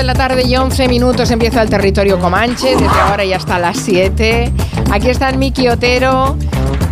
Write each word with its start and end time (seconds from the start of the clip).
de 0.00 0.06
la 0.06 0.14
tarde 0.14 0.44
y 0.46 0.56
11 0.56 0.88
minutos 0.88 1.30
empieza 1.30 1.60
el 1.60 1.68
territorio 1.68 2.18
Comanche, 2.18 2.70
desde 2.70 3.00
ahora 3.00 3.22
y 3.22 3.34
hasta 3.34 3.58
las 3.58 3.76
7. 3.76 4.50
Aquí 4.90 5.10
están 5.10 5.38
Miki 5.38 5.68
Otero, 5.68 6.38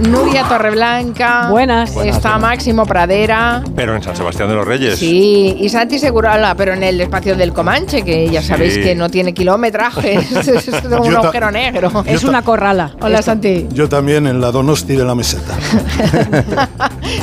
Nuria 0.01 0.45
Torreblanca. 0.45 1.49
Buenas. 1.51 1.97
Está 1.97 2.39
Máximo 2.39 2.87
Pradera. 2.87 3.63
Pero 3.75 3.97
en 3.97 4.03
San 4.03 4.15
Sebastián 4.17 4.49
de 4.49 4.55
los 4.55 4.67
Reyes. 4.67 4.99
Sí, 4.99 5.57
y 5.59 5.69
Santi 5.69 5.99
Segurola, 5.99 6.55
pero 6.57 6.73
en 6.75 6.83
el 6.85 7.01
espacio 7.01 7.35
del 7.37 7.53
Comanche, 7.53 8.03
que 8.03 8.29
ya 8.31 8.41
sabéis 8.43 8.75
Sí. 8.75 8.83
que 8.83 8.95
no 8.95 9.09
tiene 9.09 9.35
kilometraje, 9.35 10.15
es, 10.15 10.85
un 10.85 11.17
agujero 11.17 11.51
negro. 11.51 12.05
Es 12.07 12.23
una 12.25 12.43
corrala. 12.43 12.93
Hola 13.01 13.23
Santi. 13.23 13.67
Yo 13.73 13.89
también 13.89 14.27
en 14.27 14.41
la 14.41 14.53
Donosti 14.53 14.95
de 14.95 15.05
la 15.05 15.15
meseta. 15.15 15.55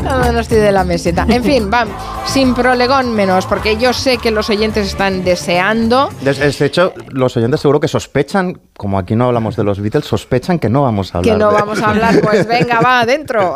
No, 0.03 0.31
no 0.31 0.39
estoy 0.39 0.57
de 0.57 0.71
la 0.71 0.83
meseta. 0.83 1.25
En 1.29 1.43
fin, 1.43 1.69
va, 1.73 1.85
sin 2.25 2.53
prolegón 2.53 3.13
menos, 3.15 3.45
porque 3.45 3.77
yo 3.77 3.93
sé 3.93 4.17
que 4.17 4.31
los 4.31 4.49
oyentes 4.49 4.87
están 4.87 5.23
deseando. 5.23 6.09
De, 6.21 6.33
de 6.33 6.65
hecho, 6.65 6.93
los 7.09 7.35
oyentes 7.37 7.61
seguro 7.61 7.79
que 7.79 7.87
sospechan, 7.87 8.59
como 8.75 8.97
aquí 8.99 9.15
no 9.15 9.25
hablamos 9.27 9.55
de 9.55 9.63
los 9.63 9.79
Beatles, 9.79 10.05
sospechan 10.05 10.59
que 10.59 10.69
no 10.69 10.83
vamos 10.83 11.13
a 11.13 11.19
hablar 11.19 11.35
Que 11.35 11.39
no 11.39 11.49
de- 11.51 11.55
vamos 11.55 11.81
a 11.81 11.89
hablar, 11.89 12.19
pues 12.21 12.45
venga, 12.47 12.64
va, 12.73 13.01
adentro. 13.01 13.55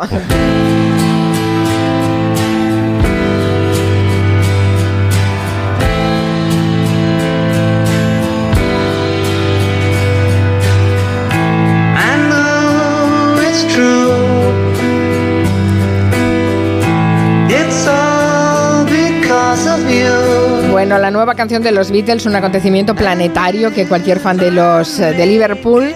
Bueno, 20.70 20.98
la 20.98 21.10
nueva 21.10 21.34
canción 21.34 21.62
de 21.62 21.72
los 21.72 21.90
Beatles, 21.90 22.26
un 22.26 22.36
acontecimiento 22.36 22.94
planetario 22.94 23.72
que 23.72 23.86
cualquier 23.86 24.18
fan 24.18 24.36
de 24.36 24.50
los 24.50 24.98
eh, 24.98 25.12
de 25.12 25.26
Liverpool 25.26 25.94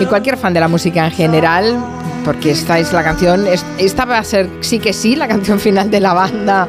y 0.00 0.06
cualquier 0.06 0.36
fan 0.36 0.52
de 0.52 0.60
la 0.60 0.68
música 0.68 1.04
en 1.04 1.12
general, 1.12 1.78
porque 2.24 2.50
esta 2.52 2.78
es 2.78 2.92
la 2.92 3.02
canción, 3.04 3.46
es- 3.46 3.64
esta 3.78 4.04
va 4.04 4.18
a 4.18 4.24
ser 4.24 4.48
sí 4.60 4.78
que 4.78 4.92
sí 4.92 5.14
la 5.16 5.28
canción 5.28 5.60
final 5.60 5.90
de 5.90 6.00
la 6.00 6.14
banda 6.14 6.68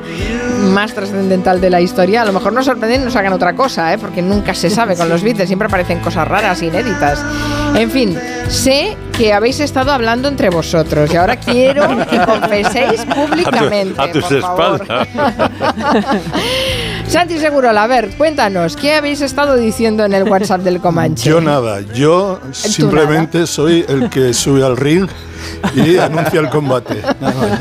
más 0.73 0.93
trascendental 0.93 1.61
de 1.61 1.69
la 1.69 1.81
historia. 1.81 2.21
A 2.21 2.25
lo 2.25 2.33
mejor 2.33 2.53
nos 2.53 2.65
sorprenden 2.65 3.01
y 3.01 3.05
nos 3.05 3.15
hagan 3.15 3.33
otra 3.33 3.53
cosa, 3.55 3.93
¿eh? 3.93 3.97
porque 3.97 4.21
nunca 4.21 4.53
se 4.53 4.69
sabe 4.69 4.95
con 4.95 5.09
los 5.09 5.23
Beatles, 5.23 5.47
siempre 5.47 5.67
aparecen 5.67 5.99
cosas 5.99 6.27
raras, 6.27 6.61
inéditas. 6.61 7.23
En 7.75 7.89
fin, 7.91 8.17
sé 8.49 8.95
que 9.17 9.33
habéis 9.33 9.59
estado 9.59 9.91
hablando 9.91 10.27
entre 10.27 10.49
vosotros 10.49 11.11
y 11.13 11.17
ahora 11.17 11.37
quiero 11.37 11.87
que 12.07 12.17
confeséis 12.25 13.05
públicamente. 13.05 14.01
a 14.01 14.11
tus 14.11 14.23
por 14.25 14.41
favor. 14.41 14.87
Santi 17.07 17.37
Segurola, 17.39 17.83
a 17.83 17.87
ver, 17.87 18.09
cuéntanos, 18.17 18.75
¿qué 18.75 18.93
habéis 18.95 19.21
estado 19.21 19.55
diciendo 19.55 20.03
en 20.05 20.13
el 20.13 20.23
WhatsApp 20.23 20.61
del 20.61 20.79
Comanche? 20.81 21.29
Yo 21.29 21.39
nada, 21.39 21.81
yo 21.93 22.39
simplemente 22.51 23.47
soy 23.47 23.85
el 23.87 24.09
que 24.09 24.33
sube 24.33 24.65
al 24.65 24.75
ring 24.75 25.07
y 25.75 25.97
anuncia 25.97 26.39
el 26.41 26.49
combate. 26.49 27.01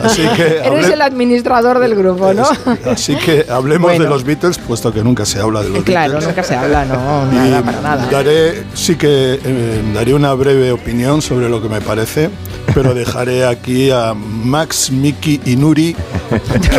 Así 0.02 0.22
que, 0.34 0.58
Eres 0.64 0.88
el 0.88 1.02
administrador 1.02 1.78
del 1.78 1.94
grupo, 1.94 2.32
¿no? 2.32 2.44
así 2.90 3.14
que 3.16 3.46
hablemos 3.48 3.90
Bueno. 3.90 4.04
de 4.04 4.10
los 4.10 4.24
Beatles, 4.24 4.58
puesto 4.58 4.92
que 4.92 5.04
nunca 5.04 5.24
se 5.26 5.38
habla 5.40 5.62
de 5.62 5.68
los 5.68 5.84
Claro, 5.84 6.12
Beatles. 6.14 6.28
nunca 6.28 6.42
se 6.42 6.56
habla, 6.56 6.84
no, 6.86 7.28
Y 7.30 7.34
nada, 7.36 7.62
para 7.62 7.80
nada. 7.80 8.08
Daré, 8.10 8.64
sí 8.74 8.96
que 8.96 9.38
eh, 9.44 9.82
daré 9.94 10.14
una 10.14 10.32
breve 10.32 10.72
opinión 10.72 11.20
sobre 11.22 11.48
lo 11.48 11.62
que 11.62 11.68
me 11.68 11.80
parece, 11.82 12.30
pero 12.74 12.92
dejaré 12.92 13.46
aquí 13.46 13.90
a 13.90 14.14
Max, 14.14 14.90
Miki 14.90 15.40
y 15.46 15.56
Nuri. 15.56 15.94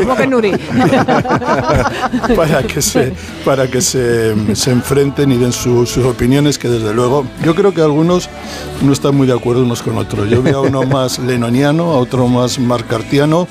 ¿Cómo 0.02 0.16
que 0.16 0.28
Nuri? 0.28 0.52
para 2.36 2.64
que 2.64 2.82
se 2.82 3.14
para 3.44 3.68
que 3.68 3.82
se, 3.82 4.36
se 4.56 4.72
enfrenten 4.72 5.32
y 5.32 5.38
den 5.38 5.52
su- 5.54 5.86
sus 5.86 6.06
opiniones 6.06 6.58
que 6.58 6.68
desde 6.68 6.94
luego 6.94 7.26
yo 7.44 7.56
creo 7.56 7.74
que 7.74 7.82
algunos 7.82 8.30
no 8.82 8.92
están 8.92 9.16
muy 9.16 9.28
de 9.28 9.34
acuerdo 9.34 9.64
unos 9.64 9.82
con 9.82 9.98
otros. 9.98 10.30
Yo 10.30 10.42
veo 10.42 10.58
a 10.60 10.62
uno 10.62 10.84
más 10.84 11.20
lenoniano 11.20 11.92
a 11.92 11.98
otro 11.98 12.28
más 12.28 12.60
marcartiano 12.60 13.48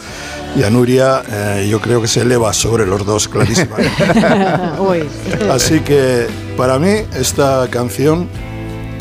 y 0.56 0.62
a 0.62 0.70
Nuria 0.70 1.22
eh, 1.30 1.66
yo 1.70 1.80
creo 1.80 2.00
que 2.00 2.08
se 2.08 2.20
eleva 2.20 2.52
sobre 2.52 2.86
los 2.86 3.04
dos 3.04 3.26
clarísimamente 3.28 3.90
así 5.50 5.80
que 5.80 6.26
para 6.56 6.78
mí 6.78 6.90
esta 7.18 7.66
canción 7.70 8.28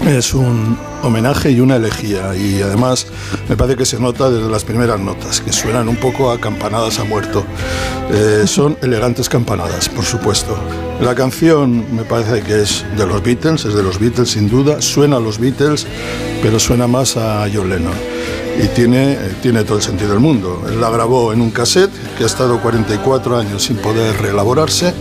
es 0.05 0.33
un 0.33 0.77
homenaje 1.01 1.51
y 1.51 1.59
una 1.59 1.75
elegía 1.77 2.35
y 2.35 2.61
además 2.61 3.07
me 3.49 3.55
parece 3.55 3.77
que 3.77 3.85
se 3.85 3.99
nota 3.99 4.29
desde 4.29 4.49
las 4.49 4.63
primeras 4.63 4.99
notas 4.99 5.41
que 5.41 5.51
suenan 5.51 5.87
un 5.89 5.97
poco 5.97 6.31
a 6.31 6.39
campanadas 6.39 6.99
a 6.99 7.03
muerto 7.03 7.45
Eh, 8.11 8.43
son 8.45 8.77
elegantes 8.81 9.29
campanadas 9.29 9.87
por 9.87 10.03
supuesto 10.03 10.57
la 11.01 11.15
canción 11.15 11.85
me 11.95 12.03
parece 12.03 12.41
que 12.41 12.61
es 12.61 12.85
de 12.97 13.07
los 13.07 13.23
Beatles 13.23 13.65
es 13.65 13.73
de 13.73 13.81
los 13.81 13.97
Beatles 13.97 14.29
sin 14.29 14.49
duda 14.49 14.81
suena 14.81 15.17
a 15.17 15.19
los 15.19 15.39
Beatles 15.39 15.87
pero 16.41 16.59
suena 16.59 16.85
más 16.85 17.15
a 17.15 17.47
John 17.51 17.69
Lennon 17.69 17.95
y 18.61 18.67
tiene, 18.67 19.13
eh, 19.13 19.17
tiene 19.41 19.63
todo 19.63 19.77
el 19.77 19.83
sentido 19.83 20.11
del 20.11 20.19
mundo. 20.19 20.63
Él 20.69 20.79
la 20.79 20.89
grabó 20.89 21.33
en 21.33 21.41
un 21.41 21.51
cassette 21.51 21.91
que 22.17 22.23
ha 22.23 22.27
estado 22.27 22.61
44 22.61 23.37
años 23.37 23.63
sin 23.63 23.77
poder 23.77 24.21
reelaborarse. 24.21 24.93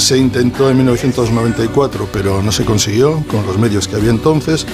Se 0.00 0.16
intentó 0.16 0.70
en 0.70 0.78
1994, 0.78 2.08
pero 2.10 2.42
no 2.42 2.50
se 2.52 2.64
consiguió 2.64 3.22
con 3.28 3.46
los 3.46 3.58
medios 3.58 3.86
que 3.86 3.96
había 3.96 4.10
entonces. 4.10 4.66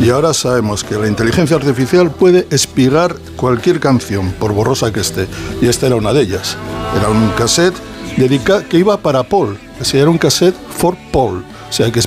Y 0.00 0.08
ahora 0.10 0.32
sabemos 0.32 0.84
que 0.84 0.96
la 0.96 1.08
inteligencia 1.08 1.56
artificial 1.56 2.12
puede 2.12 2.46
espigar 2.50 3.16
cualquier 3.36 3.80
canción, 3.80 4.32
por 4.38 4.52
borrosa 4.52 4.92
que 4.92 5.00
esté. 5.00 5.26
Y 5.60 5.66
esta 5.66 5.88
era 5.88 5.96
una 5.96 6.12
de 6.12 6.22
ellas. 6.22 6.56
Era 6.96 7.08
un 7.08 7.28
cassette 7.30 7.74
dedica 8.16 8.62
que 8.62 8.78
iba 8.78 8.96
para 8.96 9.24
Paul. 9.24 9.58
Sea, 9.82 10.02
era 10.02 10.10
un 10.10 10.18
cassette 10.18 10.56
for 10.70 10.96
Paul. 11.12 11.44
O 11.68 11.72
sea, 11.72 11.90
que 11.90 12.00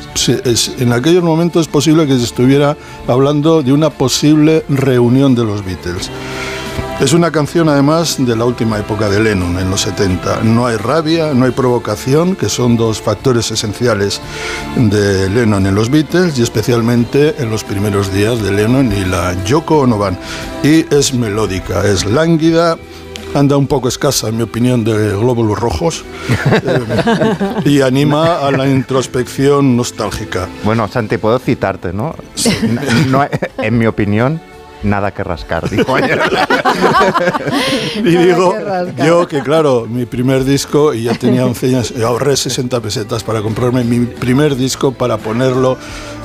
en 0.80 0.94
aquellos 0.94 1.24
momentos 1.24 1.64
es 1.64 1.68
posible 1.68 2.08
que 2.08 2.18
se 2.18 2.24
estuviera 2.24 2.78
hablando 3.08 3.62
de 3.62 3.74
una 3.74 3.90
posible 3.92 4.64
reunión 4.70 5.36
de 5.36 5.44
los 5.44 5.64
Beatles. 5.64 6.10
Es 7.02 7.14
una 7.14 7.32
canción 7.32 7.68
además 7.68 8.18
de 8.20 8.36
la 8.36 8.46
última 8.46 8.78
época 8.78 9.10
de 9.10 9.20
Lennon, 9.20 9.58
en 9.58 9.72
los 9.72 9.82
70. 9.82 10.44
No 10.44 10.68
hay 10.68 10.78
rabia, 10.78 11.34
no 11.34 11.46
hay 11.46 11.52
provocación, 11.52 12.36
que 12.36 12.48
son 12.48 12.78
dos 12.78 13.02
factores 13.02 13.50
esenciales 13.50 14.22
de 14.76 15.28
Lennon 15.28 15.66
en 15.66 15.74
los 15.74 15.90
Beatles 15.90 16.38
y 16.38 16.44
especialmente 16.44 17.42
en 17.42 17.50
los 17.50 17.64
primeros 17.64 18.14
días 18.14 18.40
de 18.44 18.52
Lennon 18.52 18.94
y 18.94 19.04
la 19.04 19.34
Yoko 19.46 19.80
Ono 19.80 19.98
Band. 19.98 20.20
Y 20.62 20.86
es 20.94 21.12
melódica, 21.16 21.84
es 21.88 22.06
lánguida, 22.06 22.78
anda 23.34 23.58
un 23.58 23.66
poco 23.66 23.88
escasa, 23.88 24.30
en 24.30 24.38
mi 24.38 24.44
opinión, 24.44 24.84
de 24.84 25.10
glóbulos 25.10 25.58
rojos 25.58 26.06
eh, 26.52 27.56
y 27.66 27.82
anima 27.82 28.46
a 28.46 28.52
la 28.52 28.68
introspección 28.68 29.76
nostálgica. 29.76 30.48
Bueno, 30.64 30.88
Santi, 30.88 31.18
puedo 31.18 31.40
citarte, 31.40 31.94
¿no? 31.94 32.14
En 33.58 33.78
mi 33.80 33.88
opinión, 33.88 34.40
nada 34.84 35.12
que 35.12 35.24
rascar, 35.24 35.70
dijo 35.70 35.96
ayer. 35.96 36.22
Y 37.98 38.16
digo, 38.16 38.56
que 38.96 39.06
yo 39.06 39.28
que 39.28 39.42
claro, 39.42 39.88
mi 39.90 40.06
primer 40.06 40.44
disco, 40.44 40.94
y 40.94 41.04
ya 41.04 41.14
tenía 41.14 41.46
11 41.46 41.68
años, 41.68 41.94
y 41.96 42.02
ahorré 42.02 42.36
60 42.36 42.80
pesetas 42.82 43.24
para 43.24 43.42
comprarme 43.42 43.84
mi 43.84 44.06
primer 44.06 44.56
disco 44.56 44.92
para 44.92 45.18
ponerlo 45.18 45.78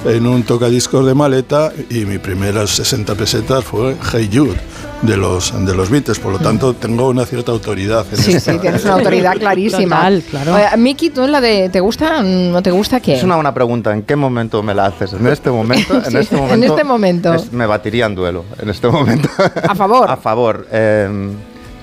en 0.04 0.26
un 0.26 0.42
tocadiscos 0.42 1.06
de 1.06 1.14
maleta, 1.14 1.72
y 1.90 2.04
mi 2.04 2.18
primeras 2.18 2.70
60 2.70 3.14
pesetas 3.14 3.64
fue 3.64 3.96
Hey 4.12 4.30
Jude, 4.32 4.58
de 5.02 5.16
los, 5.16 5.52
de 5.66 5.74
los 5.74 5.90
Beatles, 5.90 6.18
por 6.18 6.32
lo 6.32 6.38
tanto 6.38 6.74
tengo 6.74 7.08
una 7.08 7.24
cierta 7.26 7.52
autoridad 7.52 8.04
en 8.10 8.16
Sí, 8.18 8.32
esta. 8.32 8.52
sí, 8.52 8.58
tienes 8.58 8.84
una 8.84 8.94
autoridad 8.94 9.34
clarísima. 9.38 9.96
Total, 9.96 10.22
claro. 10.30 10.54
Oye, 10.54 10.76
Miki, 10.78 11.10
¿tú 11.10 11.24
en 11.24 11.32
la 11.32 11.40
de 11.40 11.68
¿te 11.68 11.80
gusta 11.80 12.18
o 12.20 12.22
no 12.22 12.62
te 12.62 12.70
gusta 12.70 12.98
qué? 13.00 13.14
Es 13.14 13.22
una 13.22 13.34
buena 13.36 13.52
pregunta. 13.54 13.92
¿En 13.92 14.02
qué 14.02 14.16
momento 14.16 14.62
me 14.62 14.74
la 14.74 14.86
haces? 14.86 15.12
¿En 15.12 15.26
este 15.26 15.50
momento? 15.50 15.94
Sí, 16.06 16.10
en 16.14 16.16
este 16.22 16.36
en 16.36 16.64
este 16.64 16.84
momento. 16.84 17.34
es- 17.34 17.52
me 17.52 17.66
batiría 17.66 18.06
en 18.06 18.14
duelo. 18.14 18.44
En 18.60 18.68
este 18.70 18.88
momento. 18.88 19.28
A 19.68 19.74
favor. 19.74 20.10
A 20.10 20.16
favor. 20.16 20.66
Eh, 20.72 21.30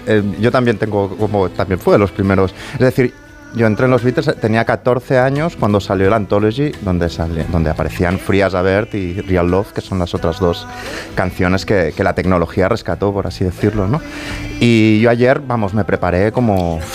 eh, 0.08 0.24
yo 0.40 0.52
también 0.52 0.78
tengo, 0.78 1.16
como 1.18 1.50
también 1.50 1.80
fue 1.80 1.94
de 1.94 2.00
los 2.00 2.12
primeros. 2.12 2.54
Es 2.74 2.80
decir, 2.80 3.14
yo 3.56 3.68
entré 3.68 3.86
en 3.86 3.92
los 3.92 4.04
Beatles, 4.04 4.36
tenía 4.40 4.66
14 4.66 5.20
años 5.20 5.56
cuando 5.60 5.80
salió 5.80 6.08
el 6.08 6.14
Anthology, 6.14 6.72
donde, 6.82 7.08
sali- 7.10 7.46
donde 7.52 7.70
aparecían 7.70 8.18
Free 8.20 8.42
as 8.42 8.56
a 8.56 8.62
Bird 8.62 8.94
y 8.96 9.22
Real 9.22 9.50
Love, 9.50 9.74
que 9.74 9.82
son 9.82 10.00
las 10.00 10.14
otras 10.16 10.40
dos 10.40 10.66
canciones 11.16 11.66
que, 11.66 11.94
que 11.96 12.04
la 12.04 12.14
tecnología 12.16 12.68
rescató, 12.70 13.14
por 13.14 13.28
así 13.28 13.44
decirlo, 13.44 13.88
¿no? 13.88 14.02
Y 14.60 15.00
yo 15.02 15.10
ayer, 15.10 15.40
vamos, 15.40 15.74
me 15.74 15.84
preparé 15.84 16.32
como... 16.32 16.80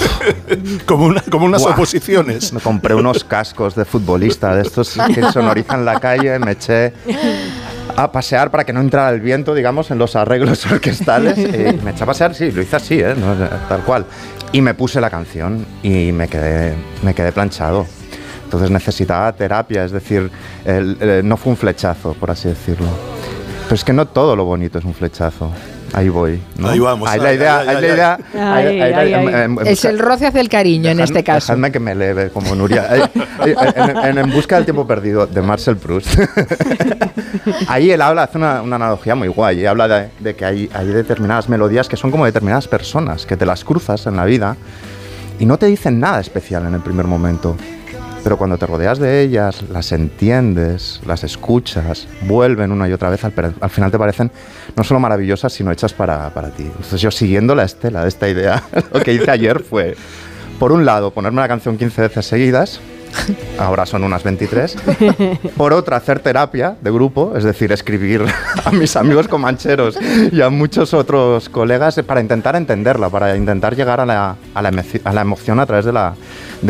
Como, 0.86 1.06
una, 1.06 1.20
como 1.22 1.44
unas 1.46 1.62
Buah. 1.62 1.72
oposiciones. 1.72 2.52
Me 2.52 2.60
compré 2.60 2.94
unos 2.94 3.22
cascos 3.22 3.74
de 3.74 3.84
futbolista, 3.84 4.54
de 4.54 4.62
estos 4.62 4.96
que 5.14 5.22
sonorizan 5.30 5.84
la 5.84 6.00
calle, 6.00 6.38
me 6.38 6.52
eché 6.52 6.92
a 7.96 8.10
pasear 8.10 8.50
para 8.50 8.64
que 8.64 8.72
no 8.72 8.80
entrara 8.80 9.10
el 9.10 9.20
viento, 9.20 9.54
digamos, 9.54 9.90
en 9.90 9.98
los 9.98 10.16
arreglos 10.16 10.64
orquestales. 10.72 11.38
Y 11.38 11.82
me 11.84 11.90
eché 11.92 12.02
a 12.02 12.06
pasear, 12.06 12.34
sí, 12.34 12.50
lo 12.50 12.62
hice 12.62 12.76
así, 12.76 13.00
¿eh? 13.00 13.14
No, 13.16 13.34
tal 13.68 13.82
cual. 13.82 14.06
Y 14.52 14.62
me 14.62 14.74
puse 14.74 15.00
la 15.00 15.10
canción 15.10 15.66
y 15.82 16.10
me 16.12 16.26
quedé, 16.28 16.74
me 17.02 17.14
quedé 17.14 17.32
planchado. 17.32 17.86
Entonces 18.44 18.70
necesitaba 18.70 19.30
terapia, 19.34 19.84
es 19.84 19.92
decir, 19.92 20.30
no 21.22 21.36
fue 21.36 21.50
un 21.50 21.56
flechazo, 21.56 22.14
por 22.14 22.30
así 22.30 22.48
decirlo. 22.48 22.88
Pero 23.64 23.74
es 23.74 23.84
que 23.84 23.92
no 23.92 24.06
todo 24.06 24.34
lo 24.34 24.46
bonito 24.46 24.78
es 24.78 24.84
un 24.86 24.94
flechazo. 24.94 25.50
Ahí 25.94 26.08
voy. 26.10 26.40
¿no? 26.58 26.68
Ahí 26.68 26.78
vamos, 26.78 27.08
Ahí 27.08 27.18
la 27.18 27.28
ay, 27.30 27.36
idea. 27.36 27.58
ahí 27.60 27.80
la 27.80 27.88
idea. 29.06 29.48
Es 29.64 29.84
el 29.84 29.98
roce 29.98 30.26
hacia 30.26 30.40
el 30.40 30.48
cariño 30.48 30.90
en 30.90 30.98
Dejadme- 30.98 31.04
este 31.04 31.24
caso. 31.24 31.46
Dejadme 31.46 31.72
que 31.72 31.80
me 31.80 31.92
eleve 31.92 32.30
como 32.30 32.54
Nuria. 32.54 32.86
Eh, 32.96 33.02
eh, 33.46 33.54
en, 33.76 33.96
en- 33.96 34.18
en 34.18 34.30
Busca 34.32 34.56
del 34.56 34.64
tiempo 34.64 34.86
perdido, 34.86 35.26
de 35.26 35.40
Marcel 35.42 35.76
Proust. 35.76 36.18
Ahí 37.68 37.90
él 37.90 38.00
habla, 38.02 38.24
hace 38.24 38.38
una, 38.38 38.62
una 38.62 38.76
analogía 38.76 39.14
muy 39.14 39.28
guay. 39.28 39.60
y 39.60 39.66
habla 39.66 39.88
de, 39.88 40.08
de 40.20 40.34
que 40.34 40.44
hay, 40.44 40.70
hay 40.74 40.86
determinadas 40.88 41.48
melodías 41.48 41.88
que 41.88 41.96
son 41.96 42.10
como 42.10 42.24
determinadas 42.24 42.68
personas, 42.68 43.26
que 43.26 43.36
te 43.36 43.46
las 43.46 43.64
cruzas 43.64 44.06
en 44.06 44.16
la 44.16 44.24
vida 44.24 44.56
y 45.38 45.46
no 45.46 45.56
te 45.58 45.66
dicen 45.66 46.00
nada 46.00 46.20
especial 46.20 46.66
en 46.66 46.74
el 46.74 46.80
primer 46.80 47.06
momento. 47.06 47.56
Pero 48.28 48.36
cuando 48.36 48.58
te 48.58 48.66
rodeas 48.66 48.98
de 48.98 49.22
ellas, 49.22 49.64
las 49.70 49.90
entiendes, 49.90 51.00
las 51.06 51.24
escuchas, 51.24 52.06
vuelven 52.26 52.72
una 52.72 52.86
y 52.86 52.92
otra 52.92 53.08
vez, 53.08 53.24
al, 53.24 53.70
final 53.70 53.90
te 53.90 53.98
parecen 53.98 54.30
no 54.76 54.84
solo 54.84 55.00
maravillosas, 55.00 55.50
sino 55.50 55.72
hechas 55.72 55.94
para, 55.94 56.28
para 56.34 56.50
ti. 56.50 56.64
Entonces 56.64 57.00
yo 57.00 57.10
siguiendo 57.10 57.54
la 57.54 57.64
estela 57.64 58.02
de 58.02 58.08
esta 58.08 58.28
idea, 58.28 58.62
lo 58.92 59.00
que 59.00 59.14
hice 59.14 59.30
ayer 59.30 59.60
fue, 59.60 59.96
por 60.58 60.72
un 60.72 60.84
lado, 60.84 61.10
ponerme 61.10 61.40
la 61.40 61.48
canción 61.48 61.78
15 61.78 62.02
veces 62.02 62.26
seguidas, 62.26 62.82
ahora 63.58 63.86
son 63.86 64.04
unas 64.04 64.22
23, 64.22 64.76
por 65.56 65.72
otra, 65.72 65.96
hacer 65.96 66.20
terapia 66.20 66.76
de 66.80 66.90
grupo, 66.90 67.34
es 67.36 67.44
decir, 67.44 67.72
escribir 67.72 68.24
a 68.64 68.70
mis 68.70 68.96
amigos 68.96 69.28
comancheros 69.28 69.98
y 70.32 70.40
a 70.40 70.50
muchos 70.50 70.94
otros 70.94 71.48
colegas 71.48 72.00
para 72.06 72.20
intentar 72.20 72.56
entenderla, 72.56 73.10
para 73.10 73.36
intentar 73.36 73.76
llegar 73.76 74.00
a 74.00 74.06
la, 74.06 74.36
a 74.54 74.62
la, 74.62 75.20
emoción 75.20 75.60
a 75.60 75.66
través 75.66 75.84
de 75.84 75.92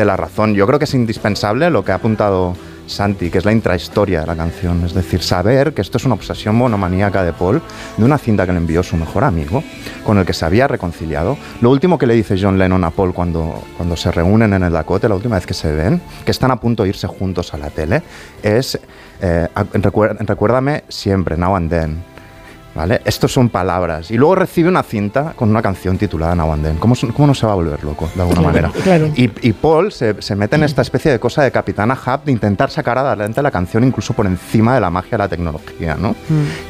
la 0.05 0.17
razón. 0.17 0.55
Yo 0.55 0.67
creo 0.67 0.79
que 0.79 0.87
es 0.87 0.94
indispensable 0.94 1.70
lo 1.70 1.85
que 1.85 1.93
ha 1.93 1.96
apuntado 1.96 2.55
Santi, 2.88 3.31
que 3.31 3.38
es 3.38 3.44
la 3.44 3.52
intrahistoria 3.52 4.20
de 4.20 4.26
la 4.26 4.37
canción, 4.37 4.85
es 4.85 4.94
decir, 4.94 5.23
saber 5.23 5.75
que 5.75 5.82
esto 5.82 5.99
es 5.99 6.05
una 6.05 6.14
obsesión 6.14 6.56
monomaníaca 6.56 7.23
de 7.23 7.32
Paul, 7.32 7.62
de 7.96 8.05
una 8.05 8.19
cinta 8.19 8.46
que 8.46 8.52
le 8.52 8.58
envió 8.58 8.82
su 8.82 8.96
mejor 8.96 9.25
amigo, 9.25 9.62
con 10.05 10.19
el 10.19 10.26
que 10.26 10.32
se 10.32 10.44
había 10.44 10.67
reconciliado. 10.67 11.37
Lo 11.61 11.70
último 11.70 11.99
que 11.99 12.06
le 12.06 12.14
dice 12.14 12.37
John 12.40 12.58
Lennon 12.58 12.85
a 12.85 12.90
Paul 12.90 13.14
cuando, 13.14 13.62
cuando 13.76 13.96
se 13.96 14.11
reúnen 14.11 14.52
en 14.52 14.62
el 14.62 14.73
Dakota, 14.73 15.08
la 15.08 15.14
última 15.14 15.37
vez 15.37 15.46
que 15.46 15.55
se 15.55 15.73
ven, 15.73 16.00
que 16.25 16.31
están 16.31 16.50
a 16.50 16.56
punto 16.56 16.82
de 16.82 16.90
irse 16.90 17.06
juntos 17.06 17.55
a 17.55 17.58
la 17.58 17.70
tele, 17.70 18.02
es 18.43 18.79
eh, 19.20 19.49
recuérdame 19.73 20.84
siempre, 20.88 21.37
now 21.37 21.56
and 21.56 21.70
then. 21.70 22.18
¿Vale? 22.78 23.02
Estos 23.04 23.32
son 23.32 23.48
palabras. 23.48 24.08
Y 24.12 24.16
luego 24.16 24.36
recibe 24.36 24.69
una 24.69 24.84
cinta 24.84 25.32
con 25.34 25.50
una 25.50 25.60
canción 25.60 25.98
titulada 25.98 26.36
Now 26.36 26.52
and 26.52 26.62
Then. 26.62 26.76
¿Cómo, 26.76 26.94
cómo 27.12 27.26
no 27.26 27.34
se 27.34 27.44
va 27.44 27.50
a 27.50 27.56
volver 27.56 27.82
loco, 27.82 28.08
de 28.14 28.22
alguna 28.22 28.40
manera? 28.52 28.70
claro. 28.84 29.10
Y, 29.16 29.32
y 29.42 29.52
Paul 29.52 29.90
se, 29.90 30.22
se 30.22 30.36
mete 30.36 30.54
en 30.54 30.62
esta 30.62 30.82
especie 30.82 31.10
de 31.10 31.19
cosa 31.19 31.42
de 31.42 31.50
Capitana 31.50 31.94
Hub 31.94 32.22
de 32.22 32.30
intentar 32.30 32.70
sacar 32.70 32.96
adelante 32.96 33.42
la 33.42 33.50
canción 33.50 33.82
incluso 33.82 34.14
por 34.14 34.26
encima 34.26 34.76
de 34.76 34.80
la 34.80 34.90
magia 34.90 35.10
de 35.10 35.19
la 35.19 35.28
tecnología, 35.28 35.96
¿no? 35.96 36.14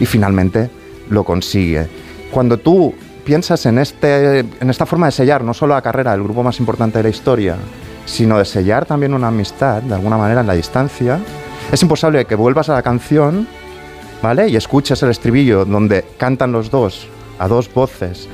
Y 0.01 0.07
finalmente 0.07 0.71
lo 1.11 1.25
consigue. 1.25 1.87
Cuando 2.31 2.57
tú 2.57 2.95
piensas 3.27 3.67
en, 3.67 3.79
este, 3.79 4.39
en 4.39 4.71
esta 4.71 4.87
forma 4.87 5.05
de 5.05 5.13
sellar 5.13 5.45
no 5.45 5.53
solo 5.53 5.75
la 5.75 5.83
carrera 5.83 6.13
del 6.13 6.23
grupo 6.23 6.43
más 6.43 6.59
importante 6.59 7.01
de 7.01 7.03
la 7.03 7.11
historia, 7.11 7.57
sino 8.07 8.39
de 8.39 8.47
sellar 8.47 8.87
también 8.87 9.13
una 9.13 9.29
amistad, 9.29 9.83
de 9.83 9.95
alguna 9.95 10.17
manera, 10.17 10.41
en 10.41 10.47
la 10.47 10.55
distancia, 10.55 11.19
es 11.71 11.83
imposible 11.83 12.25
que 12.25 12.35
vuelvas 12.35 12.71
a 12.71 12.73
la 12.73 12.83
canción 12.83 13.47
¿vale? 14.23 14.49
Y 14.49 14.57
escuchas 14.57 15.03
el 15.03 15.11
estribillo 15.11 15.65
donde 15.65 16.05
cantan 16.17 16.53
los 16.53 16.71
dos 16.71 17.07
a 17.39 17.49
dos 17.49 17.73
voces. 17.73 18.29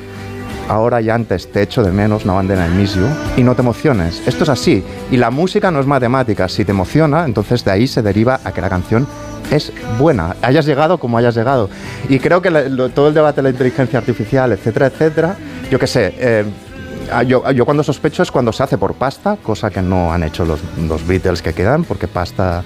Ahora 0.69 1.03
y 1.03 1.11
antes 1.11 1.53
te 1.53 1.61
echo 1.61 1.83
de 1.83 1.93
menos, 1.93 2.25
no 2.25 2.37
bandera 2.37 2.65
en 2.65 2.79
Miss 2.81 2.95
You, 2.95 3.07
y 3.37 3.43
no 3.43 3.55
te 3.55 3.61
emociones. 3.61 4.23
Esto 4.27 4.45
es 4.45 4.49
así. 4.49 4.83
Y 5.11 5.19
la 5.19 5.31
música 5.31 5.71
no 5.71 5.79
es 5.79 5.87
matemática. 5.87 6.49
Si 6.49 6.65
te 6.65 6.71
emociona, 6.71 7.27
entonces 7.27 7.63
de 7.67 7.71
ahí 7.71 7.87
se 7.87 8.01
deriva 8.01 8.41
a 8.43 8.53
que 8.53 8.63
la 8.63 8.71
canción 8.71 9.07
es 9.51 9.73
buena. 9.99 10.37
Hayas 10.41 10.65
llegado 10.65 10.97
como 10.97 11.19
hayas 11.19 11.35
llegado. 11.35 11.69
Y 12.09 12.19
creo 12.19 12.41
que 12.41 12.51
lo- 12.51 12.89
todo 12.89 13.09
el 13.09 13.15
debate 13.15 13.37
de 13.37 13.43
la 13.43 13.51
inteligencia 13.51 13.99
artificial, 13.99 14.53
etcétera, 14.53 14.87
etcétera, 14.87 15.37
yo 15.71 15.79
qué 15.79 15.87
sé. 15.87 16.15
eh, 16.19 16.45
Yo, 17.27 17.51
yo 17.51 17.67
cuando 17.67 17.83
sospecho 17.83 18.23
es 18.23 18.31
cuando 18.31 18.51
se 18.51 18.63
hace 18.63 18.79
por 18.79 18.95
pasta, 18.95 19.37
cosa 19.43 19.69
que 19.69 19.83
no 19.83 20.11
han 20.15 20.23
hecho 20.23 20.47
los, 20.47 20.61
los 20.89 21.07
Beatles 21.07 21.43
que 21.43 21.53
quedan, 21.53 21.85
porque 21.85 22.09
pasta 22.09 22.63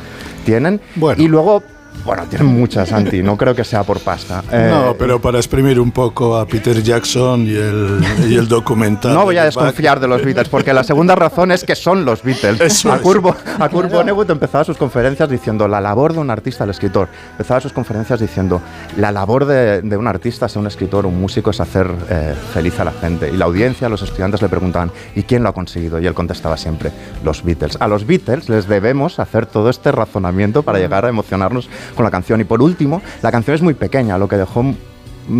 tienen. 0.46 0.80
Bueno. 0.94 1.20
Y 1.20 1.26
luego, 1.26 1.64
bueno, 2.04 2.24
tienen 2.28 2.48
muchas, 2.48 2.88
Santi, 2.88 3.22
no 3.22 3.36
creo 3.36 3.54
que 3.54 3.64
sea 3.64 3.82
por 3.84 4.00
pasta. 4.00 4.42
Eh, 4.52 4.68
no, 4.70 4.94
pero 4.98 5.20
para 5.20 5.38
exprimir 5.38 5.78
un 5.78 5.90
poco 5.92 6.36
a 6.38 6.46
Peter 6.46 6.82
Jackson 6.82 7.46
y 7.46 7.54
el, 7.54 8.00
y 8.28 8.34
el 8.36 8.48
documental. 8.48 9.12
No 9.14 9.24
voy 9.24 9.36
a 9.36 9.42
Back, 9.44 9.54
desconfiar 9.54 10.00
de 10.00 10.08
los 10.08 10.24
Beatles, 10.24 10.48
porque 10.48 10.72
la 10.72 10.82
segunda 10.84 11.14
razón 11.14 11.52
es 11.52 11.64
que 11.64 11.74
son 11.76 12.04
los 12.04 12.22
Beatles. 12.22 12.60
Eso 12.60 12.90
a 12.92 12.96
es. 12.96 13.02
Kurt, 13.02 13.20
Bo- 13.22 13.36
a 13.58 13.68
Vonnegut 13.68 14.30
empezaba 14.30 14.64
sus 14.64 14.76
conferencias 14.78 15.28
diciendo 15.28 15.68
la 15.68 15.80
labor 15.80 16.14
de 16.14 16.20
un 16.20 16.30
artista, 16.30 16.64
el 16.64 16.70
escritor. 16.70 17.08
Empezaba 17.32 17.60
sus 17.60 17.72
conferencias 17.72 18.20
diciendo 18.20 18.60
la 18.96 19.12
labor 19.12 19.44
de, 19.44 19.82
de 19.82 19.96
un 19.96 20.06
artista, 20.06 20.48
sea 20.48 20.60
un 20.60 20.66
escritor, 20.66 21.04
un 21.06 21.20
músico, 21.20 21.50
es 21.50 21.60
hacer 21.60 21.90
eh, 22.08 22.34
feliz 22.54 22.78
a 22.80 22.84
la 22.84 22.92
gente. 22.92 23.30
Y 23.32 23.36
la 23.36 23.44
audiencia, 23.44 23.88
los 23.88 24.02
estudiantes 24.02 24.40
le 24.40 24.48
preguntaban, 24.48 24.90
¿y 25.14 25.22
quién 25.24 25.42
lo 25.42 25.50
ha 25.50 25.52
conseguido? 25.52 26.00
Y 26.00 26.06
él 26.06 26.14
contestaba 26.14 26.56
siempre, 26.56 26.90
los 27.24 27.44
Beatles. 27.44 27.76
A 27.80 27.86
los 27.88 28.06
Beatles 28.06 28.48
les 28.48 28.66
debemos 28.66 29.18
hacer 29.18 29.46
todo 29.46 29.68
este 29.68 29.92
razonamiento 29.92 30.62
para 30.62 30.78
llegar 30.78 31.04
a 31.04 31.08
emocionarnos 31.08 31.68
con 31.94 32.04
la 32.04 32.10
canción. 32.10 32.40
Y 32.40 32.44
por 32.44 32.62
último, 32.62 33.02
la 33.22 33.30
canción 33.30 33.54
es 33.54 33.62
muy 33.62 33.74
pequeña, 33.74 34.18
lo 34.18 34.28
que 34.28 34.36
dejó 34.36 34.64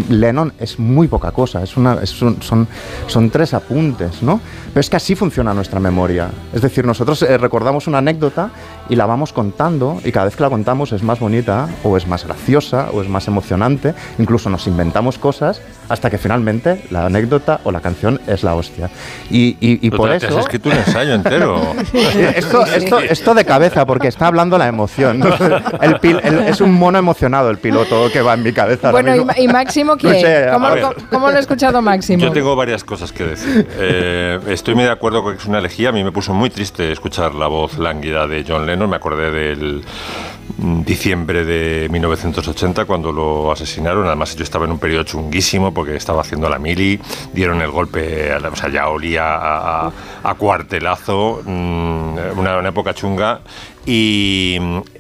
Lennon 0.09 0.53
es 0.59 0.79
muy 0.79 1.09
poca 1.09 1.31
cosa, 1.31 1.62
es 1.62 1.77
una, 1.77 2.05
son, 2.06 2.39
son 3.06 3.31
tres 3.31 3.55
apuntes, 3.55 4.23
¿no? 4.23 4.41
Pero 4.69 4.81
es 4.81 4.91
que 4.91 4.97
así 4.97 5.15
funciona 5.15 5.55
nuestra 5.55 5.81
memoria. 5.81 6.31
Es 6.53 6.62
decir, 6.62 6.85
nosotros 6.85 7.23
eh, 7.23 7.39
recordamos 7.39 7.87
una 7.87 7.99
anécdota 7.99 8.50
y 8.89 8.97
la 8.97 9.06
vamos 9.06 9.33
contando 9.33 10.00
y 10.05 10.12
cada 10.12 10.27
vez 10.27 10.37
que 10.37 10.43
la 10.43 10.50
contamos 10.50 10.93
es 10.93 11.03
más 11.03 11.21
bonita 11.21 11.69
o 11.83 11.97
es 11.97 12.06
más 12.06 12.25
graciosa 12.27 12.91
o 12.93 13.03
es 13.03 13.09
más 13.09 13.29
emocionante, 13.29 13.95
incluso 14.19 14.50
nos 14.50 14.67
inventamos 14.67 15.19
cosas 15.19 15.61
hasta 15.88 16.11
que 16.11 16.19
finalmente 16.19 16.85
la 16.90 17.06
anécdota 17.06 17.61
o 17.64 17.70
la 17.73 17.81
canción 17.81 18.20
es 18.26 18.43
la 18.43 18.55
hostia. 18.55 18.90
Y, 19.31 19.56
y- 19.61 19.87
y 19.87 19.90
por 19.90 20.11
te- 20.11 20.19
te 20.20 20.26
eso... 20.26 20.38
has 20.38 20.44
escrito 20.44 20.69
un 20.69 20.76
ensayo 20.76 21.14
entero. 21.14 21.75
Esto, 22.35 22.64
esto, 22.67 22.99
esto 22.99 23.35
de 23.35 23.44
cabeza, 23.44 23.87
porque 23.87 24.08
está 24.08 24.26
hablando 24.26 24.58
la 24.58 24.67
emoción. 24.69 25.23
El 25.81 25.94
pil- 26.00 26.20
el- 26.23 26.40
es 26.49 26.61
un 26.61 26.73
mono 26.73 26.99
emocionado 26.99 27.50
el 27.50 27.58
piloto 27.58 28.11
que 28.12 28.20
va 28.23 28.35
en 28.35 28.43
mi 28.43 28.52
cabeza. 28.52 28.90
Bueno, 28.90 29.14
y, 29.37 29.44
y 29.44 29.49
Máximo, 29.49 29.96
¿qué? 29.99 30.06
No 30.08 30.14
sé, 30.14 30.46
¿Cómo, 30.52 30.69
cómo- 30.69 31.08
cómo 31.11 31.31
lo 31.31 31.37
ha 31.37 31.40
escuchado 31.40 31.81
Máximo? 31.82 32.23
Yo 32.23 32.32
tengo 32.32 32.55
varias 32.56 32.85
cosas 32.85 33.12
que 33.12 33.25
decir. 33.25 33.67
Eh, 33.79 34.38
estoy 34.49 34.75
muy 34.75 34.85
de 34.85 34.90
acuerdo 34.90 35.23
con 35.23 35.35
que 35.35 35.40
es 35.40 35.46
una 35.46 35.58
elegía. 35.58 35.88
A 35.90 35.93
mí 35.93 36.02
me 36.05 36.12
puso 36.12 36.32
muy 36.35 36.50
triste 36.50 36.90
escuchar 36.93 37.35
la 37.35 37.46
voz 37.46 37.79
lánguida 37.79 38.26
de 38.26 38.44
John 38.46 38.67
Lennon. 38.67 38.88
Me 38.90 38.96
acordé 38.96 39.31
del 39.31 39.85
mm, 40.58 40.82
diciembre 40.82 41.44
de 41.44 41.88
1980 41.90 42.85
cuando 42.85 43.12
lo 43.12 43.50
asesinaron. 43.52 44.07
Además, 44.07 44.35
yo 44.37 44.42
estaba 44.45 44.64
en 44.64 44.73
un 44.73 44.78
periodo 44.78 45.04
chunguísimo 45.04 45.73
porque 45.78 45.97
estaba 45.97 46.20
haciendo 46.23 46.49
la 46.49 46.58
mili. 46.58 47.00
Dieron 47.32 47.62
el 47.62 47.70
golpe, 47.70 48.35
o 48.35 48.56
sea, 48.56 48.68
ya 48.70 48.88
olía 48.88 49.35
a, 49.37 49.92
a- 50.25 50.35
cuartelazo. 50.35 51.42
mm, 51.44 52.18
una, 52.38 52.68
época 52.68 52.94
chunga. 52.94 53.40
Y 53.87 54.58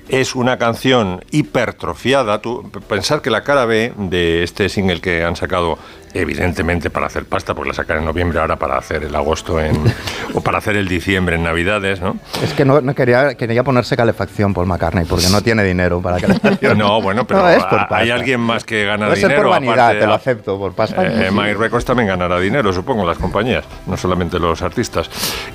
es 0.08 0.34
una 0.34 0.56
canción 0.56 1.22
hipertrofiada. 1.30 2.40
Tú, 2.40 2.70
pensar 2.88 3.20
que 3.20 3.30
la 3.30 3.42
cara 3.44 3.66
B 3.66 3.92
de 3.96 4.42
este 4.42 4.68
single 4.68 5.00
que 5.00 5.22
han 5.24 5.36
sacado, 5.36 5.78
evidentemente 6.14 6.90
para 6.90 7.06
hacer 7.06 7.24
pasta, 7.24 7.54
porque 7.54 7.68
la 7.68 7.74
sacan 7.74 7.98
en 7.98 8.04
noviembre 8.04 8.38
ahora 8.40 8.56
para 8.56 8.76
hacer 8.78 9.04
el 9.04 9.14
agosto 9.14 9.60
en, 9.60 9.76
o 10.34 10.40
para 10.40 10.58
hacer 10.58 10.76
el 10.76 10.88
diciembre 10.88 11.36
en 11.36 11.42
Navidades, 11.42 12.00
¿no? 12.00 12.16
Es 12.42 12.52
que 12.54 12.64
no, 12.64 12.80
no 12.80 12.94
quería, 12.94 13.34
quería 13.34 13.62
ponerse 13.64 13.96
calefacción 13.96 14.54
Paul 14.54 14.66
McCartney 14.66 15.04
porque 15.04 15.26
no 15.30 15.40
tiene 15.42 15.64
dinero 15.64 16.00
para 16.00 16.16
calefacción. 16.20 16.78
No, 16.78 17.00
bueno, 17.02 17.26
pero 17.26 17.40
No, 17.42 17.48
es 17.48 17.64
por 17.64 17.78
a- 17.80 17.88
hay 17.90 18.10
alguien 18.10 18.40
más 18.40 18.64
que 18.64 18.84
gana 18.84 19.06
Puede 19.06 19.20
ser 19.20 19.28
dinero. 19.30 19.42
por 19.44 19.50
vanidad, 19.52 19.74
aparte 19.78 20.00
te 20.00 20.06
lo 20.06 20.14
acepto, 20.14 20.58
por 20.58 20.72
pasta. 20.74 21.04
Eh, 21.06 21.28
sí. 21.28 21.34
My 21.34 21.52
Records 21.54 21.84
también 21.84 22.08
ganará 22.08 22.38
dinero, 22.40 22.72
supongo, 22.72 23.06
las 23.06 23.18
compañías, 23.18 23.64
no 23.86 23.96
solamente 23.96 24.38
los 24.38 24.60
artistas. 24.62 25.10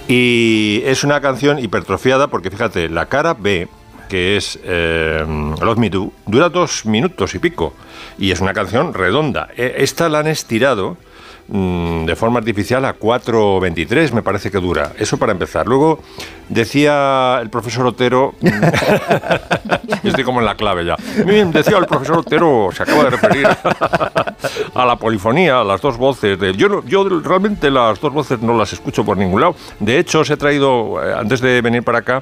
Y 0.08 0.82
es 0.86 1.04
una 1.04 1.22
canción 1.22 1.60
hipertrofiada 1.60 2.28
porque, 2.28 2.50
fíjate, 2.52 2.90
la 2.90 3.06
cara 3.08 3.34
B, 3.34 3.68
que 4.14 4.38
es 4.38 4.60
eh, 4.64 5.26
Love 5.60 5.80
Me 5.80 5.90
Do, 5.90 6.12
dura 6.28 6.48
dos 6.48 6.86
minutos 6.86 7.34
y 7.34 7.40
pico. 7.40 7.74
Y 8.20 8.30
es 8.30 8.42
una 8.42 8.54
canción 8.54 8.94
redonda. 8.94 9.48
Eh, 9.58 9.78
Esta 9.80 10.08
la 10.08 10.20
han 10.20 10.28
estirado 10.28 10.98
mm, 11.48 12.06
de 12.06 12.16
forma 12.16 12.38
artificial 12.38 12.86
a 12.86 12.96
4.23, 12.96 14.12
me 14.12 14.22
parece 14.22 14.52
que 14.52 14.60
dura. 14.60 14.92
Eso 15.00 15.18
para 15.18 15.32
empezar. 15.32 15.66
Luego 15.66 16.04
decía 16.48 17.40
el 17.42 17.50
profesor 17.50 17.88
Otero, 17.88 18.36
estoy 20.04 20.24
como 20.24 20.42
en 20.42 20.46
la 20.46 20.54
clave 20.54 20.86
ya. 20.86 20.96
Decía 20.96 21.80
el 21.80 21.88
profesor 21.88 22.20
Otero, 22.20 22.70
se 22.72 22.84
acaba 22.84 23.06
de 23.06 23.10
referir 23.10 23.48
a 24.76 24.86
la 24.86 24.96
polifonía, 24.96 25.62
a 25.62 25.64
las 25.64 25.82
dos 25.82 25.98
voces. 25.98 26.40
De, 26.40 26.54
yo, 26.54 26.84
yo 26.86 27.10
realmente 27.10 27.72
las 27.72 28.00
dos 28.00 28.14
voces 28.14 28.40
no 28.44 28.56
las 28.56 28.74
escucho 28.74 29.04
por 29.04 29.18
ningún 29.18 29.42
lado. 29.42 29.56
De 29.80 29.98
hecho, 29.98 30.20
os 30.20 30.30
he 30.30 30.38
traído, 30.38 31.04
eh, 31.04 31.16
antes 31.18 31.42
de 31.42 31.62
venir 31.62 31.82
para 31.82 31.98
acá, 31.98 32.22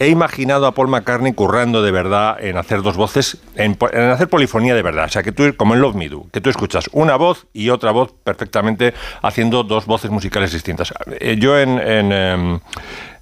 he 0.00 0.08
imaginado 0.08 0.66
a 0.66 0.72
Paul 0.72 0.88
McCartney 0.88 1.34
currando 1.34 1.82
de 1.82 1.90
verdad 1.90 2.42
en 2.42 2.56
hacer 2.56 2.80
dos 2.80 2.96
voces, 2.96 3.36
en, 3.54 3.76
hacer 4.10 4.28
polifonía 4.28 4.74
de 4.74 4.82
verdad. 4.82 5.04
O 5.04 5.08
sea, 5.08 5.22
que 5.22 5.30
tú, 5.30 5.54
como 5.56 5.74
en 5.74 5.82
Love 5.82 5.94
Me 5.94 6.08
Do, 6.08 6.26
que 6.32 6.40
tú 6.40 6.48
escuchas 6.48 6.88
una 6.92 7.16
voz 7.16 7.46
y 7.52 7.68
otra 7.68 7.92
voz 7.92 8.12
perfectamente 8.24 8.94
haciendo 9.20 9.62
dos 9.62 9.84
voces 9.84 10.10
musicales 10.10 10.52
distintas. 10.52 10.92
Eh, 11.20 11.36
Yo 11.38 11.60
en... 11.60 11.78
en, 11.78 12.12
em, 12.12 12.60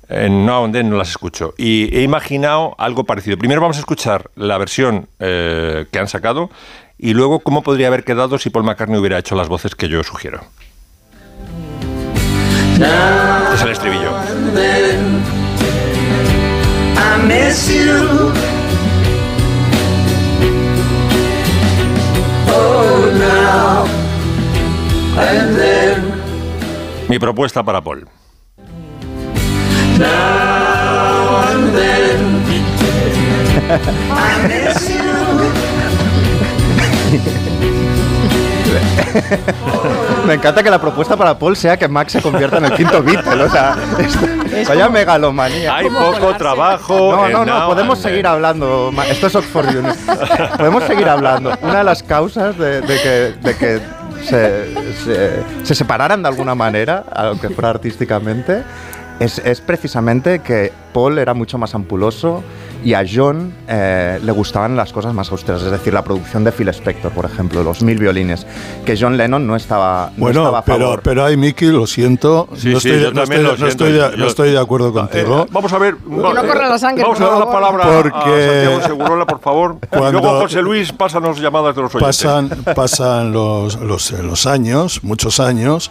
en 0.08 0.72
Then 0.72 0.88
no 0.88 0.96
las 0.96 1.10
escucho. 1.10 1.52
Y 1.58 1.94
he 1.94 2.02
imaginado 2.02 2.74
algo 2.78 3.04
parecido. 3.04 3.36
Primero 3.36 3.60
vamos 3.60 3.76
a 3.76 3.80
escuchar 3.80 4.30
la 4.36 4.56
versión 4.56 5.06
eh, 5.18 5.84
que 5.90 5.98
han 5.98 6.08
sacado 6.08 6.48
y 6.96 7.12
luego 7.12 7.40
cómo 7.40 7.62
podría 7.62 7.88
haber 7.88 8.04
quedado 8.04 8.38
si 8.38 8.48
Paul 8.48 8.64
McCartney 8.64 8.98
hubiera 8.98 9.18
hecho 9.18 9.34
las 9.34 9.48
voces 9.48 9.74
que 9.74 9.88
yo 9.90 10.02
sugiero. 10.02 10.40
Es 13.52 13.62
el 13.62 13.70
estribillo. 13.70 14.12
I 17.18 17.26
miss 17.26 17.68
you. 17.68 18.32
Oh, 22.46 23.10
now 23.18 23.86
and 25.20 25.56
then. 25.56 26.12
Mi 27.08 27.18
propuesta 27.18 27.64
para 27.64 27.80
Paul. 27.82 28.06
Now 29.98 31.42
and 31.50 31.74
then. 31.74 32.20
I 34.12 34.46
miss 34.46 34.88
you. 34.88 35.08
Me 40.26 40.34
encanta 40.34 40.62
que 40.62 40.70
la 40.70 40.80
propuesta 40.80 41.16
para 41.16 41.38
Paul 41.38 41.56
sea 41.56 41.76
que 41.78 41.88
Max 41.88 42.12
se 42.12 42.22
convierta 42.22 42.58
en 42.58 42.66
el 42.66 42.72
quinto 42.74 43.02
Beatle. 43.02 43.44
O 43.44 43.50
sea, 43.50 43.76
esto- 43.98 44.26
vaya 44.68 44.88
megalomanía. 44.88 45.76
Hay 45.76 45.88
poco 45.88 46.34
trabajo. 46.36 47.12
No, 47.16 47.28
no, 47.28 47.44
no, 47.44 47.66
podemos 47.66 47.98
seguir 47.98 48.26
hablando. 48.26 48.92
Esto 49.08 49.28
es 49.28 49.34
Oxford 49.34 49.68
University. 49.68 50.12
Podemos 50.56 50.84
seguir 50.84 51.08
hablando. 51.08 51.52
Una 51.62 51.78
de 51.78 51.84
las 51.84 52.02
causas 52.02 52.58
de, 52.58 52.80
de 52.82 53.00
que, 53.00 53.34
de 53.48 53.56
que 53.56 53.80
se, 54.24 54.74
se- 55.04 55.42
se 55.64 55.74
separaran 55.74 56.22
de 56.22 56.28
alguna 56.28 56.54
manera, 56.54 57.04
aunque 57.14 57.48
fuera 57.50 57.70
artísticamente, 57.70 58.62
es, 59.20 59.38
es 59.38 59.60
precisamente 59.60 60.40
que 60.40 60.72
Paul 60.92 61.18
era 61.18 61.34
mucho 61.34 61.56
más 61.58 61.74
ampuloso 61.74 62.42
y 62.84 62.94
a 62.94 63.04
John 63.12 63.52
eh, 63.66 64.20
le 64.22 64.32
gustaban 64.32 64.76
las 64.76 64.92
cosas 64.92 65.12
más 65.12 65.30
austeras, 65.32 65.62
es 65.62 65.70
decir, 65.70 65.92
la 65.92 66.02
producción 66.04 66.44
de 66.44 66.52
Phil 66.52 66.68
Spector, 66.68 67.10
por 67.12 67.24
ejemplo, 67.24 67.62
los 67.64 67.82
mil 67.82 67.98
violines, 67.98 68.46
que 68.86 68.96
John 68.96 69.16
Lennon 69.16 69.46
no 69.46 69.56
estaba, 69.56 70.10
no 70.16 70.20
Bueno, 70.24 70.40
estaba 70.42 70.58
a 70.58 70.64
pero, 70.64 70.78
favor. 70.78 71.00
pero 71.02 71.24
ahí, 71.24 71.36
Miki, 71.36 71.66
lo 71.66 71.86
siento. 71.86 72.48
Sí, 72.54 72.68
no, 72.72 72.80
sí, 72.80 72.88
estoy, 72.90 73.02
yo 73.02 73.12
no 73.12 73.20
también 73.22 73.40
estoy- 73.40 73.42
lo 73.42 73.50
no 73.50 73.56
siento. 73.56 73.66
estoy 73.66 73.92
de, 73.92 73.98
Yo- 73.98 74.16
no 74.16 74.26
estoy 74.26 74.50
de 74.52 74.58
acuerdo 74.58 74.92
contigo. 74.92 75.42
Eh, 75.42 75.50
vamos 75.50 75.72
a 75.72 75.78
ver. 75.78 75.96
no 76.08 76.22
corra 76.34 76.68
la 76.68 76.78
sangre, 76.78 77.02
Vamos 77.02 77.20
a 77.20 77.24
dar 77.26 77.38
la 77.40 77.50
palabra 77.52 77.84
a- 77.84 78.02
Porque- 78.02 78.16
a 78.16 78.70
Santiago 78.70 78.82
Segurola, 78.82 79.26
por 79.26 79.40
favor. 79.40 79.78
Cuando- 79.90 80.12
Luego, 80.20 80.40
José 80.40 80.62
Luis, 80.62 80.92
pásanos 80.92 81.40
llamadas 81.40 81.74
de 81.74 81.82
los 81.82 81.94
oyentes. 81.94 82.16
pasan, 82.22 82.48
pasan 82.74 83.32
los, 83.32 83.74
los, 83.80 84.12
eh, 84.12 84.22
los 84.22 84.46
años, 84.46 85.02
muchos 85.02 85.40
años, 85.40 85.90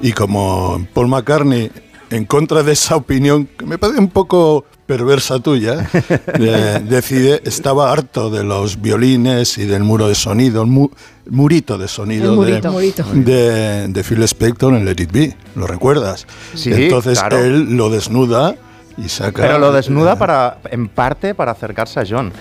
y 0.00 0.12
como 0.12 0.86
Paul 0.94 1.08
McCartney, 1.08 1.70
en 2.10 2.24
contra 2.24 2.62
de 2.62 2.72
esa 2.72 2.96
opinión, 2.96 3.48
que 3.58 3.64
me 3.66 3.78
parece 3.78 4.00
un 4.00 4.08
poco 4.08 4.64
perversa 4.90 5.38
tuya, 5.38 5.88
eh, 6.34 6.80
decide, 6.88 7.40
estaba 7.44 7.92
harto 7.92 8.28
de 8.28 8.42
los 8.42 8.80
violines 8.82 9.56
y 9.56 9.64
del 9.64 9.84
muro 9.84 10.08
de 10.08 10.16
sonido, 10.16 10.62
el 10.62 10.66
mu- 10.68 10.88
murito 11.28 11.78
de 11.78 11.86
sonido 11.86 12.32
de- 12.32 12.36
murito. 12.36 12.72
Murito. 12.72 13.04
de, 13.14 13.86
de 13.86 14.02
Phil 14.02 14.20
Spector 14.24 14.74
en 14.74 14.84
Let 14.84 14.96
It 14.98 15.12
Be, 15.12 15.36
¿lo 15.54 15.68
recuerdas? 15.68 16.26
Sí, 16.54 16.72
Entonces 16.72 17.20
claro. 17.20 17.38
él 17.38 17.76
lo 17.76 17.88
desnuda 17.88 18.56
y 18.98 19.08
saca... 19.08 19.42
Pero 19.42 19.60
lo 19.60 19.70
desnuda 19.70 20.14
eh, 20.14 20.16
para, 20.16 20.58
en 20.72 20.88
parte 20.88 21.36
para 21.36 21.52
acercarse 21.52 22.00
a 22.00 22.04
John. 22.08 22.32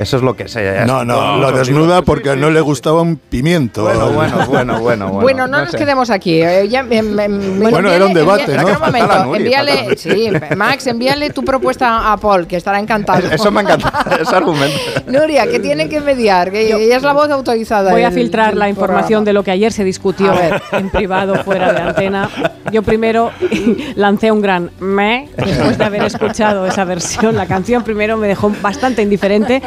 Eso 0.00 0.16
es 0.16 0.22
lo 0.22 0.34
que 0.34 0.48
se. 0.48 0.86
No, 0.86 1.04
no, 1.04 1.36
No, 1.36 1.36
lo 1.36 1.52
desnuda 1.52 1.98
sí, 1.98 2.04
porque 2.06 2.32
sí, 2.32 2.40
no 2.40 2.48
le 2.48 2.62
gustaba 2.62 3.02
un 3.02 3.16
pimiento. 3.16 3.82
Bueno, 3.82 4.08
bueno, 4.12 4.36
bueno, 4.48 4.80
bueno, 4.80 5.08
bueno. 5.08 5.20
Bueno, 5.20 5.46
no, 5.46 5.60
nos 5.60 5.72
sé. 5.72 5.76
quedemos 5.76 6.08
aquí. 6.08 6.40
eh, 6.40 6.66
ya, 6.70 6.80
em, 6.88 7.20
em, 7.20 7.60
Bueno, 7.60 7.92
era 7.92 8.06
un 8.06 8.14
debate, 8.14 8.56
envíale- 8.56 9.24
¿no? 9.26 9.36
envíale, 9.36 9.96
sí, 9.98 10.30
Max, 10.56 10.86
envíale 10.86 11.28
tu 11.28 11.44
propuesta 11.44 12.10
a 12.12 12.16
Paul, 12.16 12.46
que 12.46 12.56
estará 12.56 12.78
encantado. 12.80 13.28
Eso 13.30 13.50
me 13.50 13.60
encanta, 13.60 13.92
ese 14.20 14.34
argumento. 14.34 14.74
Nuria, 15.06 15.46
que 15.46 15.60
tiene 15.60 15.86
que 15.90 16.00
mediar, 16.00 16.50
que 16.50 16.62
ella 16.82 16.96
es 16.96 17.02
la 17.02 17.12
voz 17.12 17.28
autorizada. 17.30 17.90
Voy 17.90 18.04
a 18.04 18.10
filtrar 18.10 18.56
la 18.56 18.70
información 18.70 19.22
de 19.26 19.34
lo 19.34 19.44
que 19.44 19.50
ayer 19.50 19.70
se 19.70 19.84
discutió 19.84 20.32
en 20.72 20.88
privado 20.88 21.34
fuera 21.44 21.74
de 21.74 21.80
antena. 21.82 22.30
Yo 22.72 22.82
primero 22.82 23.32
lancé 23.96 24.32
un 24.32 24.40
gran 24.40 24.70
me 24.80 25.28
después 25.36 25.76
de 25.76 25.84
haber 25.84 26.04
escuchado 26.04 26.64
esa 26.66 26.84
versión. 26.84 27.36
La 27.36 27.44
canción 27.44 27.82
primero 27.82 28.16
me 28.16 28.28
dejó 28.28 28.50
bastante 28.62 29.02
indiferente. 29.02 29.60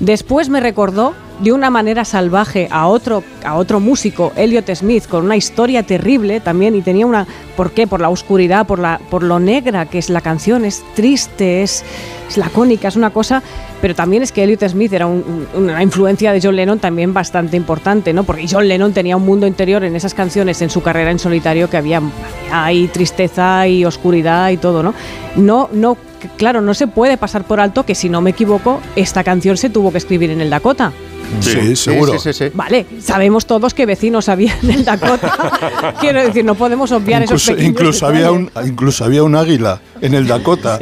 Después 0.00 0.48
me 0.48 0.60
recordó 0.60 1.14
de 1.40 1.52
una 1.52 1.70
manera 1.70 2.04
salvaje 2.04 2.68
a 2.70 2.86
otro, 2.86 3.22
a 3.44 3.56
otro 3.56 3.80
músico, 3.80 4.32
Elliot 4.36 4.74
Smith, 4.74 5.06
con 5.06 5.24
una 5.24 5.36
historia 5.36 5.82
terrible 5.82 6.40
también 6.40 6.74
y 6.74 6.82
tenía 6.82 7.06
una... 7.06 7.26
¿Por 7.56 7.72
qué? 7.72 7.86
Por 7.86 8.00
la 8.00 8.08
oscuridad, 8.08 8.66
por, 8.66 8.78
la, 8.78 9.00
por 9.10 9.22
lo 9.22 9.38
negra 9.38 9.86
que 9.86 9.98
es 9.98 10.10
la 10.10 10.20
canción, 10.20 10.64
es 10.64 10.82
triste, 10.94 11.62
es, 11.62 11.84
es 12.28 12.36
lacónica, 12.36 12.88
es 12.88 12.96
una 12.96 13.10
cosa... 13.10 13.42
Pero 13.86 13.94
también 13.94 14.24
es 14.24 14.32
que 14.32 14.42
Elliot 14.42 14.66
Smith 14.68 14.92
era 14.92 15.06
un- 15.06 15.46
un- 15.54 15.62
una 15.62 15.80
influencia 15.80 16.32
de 16.32 16.40
John 16.42 16.56
Lennon 16.56 16.80
también 16.80 17.14
bastante 17.14 17.56
importante, 17.56 18.12
¿no? 18.12 18.24
Porque 18.24 18.44
John 18.50 18.66
Lennon 18.66 18.92
tenía 18.92 19.16
un 19.16 19.24
mundo 19.24 19.46
interior 19.46 19.84
en 19.84 19.94
esas 19.94 20.12
canciones, 20.12 20.60
en 20.60 20.70
su 20.70 20.82
carrera 20.82 21.12
en 21.12 21.20
solitario, 21.20 21.70
que 21.70 21.76
había, 21.76 22.02
ahí 22.50 22.88
tristeza 22.88 23.68
y 23.68 23.84
oscuridad 23.84 24.50
y 24.50 24.56
todo, 24.56 24.82
¿no? 24.82 24.92
No, 25.36 25.68
no, 25.72 25.96
claro, 26.36 26.60
no 26.62 26.74
se 26.74 26.88
puede 26.88 27.16
pasar 27.16 27.44
por 27.44 27.60
alto 27.60 27.84
que 27.86 27.94
si 27.94 28.08
no 28.08 28.20
me 28.20 28.30
equivoco, 28.30 28.80
esta 28.96 29.22
canción 29.22 29.56
se 29.56 29.70
tuvo 29.70 29.92
que 29.92 29.98
escribir 29.98 30.30
en 30.30 30.40
el 30.40 30.50
Dakota. 30.50 30.90
Sí, 31.40 31.76
seguro. 31.76 32.12
Sí, 32.14 32.18
sí, 32.18 32.32
sí. 32.32 32.44
sí. 32.46 32.50
Vale, 32.54 32.86
sabemos 33.00 33.46
todos 33.46 33.74
que 33.74 33.86
vecinos 33.86 34.28
había 34.28 34.56
en 34.62 34.70
el 34.70 34.84
Dakota. 34.84 35.94
Quiero 36.00 36.22
decir, 36.22 36.44
no 36.44 36.54
podemos 36.54 36.92
obviar 36.92 37.22
esos 37.22 37.32
Incluso, 37.42 37.52
pequeños 37.52 37.70
incluso 37.70 38.06
había 38.06 38.30
un, 38.32 38.50
incluso 38.64 39.04
había 39.04 39.22
un 39.22 39.34
águila 39.36 39.80
en 40.00 40.14
el 40.14 40.26
Dakota. 40.26 40.78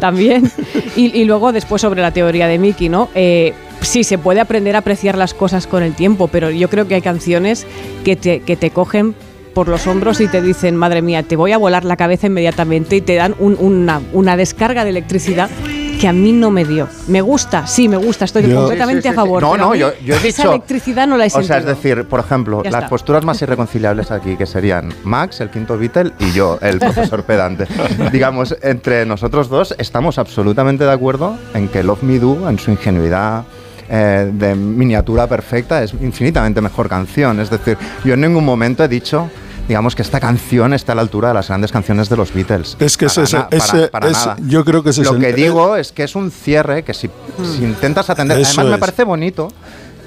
También. 0.00 0.50
Y, 0.96 1.06
y 1.18 1.24
luego 1.24 1.52
después 1.52 1.82
sobre 1.82 2.02
la 2.02 2.10
teoría 2.12 2.46
de 2.46 2.58
Mickey, 2.58 2.88
¿no? 2.88 3.08
Eh, 3.14 3.52
sí, 3.80 4.04
se 4.04 4.18
puede 4.18 4.40
aprender 4.40 4.76
a 4.76 4.80
apreciar 4.80 5.16
las 5.18 5.34
cosas 5.34 5.66
con 5.66 5.82
el 5.82 5.94
tiempo, 5.94 6.28
pero 6.28 6.50
yo 6.50 6.68
creo 6.70 6.86
que 6.88 6.94
hay 6.96 7.02
canciones 7.02 7.66
que 8.04 8.16
te, 8.16 8.40
que 8.40 8.56
te 8.56 8.70
cogen 8.70 9.14
por 9.54 9.68
los 9.68 9.86
hombros 9.86 10.20
y 10.20 10.28
te 10.28 10.42
dicen, 10.42 10.76
madre 10.76 11.00
mía, 11.00 11.22
te 11.22 11.34
voy 11.34 11.52
a 11.52 11.56
volar 11.58 11.84
la 11.86 11.96
cabeza 11.96 12.26
inmediatamente 12.26 12.96
y 12.96 13.00
te 13.00 13.14
dan 13.14 13.34
un- 13.38 13.56
una, 13.58 14.02
una 14.12 14.36
descarga 14.36 14.84
de 14.84 14.90
electricidad 14.90 15.48
que 15.96 16.08
a 16.08 16.12
mí 16.12 16.32
no 16.32 16.50
me 16.50 16.64
dio. 16.64 16.88
Me 17.08 17.20
gusta, 17.20 17.66
sí, 17.66 17.88
me 17.88 17.96
gusta, 17.96 18.24
estoy 18.24 18.46
Yo- 18.46 18.56
completamente 18.56 19.02
Sí, 19.02 19.08
sí, 19.08 19.14
sí, 19.14 19.20
a 19.20 19.22
favor. 19.22 19.42
No, 19.42 19.56
no, 19.56 19.74
yo, 19.74 19.92
yo 20.04 20.14
he 20.14 20.18
dicho. 20.18 20.28
Esa 20.28 20.42
electricidad 20.44 21.06
no 21.06 21.16
la 21.16 21.24
he 21.24 21.28
O 21.28 21.30
sea, 21.30 21.40
es 21.40 21.46
sentido. 21.48 21.74
decir, 21.74 22.04
por 22.04 22.20
ejemplo, 22.20 22.62
Ya 22.62 22.70
las 22.70 22.78
está. 22.80 22.88
posturas 22.90 23.24
más 23.24 23.40
irreconciliables 23.42 24.10
aquí, 24.10 24.36
que 24.36 24.46
serían 24.46 24.92
Max, 25.04 25.40
el 25.40 25.50
quinto 25.50 25.76
Beatle, 25.78 26.12
y 26.18 26.32
yo, 26.32 26.58
el 26.62 26.78
profesor 26.78 27.24
pedante. 27.24 27.66
Digamos, 28.12 28.56
entre 28.62 29.04
nosotros 29.06 29.48
dos 29.48 29.74
estamos 29.78 30.18
absolutamente 30.18 30.84
de 30.84 30.92
acuerdo 30.92 31.36
en 31.54 31.68
que 31.68 31.82
Love 31.82 32.02
Me 32.02 32.18
Do, 32.18 32.48
en 32.48 32.58
su 32.58 32.70
ingenuidad. 32.70 33.44
eh, 33.88 34.28
de 34.32 34.54
miniatura 34.56 35.28
perfecta 35.28 35.80
es 35.82 35.92
infinitamente 36.00 36.60
mejor 36.60 36.88
canción 36.88 37.38
es 37.38 37.48
decir 37.50 37.78
yo 38.04 38.14
en 38.14 38.20
ningún 38.22 38.44
momento 38.44 38.82
he 38.82 38.88
dicho 38.88 39.30
digamos 39.68 39.94
que 39.96 40.02
esta 40.02 40.20
canción 40.20 40.72
está 40.72 40.92
a 40.92 40.94
la 40.94 41.02
altura 41.02 41.28
de 41.28 41.34
las 41.34 41.48
grandes 41.48 41.72
canciones 41.72 42.08
de 42.08 42.16
los 42.16 42.32
Beatles 42.32 42.76
Es 42.78 42.96
que 42.96 43.06
Para 43.06 43.22
ese- 43.24 43.36
para- 43.38 43.88
para 43.90 44.08
ese- 44.10 44.26
nada. 44.26 44.36
yo 44.46 44.64
creo 44.64 44.82
que 44.82 44.90
es 44.90 44.98
lo 44.98 45.18
que 45.18 45.30
el- 45.30 45.36
digo 45.36 45.76
es 45.76 45.92
que 45.92 46.04
es 46.04 46.14
un 46.14 46.30
cierre 46.30 46.82
que 46.84 46.94
si, 46.94 47.10
si 47.56 47.64
intentas 47.64 48.08
atender 48.10 48.38
Eso 48.38 48.48
además 48.60 48.66
me 48.66 48.74
es. 48.74 48.80
parece 48.80 49.04
bonito 49.04 49.48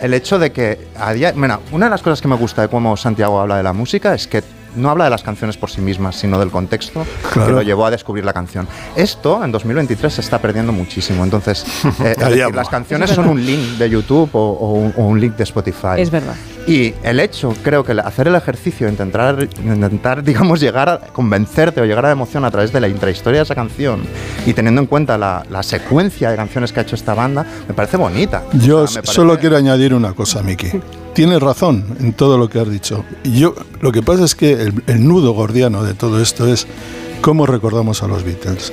el 0.01 0.13
hecho 0.13 0.39
de 0.39 0.51
que 0.53 0.87
a 0.97 1.11
día, 1.13 1.33
bueno, 1.35 1.59
una 1.73 1.87
de 1.87 1.89
las 1.91 2.01
cosas 2.01 2.21
que 2.21 2.27
me 2.29 2.35
gusta 2.35 2.61
de 2.61 2.67
cómo 2.69 2.95
Santiago 2.95 3.39
habla 3.39 3.57
de 3.57 3.63
la 3.63 3.73
música 3.73 4.13
es 4.13 4.27
que 4.27 4.41
no 4.75 4.89
habla 4.89 5.05
de 5.05 5.09
las 5.09 5.23
canciones 5.23 5.57
por 5.57 5.69
sí 5.69 5.81
mismas, 5.81 6.15
sino 6.15 6.39
del 6.39 6.49
contexto 6.51 7.03
que 7.03 7.29
Claro. 7.33 7.53
lo 7.53 7.61
llevó 7.61 7.85
a 7.85 7.91
descubrir 7.91 8.25
la 8.25 8.33
canción. 8.33 8.67
Esto 8.95 9.43
en 9.43 9.51
2023 9.51 10.13
se 10.13 10.21
está 10.21 10.39
perdiendo 10.39 10.71
muchísimo. 10.71 11.23
Entonces, 11.23 11.65
eh, 12.03 12.15
decir, 12.17 12.53
las 12.55 12.69
canciones 12.69 13.09
Es 13.09 13.15
son 13.15 13.27
un 13.29 13.45
link 13.45 13.77
de 13.77 13.89
YouTube 13.89 14.29
o, 14.33 14.39
o 14.51 14.73
un, 14.73 14.93
o 14.97 15.03
un 15.05 15.19
link 15.19 15.35
de 15.35 15.43
Spotify. 15.43 15.97
Es 15.99 16.11
verdad. 16.11 16.35
Y 16.67 16.93
el 17.03 17.19
hecho, 17.19 17.53
creo 17.63 17.83
que 17.83 17.93
hacer 17.93 18.27
el 18.27 18.35
ejercicio, 18.35 18.87
intentar, 18.87 19.47
intentar, 19.63 20.23
digamos, 20.29 20.59
llegar 20.59 20.89
a 20.89 20.99
convencerte 20.99 21.81
o 21.81 21.85
llegar 21.85 22.05
a 22.05 22.09
la 22.09 22.13
emoción 22.13 22.45
a 22.45 22.51
través 22.51 22.71
de 22.71 22.79
la 22.79 22.87
intrahistoria 22.87 23.39
de 23.39 23.43
esa 23.43 23.55
canción 23.55 24.03
y 24.45 24.53
teniendo 24.53 24.81
en 24.81 24.87
cuenta 24.87 25.17
la, 25.17 25.43
la 25.49 25.63
secuencia 25.63 26.29
de 26.29 26.35
canciones 26.35 26.71
que 26.71 26.79
ha 26.79 26.83
hecho 26.83 26.95
esta 26.95 27.13
banda, 27.13 27.45
me 27.67 27.73
parece 27.73 27.97
bonita. 27.97 28.43
Yo 28.53 28.81
O 28.83 28.87
sea, 28.87 29.01
me 29.01 29.05
parece- 29.05 29.13
solo 29.15 29.39
quiero 29.39 29.57
añadir 29.57 29.93
una 29.93 30.13
cosa, 30.13 30.43
Miki. 30.43 30.69
Tienes 31.19 31.41
razón 31.41 31.83
en 31.99 32.13
todo 32.13 32.37
lo 32.37 32.47
que 32.47 32.61
has 32.61 32.69
dicho. 32.71 33.03
Yo, 33.25 33.53
lo 33.81 33.91
que 33.91 34.01
pasa 34.01 34.23
es 34.23 34.35
que 34.35 34.53
el, 34.53 34.81
el 34.87 35.05
nudo 35.05 35.33
gordiano 35.33 35.83
de 35.83 35.93
todo 35.93 36.21
esto 36.21 36.47
es 36.47 36.65
cómo 37.19 37.45
recordamos 37.45 38.01
a 38.03 38.07
los 38.07 38.23
Beatles. 38.23 38.71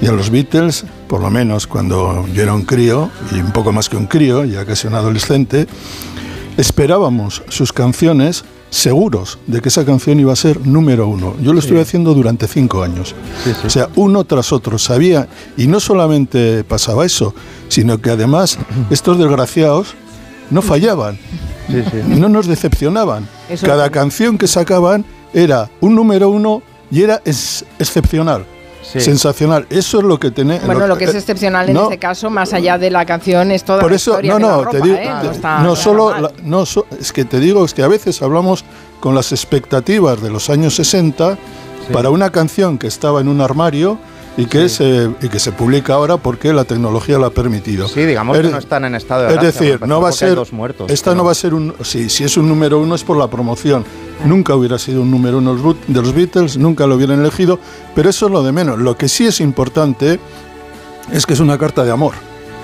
Y 0.00 0.06
a 0.06 0.12
los 0.12 0.30
Beatles, 0.30 0.86
por 1.08 1.20
lo 1.20 1.28
menos 1.28 1.66
cuando 1.66 2.26
yo 2.32 2.42
era 2.42 2.54
un 2.54 2.62
crío, 2.62 3.10
y 3.32 3.34
un 3.34 3.52
poco 3.52 3.70
más 3.70 3.90
que 3.90 3.98
un 3.98 4.06
crío, 4.06 4.46
ya 4.46 4.64
casi 4.64 4.86
un 4.86 4.94
adolescente, 4.94 5.66
esperábamos 6.56 7.42
sus 7.50 7.70
canciones 7.70 8.46
seguros 8.70 9.38
de 9.46 9.60
que 9.60 9.68
esa 9.68 9.84
canción 9.84 10.18
iba 10.18 10.32
a 10.32 10.36
ser 10.36 10.66
número 10.66 11.06
uno. 11.06 11.36
Yo 11.42 11.52
lo 11.52 11.58
estuve 11.58 11.82
haciendo 11.82 12.14
durante 12.14 12.48
cinco 12.48 12.82
años. 12.82 13.14
O 13.62 13.68
sea, 13.68 13.90
uno 13.96 14.24
tras 14.24 14.54
otro. 14.54 14.78
Sabía, 14.78 15.28
y 15.58 15.66
no 15.66 15.80
solamente 15.80 16.64
pasaba 16.64 17.04
eso, 17.04 17.34
sino 17.68 18.00
que 18.00 18.08
además 18.08 18.58
estos 18.90 19.18
desgraciados 19.18 19.94
no 20.50 20.62
fallaban, 20.62 21.18
Sí, 21.68 21.82
sí. 21.90 21.98
no 22.06 22.28
nos 22.28 22.46
decepcionaban. 22.46 23.28
Eso 23.48 23.66
Cada 23.66 23.86
es. 23.86 23.90
canción 23.90 24.36
que 24.38 24.46
sacaban 24.46 25.04
era 25.32 25.68
un 25.80 25.94
número 25.94 26.28
uno 26.28 26.62
y 26.90 27.02
era 27.02 27.20
ex- 27.24 27.64
excepcional. 27.78 28.44
Sí. 28.82 29.00
sensacional. 29.00 29.66
Eso 29.70 29.98
es 29.98 30.04
lo 30.04 30.20
que 30.20 30.30
tiene. 30.30 30.60
Bueno, 30.66 30.86
lo 30.86 30.98
que 30.98 31.04
es 31.04 31.14
excepcional 31.14 31.66
en 31.70 31.74
no, 31.74 31.84
este 31.84 31.98
caso, 31.98 32.28
más 32.28 32.52
allá 32.52 32.76
de 32.76 32.90
la 32.90 33.06
canción, 33.06 33.50
es 33.50 33.64
toda 33.64 33.80
Por 33.80 33.90
la 33.92 33.96
eso, 33.96 34.10
historia 34.10 34.32
no, 34.32 34.36
de 34.36 34.42
la 34.42 34.48
no, 34.50 34.58
ropa, 34.64 34.70
te 34.72 34.82
digo, 34.82 34.94
¿eh? 34.96 35.10
no, 35.24 35.30
está- 35.30 35.58
no 35.60 35.74
solo, 35.74 36.20
la- 36.20 36.30
no 36.42 36.66
so- 36.66 36.86
es 37.00 37.10
que 37.10 37.24
te 37.24 37.40
digo, 37.40 37.64
es 37.64 37.72
que 37.72 37.82
a 37.82 37.88
veces 37.88 38.20
hablamos 38.20 38.62
con 39.00 39.14
las 39.14 39.32
expectativas 39.32 40.20
de 40.20 40.28
los 40.28 40.50
años 40.50 40.74
60 40.76 41.38
para 41.94 42.10
una 42.10 42.28
canción 42.30 42.76
que 42.76 42.86
estaba 42.86 43.22
en 43.22 43.28
un 43.28 43.40
armario 43.40 43.98
y 44.36 44.46
que, 44.46 44.68
se, 44.68 45.10
y 45.22 45.28
que 45.28 45.38
se 45.38 45.52
publica 45.52 45.94
ahora 45.94 46.16
porque 46.16 46.52
la 46.52 46.64
tecnología 46.64 47.18
lo 47.18 47.26
ha 47.26 47.30
permitido. 47.30 47.86
Sí, 47.86 48.04
digamos 48.04 48.36
que 48.36 48.48
no 48.48 48.58
están 48.58 48.84
en 48.84 48.94
estado 48.96 49.22
de 49.22 49.28
Es 49.28 49.34
gracia, 49.34 49.60
decir, 49.60 49.86
no 49.86 50.00
va 50.00 50.08
a 50.08 50.12
ser. 50.12 50.34
dos 50.34 50.52
muertos, 50.52 50.90
esta 50.90 51.10
pero- 51.12 51.18
no 51.18 51.24
va 51.24 51.30
a 51.32 51.34
ser 51.34 51.54
un. 51.54 51.72
Sí, 51.82 52.08
si 52.10 52.24
es 52.24 52.36
un 52.36 52.48
número 52.48 52.78
uno 52.80 52.94
es 52.94 53.04
por 53.04 53.16
la 53.16 53.28
promoción. 53.28 53.84
Nunca 54.24 54.54
hubiera 54.54 54.78
sido 54.78 55.02
un 55.02 55.10
número 55.10 55.38
uno 55.38 55.54
de 55.54 55.62
los 55.62 55.64
Beat- 55.76 55.86
de 55.86 56.02
los 56.02 56.14
Beatles, 56.14 56.56
nunca 56.56 56.86
lo 56.86 56.96
hubieran 56.96 57.20
elegido, 57.20 57.58
pero 57.94 58.10
eso 58.10 58.26
es 58.26 58.32
lo 58.32 58.42
de 58.42 58.52
menos. 58.52 58.78
Lo 58.78 58.96
que 58.96 59.08
sí 59.08 59.26
es 59.26 59.40
importante 59.40 60.18
es 61.12 61.26
que 61.26 61.34
es 61.34 61.40
una 61.40 61.58
carta 61.58 61.84
de 61.84 61.90
amor. 61.92 62.14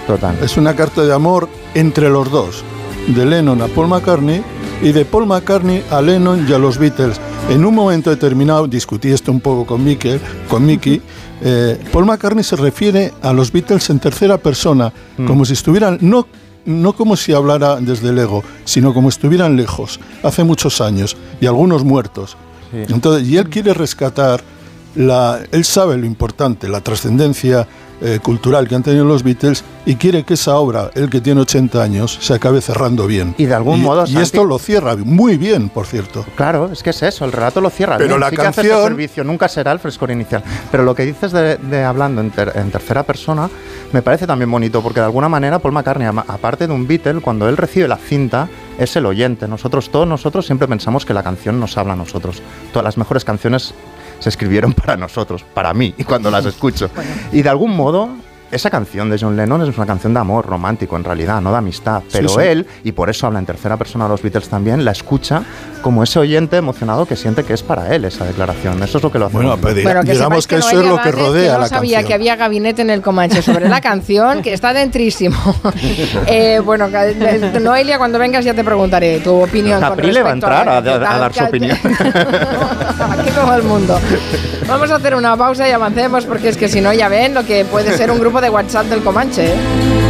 Total. 0.07 0.37
Es 0.43 0.57
una 0.57 0.75
carta 0.75 1.03
de 1.05 1.13
amor 1.13 1.49
entre 1.75 2.09
los 2.09 2.31
dos, 2.31 2.65
de 3.07 3.27
Lennon 3.27 3.61
a 3.63 3.67
Paul 3.69 3.89
McCartney 3.89 4.43
y 4.83 4.93
de 4.93 5.05
Paul 5.05 5.27
McCartney 5.27 5.85
a 5.91 6.01
Lennon 6.01 6.47
y 6.49 6.53
a 6.53 6.59
los 6.59 6.79
Beatles. 6.79 7.21
En 7.49 7.65
un 7.65 7.75
momento 7.75 8.11
determinado, 8.11 8.67
discutí 8.67 9.11
esto 9.11 9.31
un 9.31 9.41
poco 9.41 9.67
con 9.67 9.85
Mickey, 9.85 10.19
con 10.49 10.65
Mickey 10.65 11.01
eh, 11.43 11.79
Paul 11.93 12.07
McCartney 12.07 12.45
se 12.45 12.57
refiere 12.57 13.13
a 13.23 13.33
los 13.33 13.53
Beatles 13.53 13.89
en 13.91 13.99
tercera 13.99 14.39
persona, 14.39 14.93
como 15.27 15.45
si 15.45 15.55
estuvieran, 15.55 15.99
no, 16.01 16.27
no 16.67 16.93
como 16.93 17.17
si 17.17 17.33
hablara 17.33 17.77
desde 17.81 18.11
el 18.11 18.19
ego, 18.19 18.43
sino 18.65 18.93
como 18.93 19.09
estuvieran 19.09 19.57
lejos, 19.57 20.01
hace 20.23 20.45
muchos 20.45 20.81
años, 20.81 21.17
y 21.41 21.47
algunos 21.47 21.85
muertos. 21.85 22.37
Entonces, 22.73 23.29
y 23.29 23.37
él 23.37 23.49
quiere 23.49 23.75
rescatar, 23.75 24.43
la, 24.95 25.41
él 25.53 25.65
sabe 25.65 25.97
lo 25.97 26.07
importante, 26.07 26.69
la 26.69 26.81
trascendencia 26.81 27.67
eh, 28.01 28.19
cultural 28.23 28.67
que 28.69 28.75
han 28.75 28.83
tenido 28.83 29.05
los 29.05 29.23
Beatles 29.23 29.65
y 29.87 29.97
quiere 29.97 30.25
que 30.25 30.35
esa 30.35 30.57
obra, 30.57 30.91
el 30.95 31.11
que 31.11 31.21
tiene 31.21 31.41
80 31.43 31.83
años, 31.83 32.19
se 32.21 32.35
acabe 32.35 32.61
cerrando 32.61 33.07
bien. 33.07 33.35
Y 33.39 33.47
de 33.47 33.55
algún 33.55 33.79
Y- 33.79 33.83
modo, 33.83 34.05
Y 34.05 34.09
Santi- 34.09 34.23
esto 34.23 34.45
lo 34.45 34.59
cierra 34.59 34.97
muy 34.97 35.37
bien, 35.37 35.69
por 35.69 35.87
cierto. 35.87 36.25
Claro, 36.37 36.71
es 36.73 36.83
que 36.83 36.91
es 36.91 37.03
eso, 37.03 37.25
el 37.25 37.33
relato 37.33 37.61
lo 37.61 37.71
cierra. 37.71 37.97
Pero 37.97 38.09
bien. 38.11 38.21
la 38.21 38.31
sí 38.31 38.37
que 38.37 38.43
hace 38.43 38.63
canción- 38.63 38.83
servicio, 38.85 39.25
nunca 39.25 39.49
será 39.49 39.73
el 39.73 39.79
frescor 39.79 40.11
inicial. 40.11 40.43
Pero 40.71 40.83
lo 40.85 40.95
que 40.95 41.05
dices 41.05 41.33
de, 41.33 41.57
de 41.57 41.85
hablando 41.85 42.21
en, 42.21 42.31
ter- 42.31 42.53
en 42.57 42.71
tercera 42.71 43.03
persona 43.03 43.49
me 43.93 44.03
parece 44.03 44.27
también 44.27 44.51
bonito, 44.51 44.83
porque 44.83 45.01
de 45.01 45.07
alguna 45.07 45.29
manera 45.29 45.59
Paul 45.59 45.75
McCartney, 45.75 46.07
aparte 46.07 46.67
de 46.67 46.73
un 46.73 46.87
Beatle, 46.87 47.21
cuando 47.21 47.49
él 47.49 47.57
recibe 47.57 47.89
la 47.89 47.97
cinta, 47.97 48.49
es 48.79 48.95
el 48.97 49.05
oyente. 49.07 49.49
Nosotros, 49.49 49.91
todos 49.91 50.07
nosotros, 50.07 50.47
siempre 50.47 50.69
pensamos 50.69 51.05
que 51.05 51.13
la 51.13 51.23
canción 51.23 51.59
nos 51.59 51.77
habla 51.77 51.95
a 51.95 51.97
nosotros. 51.97 52.41
Todas 52.73 52.85
las 52.85 52.97
mejores 52.97 53.25
canciones 53.25 53.75
se 54.21 54.29
escribieron 54.29 54.73
para 54.75 54.97
nosotros, 54.97 55.43
para 55.43 55.75
mí, 55.75 55.95
y 55.99 56.05
cuando 56.05 56.31
las 56.31 56.47
escucho. 56.47 56.89
Y 57.33 57.43
de 57.43 57.49
algún 57.49 57.75
modo, 57.75 58.09
esa 58.51 58.71
canción 58.71 59.09
de 59.11 59.19
John 59.19 59.37
Lennon 59.37 59.63
es 59.69 59.77
una 59.77 59.87
canción 59.87 60.13
de 60.15 60.21
amor 60.21 60.47
romántico, 60.47 60.97
en 60.97 61.05
realidad, 61.05 61.41
no 61.41 61.53
de 61.53 61.59
amistad. 61.59 62.03
Pero 62.13 62.29
sí. 62.29 62.41
él, 62.43 62.67
y 62.85 62.93
por 62.93 63.09
eso 63.11 63.27
habla 63.27 63.39
en 63.39 63.47
tercera 63.47 63.77
persona 63.77 64.05
de 64.05 64.11
los 64.11 64.23
Beatles 64.23 64.49
también, 64.49 64.85
la 64.85 64.91
escucha 64.93 65.43
como 65.83 66.03
ese 66.03 66.19
oyente 66.19 66.57
emocionado 66.59 67.07
que 67.07 67.17
siente 67.17 67.43
que 67.45 67.55
es 67.55 67.63
para 67.63 67.95
él 67.95 68.05
esa 68.05 68.25
declaración. 68.27 68.83
Eso 68.83 68.99
es 68.99 69.05
lo 69.05 69.11
que 69.11 69.19
lo 69.19 69.27
hace. 69.27 69.37
Bueno, 69.37 69.57
pero 69.63 69.83
Bueno, 69.83 70.03
que 70.05 70.13
digamos 70.13 70.45
sepáis 70.45 70.47
que, 70.47 70.57
eso 70.57 70.81
es 70.83 70.87
lo 70.87 71.01
que 71.01 71.11
rodea 71.13 71.55
no 71.55 71.59
la 71.61 71.69
sabía 71.69 71.99
canción. 71.99 72.09
que 72.09 72.15
había 72.15 72.37
gabinete 72.37 72.83
en 72.83 72.91
el 72.91 73.01
Comanche 73.03 73.41
sobre 73.41 73.69
la 73.69 73.81
canción, 73.81 74.43
que 74.43 74.53
está 74.53 74.73
dentrísimo. 74.73 75.37
Eh, 76.27 76.61
bueno, 76.65 76.89
que- 76.91 77.61
Noelia, 77.61 77.99
cuando 77.99 78.19
vengas 78.19 78.45
ya 78.45 78.55
te 78.55 78.63
preguntaré 78.65 79.21
tu 79.21 79.43
opinión. 79.43 79.81
con 79.81 79.91
Caprile 79.91 80.23
va 80.23 80.31
a 80.31 80.33
entrar 80.33 80.69
a- 80.69 80.81
la- 80.81 80.95
a 81.15 81.19
dar 81.19 81.33
su 81.35 81.45
opinión. 81.45 81.77
Aquí 81.85 83.31
todo 83.35 83.55
el 83.57 83.63
mundo. 83.63 83.99
Vamos 84.67 84.91
a 84.91 84.97
hacer 84.97 85.15
una 85.15 85.37
pausa 85.37 85.69
y 85.69 85.73
avancemos, 85.73 86.25
porque 86.27 86.49
es 86.51 86.57
que 86.57 86.69
si 86.69 86.81
no, 86.81 86.93
ya 86.93 87.09
ven 87.09 87.35
lo 87.35 87.45
que 87.45 87.65
puede 87.65 87.97
ser 87.97 88.11
un 88.11 88.19
grupo 88.21 88.40
de 88.41 88.51
WhatsApp 88.51 88.87
del 88.87 89.03
Comanche. 89.03 89.55
¿eh? 89.55 90.01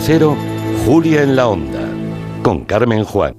Cero, 0.00 0.36
Julia 0.84 1.22
en 1.22 1.34
la 1.34 1.48
Onda, 1.48 1.85
con 2.46 2.64
Carmen 2.64 3.02
Juan. 3.02 3.34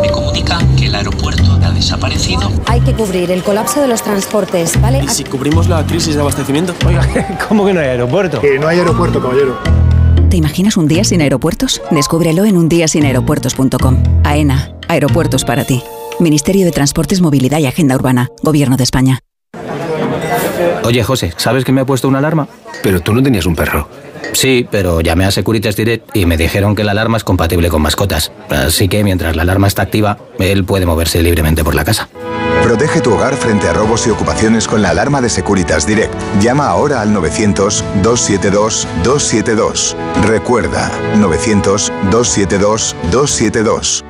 Me 0.00 0.08
comunican 0.08 0.74
que 0.74 0.86
el 0.86 0.94
aeropuerto 0.94 1.42
ha 1.62 1.70
desaparecido. 1.70 2.50
Hay 2.64 2.80
que 2.80 2.94
cubrir 2.94 3.30
el 3.30 3.42
colapso 3.42 3.82
de 3.82 3.88
los 3.88 4.02
transportes, 4.02 4.80
¿vale? 4.80 5.02
¿Y 5.04 5.08
si 5.08 5.22
cubrimos 5.22 5.68
la 5.68 5.84
crisis 5.84 6.14
de 6.14 6.22
abastecimiento? 6.22 6.74
Oiga, 6.86 7.06
¿cómo 7.48 7.66
que 7.66 7.74
no 7.74 7.80
hay 7.80 7.88
aeropuerto? 7.88 8.40
no 8.58 8.68
hay 8.68 8.78
aeropuerto, 8.78 9.20
caballero. 9.20 9.58
¿Te 10.30 10.38
imaginas 10.38 10.78
un 10.78 10.88
día 10.88 11.04
sin 11.04 11.20
aeropuertos? 11.20 11.82
Descúbrelo 11.90 12.46
en 12.46 12.56
undiasinaeropuertos.com. 12.56 14.02
AENA, 14.24 14.72
aeropuertos 14.88 15.44
para 15.44 15.64
ti. 15.64 15.82
Ministerio 16.20 16.64
de 16.64 16.72
Transportes, 16.72 17.20
Movilidad 17.20 17.58
y 17.58 17.66
Agenda 17.66 17.96
Urbana, 17.96 18.30
Gobierno 18.42 18.78
de 18.78 18.84
España. 18.84 19.18
Oye, 20.84 21.04
José, 21.04 21.34
¿sabes 21.36 21.66
que 21.66 21.72
me 21.72 21.82
ha 21.82 21.84
puesto 21.84 22.08
una 22.08 22.16
alarma? 22.16 22.48
Pero 22.82 23.00
tú 23.00 23.12
no 23.12 23.22
tenías 23.22 23.44
un 23.44 23.54
perro. 23.54 23.88
Sí, 24.32 24.66
pero 24.70 25.00
llamé 25.00 25.24
a 25.24 25.30
Securitas 25.30 25.76
Direct 25.76 26.16
y 26.16 26.26
me 26.26 26.36
dijeron 26.36 26.74
que 26.74 26.84
la 26.84 26.92
alarma 26.92 27.16
es 27.16 27.24
compatible 27.24 27.68
con 27.68 27.82
mascotas. 27.82 28.32
Así 28.48 28.88
que 28.88 29.04
mientras 29.04 29.36
la 29.36 29.42
alarma 29.42 29.66
está 29.66 29.82
activa, 29.82 30.18
él 30.38 30.64
puede 30.64 30.86
moverse 30.86 31.22
libremente 31.22 31.64
por 31.64 31.74
la 31.74 31.84
casa. 31.84 32.08
Protege 32.62 33.00
tu 33.00 33.14
hogar 33.14 33.34
frente 33.34 33.68
a 33.68 33.72
robos 33.72 34.06
y 34.06 34.10
ocupaciones 34.10 34.68
con 34.68 34.82
la 34.82 34.90
alarma 34.90 35.22
de 35.22 35.30
Securitas 35.30 35.86
Direct. 35.86 36.12
Llama 36.40 36.68
ahora 36.68 37.00
al 37.00 37.14
900-272-272. 37.14 39.96
Recuerda, 40.26 40.90
900-272-272. 41.16 44.09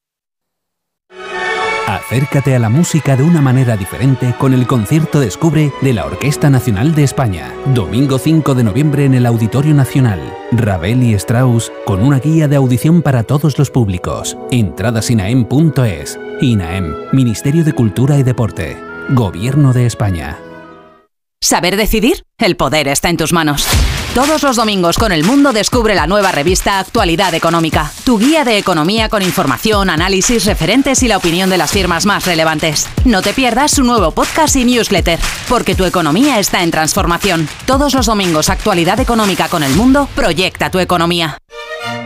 Acércate 1.91 2.55
a 2.55 2.59
la 2.59 2.69
música 2.69 3.17
de 3.17 3.23
una 3.23 3.41
manera 3.41 3.75
diferente 3.75 4.33
con 4.37 4.53
el 4.53 4.65
concierto 4.65 5.19
Descubre 5.19 5.73
de 5.81 5.91
la 5.91 6.05
Orquesta 6.05 6.49
Nacional 6.49 6.95
de 6.95 7.03
España. 7.03 7.53
Domingo 7.65 8.17
5 8.17 8.55
de 8.55 8.63
noviembre 8.63 9.03
en 9.03 9.13
el 9.13 9.25
Auditorio 9.25 9.73
Nacional. 9.73 10.21
Ravel 10.53 11.03
y 11.03 11.13
Strauss 11.15 11.69
con 11.83 12.01
una 12.01 12.19
guía 12.19 12.47
de 12.47 12.55
audición 12.55 13.01
para 13.01 13.23
todos 13.23 13.57
los 13.57 13.71
públicos. 13.71 14.37
Entradas 14.51 15.09
inaem.es. 15.09 16.17
INAEM, 16.39 16.95
Ministerio 17.11 17.65
de 17.65 17.73
Cultura 17.73 18.17
y 18.17 18.23
Deporte. 18.23 18.77
Gobierno 19.09 19.73
de 19.73 19.85
España. 19.85 20.39
¿Saber 21.41 21.75
decidir? 21.75 22.23
El 22.37 22.55
poder 22.55 22.87
está 22.87 23.09
en 23.09 23.17
tus 23.17 23.33
manos. 23.33 23.67
Todos 24.13 24.43
los 24.43 24.57
domingos 24.57 24.97
con 24.97 25.13
El 25.13 25.23
Mundo 25.23 25.53
descubre 25.53 25.95
la 25.95 26.05
nueva 26.05 26.33
revista 26.33 26.79
Actualidad 26.79 27.33
Económica, 27.33 27.93
tu 28.03 28.19
guía 28.19 28.43
de 28.43 28.57
economía 28.57 29.07
con 29.07 29.21
información, 29.21 29.89
análisis, 29.89 30.43
referentes 30.43 31.01
y 31.01 31.07
la 31.07 31.15
opinión 31.15 31.49
de 31.49 31.57
las 31.57 31.71
firmas 31.71 32.05
más 32.05 32.25
relevantes. 32.25 32.89
No 33.05 33.21
te 33.21 33.31
pierdas 33.31 33.71
su 33.71 33.85
nuevo 33.85 34.11
podcast 34.11 34.57
y 34.57 34.65
newsletter, 34.65 35.17
porque 35.47 35.75
tu 35.75 35.85
economía 35.85 36.39
está 36.39 36.61
en 36.61 36.71
transformación. 36.71 37.47
Todos 37.65 37.93
los 37.93 38.05
domingos 38.05 38.49
Actualidad 38.49 38.99
Económica 38.99 39.47
con 39.47 39.63
El 39.63 39.75
Mundo, 39.75 40.09
proyecta 40.13 40.69
tu 40.69 40.79
economía. 40.79 41.37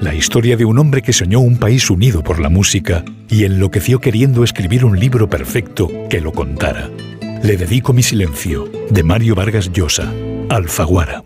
La 0.00 0.14
historia 0.14 0.56
de 0.56 0.64
un 0.64 0.78
hombre 0.78 1.02
que 1.02 1.12
soñó 1.12 1.40
un 1.40 1.56
país 1.56 1.88
unido 1.90 2.22
por 2.22 2.40
la 2.40 2.48
música 2.48 3.04
y 3.28 3.44
enloqueció 3.44 4.00
queriendo 4.00 4.44
escribir 4.44 4.84
un 4.84 4.98
libro 4.98 5.28
perfecto 5.28 5.88
que 6.10 6.20
lo 6.20 6.32
contara. 6.32 6.90
Le 7.42 7.56
dedico 7.56 7.92
mi 7.92 8.02
silencio, 8.02 8.70
de 8.90 9.02
Mario 9.02 9.34
Vargas 9.34 9.70
Llosa, 9.72 10.12
Alfaguara. 10.48 11.22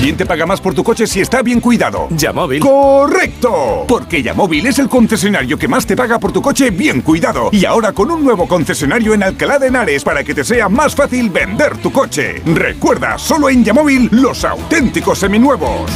¿Quién 0.00 0.16
te 0.16 0.26
paga 0.26 0.46
más 0.46 0.60
por 0.60 0.74
tu 0.74 0.84
coche 0.84 1.06
si 1.06 1.20
está 1.20 1.42
bien 1.42 1.60
cuidado? 1.60 2.06
Yamóvil. 2.10 2.60
¡Correcto! 2.60 3.84
Porque 3.88 4.22
Yamóvil 4.22 4.66
es 4.66 4.78
el 4.78 4.88
concesionario 4.88 5.58
que 5.58 5.66
más 5.66 5.86
te 5.86 5.96
paga 5.96 6.18
por 6.18 6.32
tu 6.32 6.40
coche 6.40 6.70
bien 6.70 7.00
cuidado. 7.00 7.48
Y 7.50 7.64
ahora 7.64 7.92
con 7.92 8.10
un 8.10 8.24
nuevo 8.24 8.46
concesionario 8.46 9.14
en 9.14 9.22
Alcalá 9.22 9.58
de 9.58 9.68
Henares 9.68 10.04
para 10.04 10.22
que 10.22 10.34
te 10.34 10.44
sea 10.44 10.68
más 10.68 10.94
fácil 10.94 11.30
vender 11.30 11.78
tu 11.78 11.90
coche. 11.90 12.42
Recuerda, 12.44 13.18
solo 13.18 13.48
en 13.48 13.64
Yamóvil 13.64 14.08
los 14.12 14.44
auténticos 14.44 15.18
seminuevos. 15.18 15.90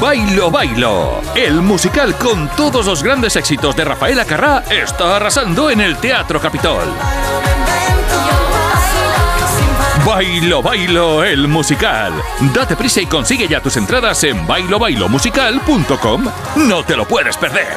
Bailo 0.00 0.50
Bailo, 0.50 1.20
el 1.34 1.60
musical 1.60 2.16
con 2.16 2.48
todos 2.56 2.86
los 2.86 3.02
grandes 3.02 3.36
éxitos 3.36 3.76
de 3.76 3.84
Rafaela 3.84 4.24
Carrá 4.24 4.64
está 4.70 5.16
arrasando 5.16 5.70
en 5.70 5.80
el 5.80 5.96
Teatro 5.96 6.40
Capitol. 6.40 6.88
Bailo 10.06 10.62
Bailo, 10.62 11.22
el 11.22 11.46
musical. 11.46 12.12
Date 12.52 12.76
prisa 12.76 13.00
y 13.00 13.06
consigue 13.06 13.46
ya 13.46 13.60
tus 13.60 13.76
entradas 13.76 14.24
en 14.24 14.46
bailobailomusical.com. 14.46 16.24
No 16.56 16.84
te 16.84 16.96
lo 16.96 17.06
puedes 17.06 17.36
perder. 17.36 17.76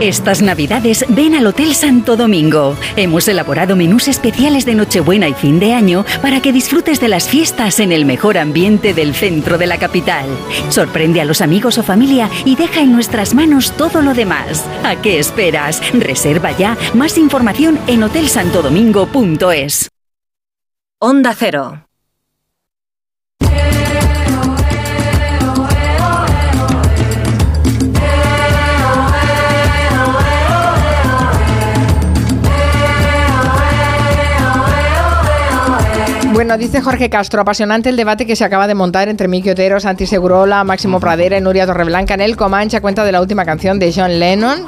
Estas 0.00 0.42
navidades 0.42 1.04
ven 1.08 1.34
al 1.34 1.44
Hotel 1.48 1.74
Santo 1.74 2.16
Domingo. 2.16 2.76
Hemos 2.94 3.26
elaborado 3.26 3.74
menús 3.74 4.06
especiales 4.06 4.64
de 4.64 4.76
Nochebuena 4.76 5.26
y 5.28 5.34
fin 5.34 5.58
de 5.58 5.74
año 5.74 6.04
para 6.22 6.40
que 6.40 6.52
disfrutes 6.52 7.00
de 7.00 7.08
las 7.08 7.28
fiestas 7.28 7.80
en 7.80 7.90
el 7.90 8.04
mejor 8.04 8.38
ambiente 8.38 8.94
del 8.94 9.12
centro 9.12 9.58
de 9.58 9.66
la 9.66 9.76
capital. 9.76 10.24
Sorprende 10.68 11.20
a 11.20 11.24
los 11.24 11.40
amigos 11.40 11.78
o 11.78 11.82
familia 11.82 12.30
y 12.44 12.54
deja 12.54 12.80
en 12.80 12.92
nuestras 12.92 13.34
manos 13.34 13.72
todo 13.76 14.00
lo 14.00 14.14
demás. 14.14 14.64
¿A 14.84 14.94
qué 15.02 15.18
esperas? 15.18 15.82
Reserva 15.92 16.56
ya. 16.56 16.76
Más 16.94 17.18
información 17.18 17.76
en 17.88 18.04
hotelsantodomingo.es. 18.04 19.88
Onda 21.00 21.34
Cero. 21.36 21.88
Bueno, 36.48 36.64
dice 36.64 36.80
Jorge 36.80 37.10
Castro, 37.10 37.42
apasionante 37.42 37.90
el 37.90 37.96
debate 37.98 38.24
que 38.24 38.34
se 38.34 38.42
acaba 38.42 38.66
de 38.66 38.74
montar 38.74 39.10
entre 39.10 39.28
Miki 39.28 39.50
Otero, 39.50 39.80
Santi 39.80 40.06
Segurola, 40.06 40.64
Máximo 40.64 40.98
Pradera 40.98 41.36
y 41.36 41.42
Nuria 41.42 41.66
Torreblanca 41.66 42.14
en 42.14 42.22
el 42.22 42.38
Comanche 42.38 42.78
a 42.78 42.80
cuenta 42.80 43.04
de 43.04 43.12
la 43.12 43.20
última 43.20 43.44
canción 43.44 43.78
de 43.78 43.92
John 43.94 44.18
Lennon. 44.18 44.64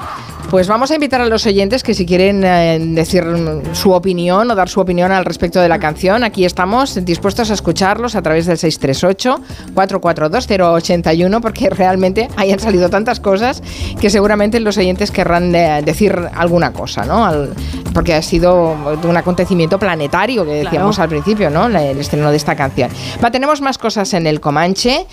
Pues 0.51 0.67
vamos 0.67 0.91
a 0.91 0.95
invitar 0.97 1.21
a 1.21 1.27
los 1.27 1.47
oyentes 1.47 1.85
que 1.85 1.95
si 1.95 2.05
quieren 2.05 2.43
eh, 2.43 2.77
decir 2.81 3.25
su 3.73 3.93
opinión 3.93 4.51
o 4.51 4.55
dar 4.57 4.69
su 4.69 4.81
opinión 4.81 5.13
al 5.13 5.25
respecto 5.25 5.61
de 5.61 5.69
la 5.69 5.79
canción, 5.79 6.25
aquí 6.25 6.45
estamos 6.45 6.97
dispuestos 7.05 7.53
a 7.53 7.55
escucharlos 7.55 8.17
a 8.17 8.23
través 8.23 8.47
del 8.47 8.57
638-442-081 8.59 11.41
porque 11.41 11.71
realmente 11.71 12.29
hayan 12.37 12.59
salido 12.59 12.91
tantas 12.91 13.21
cosas 13.21 13.63
que 14.01 14.11
seguramente 14.11 14.59
los 14.59 14.77
oyentes 14.77 15.13
querrán 15.13 15.53
de- 15.53 15.83
decir 15.85 16.19
alguna 16.35 16.73
cosa, 16.73 17.05
¿no? 17.05 17.25
Al- 17.25 17.51
porque 17.95 18.15
ha 18.15 18.23
sido 18.23 18.77
un 19.05 19.17
acontecimiento 19.17 19.79
planetario 19.79 20.45
que 20.45 20.65
decíamos 20.65 20.97
Claro. 20.97 21.05
al 21.05 21.09
principio, 21.11 21.51
¿no? 21.51 21.69
La- 21.69 21.85
El 21.85 21.99
estreno 22.01 22.29
de 22.31 22.37
esta 22.37 22.57
canción. 22.57 22.91
Va, 23.25 23.31
tenemos 23.31 23.61
más 23.61 23.79
cosas 23.79 24.13
en 24.15 24.27
el 24.27 24.41
Comanche. 24.41 25.07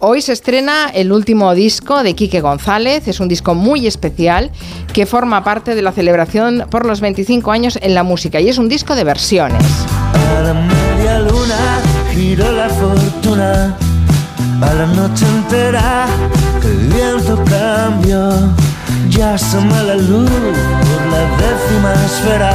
Hoy 0.00 0.20
se 0.20 0.32
estrena 0.32 0.90
el 0.92 1.12
último 1.12 1.54
disco 1.54 2.02
de 2.02 2.14
Quique 2.14 2.40
González. 2.40 3.06
Es 3.06 3.20
un 3.20 3.28
disco 3.28 3.54
muy 3.54 3.86
especial 3.86 4.50
que 4.92 5.06
forma 5.06 5.44
parte 5.44 5.74
de 5.74 5.82
la 5.82 5.92
celebración 5.92 6.66
por 6.70 6.86
los 6.86 7.00
25 7.00 7.50
años 7.52 7.78
en 7.82 7.94
la 7.94 8.02
música 8.02 8.40
y 8.40 8.48
es 8.48 8.58
un 8.58 8.68
disco 8.68 8.94
de 8.94 9.04
versiones. 9.04 9.62
A 10.36 10.40
la 10.42 10.54
media 10.54 11.20
luna 11.20 11.80
giró 12.12 12.50
la 12.52 12.68
fortuna, 12.68 13.76
a 14.62 14.74
la 14.74 14.86
noche 14.86 15.26
entera 15.26 16.06
que 16.60 16.68
el 16.68 16.78
viento 16.88 17.42
cambió. 17.44 18.30
Ya 19.08 19.34
asoma 19.34 19.82
la 19.82 19.96
luz 19.96 20.30
por 20.30 21.02
la 21.12 21.22
décima 21.36 21.92
esfera 22.06 22.52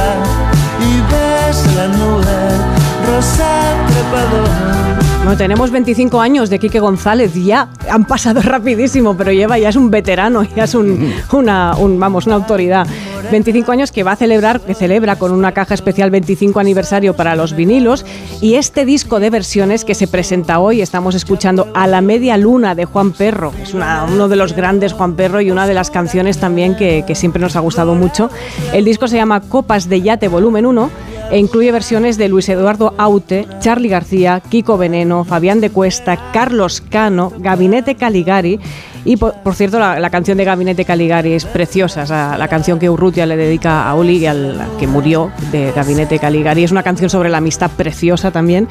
y 0.80 1.00
ves 1.12 1.74
la 1.76 1.88
nube 1.88 2.86
rosa 3.06 3.48
trepador. 3.88 5.15
Bueno, 5.26 5.38
tenemos 5.38 5.72
25 5.72 6.20
años 6.20 6.50
de 6.50 6.60
Quique 6.60 6.78
González, 6.78 7.34
ya 7.34 7.68
han 7.90 8.04
pasado 8.04 8.40
rapidísimo, 8.44 9.16
pero 9.16 9.32
lleva 9.32 9.58
ya 9.58 9.70
es 9.70 9.74
un 9.74 9.90
veterano, 9.90 10.44
ya 10.44 10.62
es 10.64 10.74
un, 10.76 11.12
una, 11.32 11.74
un- 11.76 11.98
vamos, 11.98 12.26
una 12.26 12.36
autoridad. 12.36 12.86
25 13.32 13.72
años 13.72 13.90
que 13.90 14.04
va 14.04 14.12
a 14.12 14.16
celebrar, 14.16 14.60
que 14.60 14.72
celebra 14.72 15.16
con 15.16 15.32
una 15.32 15.50
caja 15.50 15.74
especial 15.74 16.12
25 16.12 16.60
aniversario 16.60 17.16
para 17.16 17.34
los 17.34 17.56
vinilos 17.56 18.06
y 18.40 18.54
este 18.54 18.84
disco 18.84 19.18
de 19.18 19.30
versiones 19.30 19.84
que 19.84 19.96
se 19.96 20.06
presenta 20.06 20.60
hoy, 20.60 20.80
estamos 20.80 21.16
escuchando 21.16 21.66
A 21.74 21.88
la 21.88 22.02
media 22.02 22.36
luna 22.36 22.76
de 22.76 22.84
Juan 22.84 23.10
Perro, 23.10 23.52
es 23.60 23.74
una- 23.74 24.04
uno 24.04 24.28
de 24.28 24.36
los 24.36 24.52
grandes 24.54 24.92
Juan 24.92 25.14
Perro 25.16 25.40
y 25.40 25.50
una 25.50 25.66
de 25.66 25.74
las 25.74 25.90
canciones 25.90 26.38
también 26.38 26.76
que, 26.76 27.02
que 27.04 27.16
siempre 27.16 27.42
nos 27.42 27.56
ha 27.56 27.60
gustado 27.60 27.96
mucho. 27.96 28.30
El 28.72 28.84
disco 28.84 29.08
se 29.08 29.16
llama 29.16 29.40
Copas 29.40 29.88
de 29.88 30.02
Yate 30.02 30.28
Volumen 30.28 30.66
1 30.66 30.90
e 31.30 31.38
incluye 31.38 31.72
versiones 31.72 32.18
de 32.18 32.28
Luis 32.28 32.48
Eduardo 32.48 32.94
Aute, 32.98 33.46
Charly 33.60 33.88
García, 33.88 34.40
Kiko 34.48 34.78
Veneno, 34.78 35.24
Fabián 35.24 35.60
de 35.60 35.70
Cuesta, 35.70 36.30
Carlos 36.32 36.80
Cano, 36.80 37.32
Gabinete 37.38 37.94
Caligari. 37.94 38.60
Y 39.04 39.16
por, 39.16 39.54
cierto, 39.54 39.78
la, 39.78 40.10
canción 40.10 40.36
de 40.36 40.44
Gabinete 40.44 40.84
Caligari 40.84 41.32
es 41.32 41.44
preciosa, 41.44 42.02
o 42.02 42.38
la 42.38 42.48
canción 42.48 42.80
que 42.80 42.90
Urrutia 42.90 43.24
le 43.24 43.36
dedica 43.36 43.88
a 43.88 43.94
Oli, 43.94 44.26
al 44.26 44.58
que 44.80 44.88
murió 44.88 45.30
de 45.52 45.70
Gabinete 45.70 46.18
Caligari. 46.18 46.64
Es 46.64 46.72
una 46.72 46.82
canción 46.82 47.08
sobre 47.08 47.28
la 47.28 47.38
amistad 47.38 47.70
preciosa 47.70 48.32
también. 48.32 48.66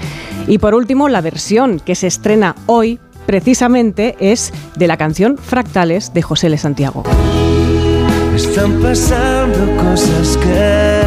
Y 0.48 0.58
por 0.58 0.76
último, 0.76 1.08
la 1.08 1.22
versión 1.22 1.80
que 1.80 1.96
se 1.96 2.08
estrena 2.08 2.56
hoy, 2.66 3.00
precisamente, 3.26 4.18
es 4.20 4.52
de 4.76 4.88
la 4.88 4.98
canción 4.98 5.38
Fractales 5.38 6.14
de 6.14 6.22
José 6.22 6.48
L. 6.48 6.58
Santiago. 6.58 7.04
Están 8.36 8.82
pasando 8.82 9.78
cosas 9.82 10.36
que 10.36 11.05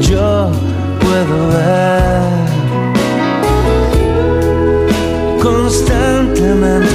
yo 0.00 0.50
puedo 1.00 1.48
ver. 1.48 2.22
Constantemente, 5.42 6.88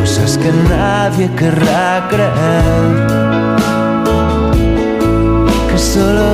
cosas 0.00 0.38
que 0.38 0.50
nadie 0.68 1.30
querrá 1.36 2.08
creer. 2.10 2.90
Que 5.70 5.78
solo 5.78 6.30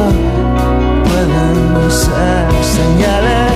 pueden 1.09 1.91
ser 1.91 2.47
señales, 2.77 3.53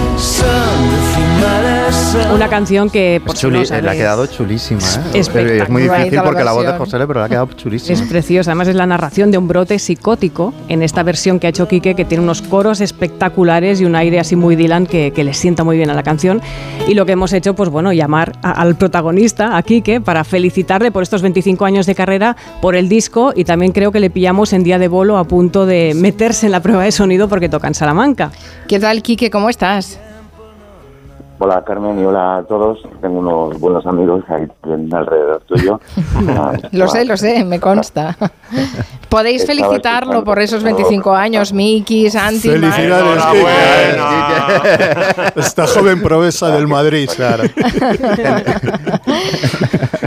Una 2.35 2.49
canción 2.49 2.91
que, 2.91 3.23
por 3.25 3.37
si 3.37 3.47
no 3.47 3.53
le 3.63 3.91
ha 3.91 3.93
quedado 3.95 4.27
chulísima. 4.27 4.81
¿eh? 5.15 5.19
Es 5.63 5.69
muy 5.71 5.83
difícil 5.83 6.15
la 6.17 6.23
porque 6.25 6.45
la 6.45 6.53
voz 6.53 6.67
de. 6.67 6.73
José 6.73 6.99
Le, 6.99 7.07
pero 7.07 7.21
le 7.21 7.27
ha 7.27 7.29
quedado 7.29 7.47
chulísima. 7.55 7.99
Es 7.99 8.03
preciosa, 8.07 8.51
además 8.51 8.69
es 8.69 8.75
la 8.75 8.87
narración 8.87 9.31
de 9.31 9.39
un 9.39 9.49
brote 9.49 9.79
psicótico 9.79 10.53
en 10.69 10.83
esta 10.83 11.03
versión 11.03 11.39
que 11.41 11.47
ha 11.47 11.51
hecho 11.51 11.69
Quique, 11.69 11.95
que 11.95 12.05
tiene 12.05 12.23
unos 12.25 12.43
coros 12.43 12.81
espectaculares 12.81 13.81
y 13.81 13.85
un 13.87 13.95
aire 13.97 14.21
así 14.21 14.37
muy 14.37 14.57
Dylan 14.57 14.87
que, 14.87 15.13
que 15.13 15.25
le 15.25 15.33
sienta 15.35 15.65
muy 15.65 15.77
bien 15.77 15.89
a 15.91 15.95
la 15.95 16.03
canción. 16.03 16.43
Y 16.87 16.95
lo 16.95 17.07
que 17.07 17.13
hemos 17.13 17.33
hecho, 17.33 17.55
pues 17.55 17.71
bueno, 17.71 17.93
llamar 17.93 18.33
a- 18.43 18.53
al 18.53 18.75
protagonista, 18.77 19.57
a 19.57 19.63
Quique, 19.63 20.01
para 20.01 20.25
felicitarle 20.25 20.91
por 20.93 21.03
estos 21.03 21.23
25 21.23 21.65
años 21.65 21.87
de 21.87 21.95
carrera, 21.95 22.37
por 22.61 22.77
el 22.77 22.89
disco 22.89 23.33
y 23.35 23.45
también 23.45 23.73
creo 23.73 23.91
que 23.93 24.01
le 24.01 24.11
pillamos 24.11 24.53
en 24.53 24.65
día 24.65 24.79
de 24.79 24.89
bolo 24.89 25.17
a 25.19 25.25
punto 25.25 25.65
de 25.67 25.93
meterse 25.95 26.47
en 26.47 26.53
la 26.53 26.61
prueba 26.61 26.85
de 26.85 26.93
sonido 26.93 27.29
porque 27.29 27.49
toca 27.49 27.69
en 27.69 27.75
Salamanca. 27.75 28.31
¿Qué 28.69 28.79
tal, 28.79 29.03
Quique? 29.03 29.31
¿Cómo 29.31 29.49
estás? 29.49 29.99
Hola 31.45 31.65
Carmen 31.65 31.99
y 31.99 32.05
hola 32.05 32.37
a 32.37 32.43
todos. 32.45 32.79
Tengo 33.01 33.19
unos 33.19 33.59
buenos 33.59 33.85
amigos 33.85 34.23
ahí 34.29 34.47
alrededor 34.93 35.43
tuyo. 35.43 35.81
Ah, 36.29 36.53
Lo 36.71 36.87
sé, 36.87 37.05
lo 37.05 37.17
sé, 37.17 37.45
me 37.45 37.59
consta. 37.59 38.17
Podéis 39.09 39.43
Estaba 39.43 39.57
felicitarlo 39.69 40.23
por 40.23 40.39
esos 40.39 40.63
25 40.63 41.13
años, 41.13 41.53
Miki, 41.53 42.09
Santi, 42.11 42.49
Felicidades. 42.49 43.25
Esta 45.35 45.67
joven 45.67 46.01
provesa 46.01 46.49
del 46.55 46.69
Madrid. 46.69 47.11
Claro. 47.17 47.43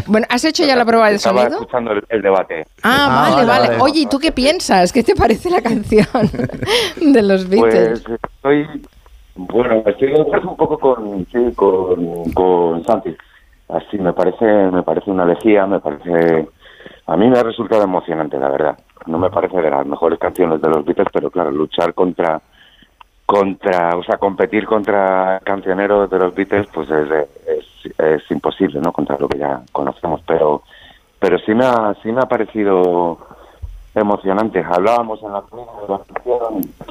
Bueno, 0.07 0.27
¿has 0.29 0.45
hecho 0.45 0.63
ya 0.63 0.75
la 0.75 0.85
prueba 0.85 1.09
de 1.09 1.15
Estaba 1.15 1.41
sonido? 1.41 1.59
escuchando 1.61 1.91
el, 1.91 2.03
el 2.09 2.21
debate. 2.21 2.65
Ah, 2.83 3.07
Ah, 3.07 3.21
vale, 3.31 3.35
vale, 3.35 3.47
vale, 3.47 3.67
vale. 3.69 3.81
Oye, 3.81 4.01
¿y 4.01 4.05
tú 4.05 4.19
qué 4.19 4.31
piensas? 4.31 4.93
¿Qué 4.93 5.03
te 5.03 5.15
parece 5.15 5.49
la 5.49 5.61
canción 5.61 6.07
de 7.01 7.21
los 7.23 7.49
Beatles? 7.49 8.01
Pues 8.05 8.19
estoy, 8.35 8.67
bueno, 9.35 9.83
estoy 9.85 10.13
un 10.13 10.55
poco 10.55 10.79
con, 10.79 11.25
sí, 11.27 11.53
con, 11.55 12.31
con 12.33 12.83
Santi. 12.85 13.15
Así 13.67 13.97
me 13.97 14.13
parece, 14.13 14.45
me 14.45 14.83
parece 14.83 15.11
una 15.11 15.23
elegía, 15.23 15.65
me 15.65 15.79
parece, 15.79 16.47
a 17.07 17.17
mí 17.17 17.27
me 17.27 17.39
ha 17.39 17.43
resultado 17.43 17.83
emocionante, 17.83 18.39
la 18.39 18.49
verdad. 18.49 18.77
No 19.07 19.17
me 19.17 19.29
parece 19.29 19.61
de 19.61 19.69
las 19.69 19.85
mejores 19.85 20.19
canciones 20.19 20.61
de 20.61 20.69
los 20.69 20.85
Beatles, 20.85 21.09
pero 21.11 21.29
claro, 21.29 21.51
luchar 21.51 21.93
contra, 21.93 22.41
contra, 23.25 23.97
o 23.97 24.03
sea, 24.03 24.17
competir 24.17 24.65
contra 24.65 25.41
cancioneros 25.43 26.09
de 26.09 26.19
los 26.19 26.33
Beatles, 26.33 26.67
pues 26.73 26.89
es, 26.89 27.09
es, 27.47 27.99
es 27.99 28.31
imposible, 28.31 28.79
¿no? 28.81 28.93
Contra 28.93 29.17
lo 29.17 29.27
que 29.27 29.39
ya 29.39 29.61
conocemos, 29.71 30.21
pero, 30.27 30.61
pero 31.19 31.37
sí 31.39 31.53
me 31.53 31.65
ha, 31.65 31.93
sí 32.01 32.11
me 32.11 32.21
ha 32.21 32.27
parecido 32.27 33.17
emocionante. 34.01 34.63
Hablábamos 34.63 35.21
en 35.23 35.31
la 35.33 35.43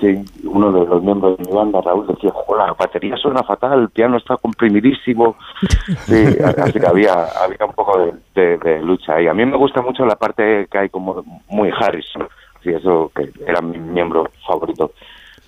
que 0.01 0.25
uno 0.45 0.73
de 0.73 0.87
los 0.87 1.03
miembros 1.03 1.37
de 1.39 1.45
mi 1.45 1.53
banda, 1.57 1.81
Raúl, 1.81 2.07
decía, 2.07 2.31
"Joder, 2.33 2.67
la 2.67 2.73
batería 2.75 3.17
suena 3.17 3.43
fatal, 3.43 3.81
el 3.81 3.91
piano 3.91 4.17
está 4.17 4.37
comprimidísimo. 4.37 5.37
Sí, 6.07 6.25
así 6.45 6.79
que 6.79 6.87
había, 6.87 7.13
había 7.43 7.65
un 7.67 7.73
poco 7.73 7.99
de, 7.99 8.13
de- 8.35 8.59
de 8.59 8.83
lucha 8.83 9.15
ahí. 9.15 9.27
A 9.27 9.35
mí 9.35 9.45
me 9.47 9.57
gusta 9.57 9.81
mucho 9.83 10.05
la 10.05 10.17
parte 10.17 10.67
que 10.71 10.79
hay 10.79 10.89
como 10.89 11.23
muy 11.49 11.71
Harrison, 11.71 12.27
sí, 12.63 12.71
eso 12.71 13.11
que 13.15 13.31
era 13.47 13.61
mi 13.61 13.79
miembro 13.79 14.29
favorito 14.47 14.91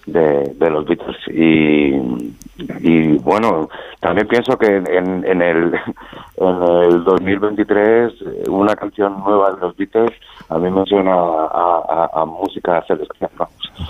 de, 0.07 0.55
de 0.59 0.71
los 0.71 0.85
Beatles. 0.87 1.17
Y, 1.29 2.35
y 2.81 3.19
bueno, 3.19 3.69
también 4.01 4.27
pienso 4.29 4.57
que 4.57 4.67
en, 4.77 5.25
en 5.27 5.43
el, 5.43 5.75
en 6.37 6.63
el 6.93 7.05
2023 7.05 8.13
eh, 8.13 8.43
una 8.49 8.75
canción 8.77 9.19
nueva 9.25 9.53
de 9.53 9.61
los 9.61 9.77
Beatles 9.77 10.13
a 10.49 10.59
mí 10.59 10.71
me 10.71 10.85
suena 10.87 11.13
a, 11.13 12.09
a- 12.15 12.21
a 12.23 12.25
música 12.25 12.83
celestial. 12.87 13.31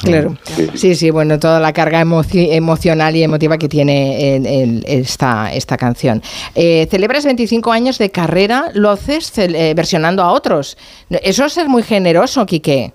Claro. 0.00 0.34
Sí. 0.42 0.66
Sí, 0.74 0.94
sí, 0.94 1.10
bueno, 1.10 1.38
toda 1.38 1.60
la 1.60 1.72
carga 1.72 2.02
emoci- 2.02 2.48
emocional 2.50 3.14
y 3.14 3.22
emotiva 3.22 3.56
que 3.58 3.68
tiene 3.68 4.36
el- 4.36 4.46
el- 4.46 4.84
esta, 4.86 5.52
esta 5.52 5.76
canción. 5.76 6.22
Eh, 6.54 6.86
celebras 6.90 7.24
25 7.24 7.70
años 7.72 7.98
de 7.98 8.10
carrera, 8.10 8.70
lo 8.74 8.90
haces 8.90 9.36
eh, 9.38 9.74
versionando 9.76 10.22
a 10.22 10.32
otros. 10.32 10.76
Eso 11.10 11.44
es 11.44 11.52
ser 11.52 11.68
muy 11.68 11.82
generoso, 11.82 12.44
Quique. 12.46 12.94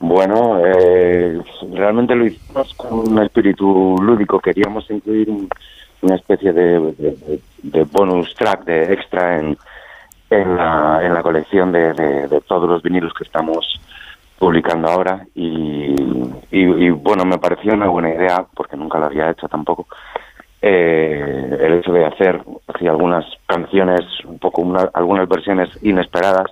Bueno, 0.00 0.60
eh, 0.64 1.40
realmente 1.72 2.14
lo 2.14 2.26
hicimos 2.26 2.72
con 2.74 3.08
un 3.10 3.22
espíritu 3.22 3.96
lúdico. 4.00 4.38
Queríamos 4.38 4.88
incluir 4.90 5.28
un- 5.28 5.48
una 6.02 6.14
especie 6.14 6.52
de, 6.52 7.40
bonus 7.90 8.32
track, 8.36 8.64
de 8.64 8.92
extra 8.92 9.38
en, 9.40 9.56
en, 10.30 10.56
la, 10.56 11.00
en 11.02 11.12
la 11.14 11.22
colección 11.22 11.72
de, 11.72 11.92
de- 11.94 12.28
de 12.28 12.40
todos 12.42 12.68
los 12.68 12.80
vinilos 12.82 13.12
que 13.14 13.24
estamos 13.24 13.80
publicando 14.38 14.88
ahora. 14.88 15.26
Y, 15.34 15.96
y- 16.52 16.84
y, 16.86 16.90
bueno, 16.90 17.24
me 17.24 17.38
pareció 17.38 17.74
una 17.74 17.88
buena 17.88 18.10
idea, 18.14 18.46
porque 18.54 18.76
nunca 18.76 18.98
lo 19.00 19.06
había 19.06 19.30
hecho 19.30 19.48
tampoco, 19.48 19.88
eh, 20.62 21.58
el 21.60 21.72
hecho 21.74 21.92
de 21.92 22.04
hacer 22.06 22.40
así, 22.72 22.86
algunas 22.86 23.24
canciones, 23.46 24.02
un 24.24 24.38
poco 24.38 24.62
una- 24.62 24.90
algunas 24.94 25.28
versiones 25.28 25.70
inesperadas 25.82 26.46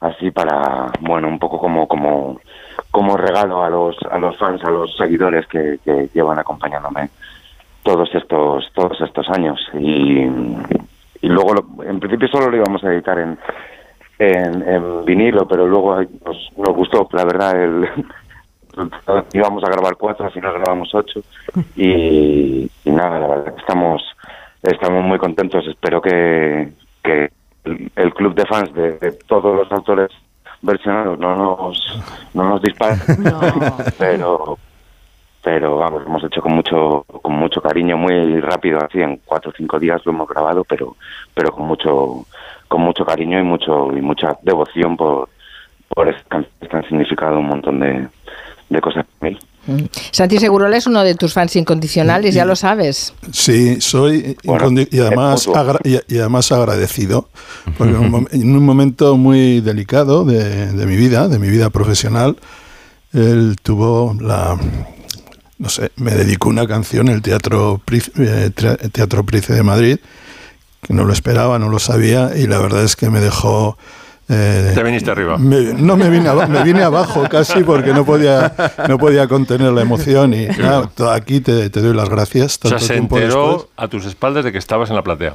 así 0.00 0.30
para 0.30 0.86
bueno 1.00 1.28
un 1.28 1.38
poco 1.38 1.58
como 1.58 1.86
como 1.88 2.40
como 2.90 3.16
regalo 3.16 3.62
a 3.64 3.70
los 3.70 3.96
a 4.10 4.18
los 4.18 4.36
fans 4.36 4.62
a 4.64 4.70
los 4.70 4.96
seguidores 4.96 5.46
que, 5.46 5.78
que 5.84 6.08
llevan 6.14 6.38
acompañándome 6.38 7.08
todos 7.82 8.08
estos 8.14 8.70
todos 8.74 9.00
estos 9.00 9.28
años. 9.30 9.58
Y, 9.74 10.18
y 11.22 11.28
luego 11.28 11.54
lo- 11.54 11.84
en 11.84 11.98
principio 12.00 12.28
solo 12.28 12.50
lo 12.50 12.56
íbamos 12.56 12.82
a 12.84 12.92
editar 12.92 13.18
en 13.18 13.38
en, 14.18 15.04
vinilo 15.04 15.46
pero 15.46 15.66
luego 15.66 16.00
nos, 16.24 16.50
nos 16.56 16.74
gustó 16.76 17.08
la 17.12 17.24
verdad 17.24 17.62
el 17.62 17.88
íbamos 19.32 19.64
a 19.64 19.70
grabar 19.70 19.96
cuatro 19.96 20.26
al 20.26 20.32
final 20.32 20.52
grabamos 20.54 20.94
ocho. 20.94 21.20
Y, 21.76 22.70
y 22.84 22.90
nada 22.90 23.18
la 23.18 23.26
verdad 23.28 23.54
estamos 23.58 24.02
estamos 24.62 25.04
muy 25.04 25.18
contentos. 25.18 25.66
Espero 25.66 26.00
que, 26.02 26.72
que 27.02 27.30
el, 27.96 28.14
club 28.14 28.34
de 28.34 28.46
fans 28.46 28.72
de, 28.74 28.98
de 28.98 29.12
todos 29.12 29.56
los 29.56 29.70
autores 29.72 30.10
versionados 30.62 31.18
no 31.18 31.36
nos 31.36 32.00
no 32.34 32.48
nos 32.48 32.62
disparen 32.62 32.98
pero 33.98 34.58
pero 35.42 35.76
vamos 35.76 36.02
lo 36.02 36.08
hemos 36.08 36.24
hecho 36.24 36.40
con 36.40 36.54
mucho 36.54 37.04
con 37.22 37.34
mucho 37.34 37.60
cariño 37.60 37.96
muy 37.96 38.40
rápido 38.40 38.78
así 38.82 39.00
en 39.00 39.20
cuatro 39.24 39.50
o 39.50 39.54
cinco 39.56 39.78
días 39.78 40.04
lo 40.04 40.12
hemos 40.12 40.28
grabado 40.28 40.64
pero 40.64 40.96
pero 41.34 41.52
con 41.52 41.66
mucho 41.66 42.24
con 42.68 42.80
mucho 42.80 43.04
cariño 43.04 43.38
y 43.38 43.42
mucho 43.42 43.96
y 43.96 44.00
mucha 44.00 44.36
devoción 44.42 44.96
por 44.96 45.28
por 45.88 46.14
que 46.14 46.76
han 46.76 46.88
significado 46.88 47.38
un 47.38 47.46
montón 47.46 47.80
de, 47.80 48.08
de 48.68 48.80
cosas 48.80 49.06
para 49.18 49.30
mí. 49.30 49.38
Mm. 49.66 49.84
Santi 50.12 50.38
Segurola 50.38 50.76
es 50.76 50.86
uno 50.86 51.02
de 51.02 51.14
tus 51.14 51.32
fans 51.32 51.56
incondicionales, 51.56 52.34
ya 52.34 52.44
lo 52.44 52.54
sabes. 52.56 53.12
Sí, 53.32 53.80
soy 53.80 54.36
Bueno, 54.44 54.70
y 54.90 54.98
además 55.00 55.48
y, 55.84 56.14
y 56.14 56.18
además 56.18 56.52
agradecido 56.52 57.28
porque 57.76 57.94
en 57.94 57.98
un, 58.00 58.12
mom- 58.12 58.28
en 58.30 58.56
un 58.56 58.64
momento 58.64 59.16
muy 59.16 59.60
delicado 59.60 60.24
de, 60.24 60.72
de 60.72 60.86
mi 60.86 60.96
vida, 60.96 61.28
de 61.28 61.38
mi 61.38 61.48
vida 61.48 61.70
profesional, 61.70 62.36
él 63.12 63.56
tuvo 63.62 64.16
la 64.20 64.56
no 65.58 65.68
sé, 65.70 65.90
me 65.96 66.10
dedicó 66.12 66.50
una 66.50 66.66
canción 66.66 67.08
el 67.08 67.22
Teatro 67.22 67.80
eh, 68.18 68.50
Teatro 68.92 69.24
Price 69.24 69.52
de 69.54 69.62
Madrid 69.62 69.98
que 70.82 70.92
no 70.94 71.04
lo 71.04 71.12
esperaba, 71.12 71.58
no 71.58 71.68
lo 71.70 71.78
sabía 71.78 72.32
y 72.36 72.46
la 72.46 72.58
verdad 72.58 72.84
es 72.84 72.94
que 72.94 73.08
me 73.10 73.20
dejó 73.20 73.76
eh, 74.28 74.72
Te 74.74 74.82
viniste 74.82 75.10
arriba. 75.10 75.38
me- 75.38 75.74
no 75.74 75.96
me 75.96 76.08
vine, 76.10 76.30
me 76.48 76.62
vine 76.64 76.82
abajo 76.82 77.24
casi 77.30 77.62
porque 77.62 77.92
no 77.92 78.04
podía, 78.04 78.52
no 78.88 78.98
podía 78.98 79.28
contener 79.28 79.72
la 79.72 79.82
emoción 79.82 80.34
y 80.34 80.48
to- 80.94 81.10
aquí 81.10 81.40
te, 81.40 81.70
te 81.70 81.80
doy 81.80 81.94
las 81.94 82.08
gracias. 82.08 82.58
O 82.64 82.68
sea, 82.68 82.70
tanto 82.78 82.86
se 82.86 82.96
enteró 82.96 83.46
después. 83.52 83.68
a 83.76 83.88
tus 83.88 84.04
espaldas 84.06 84.44
de 84.44 84.52
que 84.52 84.58
estabas 84.58 84.90
en 84.90 84.96
la 84.96 85.02
platea. 85.02 85.34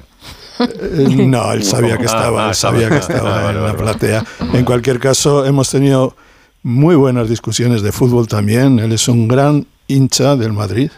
Eh, 0.59 1.07
No, 1.27 1.51
él 1.53 1.63
sabía 1.63 1.97
que 1.97 2.03
Ah, 2.03 2.05
estaba, 2.05 2.45
ah, 2.45 2.49
él 2.49 2.55
sabía 2.55 2.89
que 2.89 2.97
estaba. 2.97 3.17
estaba 3.19 3.39
Ah, 3.39 3.43
vale, 3.43 3.57
en 3.59 3.63
la 3.65 3.71
vale, 3.73 3.83
platea. 3.83 4.23
En 4.53 4.65
cualquier 4.65 4.99
caso, 4.99 5.45
hemos 5.45 5.69
tenido 5.69 6.15
muy 6.63 6.95
buenas 6.95 7.29
discusiones 7.29 7.81
de 7.81 7.91
fútbol 7.91 8.27
también. 8.27 8.77
Él 8.79 8.91
es 8.91 9.07
un 9.07 9.27
gran 9.27 9.65
hincha 9.87 10.35
del 10.35 10.53
Madrid, 10.53 10.91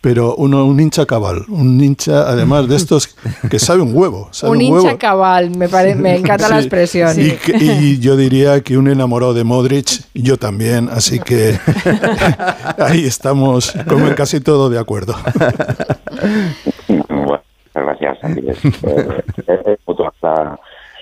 pero 0.00 0.36
uno, 0.36 0.64
un 0.64 0.78
hincha 0.78 1.06
cabal, 1.06 1.44
un 1.48 1.80
hincha 1.82 2.28
además 2.28 2.68
de 2.68 2.76
estos 2.76 3.16
que 3.50 3.58
sabe 3.58 3.82
un 3.82 3.90
huevo. 3.94 4.28
sabe 4.30 4.52
Un 4.52 4.60
hincha 4.60 4.96
cabal, 4.96 5.50
me, 5.56 5.68
pare- 5.68 5.94
me 5.96 6.16
encanta 6.16 6.48
la 6.48 6.56
Sí, 6.58 6.62
expresión. 6.66 7.20
Y, 7.20 7.30
que- 7.32 7.56
y 7.56 7.98
yo 7.98 8.16
diría 8.16 8.60
que 8.62 8.78
un 8.78 8.88
enamorado 8.88 9.34
de 9.34 9.42
Modric, 9.44 9.88
yo 10.14 10.36
también, 10.36 10.88
así 10.90 11.18
que 11.18 11.58
ahí 12.78 13.04
estamos, 13.06 13.72
como 13.88 14.06
en 14.06 14.14
casi 14.14 14.40
todo, 14.40 14.70
de 14.70 14.78
acuerdo. 14.78 15.14
Bueno, 16.88 17.04
muchas 17.08 17.40
gracias. 17.74 18.18
Es, 18.24 18.64
eh, 18.84 19.22
es 19.46 19.78
mutua 19.86 20.12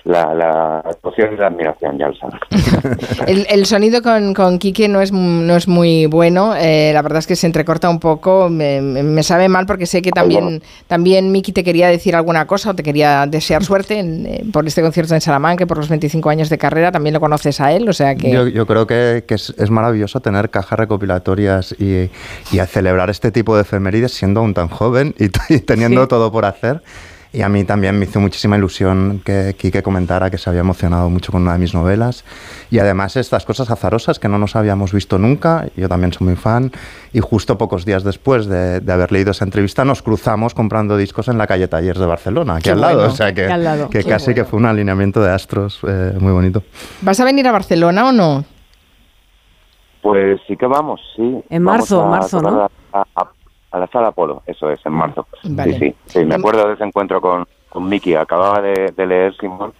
la, 0.07 0.33
la, 0.35 0.85
emoción 1.03 1.35
y 1.35 1.37
la 1.37 1.49
admiración, 1.49 1.99
ya 1.99 2.07
lo 2.09 2.15
sabes. 2.17 2.41
El, 3.27 3.45
el 3.51 3.67
sonido 3.67 4.03
con, 4.03 4.35
con 4.35 4.59
Quique 4.59 4.89
no 4.89 5.01
es, 5.01 5.11
no 5.13 5.57
es 5.57 5.67
muy 5.67 6.07
bueno, 6.07 6.55
eh, 6.57 6.93
la 6.95 7.03
verdad 7.03 7.19
es 7.19 7.27
que 7.27 7.35
se 7.35 7.47
entrecorta 7.47 7.91
un 7.91 7.99
poco, 7.99 8.49
me, 8.49 8.81
me- 8.81 9.23
sabe 9.25 9.49
mal 9.49 9.67
porque 9.67 9.85
sé 9.87 10.03
que 10.03 10.13
también, 10.13 10.63
también 10.87 11.33
Miki 11.33 11.51
te 11.53 11.65
quería 11.65 11.89
decir 11.89 12.15
alguna 12.15 12.47
cosa 12.47 12.71
o 12.71 12.75
te 12.75 12.85
quería 12.85 13.27
desear 13.27 13.65
suerte 13.65 13.99
en, 13.99 14.27
eh, 14.27 14.45
por 14.53 14.65
este 14.67 14.81
concierto 14.83 15.15
en 15.15 15.21
Salamanca, 15.21 15.67
por 15.67 15.79
los 15.79 15.89
25 15.89 16.31
años 16.31 16.49
de 16.51 16.59
carrera, 16.59 16.93
también 16.93 17.13
lo 17.15 17.21
conoces 17.21 17.61
a 17.61 17.73
él, 17.73 17.89
o 17.89 17.93
sea 17.93 18.15
que... 18.15 18.31
Yo, 18.31 18.47
yo 18.47 18.65
creo 18.67 18.87
que, 18.87 19.25
que 19.27 19.35
es, 19.35 19.53
es 19.59 19.71
maravilloso 19.71 20.21
tener 20.21 20.51
cajas 20.51 20.79
recopilatorias 20.79 21.75
y, 21.81 22.11
y 22.53 22.59
a 22.61 22.67
celebrar 22.67 23.11
este 23.11 23.33
tipo 23.33 23.57
de 23.57 23.63
efemérides 23.63 24.13
siendo 24.13 24.41
aún 24.41 24.55
tan 24.55 24.69
joven 24.69 25.15
y, 25.19 25.25
y 25.55 25.59
teniendo 25.61 26.03
Sí. 26.03 26.09
todo 26.09 26.31
por 26.31 26.45
hacer. 26.45 26.83
Y 27.33 27.43
a 27.43 27.49
mí 27.49 27.65
también 27.65 27.99
me 27.99 28.07
hizo 28.07 28.19
muchísima 28.19 28.57
ilusión 28.57 29.21
que 29.25 29.55
Quique 29.59 29.83
comentara 29.83 30.31
que 30.31 30.39
se 30.39 30.49
había 30.49 30.61
emocionado 30.61 31.11
mucho 31.11 31.33
con 31.33 31.43
una 31.43 31.53
de 31.53 31.59
mis 31.59 31.75
novelas. 31.75 32.25
Y 32.71 32.79
además 32.79 33.17
estas 33.17 33.45
cosas 33.45 33.71
azarosas 33.71 34.19
que 34.19 34.29
no 34.29 34.39
nos 34.39 34.57
habíamos 34.57 34.93
visto 34.93 35.19
nunca, 35.19 35.67
yo 35.77 35.89
también 35.89 36.13
soy 36.13 36.27
muy 36.29 36.37
fan, 36.37 36.73
y 37.13 37.21
justo 37.21 37.59
pocos 37.59 37.85
días 37.85 38.05
después 38.05 38.47
de, 38.47 38.81
de 38.81 38.93
haber 38.93 39.13
leído 39.13 39.33
esa 39.33 39.45
entrevista 39.45 39.85
nos 39.85 40.03
cruzamos 40.03 40.55
comprando 40.55 40.97
discos 40.97 41.29
en 41.29 41.37
la 41.37 41.47
calle 41.47 41.69
Tallers 41.69 41.99
de 41.99 42.07
Barcelona, 42.07 42.55
aquí 42.55 42.65
Qué 42.65 42.71
al 42.71 42.81
lado. 42.81 42.95
bueno, 42.97 43.13
o 43.13 43.17
sea 43.17 43.35
que, 43.35 43.47
qué 43.47 43.53
al 43.53 43.65
lado, 43.65 43.91
que 43.91 44.03
qué 44.03 44.09
casi 44.09 44.33
que 44.35 44.45
fue 44.45 44.59
un 44.59 44.67
alineamiento 44.67 45.21
de 45.23 45.31
astros 45.31 45.81
eh, 45.87 46.15
muy 46.19 46.33
bonito. 46.33 46.63
¿Vas 47.03 47.21
a 47.21 47.25
venir 47.25 47.47
a 47.47 47.53
Barcelona 47.53 48.09
o 48.09 48.13
no? 48.13 48.45
Pues 50.03 50.41
sí 50.47 50.57
que 50.57 50.67
vamos, 50.67 51.01
sí. 51.17 51.23
En 51.51 51.65
Vamos 51.65 51.81
marzo, 51.91 52.03
a 52.03 52.07
marzo, 52.07 52.41
¿no? 52.43 52.63
A, 52.93 53.05
a- 53.15 53.31
a 53.71 53.79
la 53.79 53.87
sala 53.89 54.13
Polo, 54.13 54.43
eso 54.47 54.71
es, 54.71 54.85
en 54.87 54.93
marzo. 54.93 55.27
Vale. 55.45 55.79
Sí, 55.79 55.79
sí, 55.91 55.95
sí, 56.07 56.25
me 56.25 56.35
acuerdo 56.37 56.67
de 56.69 56.75
ese 56.75 56.85
encuentro 56.85 57.21
con, 57.21 57.47
con 57.69 57.89
Miki, 57.89 58.15
acababa 58.15 58.61
de, 58.61 58.93
de 58.97 59.07
leer 59.07 59.37
Simón 59.37 59.73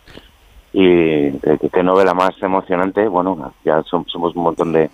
y 0.73 1.29
eh, 1.29 1.59
qué 1.73 1.83
novela 1.83 2.13
más 2.15 2.31
emocionante, 2.43 3.07
bueno, 3.09 3.55
ya 3.65 3.79
som- 3.85 4.07
somos 4.09 4.35
un 4.37 4.43
montón 4.43 4.73
de, 4.73 4.91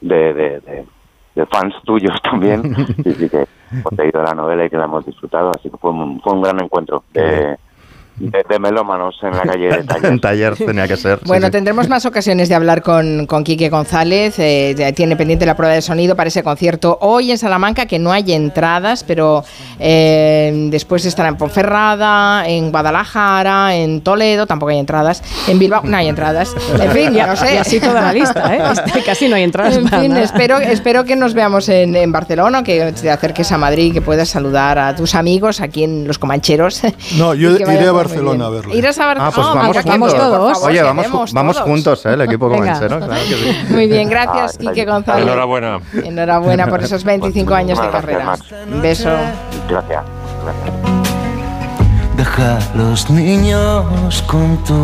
de, 0.00 0.32
de- 0.34 0.60
de- 0.60 0.86
de 1.34 1.46
fans 1.46 1.74
tuyos 1.84 2.16
también, 2.22 2.62
sí, 3.02 3.12
sí, 3.14 3.28
que 3.28 3.44
hemos 3.72 3.92
leído 3.98 4.22
la 4.22 4.34
novela 4.34 4.64
y 4.66 4.70
que 4.70 4.76
la 4.76 4.84
hemos 4.84 5.04
disfrutado, 5.04 5.50
así 5.50 5.68
que 5.68 5.76
fue 5.76 5.90
un, 5.90 6.20
fue 6.20 6.32
un 6.32 6.42
gran 6.42 6.60
encuentro 6.62 7.02
de, 7.12 7.56
de, 8.16 8.44
de 8.48 8.58
melómanos 8.58 9.16
en 9.22 9.30
la 9.32 9.42
calle 9.42 9.68
de 9.68 9.82
Talleres. 9.84 10.10
en 10.10 10.20
taller 10.20 10.56
tenía 10.56 10.86
que 10.88 10.96
ser. 10.96 11.18
sí, 11.18 11.24
Bueno, 11.26 11.46
sí. 11.46 11.52
tendremos 11.52 11.88
más 11.88 12.06
ocasiones 12.06 12.48
de 12.48 12.54
hablar 12.54 12.82
con, 12.82 13.26
con 13.26 13.42
Quique 13.44 13.68
González. 13.68 14.38
eh, 14.38 14.92
tiene 14.94 15.16
pendiente 15.16 15.46
la 15.46 15.56
prueba 15.56 15.74
de 15.74 15.82
sonido 15.82 16.14
para 16.16 16.28
ese 16.28 16.42
concierto 16.42 16.98
hoy 17.00 17.30
en 17.32 17.38
Salamanca, 17.38 17.86
que 17.86 17.98
no 17.98 18.12
hay 18.12 18.32
entradas, 18.32 19.02
pero 19.04 19.44
eh, 19.80 20.68
después 20.70 21.04
estará 21.04 21.28
en 21.28 21.36
Ponferrada, 21.36 22.48
en 22.48 22.70
Guadalajara, 22.70 23.74
en 23.76 24.00
Toledo, 24.00 24.46
tampoco 24.46 24.70
hay 24.70 24.78
entradas. 24.78 25.22
En 25.48 25.58
Bilbao 25.58 25.82
no 25.84 25.96
hay 25.96 26.08
entradas. 26.08 26.54
En 26.80 26.90
fin, 26.92 27.12
ya 27.12 27.26
no 27.26 27.36
sé. 27.36 27.54
Y 27.54 27.58
así 27.58 27.80
toda 27.80 28.00
la 28.00 28.12
lista, 28.12 28.54
¿eh? 28.54 28.62
Este, 28.84 29.02
casi 29.02 29.28
no 29.28 29.36
hay 29.36 29.42
entradas 29.44 29.76
En 29.76 29.88
fin, 29.88 30.08
nada. 30.10 30.22
espero, 30.22 30.58
espero 30.58 31.04
que 31.04 31.16
nos 31.16 31.34
veamos 31.34 31.68
en, 31.68 31.94
en 31.96 32.10
Barcelona, 32.12 32.62
que 32.64 32.92
te 32.92 33.10
acerques 33.10 33.50
a 33.52 33.58
Madrid, 33.58 33.92
que 33.92 34.00
puedas 34.00 34.28
saludar 34.28 34.78
a 34.78 34.94
tus 34.96 35.14
amigos 35.14 35.60
aquí 35.60 35.84
en 35.84 36.06
Los 36.06 36.18
Comancheros. 36.18 36.82
No, 37.18 37.34
yo 37.34 37.50
iré 37.56 37.64
a 37.64 37.92
muy 37.92 38.03
Barcelona 38.04 38.46
a 38.46 38.50
verle. 38.50 38.76
Irás 38.76 38.98
a 38.98 39.06
Barcelona. 39.06 39.60
Ah, 39.64 39.70
pues 39.72 39.84
vamos 39.84 40.12
juntos. 40.12 40.30
todos. 40.30 40.62
Oye, 40.64 40.82
vamos, 40.82 41.32
vamos 41.32 41.60
juntos, 41.60 42.06
¿eh? 42.06 42.14
El 42.14 42.20
equipo 42.22 42.48
Venga. 42.48 42.74
comanchero, 42.74 42.98
claro 42.98 43.22
que 43.22 43.34
sí. 43.34 43.72
Muy 43.72 43.86
bien, 43.86 44.08
gracias, 44.08 44.58
Quique 44.58 44.84
González. 44.84 45.24
Enhorabuena. 45.24 45.80
Enhorabuena 46.04 46.66
por 46.68 46.82
esos 46.82 47.04
25 47.04 47.54
años 47.54 47.80
de 47.80 47.88
carrera. 47.90 48.34
Un 48.72 48.80
beso. 48.82 49.10
Gracias. 49.68 50.02
gracias. 50.44 50.74
Deja 52.16 52.58
a 52.58 52.76
los 52.76 53.10
niños 53.10 54.22
con 54.26 54.56
tu 54.64 54.74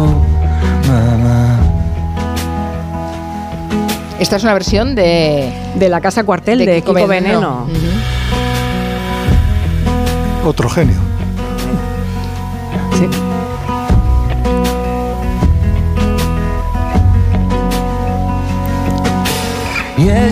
mamá. 0.89 1.59
Esta 4.19 4.37
es 4.37 4.43
una 4.43 4.53
versión 4.53 4.95
de... 4.95 5.51
De 5.77 5.89
la 5.89 6.01
Casa 6.03 6.25
Cuartel 6.25 6.59
de, 6.59 6.83
Kiko, 6.83 7.07
Veneno. 7.07 7.67
Otro 10.45 10.69
genio. 10.69 10.97
Sí. 13.01 13.09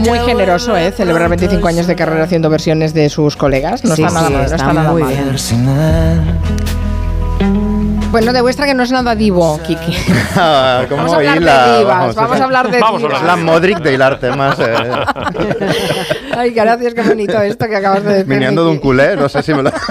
Muy 0.07 0.19
generoso, 0.21 0.77
¿eh? 0.77 0.93
Celebrar 0.93 1.29
25 1.29 1.67
años 1.69 1.87
de 1.87 1.95
carrera 1.97 2.25
haciendo 2.25 2.49
versiones 2.49 2.95
de 2.95 3.09
sus 3.11 3.37
colegas. 3.37 3.85
No 3.85 3.95
Sí, 3.95 4.03
está 4.03 4.15
nada 4.15 4.27
sí, 4.27 4.33
mal. 4.33 4.43
No 4.43 4.45
está 4.45 4.57
está 4.57 4.73
nada 4.73 4.93
muy 4.93 5.03
mal. 5.03 5.39
Bueno, 8.11 8.33
demuestra 8.33 8.65
que 8.65 8.73
no 8.73 8.85
es 8.85 8.91
nada 8.91 9.15
divo, 9.15 9.61
Kiki. 9.67 9.95
Ah, 10.41 10.85
¿cómo 10.89 10.99
Vamos 11.03 11.15
a 11.15 11.17
hablar 11.17 11.37
hila? 11.39 11.67
de 11.73 11.79
divas, 11.79 12.15
vamos 12.15 12.41
a 12.41 12.45
hablar 12.45 12.71
de 12.71 12.79
Vamos 12.81 13.03
divas. 13.03 13.23
La 13.25 13.35
Modric 13.37 13.79
de 13.81 13.95
hilar 13.95 14.21
temas. 14.21 14.57
Eh. 14.61 14.75
Ay, 16.37 16.51
gracias, 16.53 16.95
qué 16.95 17.03
bonito 17.03 17.41
esto 17.43 17.67
que 17.67 17.75
acabas 17.77 18.05
de 18.05 18.11
decir. 18.11 18.27
Viniendo 18.27 18.65
de 18.65 18.71
un 18.71 18.79
culé, 18.79 19.17
no 19.17 19.29
sé 19.29 19.43
si 19.43 19.53
me 19.53 19.65
lo... 19.65 19.73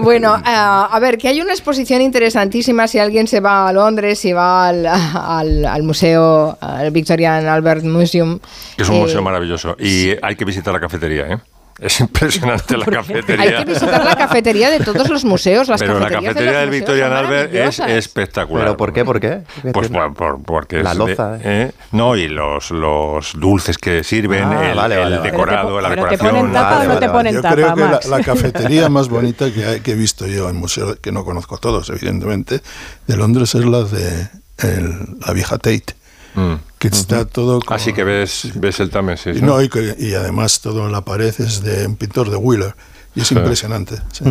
Bueno, 0.00 0.40
ah, 0.44 0.88
a 0.90 0.98
ver, 1.00 1.18
que 1.18 1.26
hay 1.28 1.40
una 1.40 1.52
exposición 1.52 2.00
interesantísima 2.00 2.86
si 2.86 2.98
alguien 3.00 3.26
se 3.26 3.40
va 3.40 3.68
a 3.68 3.72
Londres, 3.72 4.20
si 4.20 4.32
va 4.32 4.68
al, 4.68 4.86
al- 4.86 5.66
al 5.66 5.82
museo, 5.82 6.56
al 6.60 6.90
Victorian 6.92 7.44
Albert 7.46 7.82
Museum. 7.84 8.38
Que 8.76 8.82
es 8.84 8.88
un 8.88 8.96
eh, 8.96 9.00
museo 9.00 9.20
maravilloso. 9.22 9.76
Y 9.80 10.10
hay 10.22 10.36
que 10.36 10.44
visitar 10.44 10.72
la 10.72 10.80
cafetería, 10.80 11.26
¿eh? 11.28 11.38
Es 11.78 12.00
impresionante 12.00 12.76
la 12.76 12.84
cafetería. 12.98 13.58
Hay 13.58 13.64
que 13.64 13.72
visitar 13.72 14.04
la 14.04 14.16
cafetería 14.16 14.68
de 14.70 14.80
todos 14.80 15.08
los 15.10 15.24
museos, 15.24 15.68
las 15.68 15.80
Pero 15.80 16.00
la 16.00 16.08
cafetería 16.10 16.32
del 16.58 16.66
museos 16.68 16.70
Victorian 16.70 17.08
son 17.10 17.16
Albert 17.18 17.54
es 17.54 17.78
espectacular. 17.78 18.64
¿Pero 18.64 18.76
por 18.76 18.92
qué? 18.92 19.04
¿Por 19.04 19.20
qué? 19.20 19.42
¿Qué 19.62 19.70
Pues 19.72 19.88
por- 19.88 20.12
por- 20.14 20.42
porque 20.42 20.82
La 20.82 20.90
es 20.92 20.98
de- 20.98 21.06
loza, 21.06 21.38
¿eh? 21.42 21.70
No, 21.92 22.16
y 22.16 22.26
los, 22.28 22.72
los 22.72 23.32
dulces 23.38 23.78
que 23.78 24.02
sirven, 24.02 24.42
Ah, 24.44 24.70
el, 24.70 24.76
vale, 24.76 24.94
el 24.96 25.00
vale, 25.02 25.16
vale. 25.18 25.30
decorado, 25.30 25.80
la 25.80 25.88
Pero 25.90 26.04
te 26.06 26.10
decoración. 26.10 26.36
ponen 26.40 26.52
tapa 26.52 26.68
o 26.68 26.82
no 26.82 26.88
Vale, 26.88 27.00
te 27.00 27.06
vale, 27.06 27.12
ponen 27.18 27.34
Yo 27.34 27.42
tapa, 27.42 27.54
creo 27.54 27.74
que 27.74 27.80
la, 27.80 27.86
Max? 27.86 28.06
la 28.08 28.20
cafetería 28.22 28.88
más 28.90 29.08
bonita 29.08 29.52
que, 29.52 29.64
hay- 29.64 29.80
que 29.80 29.92
he 29.92 29.94
visto 29.94 30.26
yo 30.26 30.48
en 30.50 30.56
museo, 30.56 31.00
que 31.00 31.12
no 31.12 31.24
conozco 31.24 31.58
todos, 31.58 31.88
evidentemente, 31.90 32.60
de 33.06 33.16
Londres 33.16 33.54
es 33.54 33.64
la 33.64 33.82
de 33.84 34.28
el- 34.58 35.16
la 35.24 35.32
vieja 35.32 35.56
Tate, 35.58 35.94
Mm. 36.34 36.54
Que 36.78 36.88
está 36.88 37.24
todo... 37.24 37.60
como- 37.60 37.76
Así 37.76 37.92
que 37.92 38.04
ves, 38.04 38.50
ves 38.54 38.80
el 38.80 38.90
Támesis. 38.90 39.36
y, 39.38 39.40
¿no? 39.40 39.56
no, 39.56 39.62
y, 39.62 39.68
que- 39.68 39.94
y 39.98 40.14
además 40.14 40.60
toda 40.60 40.88
la 40.88 41.00
pared 41.02 41.34
es 41.38 41.62
de 41.62 41.86
un 41.86 41.96
pintor 41.96 42.30
de 42.30 42.36
Wheeler, 42.36 42.74
y 43.14 43.20
es 43.20 43.28
Sí. 43.28 43.34
impresionante. 43.34 43.96
sí. 44.12 44.24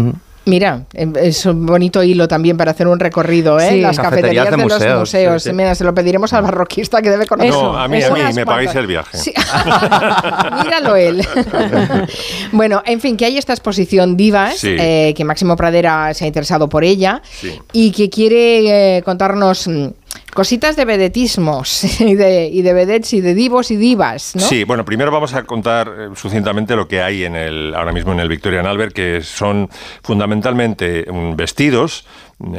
Mira, 0.46 0.84
eh, 0.94 1.12
es 1.24 1.46
un 1.46 1.66
bonito 1.66 2.02
hilo 2.04 2.26
también 2.30 2.56
para 2.56 2.72
hacer 2.72 2.88
un 2.88 2.98
recorrido, 3.02 3.60
¿eh? 3.60 3.68
Sí. 3.70 3.82
Las 3.82 3.98
Cafeterías 3.98 4.46
cafeterías 4.46 4.46
de, 4.46 4.52
de 4.52 4.58
los 4.58 4.64
museos, 4.80 5.00
museos. 5.02 5.44
sí, 5.44 5.50
sí. 5.50 5.54
Mira, 5.54 5.76
se 5.76 5.84
lo 5.84 5.94
pediremos 5.94 6.32
al 6.32 6.42
barroquista 6.44 7.02
que 7.02 7.10
debe 7.10 7.26
conocer. 7.28 7.52
No, 7.52 7.78
a 7.78 7.86
mí, 7.90 8.02
a 8.02 8.10
mí, 8.12 8.20
me 8.34 8.46
pagáis 8.46 8.74
el 8.76 8.88
viaje. 8.88 9.18
Sí. 9.18 9.34
Míralo 10.64 10.96
él. 10.96 11.22
bueno, 12.54 12.82
en 12.86 13.02
fin, 13.02 13.18
que 13.18 13.26
hay 13.26 13.38
esta 13.38 13.52
exposición 13.52 14.16
Divas, 14.18 14.58
Sí. 14.60 14.76
eh, 14.80 15.14
que 15.18 15.24
Máximo 15.26 15.56
Pradera 15.58 16.14
se 16.14 16.24
ha 16.24 16.28
interesado 16.28 16.70
por 16.70 16.84
ella 16.86 17.22
Sí. 17.42 17.52
y 17.74 17.92
que 17.92 18.10
quiere 18.10 18.98
eh, 18.98 19.02
contarnos 19.04 19.68
mm, 19.68 19.88
cositas 20.38 20.76
de 20.76 20.86
vedetismos 20.86 21.84
y 22.00 22.14
de, 22.14 22.46
y 22.46 22.62
de 22.62 22.72
vedettes 22.72 23.12
y 23.14 23.22
de 23.22 23.34
divos 23.34 23.72
y 23.72 23.76
divas, 23.76 24.36
¿no? 24.36 24.44
Sí, 24.44 24.66
bueno, 24.66 24.86
primero 24.86 25.10
vamos 25.10 25.34
a 25.34 25.44
contar 25.46 25.92
eh, 25.98 26.10
sucintamente 26.16 26.76
lo 26.76 26.88
que 26.88 27.02
hay 27.02 27.24
en 27.24 27.36
el, 27.36 27.74
ahora 27.74 27.92
mismo 27.92 28.12
en 28.12 28.20
el 28.20 28.30
Victorian 28.30 28.68
Albert, 28.68 28.94
que 28.94 29.22
son 29.24 29.68
fundamentalmente 30.04 31.08
vestidos 31.36 32.06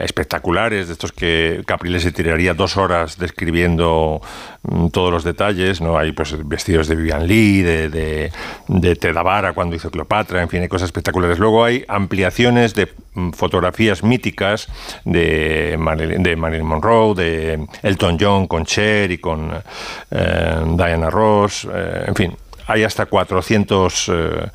espectaculares, 0.00 0.88
de 0.88 0.92
estos 0.92 1.12
que 1.12 1.62
Capriles 1.64 2.02
se 2.02 2.10
tiraría 2.10 2.52
dos 2.52 2.76
horas 2.76 3.16
describiendo 3.16 4.20
mm, 4.62 4.88
todos 4.88 5.12
los 5.12 5.22
detalles, 5.22 5.80
¿no? 5.80 5.96
Hay 5.96 6.12
pues 6.12 6.34
vestidos 6.48 6.88
de 6.88 6.96
Vivian 6.96 7.26
Lee, 7.26 7.62
de, 7.62 7.88
de, 7.88 8.32
de 8.66 8.96
Teda 8.96 9.22
Vara 9.22 9.52
cuando 9.52 9.76
hizo 9.76 9.90
Cleopatra, 9.90 10.42
en 10.42 10.48
fin, 10.48 10.62
hay 10.62 10.68
cosas 10.68 10.86
espectaculares. 10.86 11.38
Luego 11.38 11.64
hay 11.64 11.84
ampliaciones 11.86 12.74
de 12.74 12.88
mm, 13.14 13.30
fotografías 13.30 14.02
míticas 14.02 14.68
de 15.04 15.76
Marilyn, 15.78 16.22
de 16.24 16.34
Marilyn 16.34 16.66
Monroe, 16.66 17.14
de 17.14 17.66
Elton 17.82 18.18
John 18.20 18.46
con 18.48 18.64
Cher 18.64 19.12
y 19.12 19.18
con 19.18 19.52
eh, 20.10 20.60
Diana 20.76 21.08
Ross, 21.08 21.68
eh, 21.72 22.04
en 22.08 22.14
fin. 22.16 22.36
Hay 22.68 22.84
hasta 22.84 23.06
400 23.06 24.08
eh, 24.12 24.50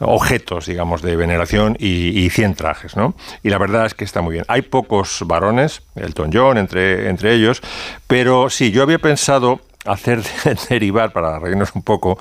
objetos, 0.00 0.66
digamos, 0.66 1.02
de 1.02 1.14
veneración 1.16 1.76
y, 1.78 2.18
y 2.18 2.30
100 2.30 2.54
trajes, 2.54 2.96
¿no? 2.96 3.14
Y 3.42 3.50
la 3.50 3.58
verdad 3.58 3.86
es 3.86 3.94
que 3.94 4.04
está 4.04 4.20
muy 4.22 4.32
bien. 4.32 4.44
Hay 4.48 4.62
pocos 4.62 5.22
varones, 5.26 5.82
Elton 5.94 6.30
John 6.32 6.58
entre, 6.58 7.08
entre 7.08 7.34
ellos, 7.34 7.60
pero 8.06 8.50
sí, 8.50 8.70
yo 8.72 8.82
había 8.82 8.98
pensado 8.98 9.60
hacer 9.84 10.22
derivar, 10.68 11.12
para 11.12 11.38
reírnos 11.38 11.74
un 11.74 11.82
poco, 11.82 12.18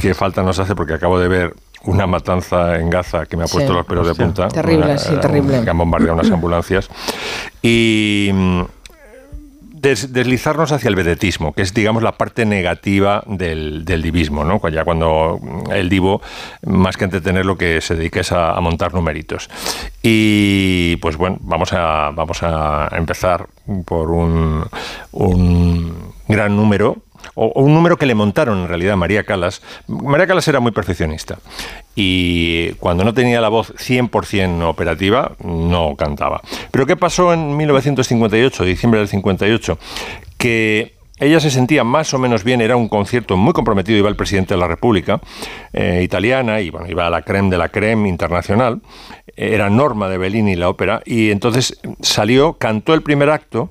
que 0.00 0.14
falta 0.14 0.42
nos 0.42 0.58
hace 0.58 0.74
porque 0.76 0.94
acabo 0.94 1.18
de 1.18 1.28
ver 1.28 1.54
una 1.84 2.06
matanza 2.06 2.76
en 2.78 2.90
Gaza 2.90 3.24
que 3.24 3.38
me 3.38 3.44
ha 3.44 3.46
Sí. 3.46 3.54
puesto 3.54 3.72
los 3.72 3.86
pelos 3.86 4.06
de 4.06 4.14
punta. 4.14 4.48
Terrible, 4.48 4.84
Una- 4.84 4.98
sí, 4.98 5.16
terrible. 5.18 5.62
Que 5.64 5.70
han 5.70 5.78
bombardeado 5.78 6.12
unas 6.14 6.30
ambulancias. 6.30 6.90
Y 7.62 8.30
mm, 8.32 8.60
des- 9.80 10.12
deslizarnos 10.12 10.72
hacia 10.72 10.88
el 10.88 10.94
vedetismo, 10.96 11.52
que 11.52 11.62
es, 11.62 11.72
digamos, 11.74 12.02
la 12.02 12.12
parte 12.12 12.44
negativa 12.44 13.22
del, 13.26 13.84
del 13.84 14.02
divismo, 14.02 14.44
¿no? 14.44 14.60
Ya 14.68 14.84
cuando 14.84 15.38
mm, 15.40 15.70
el 15.72 15.88
divo, 15.88 16.20
más 16.66 16.96
que 16.96 17.04
entretener, 17.04 17.46
lo 17.46 17.56
que 17.56 17.80
se 17.80 17.96
dedica 17.96 18.20
es 18.20 18.32
a, 18.32 18.52
a 18.52 18.60
montar 18.60 18.94
numeritos. 18.94 19.48
Y, 20.02 20.96
pues 20.96 21.16
bueno, 21.16 21.38
vamos 21.40 21.72
a, 21.72 22.10
vamos 22.14 22.42
a 22.42 22.88
empezar 22.92 23.46
por 23.84 24.10
un, 24.10 24.64
un 25.12 26.12
gran 26.28 26.56
número, 26.56 26.98
o, 27.34 27.52
un 27.60 27.74
número 27.74 27.96
que 27.96 28.06
le 28.06 28.14
montaron 28.14 28.58
en 28.60 28.68
realidad 28.68 28.96
María 28.96 29.24
Calas. 29.24 29.62
María 29.86 30.26
Calas 30.26 30.46
era 30.48 30.60
muy 30.60 30.72
perfeccionista 30.72 31.38
y 31.94 32.72
cuando 32.74 33.04
no 33.04 33.14
tenía 33.14 33.40
la 33.40 33.48
voz 33.48 33.74
100% 33.74 34.62
operativa, 34.68 35.32
no 35.44 35.96
cantaba. 35.96 36.40
Pero 36.70 36.86
¿qué 36.86 36.96
pasó 36.96 37.32
en 37.32 37.56
1958, 37.56 38.64
diciembre 38.64 39.00
del 39.00 39.08
58? 39.08 39.78
Que 40.36 40.94
ella 41.20 41.38
se 41.38 41.50
sentía 41.50 41.84
más 41.84 42.14
o 42.14 42.18
menos 42.18 42.44
bien, 42.44 42.62
era 42.62 42.76
un 42.76 42.88
concierto 42.88 43.36
muy 43.36 43.52
comprometido, 43.52 43.98
iba 43.98 44.08
el 44.08 44.16
presidente 44.16 44.54
de 44.54 44.60
la 44.60 44.66
República 44.66 45.20
eh, 45.74 46.00
italiana, 46.02 46.62
y 46.62 46.72
iba 46.88 47.06
a 47.06 47.10
la 47.10 47.22
creme 47.22 47.50
de 47.50 47.58
la 47.58 47.68
creme 47.68 48.08
internacional, 48.08 48.80
era 49.36 49.68
Norma 49.68 50.08
de 50.08 50.16
Bellini 50.16 50.56
la 50.56 50.70
ópera, 50.70 51.02
y 51.04 51.30
entonces 51.30 51.78
salió, 52.00 52.54
cantó 52.54 52.94
el 52.94 53.02
primer 53.02 53.28
acto, 53.28 53.70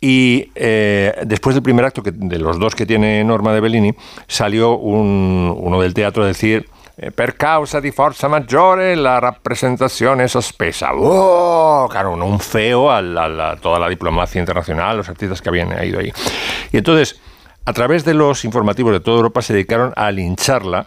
y 0.00 0.50
eh, 0.54 1.14
después 1.24 1.54
del 1.54 1.62
primer 1.62 1.84
acto, 1.84 2.02
de 2.04 2.38
los 2.38 2.58
dos 2.58 2.74
que 2.74 2.86
tiene 2.86 3.22
Norma 3.24 3.52
de 3.52 3.60
Bellini, 3.60 3.94
salió 4.26 4.76
un- 4.76 5.54
uno 5.56 5.80
del 5.80 5.94
teatro 5.94 6.22
a 6.22 6.26
decir... 6.26 6.68
eh, 6.98 7.10
Per 7.10 7.36
causa 7.36 7.80
di 7.80 7.90
forza 7.92 8.26
maggiore 8.28 8.94
la 8.96 9.18
rappresentazione 9.18 10.24
è 10.24 10.28
sospesa. 10.28 10.94
¡Oh! 10.94 11.88
Claro, 11.88 12.12
un- 12.12 12.38
feo 12.40 12.90
a, 12.90 13.00
la- 13.02 13.50
a 13.52 13.56
toda 13.56 13.78
la 13.78 13.88
diplomacia 13.88 14.38
internacional, 14.40 14.96
los 14.98 15.08
artistas 15.08 15.40
que 15.42 15.48
habían 15.48 15.72
ido 15.84 15.98
ahí. 16.00 16.12
Y 16.72 16.76
entonces, 16.78 17.20
a 17.64 17.72
través 17.72 18.04
de 18.04 18.14
los 18.14 18.44
informativos 18.44 18.92
de 18.92 19.00
toda 19.00 19.16
Europa 19.18 19.42
se 19.42 19.52
dedicaron 19.54 19.92
a 19.96 20.10
lincharla 20.10 20.86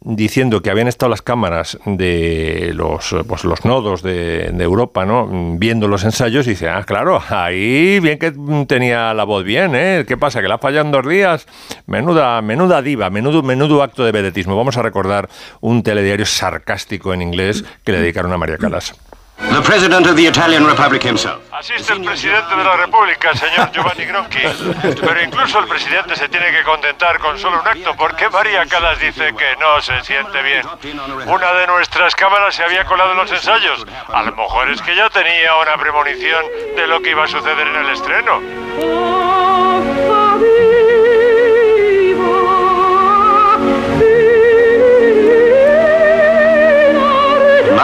diciendo 0.00 0.62
que 0.62 0.70
habían 0.70 0.88
estado 0.88 1.10
las 1.10 1.22
cámaras 1.22 1.78
de 1.84 2.72
los, 2.74 3.14
pues, 3.26 3.44
los 3.44 3.64
nodos 3.64 4.02
de, 4.02 4.46
Europa, 4.66 5.04
¿no? 5.04 5.28
Viendo 5.58 5.88
los 5.88 6.04
ensayos 6.04 6.46
y 6.46 6.50
dice, 6.50 6.68
ah, 6.68 6.82
claro, 6.84 7.22
ahí 7.28 8.00
bien 8.00 8.18
que 8.18 8.32
tenía 8.66 9.14
la 9.14 9.24
voz 9.24 9.44
bien, 9.44 9.74
¿eh? 9.74 10.04
¿Qué 10.06 10.16
pasa? 10.16 10.40
¿Que 10.40 10.48
la 10.48 10.60
en 10.62 10.90
dos 10.90 11.08
días? 11.08 11.46
Menuda, 11.86 12.42
menuda 12.42 12.82
diva, 12.82 13.10
menudo, 13.10 13.42
menudo 13.42 13.82
acto 13.82 14.04
de 14.04 14.12
vedetismo. 14.12 14.56
Vamos 14.56 14.76
a 14.76 14.82
recordar 14.82 15.28
un 15.60 15.82
telediario 15.82 16.26
sarcástico 16.26 17.14
en 17.14 17.22
inglés 17.22 17.64
que 17.84 17.92
le 17.92 18.00
dedicaron 18.00 18.32
a 18.32 18.38
María 18.38 18.58
Calas. 18.58 18.94
The 19.38 19.60
President 19.62 20.06
of 20.06 20.16
the 20.16 20.26
Italian 20.26 20.64
Republic 20.64 21.02
himself. 21.02 21.42
Asiste 21.52 21.92
el 21.92 22.02
presidente 22.02 22.56
de 22.56 22.64
la 22.64 22.76
República, 22.76 23.34
señor 23.34 23.70
Giovanni 23.70 24.06
Gronchi. 24.06 24.40
Pero 24.98 25.22
incluso 25.22 25.58
el 25.58 25.66
presidente 25.66 26.16
se 26.16 26.28
tiene 26.30 26.50
que 26.50 26.62
contentar 26.62 27.18
con 27.18 27.38
solo 27.38 27.60
un 27.60 27.68
acto, 27.68 27.94
porque 27.96 28.30
María 28.30 28.64
Calas 28.64 28.98
dice 28.98 29.34
que 29.36 29.56
no 29.60 29.80
se 29.82 30.02
siente 30.04 30.42
bien. 30.42 30.66
Una 31.26 31.52
de 31.52 31.66
nuestras 31.66 32.14
cámaras 32.16 32.54
se 32.54 32.64
había 32.64 32.84
colado 32.86 33.12
en 33.12 33.18
los 33.18 33.30
ensayos. 33.30 33.84
A 34.08 34.22
lo 34.22 34.34
mejor 34.34 34.70
es 34.70 34.80
que 34.80 34.96
ya 34.96 35.10
tenía 35.10 35.54
una 35.56 35.76
premonición 35.76 36.44
de 36.74 36.86
lo 36.86 37.00
que 37.02 37.10
iba 37.10 37.24
a 37.24 37.28
suceder 37.28 37.66
en 37.66 37.76
el 37.76 37.90
estreno. 37.90 38.40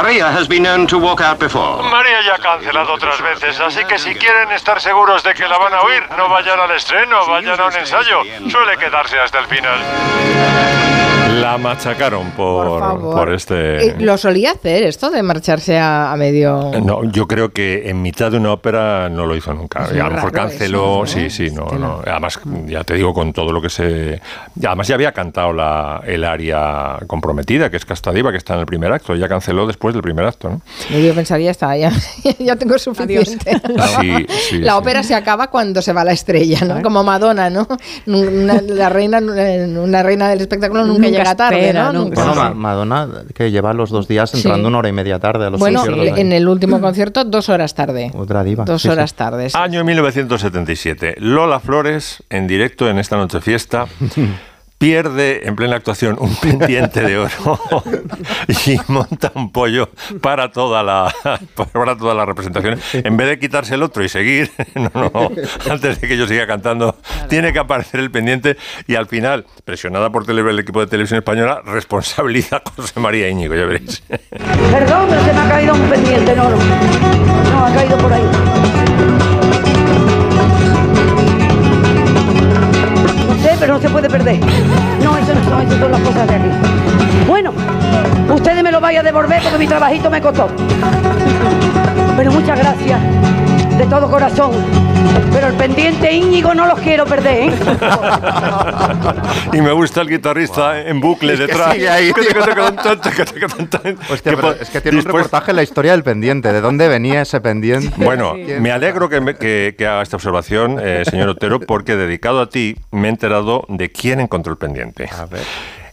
Maria 0.03 0.33
has 0.33 0.49
been 0.49 0.65
known 0.65 0.85
to 0.89 0.99
walk 0.99 1.21
out 1.21 1.39
before. 1.39 1.81
María 1.89 2.21
ya 2.27 2.35
ha 2.35 2.39
cancelado 2.39 2.95
otras 2.95 3.23
veces, 3.23 3.61
así 3.61 3.85
que 3.85 4.01
si 4.01 4.13
quieren 4.17 4.51
estar 4.51 4.81
seguros 4.81 5.23
de 5.23 5.33
que 5.33 5.47
la 5.47 5.57
van 5.59 5.73
a 5.75 5.81
oír, 5.83 6.03
no 6.19 6.29
vayan 6.29 6.59
al 6.59 6.73
estreno, 6.73 7.25
vayan 7.29 7.61
a 7.61 7.67
un 7.67 7.73
ensayo. 7.77 8.23
Suele 8.51 8.77
quedarse 8.79 9.21
hasta 9.21 9.39
el 9.39 9.47
final. 9.47 9.79
La 11.41 11.57
machacaron 11.57 12.31
por, 12.33 12.79
favor. 12.79 13.17
por 13.17 13.33
este... 13.33 13.89
Eh, 13.89 13.97
Lo 13.99 14.19
solía 14.19 14.53
hacer 14.53 14.83
esto 14.85 15.11
de 15.11 15.23
marcharse 15.23 15.79
a, 15.79 16.13
a 16.13 16.17
medio... 16.17 16.71
No, 16.85 17.05
yo 17.05 17.27
creo 17.27 17.53
que 17.53 17.89
en 17.89 18.03
mitad 18.03 18.31
de 18.31 18.37
una 18.37 18.53
ópera 18.53 19.09
no 19.09 19.25
lo 19.25 19.35
hizo 19.35 19.53
nunca. 19.55 19.89
Y 19.95 19.99
a 19.99 20.05
lo 20.05 20.11
mejor 20.11 20.31
canceló, 20.31 21.05
eso, 21.05 21.17
¿no? 21.19 21.23
sí, 21.23 21.31
sí, 21.31 21.51
no, 21.51 21.65
no. 21.79 22.03
Además, 22.07 22.39
ya 22.67 22.85
te 22.85 22.95
digo, 22.95 23.15
con 23.15 23.33
todo 23.33 23.51
lo 23.51 23.63
que 23.63 23.71
se... 23.71 24.21
Además 24.65 24.87
ya 24.87 24.95
había 24.95 25.13
cantado 25.13 25.53
la, 25.53 26.03
el 26.07 26.23
aria 26.25 26.99
comprometida, 27.07 27.71
que 27.71 27.79
es 27.79 27.87
Castadiva, 27.87 28.31
que 28.31 28.37
está 28.39 28.55
en 28.55 28.61
el 28.61 28.67
primer 28.67 28.93
acto. 28.93 29.15
Ya 29.15 29.27
canceló 29.29 29.67
después 29.67 29.92
del 29.93 30.03
primer 30.03 30.25
acto, 30.27 30.49
¿no? 30.51 30.61
Yo 30.99 31.15
pensaría, 31.15 31.51
está, 31.51 31.77
ya, 31.77 31.93
ya 32.39 32.57
tengo 32.57 32.79
suficiente. 32.79 33.61
Sí, 34.01 34.27
sí, 34.51 34.59
la 34.59 34.73
sí. 34.73 34.79
ópera 34.79 35.03
se 35.03 35.15
acaba 35.15 35.49
cuando 35.49 35.83
se 35.83 35.93
va 35.93 36.05
la 36.05 36.13
estrella, 36.13 36.61
¿no? 36.67 36.83
Como 36.83 37.03
Madonna, 37.05 37.51
¿no? 37.51 37.67
Una, 38.07 38.61
la 38.63 38.89
reina, 38.89 39.19
una 39.19 40.03
reina 40.03 40.29
del 40.29 40.41
espectáculo 40.41 40.85
nunca, 40.85 41.03
Nunca 41.07 41.09
llega 41.19 41.35
tarde, 41.35 41.61
espera, 41.61 41.93
¿no? 41.93 42.05
nunca. 42.05 42.25
Bueno, 42.25 42.55
Madonna, 42.55 43.09
que 43.35 43.51
lleva 43.51 43.73
los 43.73 43.91
dos 43.91 44.09
días 44.09 44.33
entrando 44.35 44.63
Sí. 44.65 44.69
una 44.69 44.79
hora 44.79 44.89
y 44.89 44.93
media 44.93 45.19
tarde 45.19 45.47
a 45.47 45.51
los 45.51 45.61
Bueno, 45.61 45.85
en 45.87 46.33
el 46.33 46.49
último 46.49 46.81
concierto, 46.81 47.25
dos 47.25 47.49
horas 47.49 47.75
tarde. 47.75 48.11
Otra 48.15 48.43
diva. 48.45 48.65
Dos 48.65 48.83
sí, 48.83 48.89
sí. 48.89 48.93
horas 48.93 49.15
tarde. 49.15 49.51
sí. 49.51 49.57
Año 49.59 49.85
1977. 49.85 51.17
Lola 51.19 51.61
Flores, 51.61 52.23
en 52.31 52.47
directo 52.47 52.89
en 52.89 52.99
esta 52.99 53.17
noche 53.17 53.41
fiesta, 53.41 53.87
pierde 54.83 55.47
en 55.47 55.55
plena 55.55 55.77
actuación 55.77 56.17
un 56.19 56.35
pendiente 56.35 57.03
de 57.03 57.17
oro 57.17 57.61
y 58.67 58.77
monta 58.89 59.31
un 59.37 59.53
pollo 59.53 59.89
para 60.21 60.51
toda 60.51 60.83
la 60.83 61.15
para 61.55 61.97
toda 61.97 62.15
la 62.17 62.25
representación. 62.25 62.81
En 62.93 63.17
vez 63.17 63.29
de 63.29 63.39
quitarse 63.39 63.77
el 63.77 63.85
otro 63.85 64.03
y 64.03 64.09
seguir, 64.09 64.51
no, 64.75 64.91
no, 64.93 65.31
antes 65.71 66.01
de 66.01 66.09
que 66.09 66.17
yo 66.17 66.27
siga 66.27 66.49
cantando, 66.49 66.97
tiene 67.29 67.53
que 67.53 67.61
aparecer 67.61 68.01
el 68.01 68.11
pendiente 68.11 68.57
y 68.89 68.97
al 68.97 69.07
final, 69.07 69.47
presionada 69.65 70.11
por 70.11 70.27
tele- 70.27 70.43
el 70.51 70.59
equipo 70.59 70.81
de 70.81 70.89
televisión 70.89 71.19
española, 71.19 71.63
responsabiliza 71.65 72.57
a 72.57 72.63
José 72.75 72.99
María 72.99 73.29
Íñigo, 73.29 73.55
ya 73.55 73.65
veréis. 73.65 74.03
Perdón, 74.09 75.07
pero 75.09 75.25
se 75.25 75.33
me 75.33 75.39
ha 75.43 75.49
caído 75.49 75.75
un 75.75 75.83
pendiente, 75.83 76.35
no, 76.35 76.51
no. 76.51 76.57
No, 76.57 77.67
ha 77.67 77.73
caído 77.73 77.97
por 77.99 78.13
ahí. 78.13 79.22
Pero 83.63 83.75
no 83.75 83.81
se 83.81 83.89
puede 83.91 84.11
perder. 84.11 84.41
No, 85.05 85.17
eso 85.17 85.35
no 85.35 85.61
eso 85.61 85.79
son 85.79 85.93
las 85.93 86.01
cosas 86.01 86.27
de 86.27 86.35
aquí. 86.35 86.49
Bueno, 87.29 87.53
ustedes 88.35 88.61
me 88.61 88.73
lo 88.73 88.81
vayan 88.81 89.07
a 89.07 89.07
devolver 89.07 89.41
porque 89.41 89.57
mi 89.57 89.69
trabajito 89.69 90.11
me 90.11 90.21
costó. 90.21 90.49
Pero 92.17 92.33
muchas 92.33 92.59
gracias, 92.59 92.99
de 93.83 93.87
todo 93.89 94.11
corazón. 94.11 94.53
Pero 95.33 95.49
el 95.49 95.55
pendiente 95.55 96.13
Íñigo 96.13 96.55
no 96.55 96.67
los 96.67 96.79
quiero 96.79 97.05
perder, 97.05 97.51
¿eh? 97.51 97.53
Y 99.53 99.61
me 99.61 99.73
gusta 99.73 100.01
el 100.03 100.09
guitarrista 100.09 100.81
en 100.81 101.01
bucle 101.01 101.35
Es 101.35 101.41
que 101.41 101.47
detrás. 101.47 101.73
sigue 101.75 101.89
ahí. 101.91 102.13
Hostia, 104.11 104.33
pero 104.37 104.53
es 104.53 104.71
que 104.71 104.81
tiene 104.81 104.99
un 104.99 105.05
reportaje 105.05 105.53
la 105.53 105.63
historia 105.63 105.93
del 105.93 106.03
pendiente. 106.05 106.53
¿De 106.53 106.61
dónde 106.61 106.89
venía 106.89 107.23
ese 107.23 107.41
pendiente? 107.41 107.93
Bueno, 108.03 108.35
me 108.61 108.71
alegro 108.73 109.09
que, 109.09 109.21
me- 109.21 109.37
que- 109.37 109.75
que 109.77 109.87
haga 109.87 110.03
esta 110.03 110.17
observación, 110.17 110.79
eh, 110.83 111.03
señor 111.09 111.29
Otero, 111.31 111.61
porque 111.61 111.97
dedicado 111.97 112.41
a 112.41 112.49
ti 112.49 112.77
me 112.91 113.09
he 113.09 113.11
enterado 113.11 113.65
de 113.69 113.91
quién 113.91 114.21
encontró 114.21 114.53
el 114.53 114.59
pendiente. 114.59 115.09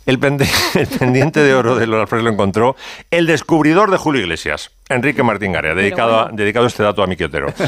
El, 0.05 0.19
pende- 0.19 0.49
el 0.75 0.87
pendiente 0.87 1.39
de 1.41 1.53
oro 1.53 1.75
de 1.75 1.87
Lola 1.87 2.07
Flores 2.07 2.25
lo 2.25 2.31
encontró 2.31 2.75
el 3.11 3.25
descubridor 3.25 3.91
de 3.91 3.97
Julio 3.97 4.21
Iglesias, 4.21 4.71
Enrique 4.89 5.21
Martín 5.21 5.51
Garea, 5.51 5.75
dedicado, 5.75 6.19
a, 6.19 6.29
dedicado 6.31 6.65
este 6.65 6.81
dato 6.81 7.03
a 7.03 7.07
Miki 7.07 7.23
Otero. 7.23 7.47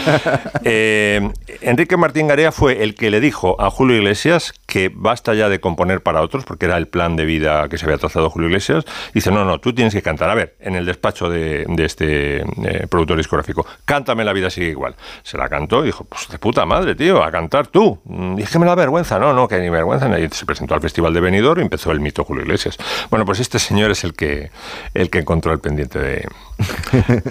Eh, 0.63 1.31
Enrique 1.61 1.97
Martín 1.97 2.27
Garea 2.27 2.51
fue 2.51 2.83
el 2.83 2.93
que 2.93 3.09
le 3.09 3.19
dijo 3.19 3.59
a 3.59 3.71
Julio 3.71 3.97
Iglesias 3.97 4.53
que 4.67 4.91
basta 4.93 5.33
ya 5.33 5.49
de 5.49 5.59
componer 5.59 6.01
para 6.01 6.21
otros, 6.21 6.45
porque 6.45 6.65
era 6.65 6.77
el 6.77 6.87
plan 6.87 7.15
de 7.15 7.25
vida 7.25 7.67
que 7.67 7.77
se 7.77 7.85
había 7.85 7.97
trazado 7.97 8.29
Julio 8.29 8.47
Iglesias. 8.47 8.85
Dice, 9.13 9.31
no, 9.31 9.43
no, 9.43 9.59
tú 9.59 9.73
tienes 9.73 9.93
que 9.93 10.01
cantar. 10.01 10.29
A 10.29 10.35
ver, 10.35 10.55
en 10.59 10.75
el 10.75 10.85
despacho 10.85 11.29
de, 11.29 11.65
de 11.67 11.85
este 11.85 12.41
eh, 12.41 12.87
productor 12.89 13.17
discográfico, 13.17 13.65
cántame 13.85 14.23
La 14.23 14.33
vida 14.33 14.49
sigue 14.49 14.69
igual. 14.69 14.95
Se 15.23 15.37
la 15.37 15.49
cantó 15.49 15.83
y 15.83 15.87
dijo, 15.87 16.03
pues 16.05 16.27
de 16.29 16.37
puta 16.37 16.65
madre, 16.65 16.95
tío, 16.95 17.23
a 17.23 17.31
cantar 17.31 17.67
tú. 17.67 17.99
Mm, 18.05 18.35
Dije, 18.35 18.59
me 18.59 18.65
da 18.65 18.75
vergüenza. 18.75 19.19
No, 19.19 19.33
no, 19.33 19.47
que 19.47 19.59
ni 19.59 19.69
vergüenza. 19.69 20.07
Y 20.19 20.29
se 20.29 20.45
presentó 20.45 20.75
al 20.75 20.81
Festival 20.81 21.13
de 21.13 21.21
Benidorm 21.21 21.59
y 21.59 21.63
empezó 21.63 21.91
el 21.91 21.99
mito 21.99 22.23
Julio 22.23 22.43
Iglesias. 22.43 22.77
Bueno, 23.09 23.25
pues 23.25 23.39
este 23.39 23.59
señor 23.59 23.91
es 23.91 24.03
el 24.03 24.13
que, 24.13 24.51
el 24.93 25.09
que 25.09 25.19
encontró 25.19 25.51
el 25.51 25.59
pendiente 25.59 25.99
de... 25.99 26.27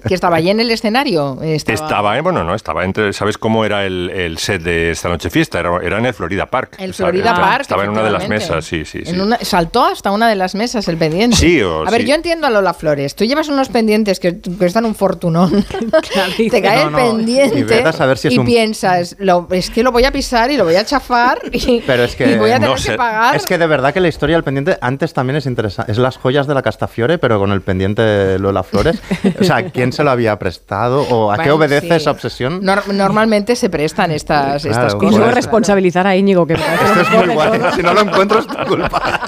Que 0.07 0.15
estaba 0.15 0.37
allí 0.37 0.51
en 0.51 0.61
el 0.61 0.71
escenario. 0.71 1.39
Estaba, 1.43 1.75
Estaba, 1.75 2.19
eh, 2.19 2.21
bueno, 2.21 2.45
no, 2.45 2.55
estaba 2.55 2.85
entre, 2.85 3.13
¿sabes 3.13 3.39
cómo 3.39 3.65
era 3.65 3.85
el, 3.87 4.11
el 4.11 4.39
set 4.39 4.63
de 4.63 4.91
esta 4.91 5.09
noche 5.09 5.31
fiesta? 5.31 5.61
Era, 5.61 5.79
era 5.83 5.99
en 5.99 6.07
el 6.07 6.15
Florida 6.15 6.47
Park. 6.47 6.77
El 6.79 6.95
Florida 6.95 7.31
estaba- 7.31 7.47
Park, 7.49 7.61
Estaba 7.63 7.85
en 7.85 7.91
una 7.91 8.03
de 8.03 8.11
las 8.11 8.29
mesas, 8.29 8.65
sí, 8.65 8.85
sí, 8.85 9.03
sí. 9.05 9.11
En 9.11 9.21
una- 9.21 9.39
saltó 9.39 9.85
hasta 9.85 10.11
una 10.11 10.29
de 10.29 10.37
las 10.37 10.55
mesas 10.55 10.87
el 10.89 10.97
pendiente. 10.97 11.37
Sí, 11.37 11.61
o 11.63 11.87
a 11.87 11.91
ver, 11.91 12.03
sí. 12.03 12.09
yo 12.09 12.15
entiendo 12.15 12.47
a 12.47 12.51
Lola 12.51 12.75
Flores. 12.75 13.15
Tú 13.15 13.25
llevas 13.25 13.49
unos 13.49 13.69
pendientes 13.69 14.21
que 14.21 14.39
cuestan 14.59 14.85
un 14.85 14.95
fortunón. 14.95 15.65
Te 16.51 16.63
cae 16.63 16.79
No, 16.79 16.87
el 16.87 16.93
no, 16.93 16.99
pendiente 16.99 17.65
vete 17.65 17.89
a 17.89 17.93
saber 17.93 18.19
si 18.19 18.29
es 18.29 18.35
y 18.35 18.39
un- 18.39 18.47
piensas, 18.47 19.17
lo, 19.19 19.47
es 19.51 19.71
que 19.71 19.83
lo 19.83 19.93
voy 19.93 20.05
a 20.05 20.13
pisar 20.13 20.51
y 20.51 20.57
lo 20.57 20.65
voy 20.65 20.77
a 20.77 20.85
chafar 20.85 21.39
y, 21.53 21.81
Pero 21.87 22.05
es 22.05 22.17
que 22.17 22.33
y 22.33 22.37
voy 22.37 22.51
a 22.51 22.55
tener 22.55 22.71
no 22.71 22.75
que 22.77 22.93
pagar. 22.93 23.37
Es 23.37 23.47
que 23.47 23.59
de 23.59 23.67
verdad 23.67 23.93
que 23.95 24.01
la 24.01 24.09
historia 24.09 24.37
del 24.37 24.45
pendiente 24.45 24.77
antes 24.81 25.13
también 25.13 25.37
es 25.37 25.47
interesante. 25.47 25.93
Es 25.93 25.99
las 25.99 26.17
joyas 26.17 26.47
de 26.47 26.55
la 26.55 26.63
Castafiore, 26.63 27.19
pero 27.19 27.39
con 27.39 27.53
el 27.53 27.61
pendiente 27.63 28.03
de 28.03 28.39
Lola 28.39 28.63
Flores. 28.63 29.01
O 29.41 29.45
sea, 29.45 29.70
¿quién 29.73 29.93
se 29.93 30.05
lo 30.05 30.11
había 30.11 30.39
prestado 30.39 31.03
o 31.03 31.31
a 31.33 31.39
qué 31.39 31.51
obedece 31.51 31.89
sí. 31.89 31.95
esa 31.95 32.11
obsesión? 32.11 32.63
Nor- 32.63 32.87
normalmente 32.93 33.57
se 33.57 33.71
prestan 33.71 34.11
estas, 34.11 34.63
Claro, 34.63 34.71
estas 34.77 34.95
por 34.95 35.05
Y 35.05 35.07
cosas. 35.07 35.19
luego 35.19 35.35
responsabilizar 35.35 36.07
a 36.07 36.17
Íñigo, 36.17 36.47
que 36.47 36.55
Esto 36.55 37.01
es 37.01 37.11
muy 37.27 37.35
guay. 37.35 37.61
Si 37.77 37.83
no 37.83 37.95
lo 37.95 38.01
encuentro 38.03 38.39
es 38.41 38.47
tu 38.47 38.57
culpa. 38.67 39.21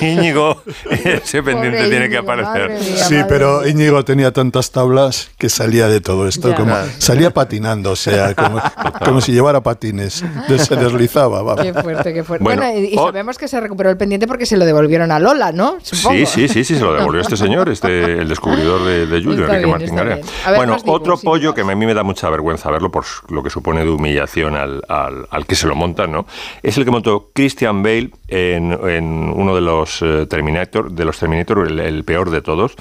Íñigo, 0.00 0.62
ese 0.90 1.42
pendiente 1.42 1.78
Pobre 1.78 1.90
tiene 1.90 2.08
que 2.08 2.18
aparecer. 2.18 2.70
mía, 2.70 3.04
Sí, 3.04 3.14
madre 3.14 3.26
pero. 3.28 3.66
Íñigo 3.66 4.04
tenía 4.04 4.32
tantas 4.32 4.70
tablas 4.70 5.30
que 5.38 5.48
salía 5.48 5.88
de 5.88 6.00
todo 6.00 6.28
esto, 6.28 6.50
Ya. 6.50 6.54
como 6.56 6.70
Claro. 6.70 6.88
salía 6.98 7.30
patinando, 7.32 7.92
o 7.92 7.96
sea, 7.96 8.34
como, 8.34 8.60
como 9.04 9.20
si 9.20 9.32
llevara 9.32 9.62
patines, 9.62 10.24
se 10.48 10.76
deslizaba. 10.76 11.42
vamos. 11.42 11.62
Qué 11.64 11.72
fuerte, 11.74 12.12
qué 12.14 12.24
fuerte. 12.24 12.44
Bueno, 12.44 12.62
Bueno, 12.62 12.78
y, 12.78 12.94
y 12.94 12.96
o- 12.98 13.06
sabemos 13.06 13.38
que 13.38 13.48
se 13.48 13.60
recuperó 13.60 13.90
el 13.90 13.96
pendiente 13.96 14.26
porque 14.26 14.46
se 14.46 14.56
lo 14.56 14.64
devolvieron 14.64 15.10
a 15.10 15.18
Lola, 15.18 15.52
¿no? 15.52 15.76
Supongo. 15.82 16.18
Sí, 16.18 16.26
sí, 16.26 16.48
sí, 16.48 16.64
sí, 16.64 16.74
se 16.76 16.80
lo 16.84 16.92
devolvió 16.94 17.20
este 17.20 17.36
señor, 17.36 17.68
este, 17.68 18.18
el 18.20 18.28
descubridor 18.28 18.84
de, 18.84 19.03
de 19.06 19.22
Julio, 19.22 19.44
Enrique 19.44 19.58
bien, 19.58 19.70
Martín 19.70 19.96
Garea. 19.96 20.16
ver, 20.16 20.56
Bueno, 20.56 20.76
digo, 20.76 20.92
otro 20.92 21.16
sí, 21.16 21.24
pollo 21.26 21.54
que 21.54 21.60
a 21.62 21.64
mí 21.64 21.74
me 21.86 21.94
da 21.94 22.02
mucha 22.02 22.28
vergüenza 22.30 22.70
verlo 22.70 22.90
por 22.90 23.04
lo 23.28 23.42
que 23.42 23.50
supone 23.50 23.84
de 23.84 23.90
humillación 23.90 24.56
al, 24.56 24.82
al- 24.88 25.26
al 25.30 25.46
que 25.46 25.54
se 25.54 25.66
lo 25.66 25.74
montan, 25.74 26.12
¿no? 26.12 26.26
Es 26.62 26.76
el 26.78 26.84
que 26.84 26.90
montó 26.90 27.30
Christian 27.34 27.82
Bale 27.82 28.10
en, 28.28 28.72
en 28.88 29.04
uno 29.34 29.54
de 29.54 29.60
los 29.60 30.00
eh, 30.02 30.26
Terminator, 30.28 30.90
de 30.92 31.04
los 31.04 31.18
Terminator, 31.18 31.66
el, 31.66 31.78
el 31.80 32.04
peor 32.04 32.30
de 32.30 32.42
todos. 32.42 32.74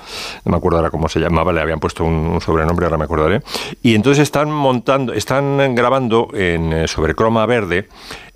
No 0.45 0.51
me 0.51 0.57
acuerdo 0.57 0.78
ahora 0.78 0.89
cómo 0.89 1.09
se 1.09 1.19
llamaba, 1.19 1.53
le 1.53 1.61
habían 1.61 1.80
puesto 1.80 2.03
un, 2.03 2.13
un 2.13 2.41
sobrenombre, 2.41 2.86
ahora 2.86 2.97
me 2.97 3.05
acordaré. 3.05 3.41
Y 3.82 3.95
entonces 3.95 4.24
están 4.24 4.51
montando, 4.51 5.13
están 5.13 5.76
grabando 5.76 6.28
en 6.34 6.74
eh, 6.74 6.88
sobre 6.88 7.15
croma 7.15 7.45
verde 7.45 7.88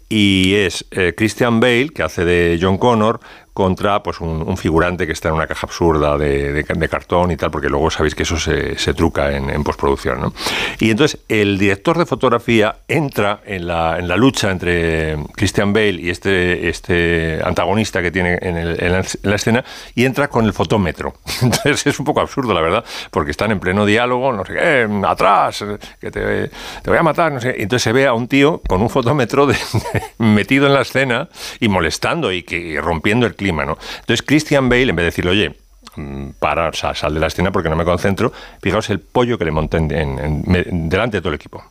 y 0.09 0.53
es 0.55 0.85
eh, 0.91 1.13
Christian 1.17 1.59
Bale, 1.59 1.89
que 1.89 2.01
hace 2.03 2.23
de 2.23 2.57
John 2.61 2.77
Connor, 2.77 3.19
contra 3.57 4.03
pues 4.03 4.19
un, 4.21 4.43
un 4.47 4.55
figurante 4.55 5.07
que 5.07 5.13
está 5.13 5.29
en 5.29 5.33
una 5.33 5.47
caja 5.47 5.65
absurda 5.65 6.15
de, 6.15 6.53
de- 6.53 6.63
de 6.63 6.89
cartón 6.89 7.31
y 7.31 7.37
tal, 7.37 7.49
porque 7.49 7.69
luego 7.69 7.89
sabéis 7.89 8.13
que 8.13 8.21
eso 8.21 8.37
se, 8.37 8.77
se 8.77 8.93
truca 8.93 9.35
en, 9.35 9.49
en 9.49 9.63
postproducción. 9.63 10.21
¿no? 10.21 10.33
Y 10.79 10.91
entonces 10.91 11.19
el 11.27 11.57
director 11.57 11.97
de 11.97 12.05
fotografía 12.05 12.75
entra 12.87 13.39
en 13.47 13.65
la, 13.65 13.97
en 13.97 14.07
la 14.07 14.15
lucha 14.15 14.51
entre 14.51 15.17
Christian 15.35 15.73
Bale 15.73 15.99
y 15.99 16.11
este, 16.11 16.69
este 16.69 17.39
antagonista 17.43 18.03
que 18.03 18.11
tiene 18.11 18.37
en, 18.43 18.57
el- 18.57 18.83
en 18.83 18.91
la, 18.91 18.99
en 18.99 19.05
la 19.23 19.35
escena 19.35 19.65
y 19.95 20.05
entra 20.05 20.27
con 20.27 20.45
el 20.45 20.53
fotómetro. 20.53 21.15
Entonces 21.41 21.87
es 21.87 21.97
un 21.99 22.05
poco 22.05 22.21
absurdo, 22.21 22.53
la 22.53 22.61
verdad, 22.61 22.85
porque 23.09 23.31
están 23.31 23.49
en 23.49 23.59
pleno 23.59 23.87
diálogo, 23.87 24.31
no 24.33 24.45
sé 24.45 24.53
qué, 24.53 24.87
atrás, 25.07 25.65
que 25.99 26.11
te, 26.11 26.49
te 26.49 26.89
voy 26.91 26.97
a 26.99 27.01
matar, 27.03 27.31
no 27.31 27.41
sé. 27.41 27.55
Y 27.57 27.63
entonces 27.63 27.81
se 27.81 27.91
ve 27.91 28.05
a 28.05 28.13
un 28.13 28.27
tío 28.27 28.61
con 28.67 28.83
un 28.83 28.89
fotómetro 28.91 29.47
de- 29.47 29.57
metido 30.19 30.67
en 30.67 30.75
la 30.75 30.81
escena 30.81 31.27
y 31.59 31.69
molestando 31.69 32.31
y, 32.31 32.43
que, 32.43 32.57
y 32.59 32.79
rompiendo 32.79 33.25
el 33.25 33.33
clima, 33.33 33.46
Entonces 33.49 34.21
Christian 34.25 34.69
Bale, 34.69 34.89
en 34.89 34.95
vez 34.95 35.03
de 35.03 35.05
decirle, 35.05 35.31
oye, 35.31 35.55
mm, 35.95 36.29
para, 36.39 36.71
sal 36.73 37.13
de 37.13 37.19
la 37.19 37.27
escena 37.27 37.51
porque 37.51 37.69
no 37.69 37.75
me 37.75 37.85
concentro, 37.85 38.31
fijaos 38.61 38.89
el 38.89 38.99
pollo 38.99 39.37
que 39.37 39.45
le 39.45 39.51
monté 39.51 39.79
delante 39.79 41.17
de 41.17 41.21
todo 41.21 41.29
el 41.29 41.35
equipo. 41.35 41.63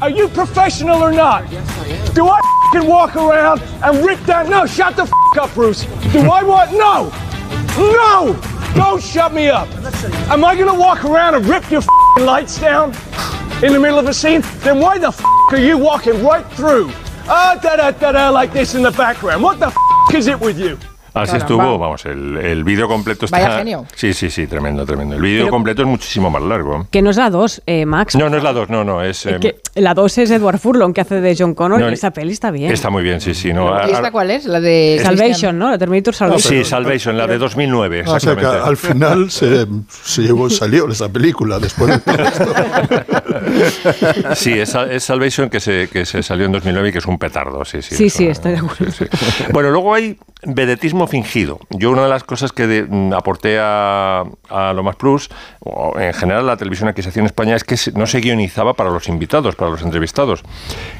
Are 0.00 0.10
you 0.10 0.28
professional 0.28 1.02
or 1.02 1.12
not? 1.12 1.44
Do 2.14 2.26
I 2.26 2.40
can 2.72 2.86
walk 2.86 3.16
around 3.16 3.60
and 3.82 4.04
rip 4.04 4.18
that? 4.20 4.48
No, 4.48 4.64
shut 4.64 4.96
the 4.96 5.02
up, 5.38 5.54
Bruce. 5.54 5.84
Do 6.12 6.20
I 6.20 6.42
want? 6.42 6.72
No, 6.72 7.12
no, 7.76 8.34
don't 8.74 9.02
shut 9.02 9.34
me 9.34 9.48
up. 9.48 9.68
Am 10.30 10.42
I 10.42 10.56
gonna 10.56 10.74
walk 10.74 11.04
around 11.04 11.34
and 11.34 11.44
rip 11.46 11.70
your 11.70 11.82
lights 12.18 12.58
down 12.58 12.94
in 13.62 13.72
the 13.72 13.78
middle 13.78 13.98
of 13.98 14.06
a 14.06 14.14
scene? 14.14 14.42
Then 14.60 14.80
why 14.80 14.96
the 14.98 15.12
are 15.50 15.58
you 15.58 15.76
walking 15.76 16.24
right 16.24 16.46
through? 16.52 16.90
Da, 17.26 18.30
like 18.30 18.52
this 18.52 18.74
in 18.74 18.82
the 18.82 18.90
background. 18.92 19.42
What 19.42 19.60
the 19.60 19.70
is 20.16 20.26
it 20.26 20.40
with 20.40 20.58
you? 20.58 20.78
Así 21.12 21.32
Caramba. 21.32 21.36
estuvo, 21.38 21.78
vamos, 21.78 22.04
el, 22.06 22.36
el 22.38 22.64
vídeo 22.64 22.86
completo 22.88 23.24
está... 23.24 23.38
Vaya 23.38 23.58
genio. 23.58 23.84
Sí, 23.94 24.14
sí, 24.14 24.30
sí, 24.30 24.46
tremendo, 24.46 24.86
tremendo. 24.86 25.16
El 25.16 25.22
vídeo 25.22 25.48
completo 25.48 25.82
es 25.82 25.88
muchísimo 25.88 26.30
más 26.30 26.42
largo. 26.42 26.86
Que 26.90 27.02
nos 27.02 27.16
da 27.16 27.30
dos, 27.30 27.62
eh, 27.66 27.84
Max. 27.86 28.14
No, 28.16 28.28
no 28.30 28.36
es 28.36 28.42
la 28.42 28.52
2, 28.52 28.70
no, 28.70 28.84
no, 28.84 29.02
es... 29.02 29.26
eh, 29.26 29.38
Que 29.40 29.60
la 29.74 29.94
dos 29.94 30.18
es 30.18 30.30
Edward 30.30 30.58
Furlong, 30.58 30.92
que 30.92 31.00
hace 31.00 31.20
de 31.20 31.34
John 31.38 31.54
Connor. 31.54 31.80
No, 31.80 31.90
y 31.90 31.92
esa 31.94 32.10
peli 32.10 32.32
está 32.32 32.50
bien. 32.50 32.72
Está 32.72 32.90
muy 32.90 33.02
bien, 33.02 33.20
sí, 33.20 33.34
sí. 33.34 33.52
No, 33.52 33.74
¿Y 33.86 33.92
esta 33.92 34.10
cuál 34.10 34.30
es? 34.30 34.44
La 34.46 34.60
de 34.60 35.00
Salvation, 35.02 35.58
¿no? 35.58 35.70
La 35.70 35.78
Terminator 35.78 36.14
Salvation. 36.14 36.52
Sí, 36.52 36.64
Salvation, 36.64 37.16
la 37.16 37.26
de 37.26 37.38
2009, 37.38 38.02
O 38.06 38.18
sea 38.20 38.34
que 38.34 38.40
exactamente. 38.40 38.68
al 38.68 38.76
final 38.76 39.30
se, 39.30 39.66
se 40.02 40.22
llevó, 40.22 40.50
salió 40.50 40.88
esa 40.90 41.08
película 41.08 41.58
después 41.58 41.90
de 41.90 41.98
todo 42.00 42.24
esto. 42.24 42.54
Sí, 44.34 44.52
es, 44.58 44.74
es 44.74 45.04
Salvation 45.04 45.48
que 45.50 45.60
se, 45.60 45.88
que 45.92 46.04
se 46.04 46.22
salió 46.22 46.46
en 46.46 46.52
2009 46.52 46.88
y 46.88 46.92
que 46.92 46.98
es 46.98 47.06
un 47.06 47.18
petardo, 47.18 47.64
sí, 47.64 47.82
sí. 47.82 47.94
Sí, 47.94 48.06
es 48.06 48.12
sí, 48.12 48.22
una- 48.24 48.32
estoy 48.32 48.52
de 48.52 48.58
acuerdo. 48.58 48.92
Bueno, 49.52 49.70
luego 49.70 49.94
hay 49.94 50.18
vedetismo 50.42 51.06
fingido. 51.06 51.58
Yo 51.70 51.90
una 51.90 52.04
de 52.04 52.08
las 52.08 52.24
cosas 52.24 52.52
que 52.52 52.66
de- 52.66 52.84
mm, 52.88 53.12
aporté 53.12 53.58
a, 53.60 54.24
a 54.48 54.72
Lo 54.72 54.82
Más 54.82 54.96
Plus, 54.96 55.28
o 55.60 55.98
en 55.98 56.12
general 56.14 56.46
la 56.46 56.56
televisión 56.56 56.88
aquí 56.88 57.02
se 57.02 57.10
hacía 57.10 57.20
en 57.20 57.26
España, 57.26 57.56
es 57.56 57.64
que 57.64 57.76
se- 57.76 57.92
no 57.92 58.06
se 58.06 58.20
guionizaba 58.20 58.74
para 58.74 58.90
los 58.90 59.08
invitados, 59.08 59.54
para 59.60 59.70
los 59.70 59.82
entrevistados. 59.82 60.42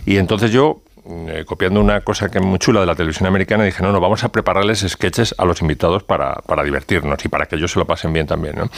Y 0.05 0.19
entonces 0.19 0.53
yo, 0.53 0.83
eh, 1.29 1.45
copiando 1.47 1.81
una 1.81 2.03
cosa 2.03 2.31
que 2.31 2.39
es 2.39 2.45
muy 2.45 2.59
chula 2.59 2.81
de 2.81 2.87
la 2.87 2.95
televisión 2.95 3.27
americana, 3.27 3.65
dije, 3.65 3.83
no, 3.83 3.91
no, 3.91 4.01
vamos 4.01 4.23
a 4.23 4.29
prepararles 4.29 4.85
sketches 4.87 5.35
a 5.39 5.47
los 5.47 5.63
invitados 5.63 6.05
para, 6.05 6.35
para 6.47 6.63
divertirnos 6.63 7.25
y 7.25 7.29
para 7.29 7.47
que 7.47 7.57
ellos 7.57 7.73
se 7.73 7.79
lo 7.79 7.87
pasen 7.87 8.13
bien 8.13 8.27
también. 8.27 8.57
¿no? 8.57 8.71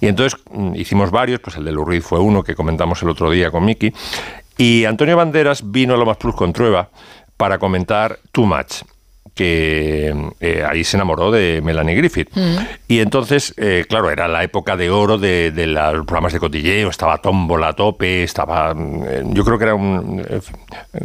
Y 0.00 0.06
entonces 0.06 0.40
mm, 0.52 0.76
hicimos 0.76 1.10
varios, 1.10 1.40
pues 1.40 1.56
el 1.56 1.64
de 1.64 1.72
Lou 1.72 1.84
Reed 1.84 2.02
fue 2.02 2.20
uno 2.20 2.44
que 2.44 2.54
comentamos 2.54 3.02
el 3.02 3.10
otro 3.10 3.28
día 3.28 3.50
con 3.50 3.64
Miki. 3.64 3.92
Y 4.56 4.84
Antonio 4.84 5.16
Banderas 5.16 5.68
vino 5.72 5.94
a 5.94 5.96
Lo 5.96 6.06
Más 6.06 6.16
Plus 6.16 6.36
con 6.36 6.52
Trueba 6.52 6.90
para 7.36 7.58
comentar 7.58 8.20
Too 8.30 8.46
Much 8.46 8.93
que 9.34 10.14
eh, 10.40 10.64
ahí 10.68 10.84
se 10.84 10.96
enamoró 10.96 11.30
de 11.30 11.60
Melanie 11.62 11.96
Griffith. 11.96 12.28
Y 12.88 13.00
entonces, 13.00 13.52
eh, 13.56 13.84
claro, 13.88 14.10
era 14.10 14.28
la 14.28 14.42
época 14.44 14.76
de 14.76 14.90
oro 14.90 15.18
de, 15.18 15.50
de 15.50 15.66
los 15.66 16.06
programas 16.06 16.32
de 16.32 16.40
cotilleo, 16.40 16.88
estaba 16.88 17.18
Tómbola 17.18 17.68
a 17.68 17.72
tope, 17.72 18.22
estaba, 18.22 18.72
mm, 18.74 19.34
yo 19.34 19.44
creo 19.44 19.58
que 19.58 19.64
era 19.64 19.74
un, 19.74 20.24
eh, 20.28 20.40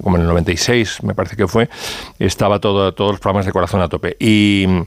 como 0.04 0.18
en 0.18 0.22
el 0.24 0.28
96, 0.28 1.04
me 1.04 1.16
parece 1.16 1.36
que 1.36 1.48
fue, 1.48 1.70
estaba 2.20 2.60
todo, 2.60 2.94
todos 2.94 3.12
los 3.12 3.20
programas 3.20 3.46
de 3.46 3.52
corazón 3.52 3.82
a 3.82 3.90
tope. 3.90 4.16
Y 4.20 4.66
mm, 4.68 4.82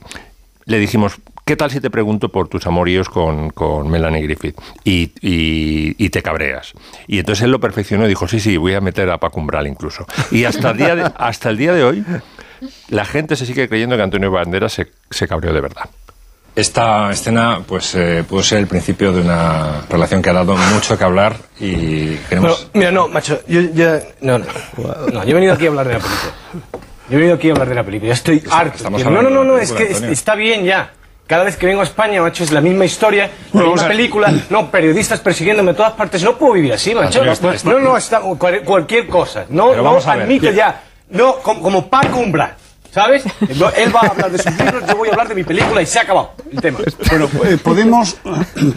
le 0.65 0.79
dijimos, 0.79 1.15
¿qué 1.43 1.57
tal 1.57 1.69
si 1.71 1.81
te 1.81 1.89
pregunto 1.89 2.29
por 2.29 2.47
tus 2.47 2.65
amoríos 2.65 3.09
con, 3.09 3.49
con 3.49 3.89
Melanie 3.89 4.21
Griffith? 4.21 4.55
Y, 4.85 5.11
y- 5.21 5.95
y 5.97 6.09
te 6.09 6.21
cabreas. 6.21 6.71
Y 7.05 7.19
entonces 7.19 7.43
él 7.43 7.51
lo 7.51 7.59
perfeccionó 7.59 8.05
y 8.05 8.07
dijo, 8.07 8.29
sí, 8.29 8.39
sí, 8.39 8.55
voy 8.55 8.73
a 8.73 8.79
meter 8.79 9.09
a 9.09 9.17
Paco 9.17 9.41
Umbral 9.41 9.67
incluso. 9.67 10.05
Y 10.31 10.45
hasta 10.45 10.71
el 10.71 10.77
día 10.77 10.95
de, 10.95 11.11
hasta 11.17 11.49
el 11.49 11.57
día 11.57 11.73
de 11.73 11.83
hoy, 11.83 12.05
la 12.89 13.05
gente 13.05 13.35
se 13.35 13.45
sigue 13.45 13.67
creyendo 13.69 13.95
que 13.97 14.03
Antonio 14.03 14.31
Banderas 14.31 14.73
se, 14.73 14.87
se 15.09 15.27
cabreó 15.27 15.53
de 15.53 15.61
verdad. 15.61 15.85
Esta 16.55 17.09
escena 17.09 17.61
pues 17.65 17.95
eh, 17.95 18.23
pudo 18.29 18.43
ser 18.43 18.59
el 18.59 18.67
principio 18.67 19.11
de 19.11 19.21
una 19.21 19.81
relación 19.89 20.21
que 20.21 20.29
ha 20.29 20.33
dado 20.33 20.55
mucho 20.55 20.95
que 20.95 21.03
hablar 21.03 21.35
y 21.59 22.05
Bueno, 22.05 22.21
queremos... 22.29 22.67
mira, 22.73 22.91
no, 22.91 23.07
macho, 23.07 23.39
yo 23.47 23.61
ya. 23.73 23.99
No, 24.21 24.37
no. 24.37 24.45
No, 25.11 25.23
yo 25.23 25.31
he 25.31 25.33
venido 25.33 25.53
aquí 25.53 25.65
a 25.65 25.69
hablar 25.69 25.87
de 25.87 25.93
la 25.93 25.99
película. 25.99 26.31
Yo 27.09 27.15
he 27.15 27.15
venido 27.17 27.35
aquí 27.35 27.49
a 27.49 27.51
hablar 27.53 27.69
de 27.69 27.75
la 27.75 27.83
película. 27.83 28.07
Ya 28.09 28.13
estoy 28.13 28.43
harto. 28.51 28.87
No, 28.89 28.99
no, 29.21 29.29
no, 29.31 29.43
no, 29.43 29.57
la 29.57 29.63
es 29.63 29.71
que 29.71 29.87
Antonio. 29.87 30.09
está 30.11 30.35
bien 30.35 30.63
ya. 30.63 30.91
Cada 31.25 31.43
vez 31.43 31.55
que 31.57 31.65
vengo 31.65 31.81
a 31.81 31.85
España, 31.85 32.21
macho, 32.21 32.43
es 32.43 32.51
la 32.51 32.61
misma 32.61 32.85
historia, 32.85 33.23
la 33.23 33.29
Bueno, 33.31 33.41
misma 33.51 33.63
vamos 33.69 33.81
a- 33.83 33.87
película, 33.87 34.33
no, 34.51 34.69
periodistas 34.69 35.21
persiguiéndome 35.21 35.71
en 35.71 35.77
todas 35.77 35.93
partes. 35.93 36.21
No 36.21 36.37
puedo 36.37 36.53
vivir 36.53 36.73
así, 36.73 36.93
macho. 36.93 37.21
Antonio, 37.21 37.25
No, 37.27 37.33
está- 37.33 37.53
está- 37.55 37.69
no, 37.71 37.79
no, 37.79 37.97
está, 37.97 38.19
cual- 38.37 38.61
cualquier 38.63 39.07
cosa. 39.07 39.45
No, 39.49 39.73
no 39.75 39.81
vamos 39.83 40.05
a 40.05 40.13
admito 40.13 40.41
¿quién- 40.43 40.55
ya. 40.55 40.83
No, 41.13 41.37
como, 41.39 41.61
como 41.61 41.87
Paco 41.89 42.19
Umbral. 42.19 42.55
¿Sabes? 42.91 43.23
Él 43.49 43.95
va 43.95 44.01
a 44.01 44.07
hablar 44.07 44.29
de 44.31 44.37
sus 44.37 44.55
libros, 44.55 44.83
yo 44.87 44.95
voy 44.95 45.09
a 45.09 45.11
hablar 45.13 45.27
de 45.27 45.33
mi 45.33 45.43
película 45.43 45.81
y 45.81 45.85
se 45.87 45.97
ha 45.97 46.03
acabado 46.03 46.33
el 46.51 46.61
tema. 46.61 46.77
Bueno, 47.09 47.27
eh, 47.43 47.57
podemos. 47.57 48.17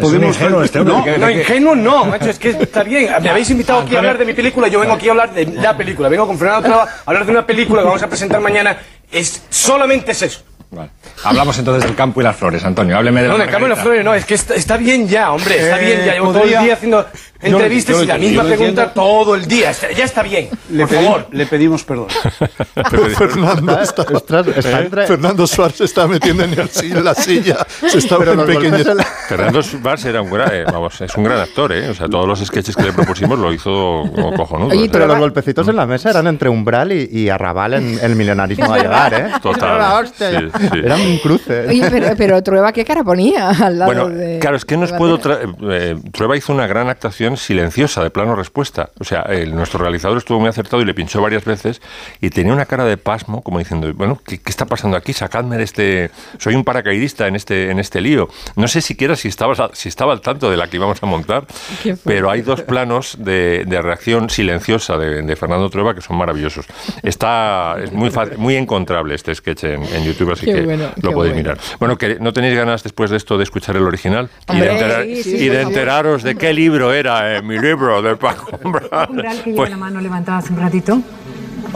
podemos 0.00 0.34
ingenuo 0.36 0.62
este 0.62 0.78
hombre, 0.80 0.94
no, 0.96 1.04
que- 1.04 1.18
No, 1.18 1.30
ingenuo 1.30 1.74
no, 1.76 2.04
macho, 2.06 2.30
es 2.30 2.38
que 2.38 2.48
está 2.48 2.82
bien. 2.82 3.10
Me 3.22 3.28
habéis 3.28 3.50
invitado 3.50 3.80
aquí 3.80 3.94
a 3.94 3.98
hablar 3.98 4.16
de 4.16 4.24
mi 4.24 4.32
película, 4.32 4.68
yo 4.68 4.80
vengo 4.80 4.94
aquí 4.94 5.08
a 5.08 5.10
hablar 5.10 5.34
de 5.34 5.44
la 5.46 5.76
película. 5.76 6.08
Vengo 6.08 6.26
con 6.26 6.38
Fernando 6.38 6.66
Traba 6.66 6.84
a 6.84 6.88
hablar 7.04 7.26
de 7.26 7.32
una 7.32 7.46
película 7.46 7.82
que 7.82 7.88
vamos 7.88 8.02
a 8.02 8.08
presentar 8.08 8.40
mañana. 8.40 8.78
Es 9.12 9.42
solamente 9.50 10.12
es 10.12 10.22
eso. 10.22 10.40
Vale. 10.70 10.90
Hablamos 11.22 11.56
entonces 11.58 11.84
del 11.84 11.94
campo 11.94 12.20
y 12.22 12.24
las 12.24 12.36
flores, 12.36 12.64
Antonio. 12.64 12.96
Hábleme 12.96 13.22
de 13.22 13.28
No, 13.28 13.36
la 13.38 13.44
de 13.44 13.50
Carmen 13.50 13.68
Margarita. 13.68 13.82
Flores, 13.84 14.04
no, 14.04 14.14
es 14.14 14.24
que 14.24 14.34
está, 14.34 14.54
está 14.54 14.76
bien 14.78 15.06
ya, 15.06 15.30
hombre, 15.32 15.58
está 15.60 15.80
Eh, 15.80 15.84
bien 15.84 16.04
ya. 16.06 16.12
Llevo 16.14 16.28
todo 16.32 16.40
podría- 16.40 16.58
el 16.60 16.64
día 16.64 16.74
haciendo 16.74 17.06
entrevistas 17.40 18.02
y 18.02 18.06
la 18.06 18.18
misma 18.18 18.42
pregunta 18.44 18.66
entiendo. 18.84 18.92
todo 18.94 19.34
el 19.34 19.46
día. 19.46 19.72
Ya 19.96 20.04
está 20.04 20.22
bien, 20.22 20.48
Le, 20.70 20.86
por 20.86 20.96
pedi- 20.96 21.04
favor. 21.04 21.26
le 21.32 21.46
pedimos 21.46 21.84
perdón. 21.84 22.06
Fernando, 23.16 23.80
está, 23.80 24.80
entre- 24.80 25.06
Fernando 25.06 25.46
Suárez 25.46 25.76
se 25.76 25.84
está 25.84 26.06
metiendo 26.06 26.44
en, 26.44 26.52
el 26.52 27.04
la 27.04 27.14
silla. 27.14 27.58
Se 27.88 27.98
está 27.98 28.16
Fernando 28.18 29.60
Vars 29.82 30.04
era 30.04 30.22
un 30.22 30.30
gran, 30.30 30.50
eh, 30.52 30.64
vamos, 30.64 31.00
es 31.00 31.14
un 31.16 31.24
gran 31.24 31.40
actor, 31.40 31.72
¿eh? 31.72 31.88
O 31.90 31.94
sea, 31.94 32.08
todos 32.08 32.26
los 32.26 32.40
sketches 32.44 32.76
que 32.76 32.82
le 32.84 32.92
propusimos 32.92 33.38
lo 33.38 33.52
hizo 33.52 34.04
como 34.14 34.32
cojonudo. 34.34 34.68
Oye, 34.70 34.78
o 34.78 34.82
sea. 34.82 34.92
pero 34.92 35.06
los 35.06 35.18
golpecitos 35.18 35.68
en 35.68 35.76
la 35.76 35.86
mesa 35.86 36.10
eran 36.10 36.26
entre 36.26 36.48
Umbral 36.48 36.92
y, 36.92 37.08
y 37.12 37.28
Arrabal 37.28 37.74
en 37.74 37.98
el 38.02 38.16
milenarismo 38.16 38.72
a 38.72 38.78
llegar, 38.78 39.14
¿eh? 39.14 39.26
Total. 39.42 40.06
Sí, 40.08 40.24
sí. 40.24 40.68
Era 40.84 40.96
un 40.96 41.18
cruce. 41.18 41.66
Oye, 41.68 41.88
pero, 41.90 42.08
pero 42.16 42.42
Trueba, 42.42 42.72
¿qué 42.72 42.84
cara 42.84 43.02
ponía 43.04 43.50
al 43.50 43.78
lado 43.78 43.92
Bueno, 43.92 44.08
de. 44.08 44.38
claro, 44.38 44.56
es 44.56 44.64
que 44.64 44.76
no 44.76 44.84
os 44.84 44.92
puedo... 44.92 45.18
Tra- 45.20 45.56
eh, 45.70 45.96
Trueba 46.12 46.36
hizo 46.36 46.52
una 46.52 46.66
gran 46.66 46.88
actuación 46.88 47.25
silenciosa, 47.36 48.02
de 48.02 48.10
plano 48.10 48.36
respuesta. 48.36 48.90
O 49.00 49.04
sea, 49.04 49.22
el- 49.22 49.54
nuestro 49.54 49.78
realizador 49.80 50.18
estuvo 50.18 50.38
muy 50.38 50.48
acertado 50.48 50.82
y 50.82 50.84
le 50.84 50.94
pinchó 50.94 51.20
varias 51.20 51.44
veces 51.44 51.80
y 52.20 52.30
tenía 52.30 52.52
una 52.52 52.66
cara 52.66 52.84
de 52.84 52.96
pasmo, 52.96 53.42
como 53.42 53.58
diciendo, 53.58 53.92
bueno, 53.94 54.20
¿qué, 54.24 54.38
qué 54.38 54.50
está 54.50 54.66
pasando 54.66 54.96
aquí? 54.96 55.12
Sacadme 55.12 55.56
de 55.56 55.64
este... 55.64 56.10
Soy 56.38 56.54
un 56.54 56.62
paracaidista 56.64 57.26
en 57.26 57.34
este, 57.36 57.70
en 57.70 57.78
este 57.78 58.00
lío. 58.00 58.28
No 58.54 58.68
sé 58.68 58.80
siquiera 58.80 59.16
si 59.16 59.28
estaba, 59.28 59.70
si 59.72 59.88
estaba 59.88 60.12
al 60.12 60.20
tanto 60.20 60.50
de 60.50 60.56
la 60.56 60.68
que 60.68 60.76
íbamos 60.76 61.02
a 61.02 61.06
montar, 61.06 61.46
pero 62.04 62.30
hay 62.30 62.42
dos 62.42 62.62
planos 62.62 63.16
de, 63.18 63.64
de 63.66 63.82
reacción 63.82 64.28
silenciosa 64.30 64.98
de, 64.98 65.22
de 65.22 65.36
Fernando 65.36 65.70
Trueba 65.70 65.94
que 65.94 66.00
son 66.02 66.16
maravillosos. 66.16 66.66
Está... 67.02 67.76
Es 67.82 67.92
muy, 67.92 68.10
fa- 68.10 68.26
muy 68.36 68.56
encontrable 68.56 69.14
este 69.14 69.34
sketch 69.34 69.64
en, 69.64 69.82
en 69.84 70.04
YouTube, 70.04 70.32
así 70.32 70.44
Qué 70.46 70.52
que 70.54 70.60
bueno, 70.62 70.90
lo 71.02 71.12
podéis 71.12 71.34
bueno. 71.34 71.50
mirar. 71.54 71.58
Bueno, 71.78 71.96
que 71.96 72.18
¿no 72.20 72.32
tenéis 72.32 72.54
ganas 72.56 72.82
después 72.82 73.10
de 73.10 73.16
esto 73.16 73.38
de 73.38 73.44
escuchar 73.44 73.76
el 73.76 73.82
original? 73.82 74.28
y 74.52 74.58
de, 74.58 74.68
Hombre, 74.68 74.72
enterar- 74.72 75.04
sí, 75.04 75.22
sí, 75.22 75.36
y 75.36 75.48
de 75.48 75.62
enteraros 75.62 76.22
de 76.22 76.34
qué 76.34 76.52
libro 76.52 76.92
era 76.92 77.15
eh, 77.24 77.42
mi 77.42 77.58
libro 77.58 78.00
de 78.02 78.16
Paco 78.16 78.48
Umbral. 78.64 79.06
Umbral, 79.10 79.42
que 79.42 79.50
lleva 79.50 79.56
Pues- 79.56 79.70
la 79.70 79.76
mano 79.76 80.00
levantada 80.00 80.38
hace 80.38 80.52
un 80.52 80.60
ratito. 80.60 81.00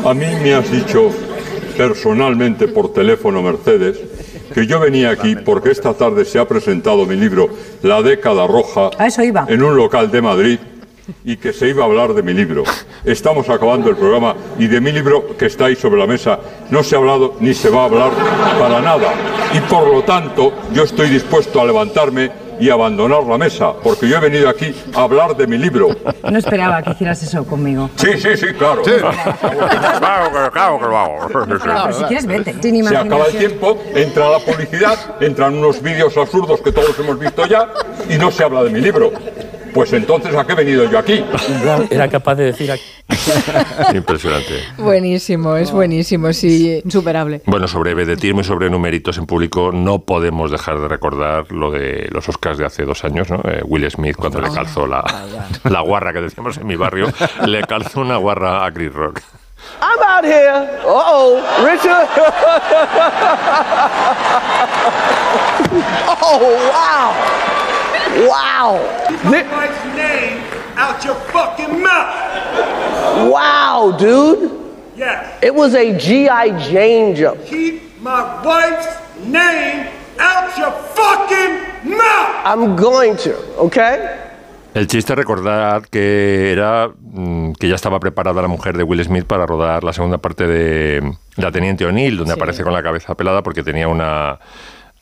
A 0.04 0.14
mí 0.14 0.26
me 0.42 0.54
has 0.54 0.70
dicho 0.70 1.10
personalmente 1.76 2.68
por 2.68 2.92
teléfono, 2.92 3.42
Mercedes, 3.42 3.98
que 4.54 4.66
yo 4.66 4.80
venía 4.80 5.10
aquí 5.10 5.36
porque 5.36 5.70
esta 5.70 5.94
tarde 5.94 6.24
se 6.24 6.38
ha 6.38 6.46
presentado 6.46 7.06
mi 7.06 7.16
libro 7.16 7.48
La 7.82 8.02
década 8.02 8.46
roja 8.46 8.90
A 8.98 9.06
eso 9.06 9.22
iba. 9.22 9.46
en 9.48 9.62
un 9.62 9.76
local 9.76 10.10
de 10.10 10.22
Madrid 10.22 10.58
y 11.24 11.36
que 11.36 11.52
se 11.52 11.68
iba 11.68 11.82
a 11.82 11.86
hablar 11.86 12.14
de 12.14 12.22
mi 12.22 12.32
libro. 12.34 12.62
Estamos 13.04 13.48
acabando 13.48 13.90
el 13.90 13.96
programa 13.96 14.34
y 14.58 14.66
de 14.68 14.80
mi 14.80 14.92
libro 14.92 15.36
que 15.36 15.46
está 15.46 15.66
ahí 15.66 15.74
sobre 15.76 15.98
la 15.98 16.06
mesa 16.06 16.38
no 16.70 16.82
se 16.82 16.94
ha 16.94 16.98
hablado 16.98 17.34
ni 17.40 17.52
se 17.54 17.68
va 17.68 17.82
a 17.82 17.84
hablar 17.86 18.10
para 18.58 18.80
nada. 18.80 19.12
Y 19.54 19.60
por 19.60 19.92
lo 19.92 20.02
tanto 20.02 20.52
yo 20.72 20.84
estoy 20.84 21.08
dispuesto 21.08 21.60
a 21.60 21.64
levantarme 21.64 22.30
y 22.60 22.70
abandonar 22.70 23.24
la 23.24 23.38
mesa, 23.38 23.72
porque 23.82 24.08
yo 24.08 24.18
he 24.18 24.20
venido 24.20 24.48
aquí 24.48 24.74
a 24.94 25.02
hablar 25.02 25.36
de 25.36 25.46
mi 25.46 25.58
libro. 25.58 25.88
No 26.30 26.38
esperaba 26.38 26.82
que 26.82 26.90
hicieras 26.90 27.22
eso 27.22 27.44
conmigo. 27.44 27.90
Sí, 27.96 28.12
sí, 28.18 28.36
sí, 28.36 28.46
claro. 28.56 28.82
Claro 28.82 30.30
que, 30.30 30.50
claro 30.50 30.78
que 30.78 30.84
lo 30.84 30.98
hago. 30.98 31.46
Pero 31.46 31.92
si 31.92 32.04
quieres, 32.04 32.26
vete. 32.26 32.54
Sin 32.60 32.86
Se 32.86 32.96
acaba 32.96 33.26
el 33.26 33.36
tiempo, 33.36 33.78
entra 33.94 34.28
la 34.30 34.38
publicidad, 34.38 34.98
entran 35.20 35.54
unos 35.56 35.82
vídeos 35.82 36.16
absurdos 36.16 36.60
que 36.60 36.72
todos 36.72 36.98
hemos 36.98 37.18
visto 37.18 37.46
ya 37.46 37.68
y 38.08 38.16
no 38.16 38.30
se 38.30 38.44
habla 38.44 38.64
de 38.64 38.70
mi 38.70 38.80
libro. 38.80 39.12
Pues 39.72 39.92
entonces, 39.92 40.34
¿a 40.34 40.46
qué 40.46 40.52
he 40.52 40.56
venido 40.56 40.90
yo 40.90 40.98
aquí? 40.98 41.24
Era 41.90 42.08
capaz 42.08 42.34
de 42.36 42.44
decir 42.44 42.70
aquí. 42.70 42.82
Impresionante. 43.94 44.64
Buenísimo, 44.78 45.56
es 45.56 45.70
buenísimo, 45.70 46.32
sí. 46.32 46.80
Insuperable. 46.84 47.42
Bueno, 47.46 47.68
sobre 47.68 47.94
vedetismo 47.94 48.40
y 48.40 48.44
sobre 48.44 48.70
numeritos 48.70 49.18
en 49.18 49.26
público, 49.26 49.70
no 49.72 50.00
podemos 50.00 50.50
dejar 50.50 50.80
de 50.80 50.88
recordar 50.88 51.50
lo 51.52 51.70
de 51.70 52.08
los 52.10 52.28
Oscars 52.28 52.58
de 52.58 52.66
hace 52.66 52.84
dos 52.84 53.04
años, 53.04 53.30
¿no? 53.30 53.40
Eh, 53.44 53.62
Will 53.64 53.90
Smith, 53.90 54.16
cuando 54.16 54.40
le 54.40 54.50
calzó 54.50 54.86
la, 54.86 55.04
la 55.64 55.80
guarra 55.80 56.12
que 56.12 56.20
decíamos 56.20 56.56
en 56.58 56.66
mi 56.66 56.76
barrio, 56.76 57.12
le 57.46 57.62
calzó 57.62 58.00
una 58.00 58.16
guarra 58.16 58.64
a 58.64 58.72
Chris 58.72 58.92
Rock. 58.92 59.20
I'm 59.82 60.02
out 60.02 60.24
here. 60.24 60.80
Uh 60.84 60.88
oh, 60.88 61.64
Richard. 61.64 62.08
oh, 66.22 66.38
wow. 66.72 67.79
Wow. 68.28 68.78
Keep 69.08 69.52
wife's 69.52 69.84
name 69.96 70.42
out 70.76 71.04
your 71.04 71.14
fucking 71.32 71.82
mouth. 71.82 73.30
Wow, 73.30 73.96
dude. 73.98 74.50
Yes. 74.96 75.38
It 75.42 75.54
was 75.54 75.74
a 75.74 75.96
G.I. 75.96 76.58
Jane 76.70 77.14
jump. 77.14 77.44
Keep 77.46 78.00
my 78.00 78.42
wife's 78.44 78.88
name 79.24 79.88
out 80.18 80.56
your 80.58 80.72
fucking 80.94 81.96
mouth. 81.96 82.42
I'm 82.44 82.76
going 82.76 83.16
to, 83.18 83.36
okay? 83.58 84.26
El 84.74 84.86
chiste, 84.86 85.14
recordad 85.16 85.82
que 85.82 86.52
era 86.52 86.90
mm, 86.96 87.52
que 87.54 87.68
ya 87.68 87.74
estaba 87.74 87.98
preparada 87.98 88.40
la 88.40 88.48
mujer 88.48 88.76
de 88.76 88.84
Will 88.84 89.02
Smith 89.02 89.24
para 89.24 89.44
rodar 89.44 89.82
la 89.82 89.92
segunda 89.92 90.18
parte 90.18 90.46
de 90.46 91.16
La 91.36 91.50
Teniente 91.50 91.84
O'Neill, 91.84 92.16
donde 92.16 92.34
aparece 92.34 92.62
con 92.62 92.72
la 92.72 92.82
cabeza 92.82 93.16
pelada 93.16 93.42
porque 93.42 93.64
tenía 93.64 93.88
una, 93.88 94.38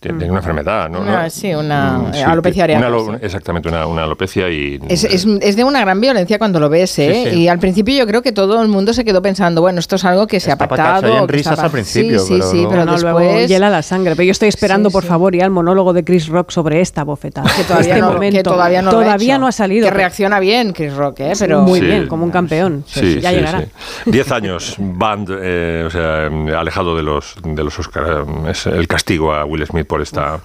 tenía 0.01 0.28
una 0.30 0.38
enfermedad, 0.38 0.88
¿no? 0.88 1.01
Una- 1.01 1.24
¿No? 1.24 1.30
sí, 1.30 1.53
una 1.55 1.99
Mm, 1.99 2.07
eh, 2.07 2.11
sí, 2.14 2.20
alopecia 2.22 2.64
una 2.64 2.74
areata. 2.76 2.86
alo- 2.86 3.18
Exactamente, 3.20 3.68
una, 3.68 3.86
una 3.86 4.05
alopecia 4.05 4.49
y... 4.49 4.80
Es, 4.88 5.03
es- 5.05 5.26
es 5.26 5.57
de 5.57 5.64
una 5.64 5.80
gran 5.80 6.01
violencia 6.01 6.38
cuando 6.38 6.61
lo 6.61 6.68
ves, 6.68 6.99
¿eh? 7.01 7.22
Sí, 7.24 7.30
sí. 7.30 7.40
Y 7.42 7.49
al 7.49 7.59
principio 7.59 7.96
yo 7.96 8.07
creo 8.07 8.22
que 8.22 8.30
todo 8.32 8.62
el 8.62 8.68
mundo 8.68 8.92
se 8.92 9.05
quedó 9.05 9.20
pensando, 9.22 9.61
bueno, 9.61 9.80
esto 9.80 9.96
es 9.96 10.05
algo 10.05 10.26
que 10.28 10.38
se 10.38 10.51
Estaba 10.53 10.66
ha 10.66 10.68
pactado. 10.68 11.26
que 11.26 11.32
risas 11.32 11.53
estaba- 11.55 11.66
al 11.66 11.72
principio, 11.72 12.18
Sí, 12.20 12.26
sí, 12.26 12.32
pero 12.38 12.51
sí, 12.51 12.62
no. 12.62 12.68
pero 12.68 12.84
No, 12.84 12.96
luego 12.99 13.18
después... 13.18 13.49
hiela 13.49 13.70
la 13.70 13.82
sangre. 13.82 14.14
Pero 14.14 14.24
yo 14.26 14.32
estoy 14.32 14.49
esperando, 14.49 14.88
Sí, 14.88 14.92
por 14.92 15.03
sí. 15.03 15.09
favor, 15.09 15.34
ya 15.34 15.44
el 15.44 15.51
monólogo 15.51 15.92
de 15.92 16.05
Chris 16.05 16.28
Rock 16.28 16.51
sobre 16.51 16.80
esta 16.80 17.03
bofetada. 17.03 17.51
Que 17.57 17.64
todavía, 17.64 17.88
Este 17.94 18.01
no, 18.01 18.12
momento. 18.12 18.36
que 18.38 18.42
todavía 18.44 18.82
no 18.82 18.90
ha 18.90 18.92
Todavía 18.92 19.34
hecho. 19.34 19.40
no 19.40 19.46
ha 19.49 19.53
salido. 19.53 19.88
Que 19.88 19.94
reacciona 19.94 20.38
bien 20.38 20.72
Chris 20.72 20.94
Rock, 20.94 21.20
¿eh? 21.20 21.32
Pero... 21.38 21.62
Muy 21.62 21.80
Sí. 21.80 21.86
bien, 21.86 22.07
como 22.07 22.24
un 22.24 22.30
campeón. 22.30 22.84
Sí, 22.86 23.20
ya 23.20 23.30
sí, 23.30 23.36
llegará. 23.36 23.61
sí. 23.62 23.66
Diez 24.07 24.30
años, 24.30 24.76
banned, 24.78 25.28
eh, 25.42 25.84
o 25.86 25.90
sea, 25.90 26.26
eh, 26.26 26.55
alejado 26.57 26.96
de 26.96 27.03
los, 27.03 27.34
de 27.42 27.64
los 27.64 27.76
Oscar. 27.78 28.05
eh, 28.46 28.51
Es 28.51 28.66
el 28.66 28.86
castigo 28.86 29.32
a 29.32 29.44
Will 29.44 29.66
Smith 29.66 29.86
por 29.89 30.01
esta, 30.01 30.41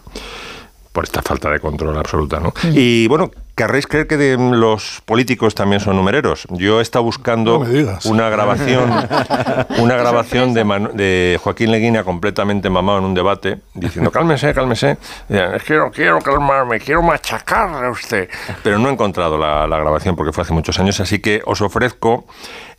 por 0.91 1.03
esta 1.03 1.21
falta 1.21 1.51
de 1.51 1.59
control 1.59 1.97
absoluta, 1.97 2.39
¿no? 2.39 2.53
Y 2.73 3.07
bueno, 3.07 3.29
¿querréis 3.55 3.87
creer 3.87 4.07
que 4.07 4.17
de- 4.17 4.37
los 4.37 5.01
políticos 5.05 5.55
también 5.55 5.79
son 5.79 5.95
numereros? 5.95 6.47
Yo 6.49 6.79
he 6.79 6.81
estado 6.81 7.03
buscando 7.03 7.59
No 7.63 7.97
una 8.05 8.29
grabación, 8.29 8.91
una 9.79 9.95
grabación 9.95 10.53
de, 10.53 10.63
Manu- 10.65 10.91
de 10.93 11.39
Joaquín 11.41 11.71
Leguina 11.71 12.03
completamente 12.03 12.69
mamado 12.69 12.99
en 12.99 13.05
un 13.05 13.13
debate, 13.13 13.59
diciendo, 13.73 14.11
cálmese, 14.11 14.53
cálmese. 14.53 14.97
No 15.29 15.91
quiero 15.91 16.19
calmarme, 16.19 16.79
quiero 16.79 17.01
machacarle 17.01 17.87
a 17.87 17.89
usted. 17.91 18.29
Pero 18.63 18.79
no 18.79 18.89
he 18.89 18.91
encontrado 18.93 19.37
la, 19.37 19.67
la 19.67 19.77
grabación 19.77 20.15
porque 20.15 20.31
fue 20.33 20.43
hace 20.43 20.53
muchos 20.53 20.79
años, 20.79 20.99
así 20.99 21.19
que 21.19 21.41
os 21.45 21.61
ofrezco 21.61 22.25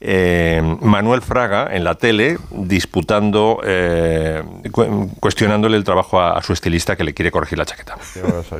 eh, 0.01 0.61
Manuel 0.81 1.23
Fraga 1.23 1.69
en 1.75 1.85
la 1.85 1.95
tele 1.95 2.37
disputando, 2.51 3.61
eh, 3.65 4.43
cu- 4.71 5.11
cuestionándole 5.21 5.77
el 5.77 5.85
trabajo 5.85 6.21
a, 6.21 6.33
a 6.37 6.43
su 6.43 6.53
estilista 6.53 6.97
que 6.97 7.05
le 7.05 7.15
quiere 7.15 7.31
corregir 7.31 7.59
la 7.59 7.65
chaqueta. 7.65 7.97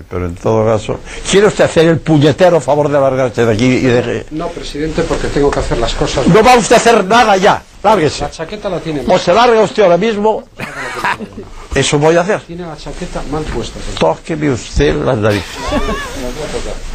Pero 0.09 0.27
en 0.27 0.35
todo 0.37 0.65
caso, 0.65 1.01
¿quiere 1.31 1.49
usted 1.49 1.65
hacer 1.65 1.87
el 1.89 1.99
puñetero 2.05 2.61
favor 2.61 2.89
de 2.89 3.01
largarse 3.01 3.45
de 3.45 3.53
aquí 3.53 3.65
y 3.65 3.87
de... 3.87 4.27
No, 4.31 4.49
presidente, 4.49 5.03
porque 5.03 5.29
tengo 5.29 5.51
que 5.51 5.61
hacer 5.61 5.79
las 5.79 5.95
cosas. 5.95 6.27
No 6.29 6.43
va 6.43 6.57
usted 6.57 6.75
a 6.75 6.79
hacer 6.79 7.05
nada 7.05 7.37
ya, 7.37 7.63
lárguese. 7.83 8.23
La 8.23 8.31
chaqueta 8.31 8.69
la 8.69 8.81
tiene 8.81 9.03
O 9.09 9.19
se 9.19 9.33
larga 9.33 9.61
usted 9.63 9.83
ahora 9.83 9.97
mismo. 9.97 10.45
Eso 11.75 11.99
voy 11.99 12.17
a 12.17 12.21
hacer. 12.21 12.41
Tiene 12.43 12.67
la 12.67 12.77
chaqueta 12.77 13.23
mal 13.31 13.43
puesta. 13.45 13.81
Tóqueme 13.99 14.51
usted 14.51 14.95
las 14.95 15.19
narices. 15.19 15.49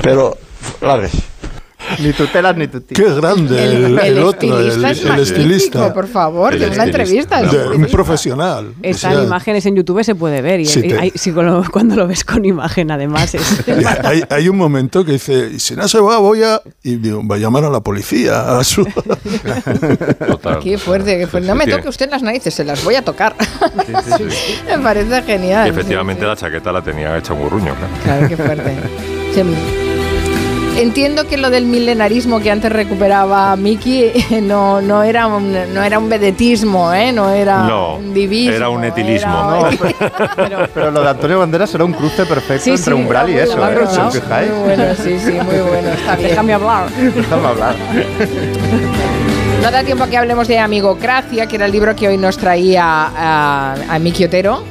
Pero, 0.01 0.37
lárguese. 0.81 1.17
Ni 1.97 2.13
tutelas 2.13 2.55
ni 2.57 2.67
tu 2.67 2.83
Qué 2.85 3.03
grande 3.15 3.63
el, 3.63 3.97
el 3.99 4.19
otro, 4.19 4.59
el, 4.59 4.67
estilista 4.67 4.91
es 4.91 5.01
el 5.03 5.19
estilista. 5.21 5.93
por 5.93 6.07
favor, 6.07 6.53
El 6.53 6.59
de 6.59 6.67
una 6.69 6.83
entrevista. 6.83 7.41
De- 7.41 7.67
un 7.69 7.85
profesional. 7.87 8.73
Está 8.83 9.09
O 9.09 9.11
en 9.11 9.17
sea, 9.17 9.23
imágenes 9.25 9.65
en 9.65 9.75
YouTube, 9.75 10.03
se 10.03 10.15
puede 10.15 10.41
ver. 10.41 10.59
Y, 10.59 10.65
Sí, 10.65 10.79
y 10.83 10.89
te- 10.89 10.99
hay- 10.99 11.11
si 11.15 11.31
con 11.31 11.45
lo- 11.45 11.63
cuando 11.71 11.95
lo 11.95 12.07
ves 12.07 12.23
con 12.23 12.45
imagen, 12.45 12.91
además, 12.91 13.33
es. 13.35 13.63
hay, 14.03 14.23
hay 14.29 14.49
un 14.49 14.57
momento 14.57 15.03
que 15.03 15.13
dice, 15.13 15.51
"Y 15.55 15.59
si 15.59 15.75
no 15.75 15.87
se 15.87 15.99
va, 15.99 16.17
voy 16.19 16.43
a... 16.43 16.61
Y 16.83 16.95
digo, 16.97 17.21
va 17.27 17.35
a 17.35 17.39
llamar 17.39 17.63
a 17.65 17.69
la 17.69 17.81
policía. 17.81 18.57
A 18.57 18.63
su... 18.63 18.85
Qué 20.63 20.77
fuerte, 20.77 21.17
qué 21.17 21.27
fuerte. 21.27 21.47
No 21.47 21.55
me 21.55 21.65
toque 21.67 21.87
usted 21.89 22.09
las 22.09 22.21
narices, 22.21 22.53
se 22.53 22.63
las 22.63 22.83
voy 22.83 22.95
a 22.95 23.01
tocar. 23.03 23.35
me 24.67 24.79
parece 24.79 25.21
genial. 25.23 25.67
Y 25.67 25.69
efectivamente 25.71 26.25
la 26.25 26.35
chaqueta 26.35 26.71
la 26.71 26.81
tenía 26.81 27.17
hecha 27.17 27.33
un 27.33 27.41
gurruño, 27.41 27.73
claro. 27.75 27.93
Claro, 28.03 28.27
qué 28.29 28.37
fuerte. 28.37 29.88
Entiendo 30.79 31.27
que 31.27 31.35
lo 31.37 31.49
del 31.49 31.65
milenarismo 31.65 32.39
que 32.39 32.49
antes 32.51 32.71
recuperaba 32.71 33.55
Miki 33.57 34.11
no, 34.41 34.81
no, 34.81 35.03
era 35.03 35.27
un, 35.27 35.51
no 35.73 35.83
era 35.83 35.99
un 35.99 36.07
vedetismo, 36.09 36.93
¿eh? 36.93 37.11
no 37.11 37.29
era 37.31 37.63
No, 37.63 37.95
un 37.97 38.13
divismo. 38.13 38.53
era 38.55 38.69
un 38.69 38.83
etilismo. 38.85 39.67
era- 40.37 40.69
Pero 40.73 40.91
lo 40.91 41.01
de 41.03 41.09
Antonio 41.09 41.39
Banderas 41.39 41.73
era 41.75 41.83
un 41.83 41.91
cruce 41.93 42.25
perfecto 42.25 42.63
Sí, 42.63 42.69
entre 42.71 42.83
sí, 42.85 42.91
umbral 42.93 43.29
y 43.29 43.37
eso, 43.39 43.57
bueno, 43.57 43.81
¿eh? 43.81 43.87
Si 43.89 43.97
¿no? 43.97 44.07
os 44.07 44.13
fijáis. 44.13 44.49
Muy 44.51 44.59
bueno, 44.75 44.83
sí, 44.95 45.19
sí, 45.19 45.31
muy 45.33 45.59
bueno. 45.69 45.89
Está 45.89 46.15
bien. 46.17 46.29
Déjame 46.29 46.53
hablar. 46.53 46.89
Déjame 46.91 47.47
hablar. 47.47 47.75
No 49.61 49.71
da 49.71 49.83
tiempo 49.83 50.05
a 50.05 50.07
que 50.07 50.17
hablemos 50.17 50.47
de 50.47 50.59
Amigocracia, 50.59 51.45
que 51.47 51.57
era 51.57 51.65
el 51.65 51.71
libro 51.73 51.93
que 51.95 52.07
hoy 52.07 52.17
nos 52.17 52.37
traía 52.37 52.83
a, 52.85 53.75
a 53.89 53.99
Miki 53.99 54.23
Otero. 54.23 54.63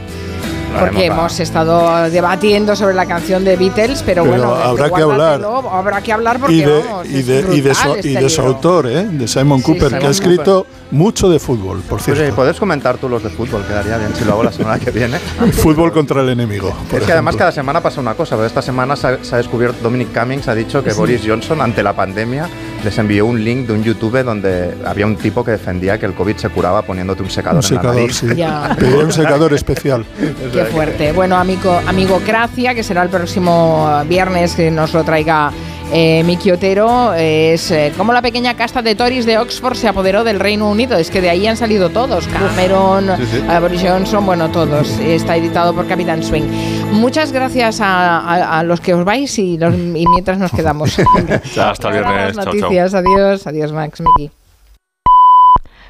Porque 0.79 1.07
hemos 1.07 1.41
estado 1.41 2.09
debatiendo 2.11 2.77
sobre 2.77 2.95
la 2.95 3.07
canción 3.07 3.45
de 3.45 3.57
Beatles, 3.57 4.03
pero, 4.05 4.23
Pero 4.25 4.37
bueno, 4.37 4.55
habrá 4.55 4.91
que 4.91 5.03
guárdatelo, 5.05 5.71
Habrá 5.71 6.01
que 6.03 6.13
hablar 6.13 6.39
porque 6.39 6.55
y 6.55 6.61
de, 6.63 6.83
vamos, 6.83 7.07
y 7.09 7.19
es 7.19 7.27
de, 7.27 7.45
y 7.57 7.61
de 7.61 7.75
su, 7.75 7.83
brutal 7.89 8.05
y 8.05 8.09
este 8.09 8.23
de 8.23 8.31
su 8.31 8.41
autor, 8.43 8.87
¿eh? 8.87 9.05
de 9.11 9.29
Simon 9.29 9.59
Sí, 9.59 9.65
Cooper, 9.65 9.89
Simon 9.89 10.01
que 10.01 10.07
ha 10.07 10.11
escrito 10.11 10.67
mucho 10.91 11.29
de 11.29 11.39
fútbol, 11.39 11.79
por 11.81 11.89
Pues, 11.99 12.05
cierto. 12.05 12.23
eh, 12.25 12.33
puedes 12.35 12.59
comentar 12.59 12.97
tú 12.99 13.09
los 13.09 13.23
de 13.23 13.31
fútbol, 13.31 13.63
quedaría 13.67 13.99
bien 13.99 14.15
si 14.15 14.25
lo 14.25 14.33
hago 14.33 14.43
la 14.45 14.53
semana 14.53 14.79
que 14.79 14.91
viene. 14.91 15.19
Fútbol 15.53 15.93
contra 15.93 16.21
el 16.23 16.29
enemigo. 16.31 16.73
por 16.91 17.01
Es 17.01 17.07
que 17.07 17.13
además 17.13 17.37
cada 17.37 17.53
semana 17.53 17.81
pasa 17.81 18.01
una 18.01 18.15
cosa, 18.15 18.37
pero 18.37 18.47
esta 18.47 18.63
semana 18.63 18.95
se 18.97 19.07
ha, 19.07 19.25
se 19.25 19.35
ha 19.35 19.39
descubierto, 19.39 19.79
Dominic 19.83 20.19
Cummings 20.19 20.49
ha 20.49 20.55
dicho 20.55 20.83
que 20.85 20.91
Sí. 20.93 20.99
Boris 20.99 21.23
Johnson 21.27 21.61
ante 21.61 21.83
la 21.83 21.93
pandemia 21.95 22.49
les 22.85 22.97
envió 22.99 23.27
un 23.27 23.43
link 23.43 23.67
de 23.67 23.73
un 23.73 23.83
YouTube 23.83 24.23
donde 24.23 24.75
había 24.85 25.07
un 25.07 25.17
tipo 25.17 25.45
que 25.45 25.51
defendía 25.53 25.99
que 25.99 26.07
el 26.07 26.15
COVID 26.15 26.37
se 26.37 26.49
curaba 26.49 26.83
poniéndote 26.83 27.23
un 27.23 27.31
secador, 27.31 27.63
Un 27.65 27.69
en 27.69 27.75
la 27.75 27.81
secador, 27.81 28.01
nariz. 28.01 28.17
sí. 28.17 28.27
Ya. 28.37 28.77
Pediría 28.79 29.05
un 29.05 29.13
secador 29.13 29.53
especial. 29.55 30.05
Qué 30.53 30.65
fuerte. 30.67 31.13
Bueno, 31.13 31.37
amigo, 31.37 31.81
Amigocracia, 31.87 32.75
que 32.75 32.83
será 32.83 33.03
el 33.03 33.09
próximo 33.09 34.03
viernes 34.09 34.55
que 34.55 34.71
nos 34.71 34.93
lo 34.95 35.05
traiga 35.05 35.51
eh, 35.93 36.23
Miki 36.25 36.51
Otero, 36.51 37.15
es 37.15 37.71
eh, 37.71 37.93
como 37.97 38.13
la 38.13 38.23
pequeña 38.23 38.55
casta 38.55 38.83
de 38.83 38.95
Tories 38.95 39.27
de 39.27 39.39
Oxford 39.39 39.75
se 39.77 39.89
apoderó 39.89 40.25
del 40.25 40.39
Reino 40.41 40.69
Unido. 40.71 40.97
Es 40.97 41.11
que 41.11 41.21
de 41.21 41.31
ahí 41.31 41.47
han 41.47 41.57
salido 41.57 41.91
todos. 41.91 42.27
Cameron, 42.29 43.11
Sí, 43.19 43.27
sí. 43.31 43.37
eh, 43.49 43.59
Boris 43.61 43.83
Johnson, 43.83 44.25
bueno, 44.27 44.51
todos. 44.51 44.89
Está 44.99 45.37
editado 45.37 45.75
por 45.75 45.87
Capitán 45.87 46.23
Swing. 46.23 46.45
Muchas 46.93 47.33
gracias 47.33 47.81
a, 47.81 48.19
a- 48.19 48.59
a 48.59 48.63
los 48.63 48.81
que 48.81 48.95
os 48.95 49.05
vais 49.05 49.39
y, 49.39 49.57
los- 49.59 49.75
y 49.75 50.07
mientras 50.09 50.39
nos 50.39 50.51
quedamos. 50.53 50.99
Hasta 51.59 51.89
el 51.89 51.95
viernes. 51.95 52.37
Las 52.37 52.45
Chao, 52.45 52.55
chao. 52.55 52.55
noticias. 52.63 52.95
Adiós. 52.95 53.47
Adiós, 53.47 53.73
Max, 53.73 54.01
Miki. 54.01 54.31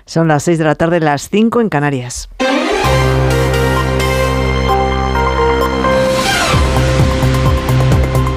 Son 0.06 0.26
las 0.28 0.42
6 0.44 0.58
de 0.58 0.64
la 0.64 0.74
tarde, 0.74 1.00
las 1.00 1.28
5 1.28 1.60
en 1.60 1.68
Canarias. 1.68 2.28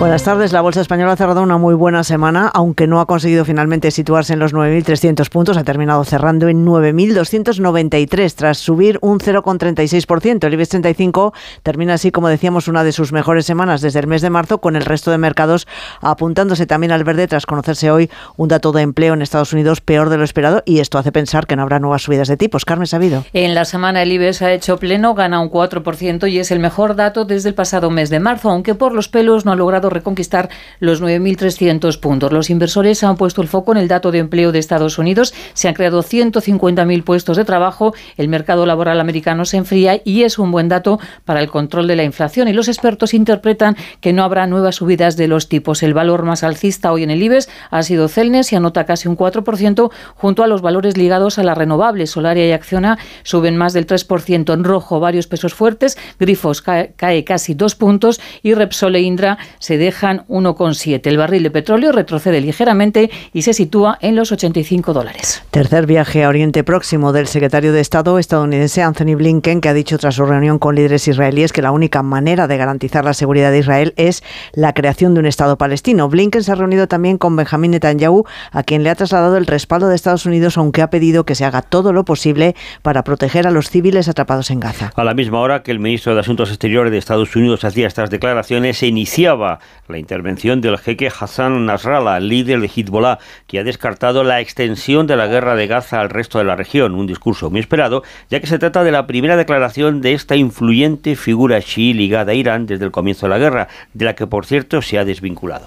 Buenas 0.00 0.24
tardes. 0.24 0.52
La 0.52 0.60
Bolsa 0.60 0.80
Española 0.80 1.12
ha 1.12 1.16
cerrado 1.16 1.40
una 1.40 1.56
muy 1.56 1.72
buena 1.72 2.02
semana, 2.02 2.50
aunque 2.52 2.88
no 2.88 3.00
ha 3.00 3.06
conseguido 3.06 3.44
finalmente 3.44 3.92
situarse 3.92 4.32
en 4.32 4.40
los 4.40 4.52
9.300 4.52 5.28
puntos. 5.30 5.56
Ha 5.56 5.62
terminado 5.62 6.02
cerrando 6.04 6.48
en 6.48 6.66
9.293 6.66 8.34
tras 8.34 8.58
subir 8.58 8.98
un 9.02 9.20
0,36%. 9.20 10.44
El 10.44 10.52
IBEX 10.52 10.68
35 10.70 11.32
termina 11.62 11.94
así, 11.94 12.10
como 12.10 12.28
decíamos, 12.28 12.66
una 12.66 12.82
de 12.82 12.90
sus 12.90 13.12
mejores 13.12 13.46
semanas 13.46 13.80
desde 13.82 14.00
el 14.00 14.08
mes 14.08 14.20
de 14.20 14.30
marzo, 14.30 14.58
con 14.58 14.74
el 14.74 14.84
resto 14.84 15.12
de 15.12 15.16
mercados 15.18 15.68
apuntándose 16.00 16.66
también 16.66 16.90
al 16.90 17.04
verde 17.04 17.28
tras 17.28 17.46
conocerse 17.46 17.92
hoy 17.92 18.10
un 18.36 18.48
dato 18.48 18.72
de 18.72 18.82
empleo 18.82 19.14
en 19.14 19.22
Estados 19.22 19.52
Unidos 19.52 19.80
peor 19.80 20.10
de 20.10 20.18
lo 20.18 20.24
esperado 20.24 20.64
y 20.66 20.80
esto 20.80 20.98
hace 20.98 21.12
pensar 21.12 21.46
que 21.46 21.54
no 21.54 21.62
habrá 21.62 21.78
nuevas 21.78 22.02
subidas 22.02 22.26
de 22.26 22.36
tipos. 22.36 22.64
Carmen 22.64 22.88
Sabido. 22.88 23.24
En 23.32 23.54
la 23.54 23.64
semana 23.64 24.02
el 24.02 24.10
IBEX 24.10 24.42
ha 24.42 24.52
hecho 24.52 24.76
pleno, 24.76 25.14
gana 25.14 25.40
un 25.40 25.50
4% 25.50 26.28
y 26.28 26.40
es 26.40 26.50
el 26.50 26.58
mejor 26.58 26.96
dato 26.96 27.24
desde 27.24 27.48
el 27.48 27.54
pasado 27.54 27.90
mes 27.90 28.10
de 28.10 28.18
marzo, 28.18 28.50
aunque 28.50 28.74
por 28.74 28.92
los 28.92 29.08
pelos 29.08 29.44
no 29.44 29.52
ha 29.52 29.56
logrado 29.56 29.83
reconquistar 29.90 30.48
los 30.80 31.02
9.300 31.02 31.98
puntos. 32.00 32.32
Los 32.32 32.50
inversores 32.50 33.02
han 33.04 33.16
puesto 33.16 33.42
el 33.42 33.48
foco 33.48 33.72
en 33.72 33.78
el 33.78 33.88
dato 33.88 34.10
de 34.10 34.18
empleo 34.18 34.52
de 34.52 34.58
Estados 34.58 34.98
Unidos. 34.98 35.34
Se 35.54 35.68
han 35.68 35.74
creado 35.74 36.02
150.000 36.02 37.04
puestos 37.04 37.36
de 37.36 37.44
trabajo. 37.44 37.94
El 38.16 38.28
mercado 38.28 38.66
laboral 38.66 39.00
americano 39.00 39.44
se 39.44 39.56
enfría 39.56 40.00
y 40.04 40.22
es 40.22 40.38
un 40.38 40.50
buen 40.50 40.68
dato 40.68 40.98
para 41.24 41.40
el 41.40 41.50
control 41.50 41.86
de 41.86 41.96
la 41.96 42.04
inflación. 42.04 42.48
Y 42.48 42.52
los 42.52 42.68
expertos 42.68 43.14
interpretan 43.14 43.76
que 44.00 44.12
no 44.12 44.24
habrá 44.24 44.46
nuevas 44.46 44.76
subidas 44.76 45.16
de 45.16 45.28
los 45.28 45.48
tipos. 45.48 45.82
El 45.82 45.94
valor 45.94 46.24
más 46.24 46.42
alcista 46.42 46.92
hoy 46.92 47.02
en 47.02 47.10
el 47.10 47.22
IBEX 47.22 47.48
ha 47.70 47.82
sido 47.82 48.08
Celnes 48.08 48.52
y 48.52 48.56
anota 48.56 48.84
casi 48.84 49.08
un 49.08 49.16
4% 49.16 49.90
junto 50.14 50.42
a 50.42 50.46
los 50.46 50.62
valores 50.62 50.96
ligados 50.96 51.38
a 51.38 51.44
las 51.44 51.56
renovables. 51.56 52.10
Solaria 52.10 52.46
y 52.46 52.52
Acciona 52.52 52.98
suben 53.22 53.56
más 53.56 53.72
del 53.72 53.86
3%. 53.86 54.52
En 54.52 54.64
rojo 54.64 55.00
varios 55.00 55.26
pesos 55.26 55.54
fuertes. 55.54 55.98
Grifos 56.18 56.62
cae, 56.62 56.92
cae 56.96 57.24
casi 57.24 57.54
dos 57.54 57.74
puntos 57.74 58.20
y 58.42 58.54
Repsol 58.54 58.96
e 58.96 59.00
Indra 59.00 59.38
se 59.58 59.73
dejan 59.76 60.24
1,7. 60.28 61.06
El 61.06 61.18
barril 61.18 61.42
de 61.42 61.50
petróleo 61.50 61.92
retrocede 61.92 62.40
ligeramente 62.40 63.10
y 63.32 63.42
se 63.42 63.52
sitúa 63.52 63.98
en 64.00 64.16
los 64.16 64.32
85 64.32 64.92
dólares. 64.92 65.42
Tercer 65.50 65.86
viaje 65.86 66.24
a 66.24 66.28
Oriente 66.28 66.64
Próximo 66.64 67.12
del 67.12 67.26
secretario 67.26 67.72
de 67.72 67.80
Estado 67.80 68.18
estadounidense 68.18 68.82
Anthony 68.82 69.14
Blinken, 69.16 69.60
que 69.60 69.68
ha 69.68 69.74
dicho 69.74 69.98
tras 69.98 70.16
su 70.16 70.24
reunión 70.24 70.58
con 70.58 70.74
líderes 70.74 71.08
israelíes 71.08 71.52
que 71.52 71.62
la 71.62 71.72
única 71.72 72.02
manera 72.02 72.46
de 72.46 72.56
garantizar 72.56 73.04
la 73.04 73.14
seguridad 73.14 73.50
de 73.50 73.58
Israel 73.58 73.94
es 73.96 74.22
la 74.52 74.72
creación 74.72 75.14
de 75.14 75.20
un 75.20 75.26
Estado 75.26 75.58
palestino. 75.58 76.08
Blinken 76.08 76.42
se 76.42 76.52
ha 76.52 76.54
reunido 76.54 76.88
también 76.88 77.18
con 77.18 77.36
Benjamín 77.36 77.72
Netanyahu, 77.72 78.24
a 78.50 78.62
quien 78.62 78.82
le 78.82 78.90
ha 78.90 78.94
trasladado 78.94 79.36
el 79.36 79.46
respaldo 79.46 79.88
de 79.88 79.96
Estados 79.96 80.26
Unidos, 80.26 80.58
aunque 80.58 80.82
ha 80.82 80.90
pedido 80.90 81.24
que 81.24 81.34
se 81.34 81.44
haga 81.44 81.62
todo 81.62 81.92
lo 81.92 82.04
posible 82.04 82.54
para 82.82 83.04
proteger 83.04 83.46
a 83.46 83.50
los 83.50 83.70
civiles 83.70 84.08
atrapados 84.08 84.50
en 84.50 84.60
Gaza. 84.60 84.92
A 84.94 85.04
la 85.04 85.14
misma 85.14 85.40
hora 85.40 85.62
que 85.62 85.70
el 85.70 85.78
ministro 85.78 86.14
de 86.14 86.20
Asuntos 86.20 86.50
Exteriores 86.50 86.92
de 86.92 86.98
Estados 86.98 87.34
Unidos 87.36 87.64
hacía 87.64 87.86
estas 87.86 88.10
declaraciones, 88.10 88.78
se 88.78 88.86
iniciaba 88.86 89.60
la 89.88 89.98
intervención 89.98 90.60
del 90.60 90.78
jeque 90.78 91.08
Hassan 91.08 91.66
Nasrallah, 91.66 92.20
líder 92.20 92.60
de 92.60 92.70
Hezbollah, 92.74 93.18
que 93.46 93.58
ha 93.58 93.64
descartado 93.64 94.24
la 94.24 94.40
extensión 94.40 95.06
de 95.06 95.16
la 95.16 95.26
guerra 95.26 95.54
de 95.54 95.66
Gaza 95.66 96.00
al 96.00 96.10
resto 96.10 96.38
de 96.38 96.44
la 96.44 96.56
región, 96.56 96.94
un 96.94 97.06
discurso 97.06 97.50
muy 97.50 97.60
esperado, 97.60 98.02
ya 98.30 98.40
que 98.40 98.46
se 98.46 98.58
trata 98.58 98.84
de 98.84 98.92
la 98.92 99.06
primera 99.06 99.36
declaración 99.36 100.00
de 100.00 100.14
esta 100.14 100.36
influyente 100.36 101.16
figura 101.16 101.60
chií 101.60 101.92
ligada 101.92 102.32
a 102.32 102.34
Irán 102.34 102.66
desde 102.66 102.84
el 102.84 102.90
comienzo 102.90 103.26
de 103.26 103.30
la 103.30 103.38
guerra, 103.38 103.68
de 103.92 104.04
la 104.04 104.14
que 104.14 104.26
por 104.26 104.46
cierto 104.46 104.82
se 104.82 104.98
ha 104.98 105.04
desvinculado. 105.04 105.66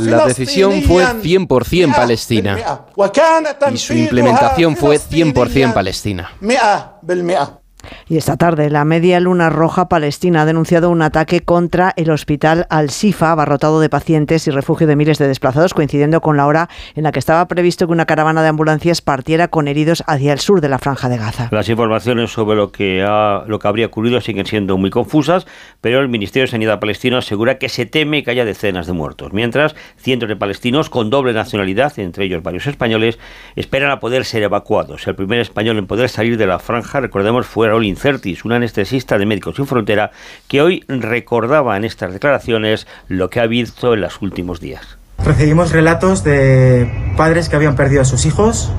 La 0.00 0.26
decisión 0.26 0.82
fue 0.82 1.04
100% 1.04 1.94
palestina 1.94 2.58
y 3.72 3.78
su 3.78 3.92
implementación 3.92 4.76
fue 4.76 4.96
100% 4.96 5.72
palestina. 5.72 6.32
Y 8.08 8.16
esta 8.16 8.36
tarde, 8.36 8.70
la 8.70 8.84
Media 8.84 9.20
Luna 9.20 9.50
Roja 9.50 9.88
Palestina 9.88 10.42
ha 10.42 10.46
denunciado 10.46 10.90
un 10.90 11.02
ataque 11.02 11.40
contra 11.40 11.92
el 11.96 12.10
hospital 12.10 12.66
Al-Shifa, 12.70 13.32
abarrotado 13.32 13.80
de 13.80 13.88
pacientes 13.88 14.46
y 14.46 14.50
refugio 14.50 14.86
de 14.86 14.96
miles 14.96 15.18
de 15.18 15.28
desplazados, 15.28 15.74
coincidiendo 15.74 16.20
con 16.20 16.36
la 16.36 16.46
hora 16.46 16.68
en 16.94 17.04
la 17.04 17.12
que 17.12 17.18
estaba 17.18 17.46
previsto 17.48 17.86
que 17.86 17.92
una 17.92 18.06
caravana 18.06 18.42
de 18.42 18.48
ambulancias 18.48 19.00
partiera 19.00 19.48
con 19.48 19.68
heridos 19.68 20.04
hacia 20.06 20.32
el 20.32 20.38
sur 20.38 20.60
de 20.60 20.68
la 20.68 20.78
Franja 20.78 21.08
de 21.08 21.18
Gaza. 21.18 21.48
Las 21.50 21.68
informaciones 21.68 22.32
sobre 22.32 22.56
lo 22.56 22.72
que, 22.72 23.04
ha, 23.06 23.44
lo 23.46 23.58
que 23.58 23.68
habría 23.68 23.86
ocurrido 23.86 24.20
siguen 24.20 24.46
siendo 24.46 24.76
muy 24.76 24.90
confusas, 24.90 25.46
pero 25.80 26.00
el 26.00 26.08
Ministerio 26.08 26.46
de 26.46 26.50
Sanidad 26.50 26.80
palestino 26.80 27.18
asegura 27.18 27.58
que 27.58 27.68
se 27.68 27.86
teme 27.86 28.22
que 28.22 28.30
haya 28.30 28.44
decenas 28.44 28.86
de 28.86 28.92
muertos, 28.92 29.32
mientras 29.32 29.74
cientos 29.96 30.28
de 30.28 30.36
palestinos 30.36 30.90
con 30.90 31.10
doble 31.10 31.32
nacionalidad, 31.32 31.98
entre 31.98 32.24
ellos 32.24 32.42
varios 32.42 32.66
españoles, 32.66 33.18
esperan 33.56 33.90
a 33.90 34.00
poder 34.00 34.24
ser 34.24 34.42
evacuados. 34.42 35.06
El 35.06 35.14
primer 35.14 35.40
español 35.40 35.78
en 35.78 35.86
poder 35.86 36.08
salir 36.08 36.36
de 36.36 36.46
la 36.46 36.58
franja, 36.58 37.00
recordemos, 37.00 37.46
fue 37.46 37.66
Raúl 37.74 37.86
Incertis, 37.86 38.44
un 38.44 38.52
anestesista 38.52 39.18
de 39.18 39.26
Médicos 39.26 39.56
Sin 39.56 39.66
Frontera, 39.66 40.12
que 40.46 40.62
hoy 40.62 40.84
recordaba 40.86 41.76
en 41.76 41.82
estas 41.82 42.12
declaraciones 42.12 42.86
lo 43.08 43.30
que 43.30 43.40
ha 43.40 43.46
visto 43.48 43.94
en 43.94 44.02
los 44.02 44.22
últimos 44.22 44.60
días. 44.60 44.96
Recibimos 45.24 45.72
relatos 45.72 46.22
de 46.22 46.88
padres 47.16 47.48
que 47.48 47.56
habían 47.56 47.74
perdido 47.74 48.02
a 48.02 48.04
sus 48.04 48.26
hijos, 48.26 48.70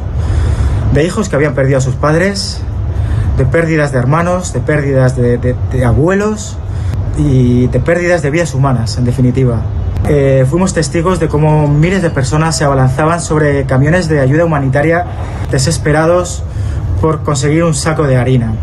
de 0.94 1.04
hijos 1.04 1.28
que 1.28 1.36
habían 1.36 1.56
perdido 1.56 1.80
a 1.80 1.82
sus 1.82 1.96
padres, 1.96 2.62
de 3.38 3.46
pérdidas 3.46 3.92
de 3.92 4.00
hermanos, 4.00 4.54
de 4.54 4.62
pérdidas 4.62 5.18
de, 5.18 5.38
de, 5.40 5.56
de 5.74 5.84
abuelos 5.84 6.58
y 7.18 7.68
de 7.68 7.82
pérdidas 7.82 8.22
de 8.22 8.30
vidas 8.30 8.54
humanas, 8.54 8.98
en 8.98 9.04
definitiva. 9.04 9.62
Eh, 10.08 10.46
fuimos 10.50 10.74
testigos 10.74 11.20
de 11.20 11.28
cómo 11.28 11.68
miles 11.68 12.02
de 12.02 12.12
personas 12.12 12.58
se 12.58 12.64
abalanzaban 12.64 13.20
sobre 13.20 13.66
camiones 13.66 14.08
de 14.08 14.22
ayuda 14.22 14.46
humanitaria 14.46 15.06
desesperados 15.52 16.44
por 17.02 17.24
conseguir 17.24 17.66
un 17.66 17.74
saco 17.74 18.04
de 18.04 18.16
harina. 18.16 18.54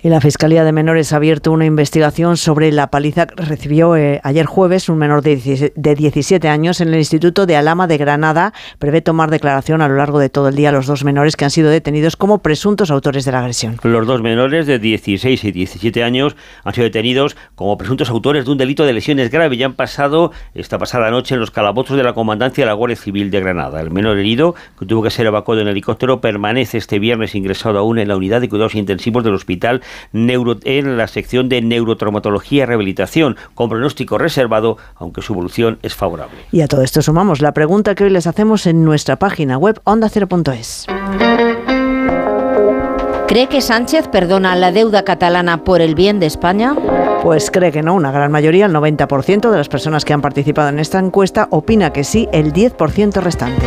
Y 0.00 0.10
la 0.10 0.20
Fiscalía 0.20 0.62
de 0.62 0.70
Menores 0.70 1.12
ha 1.12 1.16
abierto 1.16 1.50
una 1.50 1.64
investigación 1.64 2.36
sobre 2.36 2.70
la 2.70 2.88
paliza 2.88 3.26
que 3.26 3.44
recibió 3.44 3.96
eh, 3.96 4.20
ayer 4.22 4.46
jueves 4.46 4.88
un 4.88 4.96
menor 4.96 5.22
de 5.22 5.34
17, 5.34 5.72
de 5.74 5.94
17 5.96 6.48
años 6.48 6.80
en 6.80 6.90
el 6.90 6.98
Instituto 6.98 7.46
de 7.46 7.56
Alama 7.56 7.88
de 7.88 7.98
Granada. 7.98 8.52
Prevé 8.78 9.00
tomar 9.00 9.28
declaración 9.28 9.82
a 9.82 9.88
lo 9.88 9.96
largo 9.96 10.20
de 10.20 10.28
todo 10.28 10.50
el 10.50 10.54
día 10.54 10.70
los 10.70 10.86
dos 10.86 11.02
menores 11.02 11.34
que 11.34 11.46
han 11.46 11.50
sido 11.50 11.68
detenidos 11.68 12.14
como 12.14 12.38
presuntos 12.38 12.92
autores 12.92 13.24
de 13.24 13.32
la 13.32 13.40
agresión. 13.40 13.76
Los 13.82 14.06
dos 14.06 14.22
menores 14.22 14.68
de 14.68 14.78
16 14.78 15.42
y 15.42 15.50
17 15.50 16.04
años 16.04 16.36
han 16.62 16.74
sido 16.74 16.84
detenidos 16.84 17.36
como 17.56 17.76
presuntos 17.76 18.08
autores 18.08 18.44
de 18.44 18.52
un 18.52 18.58
delito 18.58 18.84
de 18.84 18.92
lesiones 18.92 19.32
graves 19.32 19.58
y 19.58 19.64
han 19.64 19.74
pasado 19.74 20.30
esta 20.54 20.78
pasada 20.78 21.10
noche 21.10 21.34
en 21.34 21.40
los 21.40 21.50
calabozos 21.50 21.96
de 21.96 22.04
la 22.04 22.12
Comandancia 22.12 22.62
de 22.62 22.66
la 22.68 22.74
Guardia 22.74 22.96
Civil 22.96 23.32
de 23.32 23.40
Granada. 23.40 23.80
El 23.80 23.90
menor 23.90 24.16
herido, 24.16 24.54
que 24.78 24.86
tuvo 24.86 25.02
que 25.02 25.10
ser 25.10 25.26
evacuado 25.26 25.60
en 25.60 25.66
helicóptero, 25.66 26.20
permanece 26.20 26.78
este 26.78 27.00
viernes 27.00 27.34
ingresado 27.34 27.80
aún 27.80 27.98
en 27.98 28.06
la 28.06 28.16
unidad 28.16 28.40
de 28.40 28.48
cuidados 28.48 28.76
intensivos 28.76 29.24
del 29.24 29.34
hospital 29.34 29.82
neuro, 30.12 30.56
en 30.64 30.96
la 30.96 31.08
sección 31.08 31.48
de 31.48 31.60
neurotraumatología 31.62 32.62
y 32.62 32.66
rehabilitación, 32.66 33.36
con 33.54 33.68
pronóstico 33.68 34.18
reservado, 34.18 34.76
aunque 34.96 35.22
su 35.22 35.32
evolución 35.32 35.78
es 35.82 35.94
favorable. 35.94 36.38
Y 36.52 36.60
a 36.60 36.68
todo 36.68 36.82
esto 36.82 37.02
sumamos 37.02 37.40
la 37.40 37.52
pregunta 37.52 37.94
que 37.94 38.04
hoy 38.04 38.10
les 38.10 38.26
hacemos 38.26 38.66
en 38.66 38.84
nuestra 38.84 39.16
página 39.16 39.58
web 39.58 39.80
ondacero.es. 39.84 40.86
¿Cree 43.28 43.46
que 43.46 43.60
Sánchez 43.60 44.08
perdona 44.08 44.56
la 44.56 44.72
deuda 44.72 45.04
catalana 45.04 45.62
por 45.62 45.82
el 45.82 45.94
bien 45.94 46.18
de 46.18 46.24
España? 46.24 46.74
Pues 47.22 47.50
cree 47.50 47.70
que 47.70 47.82
no. 47.82 47.94
Una 47.94 48.10
gran 48.10 48.32
mayoría, 48.32 48.64
el 48.64 48.72
90% 48.72 49.50
de 49.50 49.56
las 49.56 49.68
personas 49.68 50.06
que 50.06 50.14
han 50.14 50.22
participado 50.22 50.70
en 50.70 50.78
esta 50.78 50.98
encuesta, 50.98 51.46
opina 51.50 51.92
que 51.92 52.04
sí, 52.04 52.26
el 52.32 52.54
10% 52.54 53.20
restante. 53.20 53.66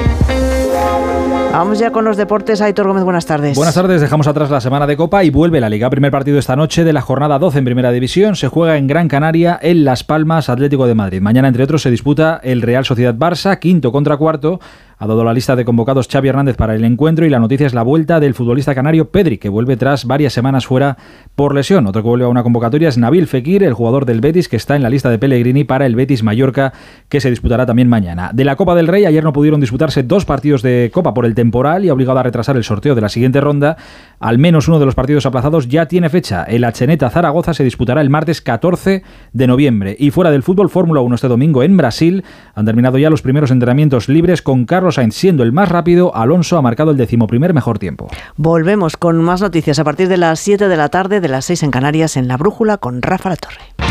Vamos 1.51 1.79
ya 1.79 1.91
con 1.91 2.05
los 2.05 2.15
deportes. 2.15 2.61
Aitor 2.61 2.87
Gómez, 2.87 3.03
buenas 3.03 3.25
tardes. 3.25 3.57
Buenas 3.57 3.75
tardes. 3.75 3.99
Dejamos 3.99 4.25
atrás 4.25 4.49
la 4.49 4.61
semana 4.61 4.87
de 4.87 4.95
Copa 4.95 5.25
y 5.25 5.29
vuelve 5.29 5.59
la 5.59 5.69
Liga. 5.69 5.89
Primer 5.89 6.09
partido 6.09 6.39
esta 6.39 6.55
noche 6.55 6.85
de 6.85 6.93
la 6.93 7.01
jornada 7.01 7.39
12 7.39 7.59
en 7.59 7.65
Primera 7.65 7.91
División. 7.91 8.37
Se 8.37 8.47
juega 8.47 8.77
en 8.77 8.87
Gran 8.87 9.09
Canaria, 9.09 9.59
en 9.61 9.83
Las 9.83 10.05
Palmas, 10.05 10.47
Atlético 10.47 10.87
de 10.87 10.95
Madrid. 10.95 11.21
Mañana, 11.21 11.49
entre 11.49 11.65
otros, 11.65 11.81
se 11.81 11.91
disputa 11.91 12.39
el 12.41 12.61
Real 12.61 12.85
Sociedad 12.85 13.15
Barça, 13.15 13.59
quinto 13.59 13.91
contra 13.91 14.15
cuarto. 14.15 14.61
Ha 15.03 15.07
dado 15.07 15.23
la 15.23 15.33
lista 15.33 15.55
de 15.55 15.65
convocados 15.65 16.07
Xavi 16.07 16.27
Hernández 16.27 16.55
para 16.57 16.75
el 16.75 16.85
encuentro 16.85 17.25
y 17.25 17.29
la 17.31 17.39
noticia 17.39 17.65
es 17.65 17.73
la 17.73 17.81
vuelta 17.81 18.19
del 18.19 18.35
futbolista 18.35 18.75
canario 18.75 19.09
Pedri, 19.09 19.39
que 19.39 19.49
vuelve 19.49 19.75
tras 19.75 20.05
varias 20.05 20.31
semanas 20.31 20.67
fuera 20.67 20.95
por 21.33 21.55
lesión. 21.55 21.87
Otro 21.87 22.03
que 22.03 22.07
vuelve 22.07 22.25
a 22.25 22.27
una 22.27 22.43
convocatoria 22.43 22.87
es 22.87 22.99
Nabil 22.99 23.25
Fekir, 23.25 23.63
el 23.63 23.73
jugador 23.73 24.05
del 24.05 24.21
Betis, 24.21 24.47
que 24.47 24.57
está 24.57 24.75
en 24.75 24.83
la 24.83 24.91
lista 24.91 25.09
de 25.09 25.17
Pellegrini 25.17 25.63
para 25.63 25.87
el 25.87 25.95
Betis 25.95 26.21
Mallorca, 26.21 26.73
que 27.09 27.19
se 27.19 27.31
disputará 27.31 27.65
también 27.65 27.89
mañana. 27.89 28.29
De 28.31 28.45
la 28.45 28.55
Copa 28.55 28.75
del 28.75 28.87
Rey, 28.87 29.05
ayer 29.05 29.23
no 29.23 29.33
pudieron 29.33 29.59
disputarse 29.59 30.03
dos 30.03 30.25
partidos 30.25 30.61
de 30.61 30.91
Copa 30.93 31.15
por 31.15 31.25
el 31.25 31.33
temporal 31.33 31.83
y 31.83 31.89
ha 31.89 31.93
obligado 31.93 32.19
a 32.19 32.23
retrasar 32.23 32.55
el 32.55 32.63
sorteo 32.63 32.93
de 32.93 33.01
la 33.01 33.09
siguiente 33.09 33.41
ronda. 33.41 33.77
Al 34.19 34.37
menos 34.37 34.67
uno 34.67 34.77
de 34.77 34.85
los 34.85 34.93
partidos 34.93 35.25
aplazados 35.25 35.67
ya 35.67 35.87
tiene 35.87 36.09
fecha. 36.09 36.43
El 36.43 36.63
Acheneta 36.63 37.09
Zaragoza 37.09 37.55
se 37.55 37.63
disputará 37.63 38.01
el 38.01 38.11
martes 38.11 38.39
14 38.39 39.01
de 39.33 39.47
noviembre. 39.47 39.95
Y 39.97 40.11
fuera 40.11 40.29
del 40.29 40.43
fútbol, 40.43 40.69
Fórmula 40.69 41.01
1 41.01 41.15
este 41.15 41.27
domingo 41.27 41.63
en 41.63 41.75
Brasil. 41.75 42.23
Han 42.53 42.65
terminado 42.67 42.99
ya 42.99 43.09
los 43.09 43.23
primeros 43.23 43.49
entrenamientos 43.49 44.07
libres 44.07 44.43
con 44.43 44.65
Carlos 44.65 44.90
Sainz 44.91 45.15
siendo 45.15 45.43
el 45.43 45.51
más 45.51 45.69
rápido. 45.69 46.15
Alonso 46.15 46.57
ha 46.57 46.61
marcado 46.61 46.91
el 46.91 46.97
decimoprimer 46.97 47.53
mejor 47.53 47.79
tiempo. 47.79 48.07
Volvemos 48.37 48.97
con 48.97 49.23
más 49.23 49.41
noticias 49.41 49.79
a 49.79 49.83
partir 49.83 50.07
de 50.07 50.17
las 50.17 50.39
7 50.39 50.67
de 50.67 50.77
la 50.77 50.89
tarde, 50.89 51.21
de 51.21 51.27
las 51.27 51.45
6 51.45 51.63
en 51.63 51.71
Canarias, 51.71 52.17
en 52.17 52.27
La 52.27 52.37
Brújula 52.37 52.77
con 52.77 53.01
Rafa 53.01 53.29
La 53.29 53.35
Torre. 53.35 53.90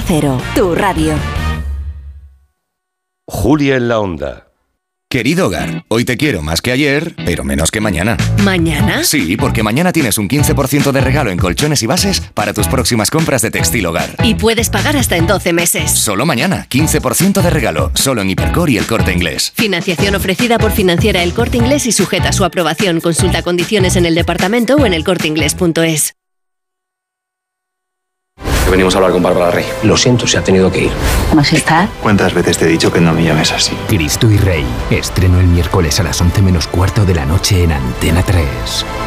Cero, 0.00 0.40
tu 0.54 0.74
radio. 0.74 1.14
Julia 3.26 3.76
en 3.76 3.88
la 3.88 3.98
onda. 4.00 4.48
Querido 5.08 5.46
hogar, 5.46 5.84
hoy 5.86 6.04
te 6.04 6.16
quiero 6.16 6.42
más 6.42 6.60
que 6.60 6.72
ayer, 6.72 7.14
pero 7.24 7.44
menos 7.44 7.70
que 7.70 7.80
mañana. 7.80 8.16
¿Mañana? 8.42 9.04
Sí, 9.04 9.36
porque 9.36 9.62
mañana 9.62 9.92
tienes 9.92 10.18
un 10.18 10.28
15% 10.28 10.90
de 10.90 11.00
regalo 11.00 11.30
en 11.30 11.38
colchones 11.38 11.84
y 11.84 11.86
bases 11.86 12.20
para 12.20 12.52
tus 12.52 12.66
próximas 12.66 13.12
compras 13.12 13.40
de 13.40 13.52
textil 13.52 13.86
hogar. 13.86 14.16
Y 14.24 14.34
puedes 14.34 14.70
pagar 14.70 14.96
hasta 14.96 15.16
en 15.16 15.28
12 15.28 15.52
meses. 15.52 15.90
Solo 15.92 16.26
mañana, 16.26 16.66
15% 16.68 17.42
de 17.42 17.50
regalo, 17.50 17.92
solo 17.94 18.22
en 18.22 18.30
Hipercor 18.30 18.70
y 18.70 18.78
el 18.78 18.86
corte 18.86 19.12
inglés. 19.12 19.52
Financiación 19.54 20.16
ofrecida 20.16 20.58
por 20.58 20.72
Financiera 20.72 21.22
El 21.22 21.32
Corte 21.32 21.58
Inglés 21.58 21.86
y 21.86 21.92
sujeta 21.92 22.30
a 22.30 22.32
su 22.32 22.44
aprobación. 22.44 23.00
Consulta 23.00 23.42
condiciones 23.42 23.94
en 23.94 24.06
el 24.06 24.16
departamento 24.16 24.74
o 24.74 24.84
en 24.84 24.94
elcorteinglés.es. 24.94 26.14
Que 28.64 28.70
venimos 28.70 28.94
a 28.94 28.98
hablar 28.98 29.12
con 29.12 29.22
Bárbara 29.22 29.50
Rey. 29.50 29.66
Lo 29.82 29.96
siento, 29.96 30.26
se 30.26 30.38
ha 30.38 30.42
tenido 30.44 30.70
que 30.72 30.84
ir. 30.84 30.92
¿Cómo 31.30 31.42
está? 31.42 31.88
¿Cuántas 32.02 32.32
veces 32.32 32.56
te 32.58 32.64
he 32.64 32.68
dicho 32.68 32.92
que 32.92 33.00
no 33.00 33.12
me 33.12 33.22
llames 33.22 33.52
así? 33.52 33.76
Cristo 33.88 34.30
y 34.30 34.38
Rey. 34.38 34.64
Estreno 34.90 35.40
el 35.40 35.46
miércoles 35.46 36.00
a 36.00 36.02
las 36.02 36.20
11 36.20 36.42
menos 36.42 36.66
cuarto 36.66 37.04
de 37.04 37.14
la 37.14 37.26
noche 37.26 37.62
en 37.62 37.72
Antena 37.72 38.22
3. 38.22 38.44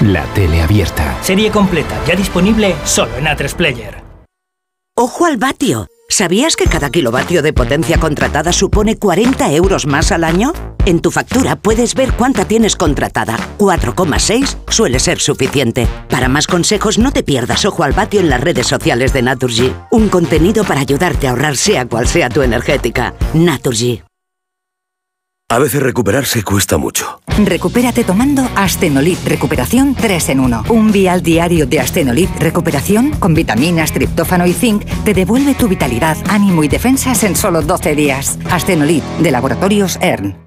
La 0.01 0.23
tele 0.33 0.61
abierta. 0.61 1.17
Serie 1.21 1.49
completa, 1.51 1.95
ya 2.05 2.15
disponible 2.15 2.75
solo 2.85 3.15
en 3.17 3.25
A3 3.25 3.53
Player. 3.55 4.03
Ojo 4.95 5.25
al 5.25 5.37
vatio. 5.37 5.87
¿Sabías 6.09 6.55
que 6.55 6.65
cada 6.65 6.89
kilovatio 6.89 7.43
de 7.43 7.53
potencia 7.53 7.99
contratada 7.99 8.51
supone 8.51 8.97
40 8.97 9.51
euros 9.53 9.85
más 9.85 10.11
al 10.11 10.23
año? 10.23 10.51
En 10.85 10.99
tu 10.99 11.11
factura 11.11 11.57
puedes 11.57 11.93
ver 11.93 12.13
cuánta 12.13 12.43
tienes 12.43 12.75
contratada. 12.75 13.37
4,6 13.59 14.57
suele 14.69 14.99
ser 14.99 15.19
suficiente. 15.19 15.85
Para 16.09 16.27
más 16.27 16.47
consejos 16.47 16.97
no 16.97 17.11
te 17.11 17.21
pierdas 17.21 17.65
Ojo 17.65 17.83
al 17.83 17.91
Vatio 17.91 18.21
en 18.21 18.29
las 18.29 18.41
redes 18.41 18.65
sociales 18.65 19.13
de 19.13 19.21
Naturgy. 19.21 19.71
Un 19.91 20.09
contenido 20.09 20.63
para 20.63 20.81
ayudarte 20.81 21.27
a 21.27 21.31
ahorrar 21.31 21.55
sea 21.55 21.85
cual 21.85 22.07
sea 22.07 22.29
tu 22.29 22.41
energética. 22.41 23.13
Naturgy. 23.35 24.01
A 25.49 25.59
veces 25.59 25.81
recuperarse 25.81 26.43
cuesta 26.43 26.77
mucho. 26.77 27.21
Recupérate 27.45 28.03
tomando 28.03 28.49
Astenolit 28.55 29.23
Recuperación 29.25 29.95
3 29.95 30.29
en 30.29 30.39
1. 30.41 30.63
Un 30.69 30.91
vial 30.91 31.23
diario 31.23 31.65
de 31.65 31.79
Astenolit 31.79 32.29
Recuperación 32.37 33.11
con 33.11 33.33
vitaminas, 33.33 33.93
triptófano 33.93 34.45
y 34.45 34.51
zinc 34.51 34.83
te 35.05 35.13
devuelve 35.13 35.55
tu 35.55 35.69
vitalidad, 35.69 36.17
ánimo 36.27 36.65
y 36.65 36.67
defensas 36.67 37.23
en 37.23 37.37
solo 37.37 37.61
12 37.61 37.95
días. 37.95 38.37
Astenolit 38.51 39.03
de 39.19 39.31
Laboratorios 39.31 39.97
ERN. 40.01 40.46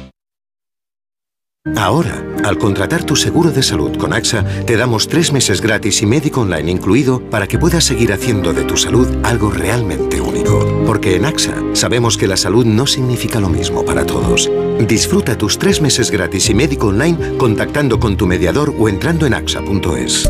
Ahora, 1.77 2.25
al 2.43 2.57
contratar 2.57 3.03
tu 3.03 3.15
seguro 3.15 3.51
de 3.51 3.61
salud 3.61 3.95
con 3.95 4.13
AXA, 4.13 4.43
te 4.65 4.77
damos 4.77 5.07
tres 5.07 5.31
meses 5.31 5.61
gratis 5.61 6.01
y 6.01 6.07
médico 6.07 6.41
online 6.41 6.71
incluido 6.71 7.21
para 7.29 7.45
que 7.45 7.59
puedas 7.59 7.83
seguir 7.83 8.11
haciendo 8.13 8.51
de 8.51 8.63
tu 8.63 8.77
salud 8.77 9.07
algo 9.21 9.51
realmente 9.51 10.19
único. 10.19 10.83
Porque 10.87 11.15
en 11.15 11.25
AXA 11.25 11.53
sabemos 11.73 12.17
que 12.17 12.25
la 12.25 12.35
salud 12.35 12.65
no 12.65 12.87
significa 12.87 13.39
lo 13.39 13.47
mismo 13.47 13.85
para 13.85 14.07
todos. 14.07 14.49
Disfruta 14.79 15.37
tus 15.37 15.59
tres 15.59 15.81
meses 15.81 16.09
gratis 16.09 16.49
y 16.49 16.55
médico 16.55 16.87
online 16.87 17.37
contactando 17.37 17.99
con 17.99 18.17
tu 18.17 18.25
mediador 18.25 18.73
o 18.79 18.89
entrando 18.89 19.27
en 19.27 19.35
AXA.es. 19.35 20.27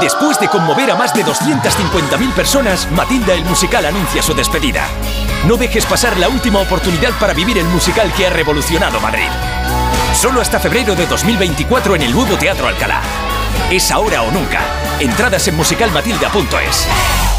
Después 0.00 0.38
de 0.38 0.48
conmover 0.48 0.92
a 0.92 0.96
más 0.96 1.12
de 1.14 1.24
250.000 1.24 2.32
personas, 2.32 2.88
Matilda 2.92 3.34
el 3.34 3.44
musical 3.44 3.86
anuncia 3.86 4.22
su 4.22 4.34
despedida. 4.34 4.86
No 5.46 5.58
dejes 5.58 5.84
pasar 5.84 6.18
la 6.18 6.30
última 6.30 6.60
oportunidad 6.60 7.12
para 7.18 7.34
vivir 7.34 7.58
el 7.58 7.66
musical 7.66 8.10
que 8.14 8.26
ha 8.26 8.30
revolucionado 8.30 8.98
Madrid. 8.98 9.28
Solo 10.14 10.40
hasta 10.40 10.58
febrero 10.58 10.94
de 10.94 11.06
2024 11.06 11.96
en 11.96 12.02
el 12.02 12.12
nuevo 12.12 12.38
Teatro 12.38 12.66
Alcalá. 12.66 13.02
Es 13.70 13.90
ahora 13.90 14.22
o 14.22 14.30
nunca. 14.30 14.60
Entradas 15.00 15.46
en 15.48 15.56
musicalmatilda.es. 15.56 17.33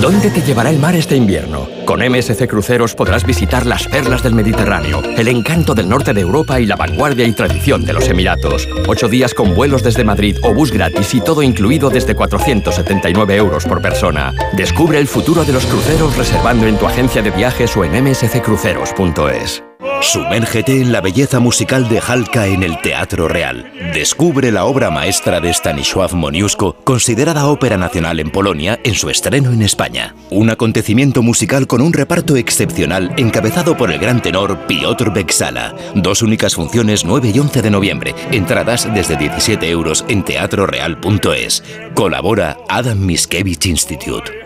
¿Dónde 0.00 0.30
te 0.30 0.42
llevará 0.42 0.70
el 0.70 0.78
mar 0.78 0.94
este 0.94 1.16
invierno? 1.16 1.68
Con 1.84 2.00
MSC 2.00 2.46
Cruceros 2.48 2.94
podrás 2.94 3.24
visitar 3.24 3.64
las 3.64 3.86
perlas 3.86 4.22
del 4.22 4.34
Mediterráneo, 4.34 5.02
el 5.16 5.28
encanto 5.28 5.74
del 5.74 5.88
norte 5.88 6.12
de 6.12 6.20
Europa 6.20 6.60
y 6.60 6.66
la 6.66 6.76
vanguardia 6.76 7.26
y 7.26 7.32
tradición 7.32 7.84
de 7.84 7.92
los 7.92 8.08
Emiratos. 8.08 8.68
Ocho 8.86 9.08
días 9.08 9.32
con 9.32 9.54
vuelos 9.54 9.82
desde 9.82 10.04
Madrid 10.04 10.36
o 10.42 10.52
bus 10.52 10.70
gratis 10.70 11.14
y 11.14 11.20
todo 11.20 11.42
incluido 11.42 11.88
desde 11.88 12.14
479 12.14 13.36
euros 13.36 13.64
por 13.64 13.80
persona. 13.80 14.34
Descubre 14.52 14.98
el 14.98 15.06
futuro 15.06 15.44
de 15.44 15.52
los 15.52 15.66
cruceros 15.66 16.16
reservando 16.16 16.66
en 16.66 16.76
tu 16.76 16.86
agencia 16.86 17.22
de 17.22 17.30
viajes 17.30 17.76
o 17.76 17.84
en 17.84 18.04
msccruceros.es. 18.04 19.65
Sumérgete 20.00 20.80
en 20.80 20.92
la 20.92 21.00
belleza 21.00 21.40
musical 21.40 21.88
de 21.88 22.00
Halka 22.00 22.46
en 22.46 22.62
el 22.62 22.80
Teatro 22.80 23.28
Real. 23.28 23.72
Descubre 23.92 24.52
la 24.52 24.64
obra 24.64 24.90
maestra 24.90 25.40
de 25.40 25.52
Stanisław 25.52 26.14
Moniuszko, 26.14 26.76
considerada 26.84 27.46
ópera 27.46 27.76
nacional 27.76 28.20
en 28.20 28.30
Polonia, 28.30 28.78
en 28.84 28.94
su 28.94 29.10
estreno 29.10 29.52
en 29.52 29.62
España. 29.62 30.14
Un 30.30 30.50
acontecimiento 30.50 31.22
musical 31.22 31.66
con 31.66 31.80
un 31.80 31.92
reparto 31.92 32.36
excepcional 32.36 33.12
encabezado 33.16 33.76
por 33.76 33.90
el 33.90 33.98
gran 33.98 34.22
tenor 34.22 34.66
Piotr 34.66 35.12
Beksala. 35.12 35.74
Dos 35.94 36.22
únicas 36.22 36.54
funciones 36.54 37.04
9 37.04 37.32
y 37.34 37.38
11 37.38 37.62
de 37.62 37.70
noviembre. 37.70 38.14
Entradas 38.30 38.88
desde 38.94 39.16
17 39.16 39.68
euros 39.68 40.04
en 40.08 40.24
teatroreal.es. 40.24 41.64
Colabora 41.94 42.58
Adam 42.68 42.98
Miskevich 42.98 43.66
Institute. 43.66 44.45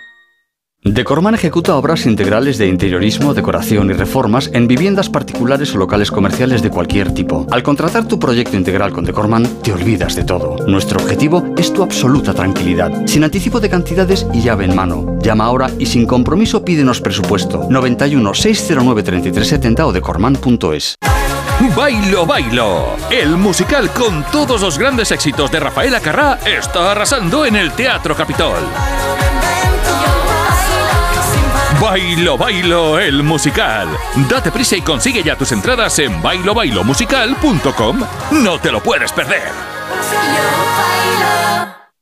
Decorman 0.83 1.35
ejecuta 1.35 1.75
obras 1.75 2.07
integrales 2.07 2.57
de 2.57 2.65
interiorismo, 2.65 3.35
decoración 3.35 3.91
y 3.91 3.93
reformas 3.93 4.49
en 4.51 4.67
viviendas 4.67 5.09
particulares 5.09 5.75
o 5.75 5.77
locales 5.77 6.09
comerciales 6.09 6.63
de 6.63 6.71
cualquier 6.71 7.13
tipo. 7.13 7.45
Al 7.51 7.61
contratar 7.61 8.07
tu 8.07 8.17
proyecto 8.17 8.57
integral 8.57 8.91
con 8.91 9.05
Decorman, 9.05 9.45
te 9.61 9.73
olvidas 9.73 10.15
de 10.15 10.23
todo. 10.23 10.55
Nuestro 10.65 10.99
objetivo 10.99 11.45
es 11.55 11.71
tu 11.71 11.83
absoluta 11.83 12.33
tranquilidad, 12.33 13.05
sin 13.05 13.23
anticipo 13.23 13.59
de 13.59 13.69
cantidades 13.69 14.25
y 14.33 14.41
llave 14.41 14.65
en 14.65 14.75
mano. 14.75 15.19
Llama 15.21 15.45
ahora 15.45 15.69
y 15.77 15.85
sin 15.85 16.07
compromiso 16.07 16.65
pídenos 16.65 16.99
presupuesto. 16.99 17.67
91 17.69 18.33
609 18.33 19.03
3370 19.03 19.85
o 19.85 19.91
decorman.es. 19.93 20.95
Bailo 21.75 22.25
Bailo, 22.25 22.95
el 23.11 23.37
musical 23.37 23.91
con 23.91 24.25
todos 24.31 24.61
los 24.61 24.79
grandes 24.79 25.11
éxitos 25.11 25.51
de 25.51 25.59
Rafaela 25.59 25.99
Carrá 25.99 26.39
está 26.43 26.91
arrasando 26.91 27.45
en 27.45 27.55
el 27.55 27.71
Teatro 27.73 28.15
Capitol. 28.15 28.57
Bailo 31.81 32.37
Bailo 32.37 32.99
el 32.99 33.23
musical. 33.23 33.87
Date 34.29 34.51
prisa 34.51 34.77
y 34.77 34.81
consigue 34.81 35.23
ya 35.23 35.35
tus 35.35 35.51
entradas 35.51 35.97
en 35.97 36.21
bailobailomusical.com. 36.21 38.03
No 38.43 38.59
te 38.59 38.71
lo 38.71 38.83
puedes 38.83 39.11
perder. 39.11 39.51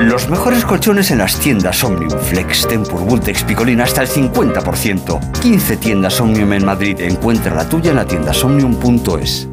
Los 0.00 0.28
mejores 0.28 0.64
colchones 0.64 1.12
en 1.12 1.18
las 1.18 1.38
tiendas 1.38 1.84
Omnium, 1.84 2.10
Flex, 2.10 2.66
Tempur, 2.66 3.00
Vultex, 3.02 3.44
Picolina 3.44 3.84
hasta 3.84 4.02
el 4.02 4.08
50%. 4.08 5.40
15 5.40 5.76
tiendas 5.76 6.20
Omnium 6.20 6.52
en 6.54 6.64
Madrid. 6.64 7.00
Encuentra 7.00 7.54
la 7.54 7.68
tuya 7.68 7.90
en 7.90 7.96
la 7.96 8.04
tienda 8.04 8.34
somnium.es. 8.34 9.48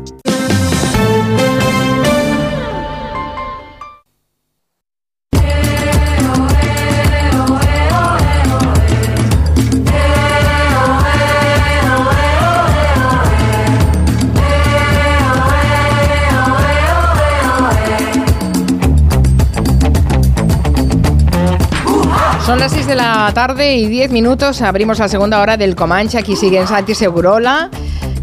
Son 22.45 22.59
las 22.59 22.73
6 22.73 22.85
de 22.85 22.93
la 22.93 23.31
tarde 23.33 23.75
y 23.75 23.87
10 23.87 24.11
minutos. 24.11 24.61
Abrimos 24.61 24.99
la 24.99 25.07
segunda 25.07 25.41
hora 25.41 25.57
del 25.57 25.75
Comanche. 25.75 26.19
Aquí 26.19 26.35
sigue 26.35 26.65
Santi 26.67 26.93
Segurola, 26.93 27.71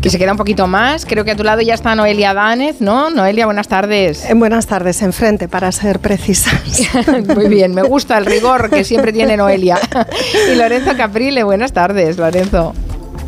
que 0.00 0.10
se 0.10 0.18
queda 0.18 0.30
un 0.30 0.38
poquito 0.38 0.68
más. 0.68 1.04
Creo 1.06 1.24
que 1.24 1.32
a 1.32 1.36
tu 1.36 1.42
lado 1.42 1.60
ya 1.60 1.74
está 1.74 1.96
Noelia 1.96 2.32
Dánez, 2.32 2.80
¿no? 2.80 3.10
Noelia, 3.10 3.46
buenas 3.46 3.66
tardes. 3.66 4.24
Eh, 4.30 4.34
buenas 4.34 4.68
tardes, 4.68 5.02
enfrente, 5.02 5.48
para 5.48 5.72
ser 5.72 5.98
precisas. 5.98 6.54
Muy 7.34 7.48
bien, 7.48 7.74
me 7.74 7.82
gusta 7.82 8.16
el 8.16 8.26
rigor 8.26 8.70
que 8.70 8.84
siempre 8.84 9.12
tiene 9.12 9.36
Noelia. 9.36 9.80
y 10.52 10.54
Lorenzo 10.54 10.96
Caprile, 10.96 11.42
buenas 11.42 11.72
tardes, 11.72 12.16
Lorenzo. 12.16 12.74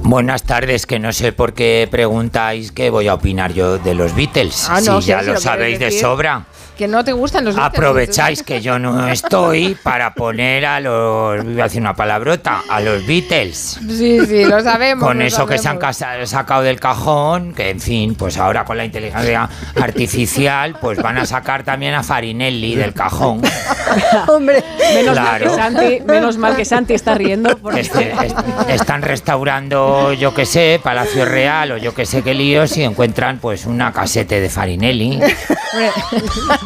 Buenas 0.05 0.45
tardes, 0.45 0.87
que 0.87 1.01
no 1.01 1.13
sé 1.13 1.33
por 1.33 1.55
qué 1.55 1.89
preguntáis 1.91 2.71
qué 2.71 2.91
voy 2.91 3.09
a 3.09 3.15
opinar 3.15 3.53
yo 3.53 3.79
de 3.79 3.95
los 3.95 4.15
Beatles. 4.15 4.69
Ah, 4.71 4.81
no, 4.81 5.01
si 5.01 5.07
sí, 5.07 5.09
ya 5.09 5.21
sí, 5.21 5.27
lo 5.27 5.33
lo 5.33 5.41
sabéis 5.41 5.81
de 5.81 5.91
sobra. 5.91 6.45
Que 6.77 6.89
no 6.89 7.05
te 7.05 7.13
gustan 7.13 7.45
los 7.45 7.55
Beatles. 7.55 7.79
Aprovecháis 7.79 8.43
que 8.43 8.61
yo 8.61 8.79
no 8.81 9.07
estoy 9.09 9.77
para 9.83 10.13
poner 10.15 10.67
a 10.67 10.81
los. 10.81 11.45
Voy 11.45 11.61
a 11.61 11.65
decir 11.65 11.81
una 11.81 11.95
palabrota. 11.95 12.63
A 12.69 12.81
los 12.81 13.07
Beatles. 13.07 13.79
Sí, 13.89 14.19
sí, 14.27 14.45
lo 14.45 14.61
sabemos. 14.61 15.07
Con 15.07 15.19
lo 15.21 15.25
eso 15.25 15.47
que 15.47 15.59
se 15.59 15.69
han 15.69 15.79
sacado 16.27 16.63
del 16.63 16.81
cajón, 16.81 17.55
que 17.55 17.71
en 17.71 17.81
fin, 17.81 18.15
pues 18.17 18.37
ahora 18.39 18.65
con 18.65 18.77
la 18.77 18.85
inteligencia 18.85 19.49
artificial, 19.81 20.77
pues 20.81 21.01
van 21.01 21.19
a 21.19 21.27
sacar 21.27 21.63
también 21.63 21.95
a 21.95 22.03
Farinelli 22.03 22.75
del 22.75 22.93
cajón. 22.93 23.41
Hombre, 24.29 24.65
Menos 24.95 25.17
mal 25.17 25.39
que 25.39 25.45
Claro. 25.45 25.55
Santi, 25.57 26.01
menos 26.07 26.39
mal 26.39 26.57
que 26.57 26.65
Santi 26.65 26.95
está 26.95 27.15
riendo. 27.15 27.57
Porque... 27.59 27.81
Este- 27.81 28.13
est- 28.27 28.37
están 28.69 29.03
restaurando, 29.03 30.13
yo 30.13 30.35
que 30.35 30.45
sé, 30.47 30.81
Palacio 30.83 31.25
Real 31.25 31.73
o 31.73 31.77
yo 31.77 31.95
que 31.95 32.05
sé 32.07 32.23
qué 32.23 32.35
líos 32.35 32.77
y 32.77 32.83
encuentran 32.83 33.39
pues 33.39 33.67
una 33.67 33.93
casete 33.93 34.41
de 34.41 34.49
Farinelli. 34.51 35.21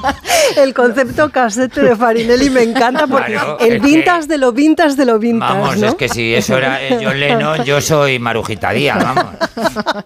el 0.57 0.75
concepto 0.75 1.31
casete 1.31 1.83
de 1.83 1.97
Farinelli 1.97 2.51
me 2.51 2.63
encanta 2.63 3.07
porque 3.07 3.33
Claro, 3.33 3.59
el 3.61 3.75
es 3.75 3.81
que- 3.83 3.87
vintage 3.87 4.27
de 4.27 4.39
lo 4.39 4.53
vintage 4.53 4.95
de 4.97 5.05
lo 5.05 5.19
vintage, 5.19 5.53
Vamos, 5.53 5.77
¿no? 5.79 5.87
es 5.89 5.95
que 5.95 6.09
si 6.09 6.35
eso 6.35 6.57
era 6.57 6.83
eh, 6.83 6.99
John 7.03 7.19
Lennon, 7.19 7.65
yo 7.65 7.81
soy 7.81 8.19
Marujita 8.19 8.71
Díaz, 8.73 9.03
vamos. 9.03 9.25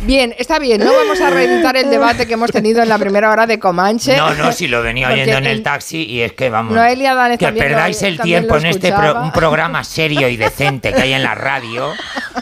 Bien, 0.00 0.34
está 0.38 0.58
bien. 0.58 0.84
No 0.84 0.92
vamos 0.92 1.20
a 1.20 1.30
reeditar 1.30 1.76
el 1.76 1.88
debate 1.90 2.26
que 2.26 2.34
hemos 2.34 2.50
tenido 2.50 2.82
en 2.82 2.88
la 2.88 2.98
primera 2.98 3.30
hora 3.30 3.46
de 3.46 3.58
Comanche. 3.58 4.16
No, 4.16 4.34
no, 4.34 4.52
si 4.52 4.68
lo 4.68 4.82
venía 4.82 5.08
Porque 5.08 5.22
oyendo 5.22 5.38
en 5.38 5.46
el 5.46 5.56
el- 5.58 5.62
taxi 5.62 6.04
y 6.04 6.20
es 6.20 6.32
que 6.32 6.50
vamos. 6.50 6.74
Noelia 6.74 7.14
Danez 7.14 7.38
que 7.38 7.50
lo- 7.50 7.56
perdáis 7.56 8.02
el 8.02 8.18
tiempo 8.20 8.56
en 8.56 8.66
este 8.66 8.92
pro- 8.92 9.20
un 9.22 9.32
programa 9.32 9.82
serio 9.84 10.28
y 10.28 10.36
decente 10.36 10.92
que 10.92 11.00
hay 11.02 11.12
en 11.14 11.22
la 11.22 11.34
radio 11.34 11.92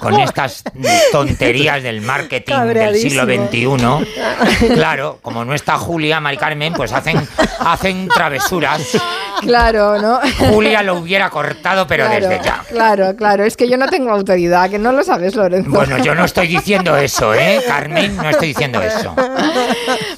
con 0.01 0.19
estas 0.21 0.65
tonterías 1.13 1.83
del 1.83 2.01
marketing 2.01 2.55
del 2.75 2.97
siglo 2.97 3.25
XXI. 3.25 4.73
Claro, 4.75 5.19
como 5.23 5.45
no 5.45 5.55
está 5.55 5.79
Julia, 5.79 6.21
Mari 6.21 6.37
Carmen, 6.37 6.73
pues 6.73 6.93
hacen, 6.93 7.27
hacen 7.61 8.09
travesuras. 8.09 8.99
Claro, 9.41 10.01
¿no? 10.01 10.21
Julia 10.53 10.83
lo 10.83 10.99
hubiera 10.99 11.29
cortado, 11.31 11.87
pero 11.87 12.07
claro, 12.07 12.29
desde 12.29 12.45
ya. 12.45 12.65
Claro, 12.69 13.17
claro. 13.17 13.45
Es 13.45 13.57
que 13.57 13.69
yo 13.69 13.77
no 13.77 13.89
tengo 13.89 14.11
autoridad, 14.11 14.71
que 14.71 14.79
no 14.79 14.93
lo 14.93 15.03
sabes, 15.03 15.35
Lorenzo. 15.35 15.71
Bueno, 15.71 15.99
yo 15.99 16.15
no 16.15 16.25
estoy 16.25 16.47
diciendo 16.47 16.97
eso, 16.97 17.35
¿eh, 17.35 17.61
Carmen? 17.67 18.17
No 18.17 18.31
estoy 18.31 18.49
diciendo 18.49 18.81
eso. 18.81 19.15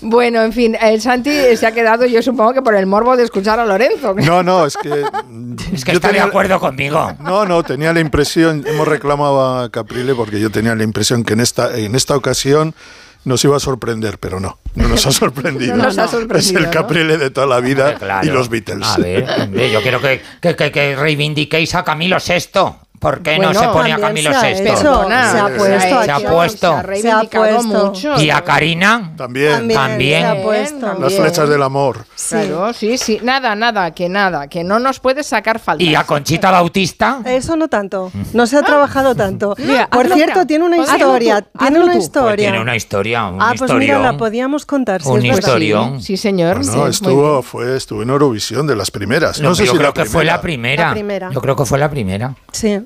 Bueno, 0.03 0.43
en 0.43 0.53
fin, 0.53 0.77
el 0.81 1.01
Santi 1.01 1.31
se 1.57 1.67
ha 1.67 1.73
quedado, 1.73 2.05
yo 2.05 2.23
supongo 2.23 2.53
que 2.53 2.63
por 2.63 2.75
el 2.75 2.87
morbo 2.87 3.17
de 3.17 3.25
escuchar 3.25 3.59
a 3.59 3.65
Lorenzo. 3.65 4.15
No, 4.15 4.43
no, 4.43 4.67
es 4.67 4.77
que. 4.77 5.05
Es 5.73 5.85
que 5.85 5.93
está 5.93 6.13
de 6.13 6.21
acuerdo 6.21 6.61
conmigo. 6.61 7.13
No, 7.21 7.47
no, 7.47 7.63
tenía 7.63 7.93
la 7.93 8.01
impresión, 8.01 8.65
hemos 8.67 8.87
reclamado 8.87 9.63
a 9.63 9.64
Caprile 9.71 10.15
porque 10.15 10.41
yo 10.41 10.51
tenía 10.51 10.75
la 10.75 10.85
impresión 10.85 11.25
que 11.25 11.33
en 11.35 11.41
esta, 11.41 11.77
en 11.79 11.95
esta 11.95 12.17
ocasión 12.17 12.75
nos 13.25 13.43
iba 13.45 13.57
a 13.57 13.61
sorprender, 13.61 14.19
pero 14.19 14.39
no, 14.39 14.59
no 14.75 14.89
nos 14.89 15.07
ha 15.07 15.13
sorprendido. 15.13 15.77
No 15.77 15.85
nos 15.85 15.97
ha 15.99 16.05
Es 16.37 16.51
el 16.53 16.65
¿no? 16.65 16.71
Caprile 16.71 17.17
de 17.19 17.31
toda 17.31 17.47
la 17.47 17.61
vida 17.61 17.95
Claro. 17.95 18.27
y 18.27 18.31
los 18.31 18.49
Beatles. 18.51 18.87
A 18.87 18.97
ver, 18.99 19.71
yo 19.71 19.81
quiero 19.83 20.01
que, 20.01 20.21
que, 20.43 20.55
que- 20.55 20.71
que 20.71 20.95
reivindiquéis 20.97 21.75
a 21.75 21.85
Camilo 21.85 22.19
VI. 22.19 22.84
¿Por 23.05 23.21
qué 23.21 23.39
no 23.39 23.53
se 23.53 23.69
pone 23.69 23.93
a 23.93 23.99
Camilo 23.99 24.33
se 24.33 24.55
VI? 24.55 24.63
Perdona, 24.63 25.31
se 25.31 25.39
ha 25.39 25.47
puesto 25.49 26.03
Se 26.05 26.11
ha 26.11 26.19
puesto. 26.21 26.83
Se 26.97 27.11
ha 27.13 27.21
Se 27.21 27.27
puesto. 27.27 27.87
mucho. 27.87 28.21
¿Y 28.23 28.31
a 28.31 28.43
Karina? 28.43 29.13
También. 29.15 29.69
También. 29.69 30.23
se 30.23 30.27
ha 30.27 30.43
puesto. 30.43 30.99
Las 30.99 31.15
flechas 31.15 31.49
del 31.51 31.63
amor. 31.63 32.07
Claro, 32.29 32.73
sí, 32.73 32.97
sí. 32.97 33.21
Nada, 33.23 33.55
nada, 33.55 33.91
que 33.91 34.09
nada, 34.09 34.49
que 34.49 34.65
no 34.65 34.79
nos 34.79 35.01
puedes 35.01 35.27
sacar 35.27 35.59
faltas. 35.59 35.87
¿Y 35.87 35.95
a 35.95 36.05
Conchita 36.05 36.51
Bautista? 36.51 37.21
Eso 37.27 37.57
no 37.57 37.69
tanto, 37.69 38.11
no 38.33 38.47
se 38.47 38.57
ha 38.57 38.63
trabajado 38.63 39.15
tanto. 39.15 39.55
Mira, 39.59 39.87
Por 39.89 40.09
cierto, 40.09 40.47
tiene 40.47 40.65
una 40.65 40.83
Hazlo 40.83 40.97
historia, 40.97 41.47
tiene 41.59 41.77
una 41.79 41.87
tú. 41.87 41.93
Pues 41.93 42.05
historia. 42.05 42.37
tiene 42.37 42.61
una 42.61 42.77
historia, 42.77 43.25
un 43.27 43.43
ah, 43.43 43.53
pues 43.59 43.73
mira, 43.75 43.99
la 43.99 44.17
podíamos 44.17 44.65
contar. 44.65 45.03
Si 45.03 45.09
Un 45.09 45.27
historión. 45.27 46.01
Sí, 46.01 46.17
señor. 46.17 46.65
No, 46.65 46.85
sí, 46.85 46.91
estuvo, 46.91 47.43
fue, 47.43 47.77
estuvo 47.77 48.03
en 48.03 48.09
Eurovisión 48.11 48.67
de 48.67 48.77
las 48.77 48.91
primeras. 48.91 49.41
No, 49.41 49.51
No, 49.51 49.55
sé 49.55 49.67
yo 49.67 49.73
si 49.73 49.79
creo 49.79 49.91
la 49.91 49.95
que 49.95 50.05
fue 50.07 50.25
la 50.25 50.41
primera. 50.41 50.87
La 50.87 50.93
primera. 50.93 51.31
Yo 51.31 51.41
creo 51.41 51.55
que 51.57 51.65
fue 51.67 51.79
la 51.79 51.91
primera. 51.91 52.35
Sí. 52.53 52.81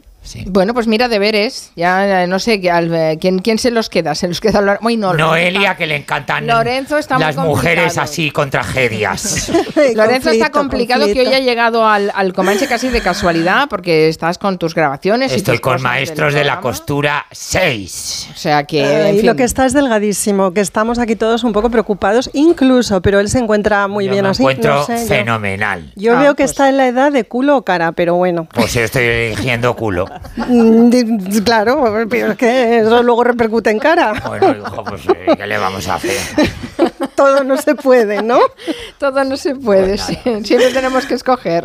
Bueno, 0.47 0.75
pues 0.75 0.87
mira, 0.87 1.09
deberes. 1.09 1.71
Ya 1.77 2.27
no 2.27 2.39
sé 2.39 2.61
eh, 2.63 3.19
¿quién, 3.21 3.39
quién 3.41 3.59
se 3.59 3.71
los 3.71 3.89
queda. 3.89 4.15
Se 4.15 4.29
los 4.29 4.41
queda 4.41 4.61
Lore- 4.61 4.79
Uy, 4.83 4.97
no, 4.97 5.15
Noelia, 5.15 5.77
que 5.77 5.87
le 5.87 5.97
encantan 5.97 6.47
Lorenzo 6.47 6.99
está 6.99 7.17
muy 7.17 7.25
las 7.25 7.37
mujeres 7.37 7.99
así 7.99 8.31
con 8.31 8.51
tragedias. 8.51 9.49
Lorenzo 9.95 10.31
está 10.31 10.51
Conflicto, 10.51 10.59
complicado 10.59 11.07
que 11.07 11.21
hoy 11.21 11.35
ha 11.35 11.41
llegado 11.41 11.87
al, 11.87 12.11
al 12.15 12.33
Comanche 12.33 12.67
casi 12.67 12.89
de 12.89 13.01
casualidad 13.01 13.69
porque 13.69 14.09
estás 14.09 14.39
con 14.39 14.59
tus 14.59 14.75
grabaciones. 14.75 15.33
y 15.33 15.37
Estoy 15.37 15.57
tus 15.57 15.61
con 15.63 15.83
maestros 15.83 16.35
de 16.35 16.45
la 16.45 16.61
costura 16.61 17.27
6. 17.31 18.29
O 18.35 18.37
sea 18.37 18.65
que. 18.65 18.81
Eh, 18.83 19.09
en 19.11 19.17
y 19.17 19.23
lo 19.23 19.37
que 19.37 19.45
está 19.45 19.67
es 19.67 19.73
delgadísimo, 19.73 20.53
que 20.53 20.61
estamos 20.61 20.99
aquí 20.99 21.17
todos 21.17 21.45
un 21.45 21.53
poco 21.53 21.71
preocupados, 21.71 22.31
incluso, 22.33 23.01
pero 23.03 23.21
él 23.21 23.29
se 23.29 23.39
encuentra 23.39 23.89
muy 23.89 24.07
Yo 24.07 24.13
bien 24.13 24.25
me 24.25 24.31
así. 24.31 24.43
encuentro 24.43 24.75
no 24.75 24.87
sé, 24.87 25.01
yo- 25.03 25.07
fenomenal. 25.09 25.93
Yo, 25.97 26.17
Ah, 26.17 26.21
veo 26.23 26.35
que 26.35 26.43
pues- 26.45 26.51
está 26.53 26.69
en 26.69 26.77
la 26.77 26.87
edad 26.87 27.13
de 27.13 27.25
culo 27.25 27.57
o 27.59 27.63
cara, 27.65 27.93
pero 27.93 28.15
bueno. 28.15 28.49
Pues 28.55 28.75
yo 28.75 28.83
estoy 28.83 29.05
eligiendo 29.05 29.75
culo. 29.77 30.07
Mm, 30.37 30.91
di- 30.91 31.43
Claro, 31.43 32.07
pero 32.09 32.33
es 32.33 32.39
que 32.39 32.79
eso 32.79 33.03
luego 33.03 33.25
repercute 33.25 33.71
en 33.71 33.79
cara. 33.79 34.13
Bueno, 34.27 34.55
hijo, 34.57 34.85
pues 34.85 35.03
eh, 35.09 35.35
¿qué 35.37 35.47
le 35.47 35.59
vamos 35.59 35.87
a 35.89 35.95
hacer? 35.97 36.17
Todo 37.19 37.43
no 37.43 37.57
se 37.57 37.75
puede, 37.75 38.23
¿no? 38.23 38.39
Todo 38.99 39.25
no 39.25 39.37
se 39.37 39.57
puede, 39.57 39.97
Pues 39.97 40.03
sí. 40.03 40.17
siempre 40.45 40.73
tenemos 40.73 41.05
que 41.05 41.15
escoger. 41.15 41.65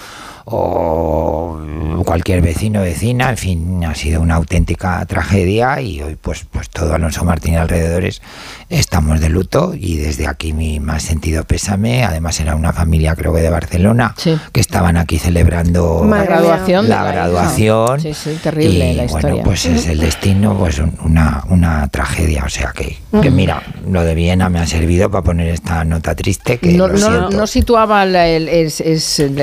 o 0.49 2.03
cualquier 2.05 2.41
vecino 2.41 2.81
vecina, 2.81 3.29
en 3.31 3.37
fin, 3.37 3.83
ha 3.83 3.93
sido 3.93 4.21
una 4.21 4.35
auténtica 4.35 5.05
tragedia 5.05 5.81
y 5.81 6.01
hoy 6.01 6.15
pues 6.19 6.45
pues 6.49 6.69
todo 6.69 6.93
Alonso 6.95 7.25
Martín 7.25 7.53
y 7.55 7.57
alrededores 7.57 8.21
estamos 8.69 9.19
de 9.19 9.29
luto 9.29 9.73
y 9.75 9.97
desde 9.97 10.25
aquí 10.27 10.53
mi 10.53 10.79
más 10.79 11.03
sentido 11.03 11.43
pésame, 11.43 12.03
además 12.05 12.39
era 12.39 12.55
una 12.55 12.71
familia 12.71 13.13
creo 13.15 13.33
que 13.33 13.41
de 13.41 13.49
Barcelona 13.49 14.15
que 14.53 14.59
estaban 14.61 14.95
aquí 14.95 15.17
celebrando 15.19 16.05
La 16.09 16.23
graduación 16.23 16.85
de 16.85 16.89
la 16.89 17.03
la 17.03 17.09
hija. 17.09 17.11
graduación 17.13 17.99
Sí, 17.99 18.13
sí, 18.13 18.39
terrible 18.41 18.91
y 18.91 18.95
la 18.95 19.03
bueno 19.05 19.17
historia. 19.17 19.43
pues 19.43 19.65
es 19.65 19.87
el 19.87 19.99
destino 19.99 20.57
pues 20.57 20.79
un- 20.79 20.97
una, 21.03 21.43
una 21.49 21.87
tragedia 21.89 22.43
o 22.45 22.49
sea 22.49 22.71
que, 22.73 22.97
que 23.21 23.31
mira 23.31 23.61
lo 23.89 24.03
de 24.03 24.15
Viena 24.15 24.47
me 24.49 24.59
ha 24.59 24.67
servido 24.67 25.09
para 25.11 25.23
poner 25.23 25.49
esta 25.49 25.83
nota 25.83 26.15
triste 26.15 26.57
que 26.57 26.71
No, 26.73 26.87
lo 26.87 27.29
no, 27.31 27.47
situaba 27.47 28.05
la- 28.05 28.27
el, 28.27 28.47
es- 28.47 28.79
es- 28.81 29.19
el, 29.19 29.37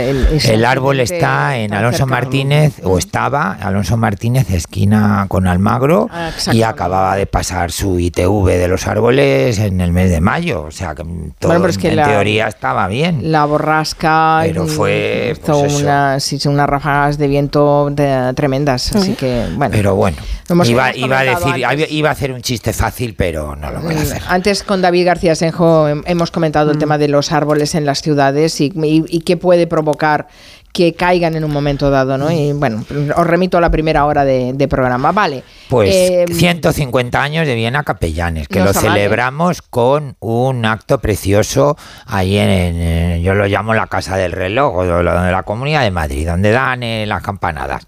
El 0.44 0.64
árbol 0.64 0.93
está 1.00 1.56
en 1.58 1.72
Alonso 1.74 1.98
cercano. 1.98 2.10
Martínez, 2.12 2.80
o 2.84 2.98
estaba 2.98 3.52
Alonso 3.60 3.96
Martínez, 3.96 4.50
esquina 4.50 5.26
con 5.28 5.46
Almagro, 5.46 6.08
Ah, 6.12 6.30
y 6.52 6.62
acababa 6.62 7.16
de 7.16 7.26
pasar 7.26 7.70
su 7.72 7.98
ITV 7.98 8.46
de 8.58 8.68
los 8.68 8.86
árboles 8.86 9.58
en 9.58 9.80
el 9.80 9.92
mes 9.92 10.10
de 10.10 10.20
mayo. 10.20 10.62
O 10.62 10.70
sea 10.70 10.94
que 10.94 11.02
todo 11.02 11.48
Bueno, 11.48 11.60
pero 11.60 11.68
es 11.70 11.78
que 11.78 11.88
en 11.90 11.96
la- 11.96 12.06
teoría 12.08 12.48
estaba 12.48 12.86
bien. 12.88 13.32
La 13.32 13.44
borrasca 13.44 14.40
Pero 14.42 14.64
mm, 14.64 14.68
fue, 14.68 15.32
hizo 15.40 15.60
pues 15.60 15.74
unas, 15.82 16.22
sí, 16.22 16.38
unas 16.46 16.68
ráfagas 16.68 17.18
de 17.18 17.28
viento 17.28 17.88
de- 17.90 18.32
tremendas, 18.34 18.94
así 18.94 19.14
que 19.14 19.46
bueno. 19.56 19.72
Pero 19.72 19.94
bueno, 19.94 20.16
iba, 20.64 20.86
a 20.86 20.92
decir, 21.24 21.64
antes. 21.64 21.90
iba 21.92 22.08
a 22.08 22.12
hacer 22.12 22.32
un 22.32 22.42
chiste 22.42 22.72
fácil, 22.72 23.14
pero 23.16 23.56
no 23.56 23.70
lo 23.70 23.80
voy 23.80 23.94
a 23.94 24.00
hacer. 24.00 24.22
Antes 24.28 24.62
con 24.62 24.82
David 24.82 25.06
García 25.06 25.34
Senjo 25.34 25.88
hem- 25.88 26.02
hemos 26.06 26.30
comentado 26.30 26.68
Mm. 26.68 26.70
el 26.72 26.78
tema 26.78 26.98
de 26.98 27.08
los 27.08 27.32
árboles 27.32 27.74
en 27.74 27.84
las 27.86 28.02
ciudades 28.02 28.60
y, 28.60 28.72
y- 28.74 29.04
y 29.08 29.20
qué 29.20 29.36
puede 29.36 29.66
provocar 29.66 30.28
que 30.74 30.92
caigan 30.94 31.36
en 31.36 31.44
un 31.44 31.52
momento 31.52 31.88
dado, 31.88 32.18
¿no? 32.18 32.32
Y 32.32 32.52
bueno, 32.52 32.84
os 33.16 33.26
remito 33.28 33.56
a 33.58 33.60
la 33.60 33.70
primera 33.70 34.04
hora 34.06 34.24
de, 34.24 34.52
de 34.54 34.66
programa. 34.66 35.12
Vale. 35.12 35.44
Pues 35.68 35.94
Eh, 35.94 36.24
150 36.28 37.22
años 37.22 37.46
de 37.46 37.54
Viena 37.54 37.84
Capellanes, 37.84 38.48
que 38.48 38.58
No 38.58 38.64
lo 38.66 38.70
¿eh? 38.72 38.74
celebramos 38.74 39.62
con 39.62 40.16
un 40.18 40.64
acto 40.66 40.98
precioso 40.98 41.76
ahí 42.06 42.36
en, 42.38 42.50
en- 42.50 43.22
yo 43.22 43.34
lo 43.34 43.46
llamo 43.46 43.72
la 43.72 43.86
Casa 43.86 44.16
del 44.16 44.32
Reloj, 44.32 44.76
o 44.78 45.02
la 45.02 45.42
Comunidad 45.44 45.82
de 45.84 45.92
Madrid, 45.92 46.26
donde 46.26 46.50
dan 46.50 46.82
eh, 46.82 47.06
las 47.06 47.22
campanadas. 47.22 47.86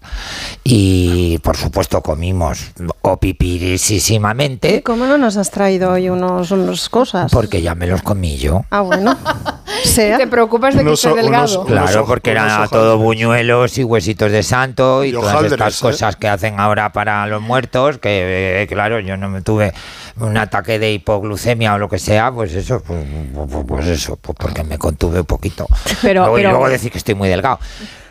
Y 0.63 1.39
por 1.39 1.57
supuesto 1.57 2.01
comimos 2.01 2.71
opipirisísimamente, 3.01 4.81
¿Cómo 4.83 5.05
no 5.05 5.17
nos 5.17 5.35
has 5.37 5.51
traído 5.51 5.91
hoy 5.91 6.09
unos, 6.09 6.51
unas 6.51 6.87
cosas? 6.89 7.31
porque 7.31 7.61
ya 7.61 7.75
me 7.75 7.85
los 7.87 8.01
comí 8.01 8.37
yo. 8.37 8.63
Ah, 8.69 8.79
bueno. 8.81 9.15
sea. 9.83 10.17
¿Te 10.17 10.27
preocupas 10.27 10.73
de 10.73 10.79
que 10.81 10.85
Unos 10.87 11.01
delgado? 11.03 11.61
unos- 11.61 11.67
Claro, 11.67 12.05
porque 12.05 12.31
eran. 12.31 12.47
Todo 12.79 12.97
buñuelos 12.97 13.77
y 13.77 13.83
huesitos 13.83 14.31
de 14.31 14.43
santo 14.43 15.03
y, 15.03 15.09
Y 15.09 15.11
todas 15.13 15.43
estas 15.45 15.77
¿eh? 15.77 15.81
cosas 15.81 16.15
que 16.15 16.27
hacen 16.27 16.59
ahora 16.59 16.91
para 16.91 17.25
los 17.27 17.41
muertos, 17.41 17.97
que 17.97 18.61
eh, 18.63 18.67
claro, 18.67 18.99
yo 18.99 19.17
no 19.17 19.29
me 19.29 19.41
tuve 19.41 19.73
un 20.17 20.37
ataque 20.37 20.79
de 20.79 20.93
hipoglucemia 20.93 21.73
o 21.75 21.77
lo 21.77 21.89
que 21.89 21.99
sea, 21.99 22.31
pues 22.31 22.53
eso, 22.53 22.81
pues, 22.85 23.05
pues- 23.33 23.65
pues 23.67 23.87
eso, 23.87 24.15
pues 24.17 24.35
porque 24.39 24.63
me 24.63 24.77
contuve 24.77 25.19
un 25.19 25.25
poquito. 25.25 25.67
Pero- 26.01 26.21
luego, 26.23 26.39
y 26.39 26.43
luego 26.43 26.69
decir 26.69 26.91
que 26.91 26.97
estoy 26.97 27.15
muy 27.15 27.29
delgado. 27.29 27.59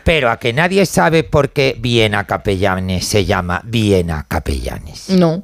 Pero 0.03 0.29
a 0.31 0.37
que 0.37 0.53
nadie 0.53 0.85
sabe 0.85 1.23
por 1.23 1.49
qué 1.49 1.75
Viena 1.77 2.25
Capellanes 2.25 3.05
se 3.05 3.25
llama 3.25 3.61
Viena 3.65 4.25
Capellanes. 4.27 5.09
No. 5.09 5.43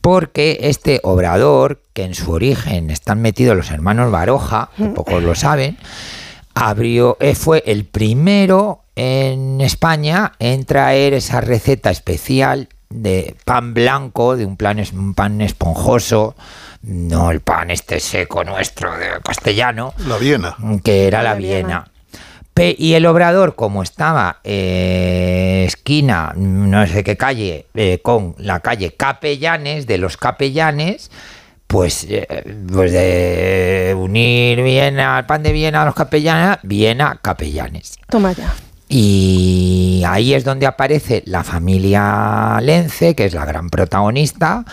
Porque 0.00 0.58
este 0.62 1.00
obrador, 1.02 1.80
que 1.94 2.04
en 2.04 2.14
su 2.14 2.30
origen 2.32 2.90
están 2.90 3.22
metidos 3.22 3.56
los 3.56 3.70
hermanos 3.70 4.10
Baroja, 4.12 4.68
que 4.76 4.84
pocos 4.86 5.22
lo 5.22 5.34
saben, 5.34 5.78
abrió, 6.54 7.16
eh, 7.20 7.34
fue 7.34 7.62
el 7.66 7.84
primero 7.84 8.84
en 8.96 9.60
España 9.60 10.32
en 10.38 10.64
traer 10.64 11.14
esa 11.14 11.40
receta 11.40 11.90
especial 11.90 12.68
de 12.90 13.34
pan 13.44 13.74
blanco, 13.74 14.36
de 14.36 14.46
un, 14.46 14.56
plan, 14.56 14.78
es- 14.78 14.92
un 14.92 15.14
pan 15.14 15.40
esponjoso, 15.40 16.36
no 16.82 17.30
el 17.32 17.40
pan 17.40 17.70
este 17.70 17.98
seco 17.98 18.44
nuestro 18.44 18.96
de 18.96 19.06
castellano, 19.24 19.94
La 20.06 20.16
Viena. 20.18 20.56
que 20.84 21.06
era 21.08 21.22
la 21.22 21.30
La 21.30 21.34
Viena. 21.36 21.56
Viena. 21.66 21.90
Pe- 22.52 22.76
y 22.78 22.94
el 22.94 23.06
obrador, 23.06 23.56
como 23.56 23.82
estaba 23.82 24.38
eh, 24.44 25.64
esquina, 25.66 26.32
no 26.36 26.86
sé 26.86 27.02
qué 27.02 27.16
calle, 27.16 27.66
eh, 27.74 27.98
con 28.00 28.36
la 28.38 28.60
calle 28.60 28.94
Capellanes, 28.94 29.88
de 29.88 29.98
los 29.98 30.16
Capellanes, 30.16 31.10
pues, 31.74 32.06
eh, 32.08 32.24
pues 32.72 32.92
de 32.92 33.96
unir 33.98 34.62
Viena, 34.62 35.18
el 35.18 35.26
pan 35.26 35.42
de 35.42 35.50
Viena 35.50 35.82
a 35.82 35.84
los 35.86 35.94
Capellanes, 35.96 36.58
Viena 36.62 37.18
Capellanes. 37.20 37.98
Toma 38.08 38.30
ya. 38.30 38.54
Y 38.88 40.04
ahí 40.06 40.34
es 40.34 40.44
donde 40.44 40.66
aparece 40.66 41.24
la 41.26 41.42
familia 41.42 42.60
Lence, 42.62 43.16
que 43.16 43.24
es 43.24 43.34
la 43.34 43.44
gran 43.44 43.70
protagonista. 43.70 44.64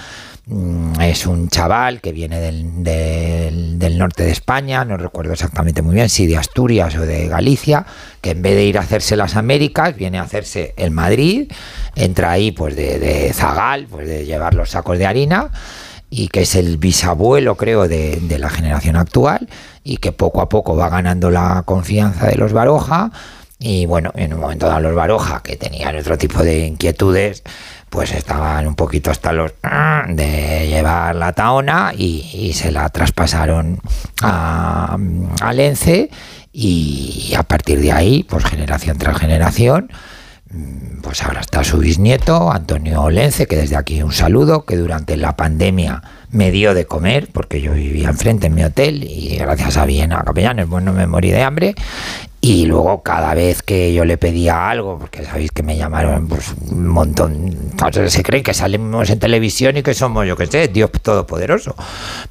Mm, 0.45 0.99
Es 1.01 1.25
un 1.25 1.49
chaval 1.49 2.01
que 2.01 2.11
viene 2.11 2.39
del, 2.39 2.83
del- 2.83 3.79
del 3.79 3.97
norte 3.97 4.23
de 4.23 4.31
España, 4.31 4.85
no 4.85 4.95
recuerdo 4.97 5.33
exactamente 5.33 5.81
muy 5.81 5.95
bien 5.95 6.09
si 6.09 6.27
de 6.27 6.37
Asturias 6.37 6.95
o 6.97 7.01
de 7.01 7.27
Galicia, 7.27 7.83
que 8.21 8.31
en 8.31 8.43
vez 8.43 8.53
de 8.55 8.65
ir 8.65 8.77
a 8.77 8.81
hacerse 8.81 9.15
las 9.15 9.35
Américas, 9.35 9.95
viene 9.95 10.19
a 10.19 10.23
hacerse 10.23 10.73
el 10.77 10.91
Madrid, 10.91 11.51
entra 11.95 12.31
ahí 12.31 12.51
pues 12.51 12.75
de, 12.75 12.99
de 12.99 13.33
zagal, 13.33 13.87
pues 13.89 14.07
de 14.07 14.25
llevar 14.25 14.53
los 14.53 14.69
sacos 14.69 14.97
de 14.99 15.05
harina, 15.07 15.49
y 16.11 16.27
que 16.27 16.41
es 16.41 16.55
el 16.55 16.77
bisabuelo, 16.77 17.55
creo, 17.55 17.87
de, 17.87 18.17
de 18.21 18.37
la 18.37 18.49
generación 18.49 18.97
actual, 18.97 19.47
y 19.83 19.97
que 19.97 20.11
poco 20.11 20.41
a 20.41 20.49
poco 20.49 20.75
va 20.75 20.89
ganando 20.89 21.31
la 21.31 21.63
confianza 21.65 22.27
de 22.27 22.35
los 22.35 22.53
Baroja, 22.53 23.11
y 23.57 23.85
bueno, 23.85 24.11
en 24.15 24.33
un 24.33 24.41
momento 24.41 24.67
dado 24.67 24.81
los 24.81 24.95
Baroja, 24.95 25.41
que 25.41 25.55
tenían 25.55 25.95
otro 25.95 26.17
tipo 26.17 26.43
de 26.43 26.65
inquietudes, 26.65 27.43
pues 27.89 28.11
estaban 28.11 28.67
un 28.67 28.75
poquito 28.75 29.11
hasta 29.11 29.31
los 29.31 29.53
de 30.09 30.67
llevar 30.67 31.15
la 31.15 31.31
taona 31.31 31.93
y, 31.95 32.51
se 32.53 32.71
la 32.71 32.89
traspasaron 32.89 33.79
a, 34.21 34.97
a 35.41 35.53
Lence 35.53 36.09
y 36.51 37.33
a 37.37 37.43
partir 37.43 37.79
de 37.79 37.91
ahí, 37.91 38.23
pues 38.23 38.43
generación 38.45 38.97
tras 38.97 39.17
generación, 39.17 39.91
pues 41.01 41.23
ahora 41.23 41.41
está 41.41 41.63
su 41.63 41.77
bisnieto, 41.77 42.51
Antonio 42.51 43.09
Lence, 43.09 43.47
que 43.47 43.55
desde 43.55 43.75
aquí 43.75 44.01
un 44.03 44.11
saludo, 44.11 44.65
que 44.65 44.75
durante 44.75 45.17
la 45.17 45.35
pandemia 45.35 46.01
me 46.31 46.51
dio 46.51 46.73
de 46.73 46.85
comer, 46.85 47.29
porque 47.31 47.61
yo 47.61 47.73
vivía 47.73 48.09
enfrente 48.09 48.47
en 48.47 48.55
mi 48.55 48.63
hotel 48.63 49.03
y 49.03 49.37
gracias 49.37 49.77
a 49.77 49.85
Viena 49.85 50.23
Capellanes, 50.23 50.67
pues 50.69 50.83
no 50.83 50.93
me 50.93 51.07
morí 51.07 51.31
de 51.31 51.41
hambre. 51.41 51.75
Y 52.43 52.65
luego 52.65 53.03
cada 53.03 53.35
vez 53.35 53.61
que 53.61 53.93
yo 53.93 54.03
le 54.03 54.17
pedía 54.17 54.67
algo, 54.67 54.97
porque 54.97 55.23
sabéis 55.23 55.51
que 55.51 55.61
me 55.61 55.77
llamaron 55.77 56.27
pues, 56.27 56.55
un 56.71 56.87
montón, 56.87 57.45
entonces 57.71 58.11
se 58.11 58.23
creen 58.23 58.43
que 58.43 58.55
salimos 58.55 59.11
en 59.11 59.19
televisión 59.19 59.77
y 59.77 59.83
que 59.83 59.93
somos, 59.93 60.25
yo 60.25 60.35
qué 60.35 60.47
sé, 60.47 60.67
Dios 60.67 60.89
Todopoderoso. 61.03 61.75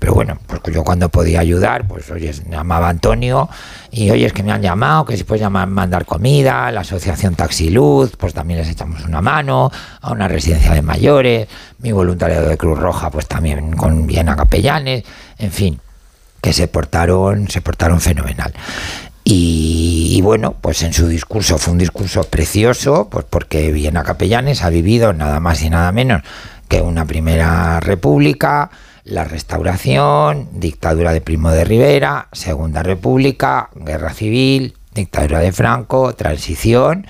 Pero 0.01 0.13
bueno, 0.13 0.37
pues 0.49 0.75
yo 0.75 0.83
cuando 0.83 1.09
podía 1.11 1.39
ayudar, 1.39 1.87
pues 1.87 2.11
oye, 2.11 2.33
me 2.49 2.57
llamaba 2.57 2.89
Antonio 2.89 3.49
y 3.93 4.11
oye, 4.11 4.27
es 4.27 4.33
que 4.33 4.43
me 4.43 4.51
han 4.51 4.63
llamado, 4.63 5.05
que 5.05 5.17
si 5.17 5.23
puedes 5.23 5.43
llamar, 5.43 5.69
mandar 5.69 6.05
comida, 6.05 6.73
la 6.73 6.81
asociación 6.81 7.37
Taxiluz, 7.37 8.17
pues 8.17 8.35
también 8.35 8.59
les 8.59 8.69
echamos 8.69 9.05
una 9.05 9.21
mano, 9.21 9.71
a 10.01 10.11
una 10.11 10.27
residencia 10.27 10.73
de 10.73 10.83
mayores, 10.83 11.47
mi 11.79 11.93
voluntariado 11.93 12.49
de 12.49 12.57
Cruz 12.57 12.81
Roja, 12.81 13.11
pues 13.11 13.29
también 13.29 13.77
con 13.77 14.09
Viena 14.09 14.35
Capellanes, 14.35 15.05
en 15.39 15.53
fin, 15.53 15.81
que 16.41 16.53
se 16.53 16.67
portaron, 16.67 17.49
se 17.49 17.61
portaron 17.61 18.01
fenomenal. 18.01 18.53
Y, 19.23 20.21
bueno, 20.23 20.57
pues 20.61 20.83
en 20.83 20.93
su 20.93 21.07
discurso 21.07 21.59
fue 21.59 21.73
un 21.73 21.79
discurso 21.79 22.25
precioso, 22.25 23.09
pues 23.11 23.25
porque 23.29 23.71
Viena 23.73 24.03
Capellanes 24.03 24.63
ha 24.63 24.71
vivido 24.71 25.13
nada 25.13 25.41
más 25.41 25.63
y 25.63 25.71
nada 25.71 25.93
menos 25.93 26.23
que 26.69 26.81
una 26.81 27.05
primera 27.05 27.81
república, 27.81 28.71
la 29.05 29.25
restauración, 29.25 30.49
dictadura 30.53 31.13
de 31.13 31.21
Primo 31.21 31.51
de 31.51 31.65
Rivera, 31.65 32.29
segunda 32.33 32.83
república, 32.83 33.71
guerra 33.75 34.15
civil, 34.15 34.75
dictadura 34.95 35.41
de 35.41 35.53
Franco, 35.53 36.15
transición 36.15 37.07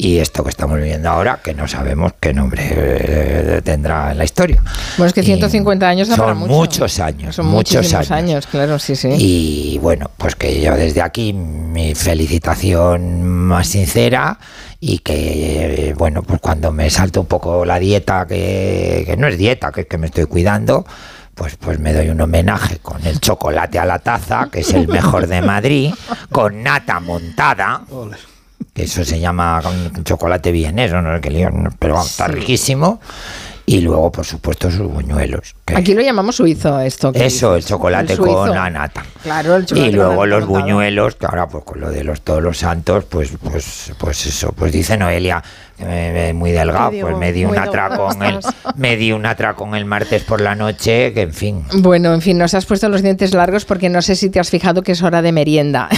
y 0.00 0.18
esto 0.18 0.44
que 0.44 0.50
estamos 0.50 0.76
viviendo 0.78 1.08
ahora, 1.10 1.40
que 1.42 1.54
no 1.54 1.66
sabemos 1.66 2.12
qué 2.20 2.32
nombre 2.32 2.62
eh, 2.70 3.60
tendrá 3.64 4.12
en 4.12 4.18
la 4.18 4.24
historia. 4.24 4.62
Bueno, 4.96 5.08
es 5.08 5.12
que 5.12 5.24
150 5.24 5.88
años 5.88 6.06
da 6.08 6.16
para 6.16 6.28
Son 6.30 6.38
mucho. 6.38 6.52
muchos 6.54 7.00
años, 7.00 7.34
Son 7.34 7.46
muchos 7.46 7.92
años. 7.94 8.10
años, 8.12 8.46
claro, 8.46 8.78
sí, 8.78 8.94
sí. 8.94 9.08
Y 9.18 9.78
bueno, 9.78 10.08
pues 10.16 10.36
que 10.36 10.60
yo 10.60 10.76
desde 10.76 11.02
aquí 11.02 11.32
mi 11.32 11.96
felicitación 11.96 13.24
más 13.24 13.66
sincera 13.66 14.38
y 14.78 15.00
que, 15.00 15.88
eh, 15.88 15.94
bueno, 15.94 16.22
pues 16.22 16.40
cuando 16.40 16.70
me 16.70 16.88
salto 16.90 17.20
un 17.20 17.26
poco 17.26 17.64
la 17.64 17.80
dieta, 17.80 18.24
que, 18.28 19.02
que 19.04 19.16
no 19.16 19.26
es 19.26 19.36
dieta, 19.36 19.72
que 19.72 19.80
es 19.80 19.86
que 19.88 19.98
me 19.98 20.06
estoy 20.06 20.26
cuidando, 20.26 20.86
pues, 21.34 21.56
pues 21.56 21.80
me 21.80 21.92
doy 21.92 22.08
un 22.10 22.20
homenaje 22.20 22.78
con 22.78 23.04
el 23.04 23.18
chocolate 23.18 23.80
a 23.80 23.84
la 23.84 23.98
taza, 23.98 24.48
que 24.52 24.60
es 24.60 24.72
el 24.72 24.86
mejor 24.86 25.26
de 25.26 25.42
Madrid, 25.42 25.92
con 26.30 26.62
nata 26.62 27.00
montada. 27.00 27.82
Eso 28.78 29.04
se 29.04 29.18
llama 29.20 29.60
chocolate 30.04 30.52
vienés, 30.52 30.92
no 30.92 31.14
sé 31.14 31.20
qué 31.20 31.30
lío, 31.30 31.50
no, 31.50 31.70
pero 31.78 31.94
vamos, 31.94 32.10
está 32.10 32.28
riquísimo. 32.28 33.00
Y 33.66 33.82
luego, 33.82 34.10
por 34.10 34.24
supuesto, 34.24 34.70
sus 34.70 34.88
buñuelos. 34.88 35.54
que- 35.66 35.76
Aquí 35.76 35.92
lo 35.92 36.00
llamamos 36.00 36.36
suizo 36.36 36.80
esto. 36.80 37.12
que 37.12 37.26
eso, 37.26 37.54
el 37.54 37.62
chocolate 37.64 38.14
El 38.14 38.18
con 38.20 38.48
la 38.50 38.70
nata. 38.70 39.04
Claro, 39.22 39.56
el 39.56 39.66
chocolate 39.66 39.90
Y 39.90 39.92
luego 39.92 40.24
los 40.24 40.46
buñuelos, 40.46 41.16
que 41.16 41.26
ahora 41.26 41.46
pues 41.48 41.64
con 41.64 41.80
lo 41.80 41.90
de 41.90 42.02
los 42.02 42.22
todos 42.22 42.42
los 42.42 42.56
santos, 42.56 43.04
pues 43.04 43.32
pues 43.42 43.92
pues 43.98 44.24
eso, 44.26 44.52
pues 44.52 44.72
dice 44.72 44.96
Noelia, 44.96 45.42
me 45.80 46.12
ve 46.12 46.32
muy 46.32 46.50
delgado, 46.52 46.90
digo, 46.90 47.08
pues 47.08 47.18
me 47.18 47.32
di 47.32 47.44
un 47.44 47.56
atracón 47.58 48.22
el, 48.22 48.40
me 48.76 48.96
di 48.96 49.12
un 49.12 49.24
atracón 49.26 49.74
el 49.74 49.84
martes 49.84 50.22
por 50.24 50.40
la 50.40 50.54
noche, 50.54 51.12
que 51.12 51.22
en 51.22 51.32
fin. 51.32 51.64
Bueno, 51.74 52.12
en 52.14 52.20
fin, 52.20 52.36
nos 52.38 52.54
has 52.54 52.66
puesto 52.66 52.88
los 52.88 53.02
dientes 53.02 53.32
largos 53.34 53.64
porque 53.64 53.88
no 53.88 54.02
sé 54.02 54.16
si 54.16 54.30
te 54.30 54.40
has 54.40 54.50
fijado 54.50 54.82
que 54.82 54.92
es 54.92 55.02
hora 55.02 55.22
de 55.22 55.32
merienda. 55.32 55.88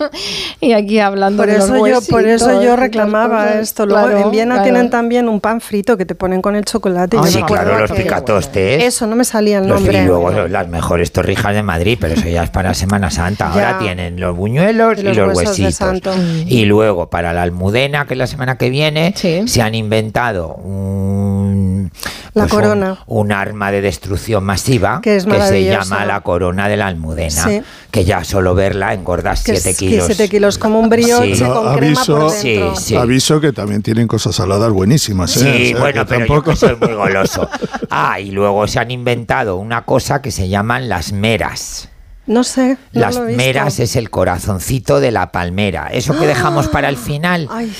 y 0.60 0.72
aquí 0.72 0.98
hablando 1.00 1.42
Por 1.42 1.50
de 1.50 1.58
los 1.58 1.64
eso, 1.70 1.86
yo, 1.86 2.00
por 2.08 2.26
eso 2.26 2.60
y 2.62 2.64
yo 2.64 2.76
reclamaba 2.76 3.44
cosas. 3.44 3.56
esto. 3.56 3.86
Luego 3.86 4.06
Claro, 4.08 4.24
en 4.24 4.30
Viena 4.30 4.54
claro. 4.56 4.62
tienen 4.70 4.90
también 4.90 5.28
un 5.28 5.40
pan 5.40 5.60
frito 5.60 5.96
que 5.96 6.04
te 6.06 6.14
ponen 6.14 6.40
con 6.42 6.56
el 6.56 6.64
chocolate. 6.64 7.16
y 7.16 7.20
Ah, 7.22 7.26
sí, 7.26 7.42
claro, 7.42 7.78
los 7.78 7.92
picatostes. 7.92 8.82
Eso, 8.84 9.06
no 9.06 9.16
me 9.16 9.24
salía 9.24 9.58
el 9.58 9.66
Los- 9.68 9.80
nombre. 9.80 10.02
y 10.02 10.06
luego 10.06 10.30
las 10.48 10.68
mejores 10.68 11.12
torrijas 11.12 11.54
de 11.54 11.62
Madrid, 11.62 11.98
pero 12.00 12.14
eso 12.14 12.28
ya 12.28 12.44
es 12.44 12.50
para 12.50 12.74
Semana 12.74 13.10
Santa. 13.10 13.48
Ahora 13.52 13.72
Ya. 13.72 13.78
tienen 13.78 14.20
los 14.20 14.36
buñuelos 14.36 14.98
Y 14.98 15.00
y 15.00 15.04
los 15.04 15.16
los, 15.16 15.28
huesos 15.36 15.56
de 15.56 15.64
huesitos. 15.64 15.74
santo. 15.74 16.12
Y 16.46 16.64
luego 16.66 17.08
para 17.10 17.32
la 17.32 17.42
almudena, 17.42 18.06
que 18.06 18.14
es 18.14 18.18
la 18.18 18.26
semana 18.26 18.56
que 18.56 18.70
viene, 18.70 19.14
se 19.46 19.62
han 19.62 19.74
inventado 19.74 20.48
un, 20.54 21.90
La 22.34 22.42
pues 22.42 22.52
corona. 22.52 22.98
Un, 23.06 23.32
arma 23.32 23.70
de 23.70 23.80
destrucción 23.80 24.44
masiva 24.44 25.00
Que 25.02 25.16
es 25.16 25.24
se 25.24 25.64
llama 25.64 26.04
la 26.04 26.20
corona 26.20 26.68
de 26.68 26.76
la 26.76 26.86
almudena. 26.86 27.44
Sí. 27.44 27.62
Que 27.90 28.04
ya 28.04 28.24
solo 28.24 28.54
verla 28.54 28.92
engordas 28.94 29.42
Que 29.44 29.52
7 29.56 29.70
es- 29.70 29.78
que 29.78 29.86
kilos. 29.86 30.06
siete 30.06 30.28
kilos, 30.28 30.58
como 30.58 30.80
un 30.80 30.88
brioche 30.88 31.36
Sí. 31.36 31.44
con 31.44 31.76
crema 31.76 32.04
por 32.04 32.30
dentro. 32.30 32.30
Sí, 32.30 32.60
sí. 32.76 32.96
Aviso 32.96 33.40
que 33.40 33.52
también 33.52 33.82
tienen 33.82 34.06
cosas 34.08 34.34
saladas 34.34 34.70
buenísimas. 34.72 35.36
¿eh? 35.36 35.40
Sí, 35.40 35.64
O 35.64 35.76
sea, 35.76 35.80
bueno, 35.80 36.06
pero 36.06 36.26
yo 36.26 36.42
que 36.42 36.56
soy 36.56 36.76
muy 36.76 36.92
goloso. 36.94 37.48
Ah, 37.90 38.18
y 38.20 38.30
luego 38.30 38.66
se 38.66 38.78
han 38.80 38.90
inventado 38.90 39.56
una 39.56 39.84
cosa 39.84 40.20
que 40.22 40.30
se 40.30 40.48
llaman 40.48 40.88
las 40.88 41.12
meras. 41.12 41.88
No 42.26 42.42
sé, 42.42 42.78
no 42.92 43.00
Las 43.00 43.14
lo 43.16 43.24
he 43.24 43.26
visto. 43.28 43.42
meras 43.42 43.80
es 43.80 43.96
el 43.96 44.08
corazoncito 44.10 45.00
de 45.00 45.10
la 45.10 45.30
palmera. 45.30 45.88
Eso 45.92 46.18
que 46.18 46.26
dejamos 46.26 46.68
para 46.68 46.88
el 46.88 46.96
final. 46.96 47.48
Ay, 47.50 47.72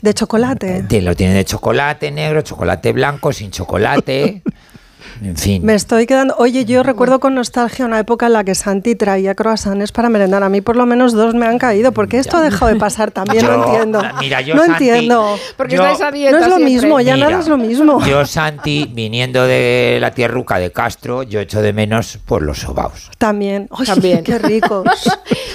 de 0.00 0.14
chocolate. 0.14 0.84
Te 0.88 1.00
lo 1.02 1.14
tiene 1.14 1.34
de 1.34 1.44
chocolate 1.44 2.10
negro, 2.10 2.42
chocolate 2.42 2.92
blanco, 2.92 3.32
sin 3.32 3.50
chocolate. 3.50 4.42
En 5.20 5.36
fin. 5.36 5.64
Me 5.64 5.74
estoy 5.74 6.06
quedando. 6.06 6.34
Oye, 6.38 6.64
yo 6.64 6.82
recuerdo 6.82 7.20
con 7.20 7.34
nostalgia 7.34 7.84
una 7.84 7.98
época 7.98 8.26
en 8.26 8.32
la 8.34 8.44
que 8.44 8.54
Santi 8.54 8.94
traía 8.94 9.34
croissants 9.34 9.92
para 9.92 10.08
merendar. 10.08 10.42
A 10.42 10.48
mí 10.48 10.60
por 10.60 10.76
lo 10.76 10.86
menos 10.86 11.12
dos 11.12 11.34
me 11.34 11.46
han 11.46 11.58
caído, 11.58 11.92
porque 11.92 12.18
esto 12.18 12.36
ha 12.36 12.42
dejado 12.42 12.72
de 12.72 12.78
pasar 12.78 13.10
también. 13.10 13.44
Yo- 13.44 13.56
no 13.56 13.64
entiendo. 13.66 14.02
mira, 14.20 14.40
yo, 14.40 14.54
no 14.54 14.64
Santi, 14.64 14.88
entiendo. 14.88 15.36
Porque 15.56 15.76
yo- 15.76 15.82
estáis 15.82 16.00
a 16.02 16.10
dieta 16.10 16.32
No 16.32 16.38
es 16.38 16.48
lo 16.48 16.56
siempre. 16.56 16.74
mismo, 16.74 17.00
ya 17.00 17.14
Mira, 17.14 17.28
nada 17.28 17.40
es 17.42 17.48
lo 17.48 17.56
mismo. 17.58 18.04
Yo, 18.06 18.24
Santi, 18.26 18.90
viniendo 18.92 19.44
de 19.46 19.98
la 20.00 20.12
tierruca 20.12 20.58
de 20.58 20.70
Castro, 20.72 21.22
yo 21.22 21.40
echo 21.40 21.60
de 21.62 21.72
menos 21.72 22.18
por 22.24 22.42
los 22.42 22.58
sobaos. 22.60 23.10
También. 23.18 23.68
Ay, 23.70 23.86
También. 23.86 24.24
Qué 24.24 24.38
ricos. 24.38 24.84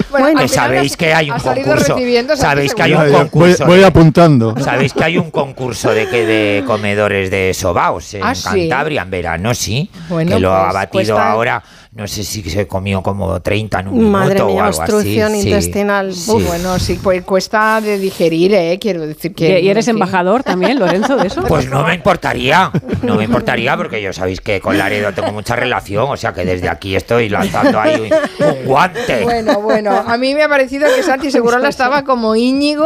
Bueno, 0.10 0.48
sabéis 0.48 0.96
que 0.96 1.14
hay 1.14 1.30
un 1.30 1.38
concurso. 1.38 1.98
Sabéis 2.38 2.74
que 2.74 2.82
hay 2.82 2.94
un 2.94 3.02
voy, 3.04 3.12
concurso. 3.12 3.66
voy 3.66 3.84
apuntando. 3.84 4.56
Sabéis 4.58 4.94
que 4.94 5.04
hay 5.04 5.18
un 5.18 5.32
concurso 5.32 5.94
de 5.94 6.08
que 6.08 6.26
de 6.26 6.64
comedores 6.66 7.30
de 7.30 7.54
sobaos 7.54 8.14
en 8.14 8.24
Ah, 8.24 8.34
sí. 8.34 8.70
Cantabria 8.70 9.02
en 9.02 9.10
verano, 9.12 9.47
sí. 9.54 9.90
Bueno, 10.10 10.36
que 10.36 10.40
lo 10.40 10.54
ha 10.54 10.64
pues, 10.66 10.74
batido 10.74 11.16
cuesta- 11.16 11.32
ahora. 11.32 11.64
No 11.98 12.08
sé 12.08 12.24
si 12.24 12.44
se 12.48 12.68
comió 12.68 13.02
como 13.02 13.42
30 13.42 13.80
en 13.80 13.88
un 13.88 14.12
Madre 14.12 14.36
minuto 14.36 14.46
o 14.46 14.54
mía, 14.54 14.66
algo 14.66 14.78
obstrucción 14.78 15.32
así. 15.32 15.42
sí. 15.42 15.48
intestinal. 15.50 16.14
Sí. 16.14 16.32
Uf, 16.32 16.46
Bueno, 16.48 16.78
sí, 16.78 17.00
pues 17.02 17.24
cuesta 17.24 17.82
de 17.82 17.98
digerir, 17.98 18.54
¿eh? 18.54 18.78
Quiero 18.80 19.02
decir 19.08 19.34
que... 19.34 19.60
¿Y 19.62 19.68
eres 19.70 19.88
en 19.88 19.96
fin. 19.96 20.04
embajador 20.04 20.44
también, 20.44 20.78
Lorenzo, 20.78 21.18
de 21.18 21.26
eso? 21.26 21.42
Pues 21.48 21.68
no 21.70 21.84
me 21.84 21.96
importaría, 21.96 22.72
no 23.02 23.16
me 23.16 23.24
importaría 23.24 23.76
porque 23.76 24.00
yo 24.00 24.14
sabéis 24.14 24.42
que 24.42 24.62
con 24.62 24.78
Laredo 24.78 25.12
tengo 25.14 25.32
mucha 25.32 25.56
relación, 25.56 26.06
o 26.08 26.16
sea 26.18 26.34
que 26.34 26.46
desde 26.46 26.70
aquí 26.70 26.96
estoy 26.96 27.30
lanzando 27.30 27.80
ahí 27.80 28.00
un, 28.40 28.46
un 28.48 28.66
guante. 28.66 29.24
Bueno, 29.24 29.60
bueno, 29.62 29.92
a 30.06 30.18
mí 30.18 30.36
me 30.36 30.44
ha 30.44 30.50
parecido 30.50 30.88
que 30.96 31.02
Santi 31.02 31.32
Segurola 31.32 31.68
estaba 31.70 32.04
como 32.04 32.36
Íñigo 32.36 32.86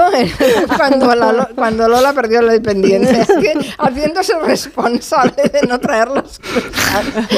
cuando, 0.77 1.13
la- 1.15 1.49
cuando 1.53 1.89
Lola 1.89 2.13
perdió 2.13 2.41
la 2.41 2.53
dependiente, 2.53 3.25
haciéndose 3.77 4.33
responsable 4.39 5.33
de 5.51 5.67
no 5.67 5.79
traer 5.79 6.07
los 6.07 6.39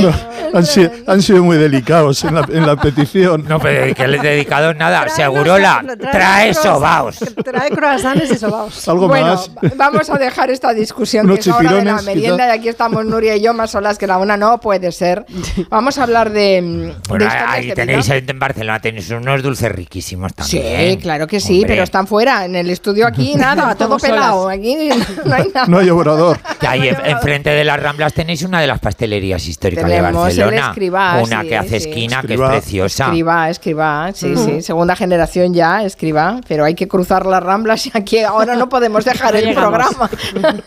No, 0.02 0.14
han, 0.54 0.66
sido, 0.66 0.92
han 1.08 1.22
sido 1.22 1.44
muy 1.44 1.58
delicados 1.64 2.24
en 2.24 2.36
la, 2.36 2.48
en 2.52 2.66
la 2.66 2.76
petición. 2.76 3.46
No, 3.48 3.60
pero 3.60 3.94
que 3.96 4.08
le 4.08 4.18
he 4.18 4.22
dedicado 4.22 4.74
nada. 4.74 5.08
Segurola, 5.10 5.84
trae 6.12 6.54
sobaos. 6.54 7.18
Trae 7.44 7.70
croissants 7.72 8.32
y 8.32 8.36
sobaos. 8.38 8.88
Algo 8.88 9.08
bueno, 9.08 9.28
más. 9.28 9.50
vamos 9.76 10.10
a 10.10 10.18
dejar 10.18 10.50
esta 10.52 10.74
discusión 10.74 11.26
Unos 11.26 11.40
que 11.40 11.50
es 11.50 11.56
hora 11.56 11.74
de 11.74 11.86
la 11.86 12.02
merienda 12.02 12.46
quizá. 12.46 12.56
y 12.56 12.60
aquí 12.60 12.70
estamos 12.70 13.06
Nuria 13.06 13.36
y 13.36 13.42
yo 13.42 13.54
más 13.54 13.72
solas 13.72 13.98
que 13.98 14.08
la 14.08 14.18
una 14.18 14.38
no 14.38 14.60
puede 14.60 14.92
ser. 14.92 15.26
Vamos 15.70 15.98
a 15.98 16.04
hablar 16.04 16.32
de, 16.32 16.62
de 16.62 16.94
Bueno, 17.10 17.26
historias 17.26 17.46
ahí 17.50 17.68
de 17.68 17.76
tenéis 17.76 18.06
vida. 18.10 18.18
en 18.28 18.40
Barcelona 18.40 18.80
tenéis 18.80 19.10
unos 19.12 19.42
dulces 19.44 19.72
riquísimos 19.72 20.32
Sí, 20.44 20.60
también. 20.60 21.00
claro 21.00 21.28
que 21.28 21.40
sí, 21.40 21.56
Hombre. 21.56 21.70
pero 21.70 21.84
están 21.84 22.08
fuera, 22.08 22.46
en 22.46 22.56
el 22.56 22.70
estudio 22.70 23.08
aquí 23.08 23.36
nada, 23.36 23.76
todo 23.78 24.00
solas. 24.00 24.16
pelado, 24.16 24.50
aquí 24.50 24.90
no 25.26 25.34
hay 25.36 25.48
nada. 25.54 25.68
No 25.68 25.80
hay 25.80 25.90
obrador. 25.90 26.40
Que 26.60 26.68
ahí 26.68 26.88
en- 26.90 26.98
enfrente 27.06 27.50
de 27.52 27.64
las 27.64 27.80
Ramblas 27.82 28.14
tenéis 28.14 28.42
una 28.44 28.60
de 28.62 28.68
las 28.68 28.80
pastelerías 28.80 29.46
históricas 29.48 29.86
Tenemos 29.86 30.12
de 30.14 30.32
el 30.32 30.40
Barcelona. 30.40 30.68
Escribá, 30.70 31.22
una 31.24 31.43
que 31.48 31.58
hace 31.58 31.80
sí. 31.80 31.90
esquina, 31.90 32.22
que 32.22 32.34
es 32.34 32.40
preciosa. 32.40 33.06
Escriba, 33.06 33.50
escriba, 33.50 34.12
sí, 34.14 34.36
sí, 34.36 34.62
segunda 34.62 34.96
generación 34.96 35.54
ya, 35.54 35.84
escriba, 35.84 36.42
pero 36.48 36.66
hay 36.66 36.76
que 36.76 36.88
cruzar 36.88 37.26
las 37.26 37.44
ramblas 37.44 37.86
y 37.88 37.92
aquí 37.94 38.20
ahora 38.20 38.56
no 38.56 38.70
podemos 38.70 39.06
dejar 39.06 39.36
el 39.36 39.54
programa. 39.54 40.10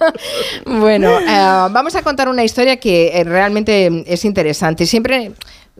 bueno, 0.66 1.18
eh, 1.20 1.68
vamos 1.70 1.94
a 1.94 2.02
contar 2.02 2.28
una 2.28 2.44
historia 2.44 2.76
que 2.78 3.08
eh, 3.14 3.24
realmente 3.24 4.04
es 4.06 4.24
interesante. 4.24 4.86
Siempre 4.86 5.32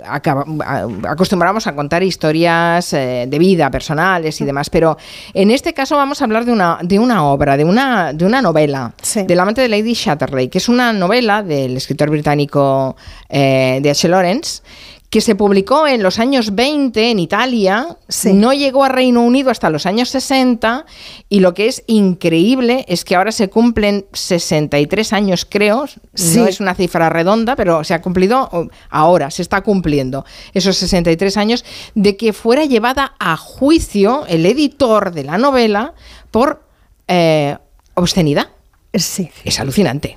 acostumbramos 0.05 1.66
a 1.66 1.74
contar 1.74 2.02
historias 2.02 2.93
eh, 2.93 3.27
de 3.28 3.39
vida, 3.39 3.70
personales 3.70 4.40
y 4.40 4.44
demás, 4.44 4.68
pero 4.68 4.97
en 5.32 5.51
este 5.51 5.73
caso 5.73 5.97
vamos 5.97 6.20
a 6.20 6.24
hablar 6.24 6.44
de 6.44 6.52
una, 6.52 6.78
de 6.82 6.98
una 6.98 7.24
obra, 7.24 7.56
de 7.56 7.64
una, 7.64 8.12
de 8.12 8.24
una 8.27 8.43
novela, 8.43 8.93
del 9.27 9.40
amante 9.40 9.62
de 9.62 9.68
Lady 9.68 9.94
Chatterley, 9.94 10.48
que 10.48 10.59
es 10.59 10.68
una 10.68 10.93
novela 10.93 11.43
del 11.43 11.77
escritor 11.77 12.10
británico 12.10 12.97
eh, 13.28 13.81
de 13.82 13.90
H. 13.90 14.09
Lawrence, 14.09 14.62
que 15.11 15.20
se 15.20 15.35
publicó 15.35 15.87
en 15.87 16.03
los 16.03 16.19
años 16.19 16.55
20 16.55 17.11
en 17.11 17.19
Italia, 17.20 17.97
no 18.33 18.53
llegó 18.53 18.85
a 18.85 18.89
Reino 18.89 19.23
Unido 19.23 19.51
hasta 19.51 19.70
los 19.70 19.87
años 19.87 20.09
60 20.11 20.85
y 21.28 21.41
lo 21.41 21.55
que 21.55 21.69
es 21.69 21.85
increíble 21.87 22.85
es 22.89 23.05
que 23.05 23.15
ahora 23.15 23.31
se 23.33 23.49
cumplen 23.49 24.07
63 24.12 25.12
años, 25.12 25.47
creo, 25.49 25.87
Sí. 26.15 26.39
no 26.39 26.47
es 26.47 26.61
una 26.61 26.74
cifra 26.74 27.09
redonda, 27.09 27.55
pero 27.57 27.85
se 27.85 27.95
ha 27.95 28.03
cumplido 28.03 28.69
ahora, 28.91 29.31
se 29.31 29.43
está 29.43 29.61
cumpliendo 29.62 30.24
esos 30.55 30.77
63 30.77 31.37
años 31.37 31.65
de 31.95 32.16
que 32.16 32.33
fuera 32.33 32.65
llevada 32.65 33.15
a 33.19 33.37
juicio 33.37 34.24
el 34.27 34.45
editor 34.45 35.12
de 35.12 35.24
la 35.24 35.39
novela 35.39 35.95
por 36.31 36.62
eh, 37.07 37.57
obscenidad. 37.95 38.49
Sí. 38.98 39.31
Es 39.44 39.60
alucinante. 39.60 40.14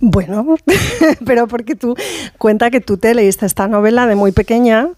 Bueno, 0.00 0.56
pero 1.24 1.48
porque 1.48 1.74
tú 1.74 1.96
cuenta 2.38 2.70
que 2.70 2.80
tú 2.80 2.96
te 2.96 3.14
leíste 3.14 3.46
esta 3.46 3.68
novela 3.68 4.06
de 4.06 4.14
muy 4.14 4.32
pequeña 4.32 4.88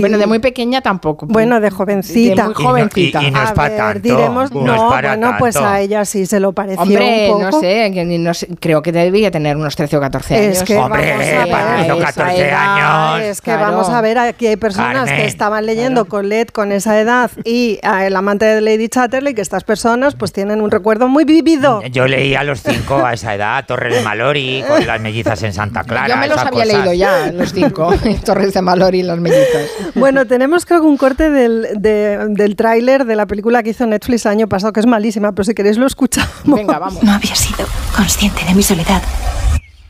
bueno, 0.00 0.18
de 0.18 0.26
muy 0.26 0.38
pequeña 0.38 0.80
tampoco. 0.80 1.26
Bueno, 1.26 1.60
de 1.60 1.70
jovencita. 1.70 2.42
De 2.42 2.48
muy 2.48 2.54
jovencita. 2.54 3.22
Y 3.22 3.22
no, 3.24 3.28
y 3.28 3.30
no 3.32 3.42
es 3.44 3.50
a 3.50 3.54
para 3.54 3.68
ver, 3.68 3.78
tanto. 3.78 4.00
diremos, 4.08 4.52
no, 4.52 4.60
no, 4.62 4.74
es 4.74 4.82
para 4.82 5.08
bueno, 5.16 5.36
pues 5.38 5.54
tanto. 5.54 5.68
a 5.68 5.80
ella 5.80 6.04
sí 6.04 6.26
se 6.26 6.40
lo 6.40 6.52
pareció 6.52 6.82
Hombre, 6.82 7.26
un 7.32 7.38
poco. 7.38 7.50
no 7.50 7.60
sé, 7.60 8.04
no 8.18 8.34
sé, 8.34 8.48
creo 8.60 8.82
que 8.82 8.92
debía 8.92 9.30
tener 9.30 9.56
unos 9.56 9.76
13 9.76 9.96
o 9.96 10.00
14 10.00 10.34
años. 10.36 10.56
Es 10.58 10.62
que 10.64 10.76
Hombre, 10.76 11.10
vamos 11.12 11.26
a 11.26 11.46
para 11.50 11.76
ver, 11.76 11.88
los 11.88 11.98
esa 11.98 12.06
14 12.12 12.48
edad, 12.48 13.12
años. 13.14 13.28
Es 13.28 13.40
que 13.40 13.50
Claro. 13.50 13.70
vamos 13.72 13.88
a 13.90 14.00
ver, 14.00 14.18
aquí 14.18 14.46
hay 14.46 14.56
personas 14.56 15.04
Carmen, 15.04 15.16
que 15.16 15.24
estaban 15.26 15.66
leyendo 15.66 16.04
Colette 16.06 16.52
con 16.52 16.72
esa 16.72 16.98
edad 17.00 17.30
y 17.44 17.78
a 17.82 18.06
el 18.06 18.16
amante 18.16 18.44
de 18.44 18.60
Lady 18.60 18.88
Chatterley, 18.88 19.34
que 19.34 19.42
estas 19.42 19.64
personas 19.64 20.14
pues 20.14 20.32
tienen 20.32 20.60
un 20.60 20.70
recuerdo 20.70 21.08
muy 21.08 21.24
vivido. 21.24 21.82
Yo 21.90 22.06
leí 22.06 22.34
a 22.34 22.42
los 22.44 22.62
5 22.62 23.04
a 23.04 23.12
esa 23.14 23.34
edad, 23.34 23.64
Torre 23.66 23.94
de 23.94 24.02
Malori, 24.02 24.64
con 24.66 24.86
las 24.86 25.00
mellizas 25.00 25.42
en 25.42 25.52
Santa 25.52 25.84
Clara. 25.84 26.08
Yo 26.08 26.16
me 26.16 26.28
los 26.28 26.38
había 26.38 26.50
cosas. 26.50 26.66
leído 26.68 26.92
ya, 26.92 27.32
los 27.32 27.52
cinco, 27.52 27.92
Torres 28.24 28.52
de 28.54 28.62
Malor 28.62 28.94
y 28.94 29.02
las 29.02 29.18
mellizas. 29.18 29.68
Bueno, 29.94 30.26
tenemos 30.26 30.66
creo 30.66 30.80
que 30.80 30.86
un 30.86 30.96
corte 30.96 31.30
del, 31.30 31.66
de- 31.76 32.26
del 32.30 32.56
tráiler 32.56 33.04
de 33.04 33.16
la 33.16 33.26
película 33.26 33.62
que 33.62 33.70
hizo 33.70 33.86
Netflix 33.86 34.24
el 34.26 34.32
año 34.32 34.48
pasado, 34.48 34.72
que 34.72 34.80
es 34.80 34.86
malísima, 34.86 35.32
pero 35.32 35.44
si 35.44 35.54
queréis 35.54 35.78
lo 35.78 35.86
escuchamos. 35.86 36.30
Venga, 36.44 36.78
vamos. 36.78 37.02
No 37.02 37.12
había 37.12 37.34
sido 37.34 37.66
consciente 37.96 38.44
de 38.44 38.54
mi 38.54 38.62
soledad 38.62 39.02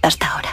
hasta 0.03 0.27
ahora. 0.29 0.49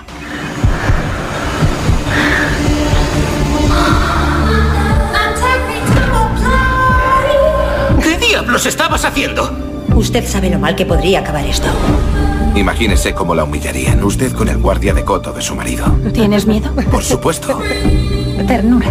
¿Qué 8.02 8.18
diablos 8.18 8.66
estabas 8.66 9.06
haciendo? 9.06 9.52
Usted 9.96 10.26
sabe 10.28 10.50
lo 10.50 10.60
mal 10.60 10.76
que 10.76 10.86
podría 10.86 11.20
acabar 11.20 11.46
esto. 11.46 11.68
Imagínese 12.56 13.14
cómo 13.14 13.36
la 13.36 13.44
humillarían, 13.44 14.04
usted 14.04 14.32
con 14.34 14.50
el 14.50 14.58
guardia 14.58 14.94
de 14.94 15.04
coto 15.06 15.32
de 15.32 15.42
su 15.42 15.56
marido. 15.56 15.86
¿Tienes 16.14 16.46
miedo? 16.48 16.72
Por 16.92 17.04
supuesto. 17.04 17.62
Ternura. 18.48 18.88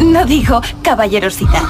No 0.00 0.24
digo 0.24 0.60
caballerosidad. 0.82 1.62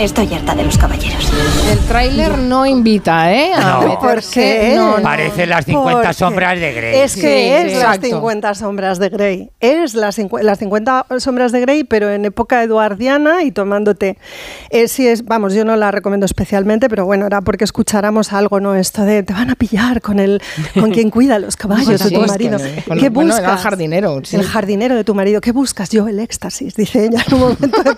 Estoy 0.00 0.32
harta 0.32 0.54
de 0.54 0.62
los 0.64 0.78
caballeros. 0.78 1.30
El 1.70 1.78
tráiler 1.80 2.38
no 2.38 2.64
invita, 2.64 3.34
¿eh? 3.34 3.52
A 3.52 3.82
No. 3.82 3.98
¿Por 4.00 4.22
qué? 4.22 4.72
No, 4.74 4.96
no. 4.96 5.02
Parece 5.02 5.44
las 5.46 5.66
50 5.66 5.92
Porque 5.92 6.14
sombras 6.14 6.58
de 6.58 6.72
Grey. 6.72 7.00
Es 7.00 7.14
que 7.16 7.20
Sí, 7.20 7.26
es 7.28 7.72
sí, 7.72 7.78
las 7.78 7.96
exacto. 7.96 8.06
50 8.06 8.54
sombras 8.54 8.98
de 8.98 9.08
Grey. 9.10 9.50
Es 9.60 9.92
las, 9.94 10.16
las 10.42 10.58
50 10.58 11.06
sombras 11.18 11.52
de 11.52 11.60
Grey, 11.60 11.84
pero 11.84 12.10
en 12.10 12.24
época 12.24 12.62
eduardiana 12.62 13.42
y 13.42 13.50
tomándote. 13.52 14.16
Eh, 14.70 14.88
sí 14.88 15.06
es, 15.06 15.26
vamos, 15.26 15.52
yo 15.52 15.66
no 15.66 15.76
la 15.76 15.90
recomiendo 15.90 16.24
especialmente, 16.24 16.88
pero 16.88 17.04
bueno, 17.04 17.26
era 17.26 17.42
porque 17.42 17.64
escucháramos 17.64 18.32
algo, 18.32 18.58
¿no? 18.58 18.74
Esto 18.74 19.02
de 19.02 19.22
te 19.22 19.34
van 19.34 19.50
a 19.50 19.54
pillar 19.54 20.00
con 20.00 20.18
el 20.18 20.40
con 20.78 20.92
quien 20.92 21.10
cuida 21.10 21.38
los 21.38 21.56
caballos 21.56 22.02
de 22.02 22.10
tu 22.10 22.22
marido. 22.22 22.58
con- 22.88 22.98
¿Qué 22.98 23.10
bueno, 23.10 23.34
buscas? 23.34 23.52
el 23.52 23.58
jardinero, 23.58 24.20
sí. 24.24 24.36
El 24.36 24.44
jardinero 24.44 24.94
de 24.94 25.04
tu 25.04 25.14
marido. 25.14 25.42
¿Qué 25.42 25.52
buscas? 25.52 25.90
Yo 25.90 26.08
el 26.08 26.20
éxtasis, 26.20 26.74
dice 26.74 27.04
ella 27.04 27.22
en 27.26 27.34
un 27.34 27.40
momento. 27.40 27.68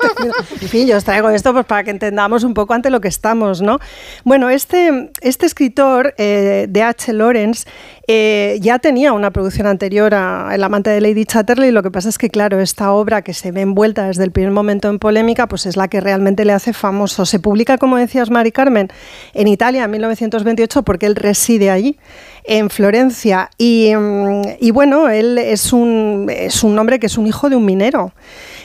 En 0.61 0.69
fin, 0.69 0.87
yo 0.87 0.97
os 0.97 1.05
traigo 1.05 1.29
esto 1.31 1.53
pues, 1.53 1.65
para 1.67 1.85
que 1.85 1.92
entendamos 1.93 2.43
un 2.43 2.55
poco 2.55 2.75
ante 2.75 2.91
lo 2.91 3.01
que 3.01 3.07
estamos, 3.07 3.63
¿no? 3.63 3.79
Bueno, 4.25 4.51
este, 4.51 5.13
este 5.21 5.47
escritor, 5.47 6.15
eh, 6.19 6.67
de 6.69 6.83
H. 6.83 7.13
Lawrence, 7.13 7.69
eh, 8.09 8.59
ya 8.61 8.81
tenía 8.81 9.13
una 9.13 9.31
producción 9.31 9.67
anterior 9.69 10.13
a 10.15 10.51
El 10.55 10.65
amante 10.65 10.91
de 10.91 11.01
Lady 11.01 11.25
Chatterley. 11.25 11.71
Lo 11.71 11.83
que 11.83 11.91
pasa 11.91 12.09
es 12.09 12.19
que, 12.19 12.31
claro, 12.31 12.61
esta 12.61 12.93
obra 12.93 13.23
que 13.23 13.33
se 13.33 13.53
ve 13.53 13.61
envuelta 13.61 14.09
desde 14.09 14.25
el 14.25 14.33
primer 14.33 14.51
momento 14.51 14.89
en 14.89 14.99
polémica, 14.99 15.47
pues 15.47 15.67
es 15.67 15.77
la 15.77 15.89
que 15.89 16.01
realmente 16.01 16.45
le 16.45 16.53
hace 16.53 16.73
famoso. 16.73 17.25
Se 17.25 17.39
publica, 17.39 17.79
como 17.79 17.97
decías, 17.97 18.31
Mari 18.31 18.51
Carmen, 18.51 18.89
en 19.35 19.49
Italia 19.49 19.85
en 19.85 19.91
1928 19.91 20.83
porque 20.83 21.07
él 21.07 21.15
reside 21.15 21.71
allí, 21.71 21.99
en 22.45 22.71
Florencia. 22.71 23.51
Y, 23.57 23.95
mm, 23.95 24.43
y 24.61 24.71
bueno, 24.73 25.09
él 25.09 25.39
es 25.39 25.73
un, 25.73 26.29
es 26.29 26.65
un 26.65 26.79
hombre 26.79 26.99
que 26.99 27.07
es 27.07 27.17
un 27.17 27.27
hijo 27.27 27.49
de 27.49 27.57
un 27.57 27.65
minero. 27.65 28.13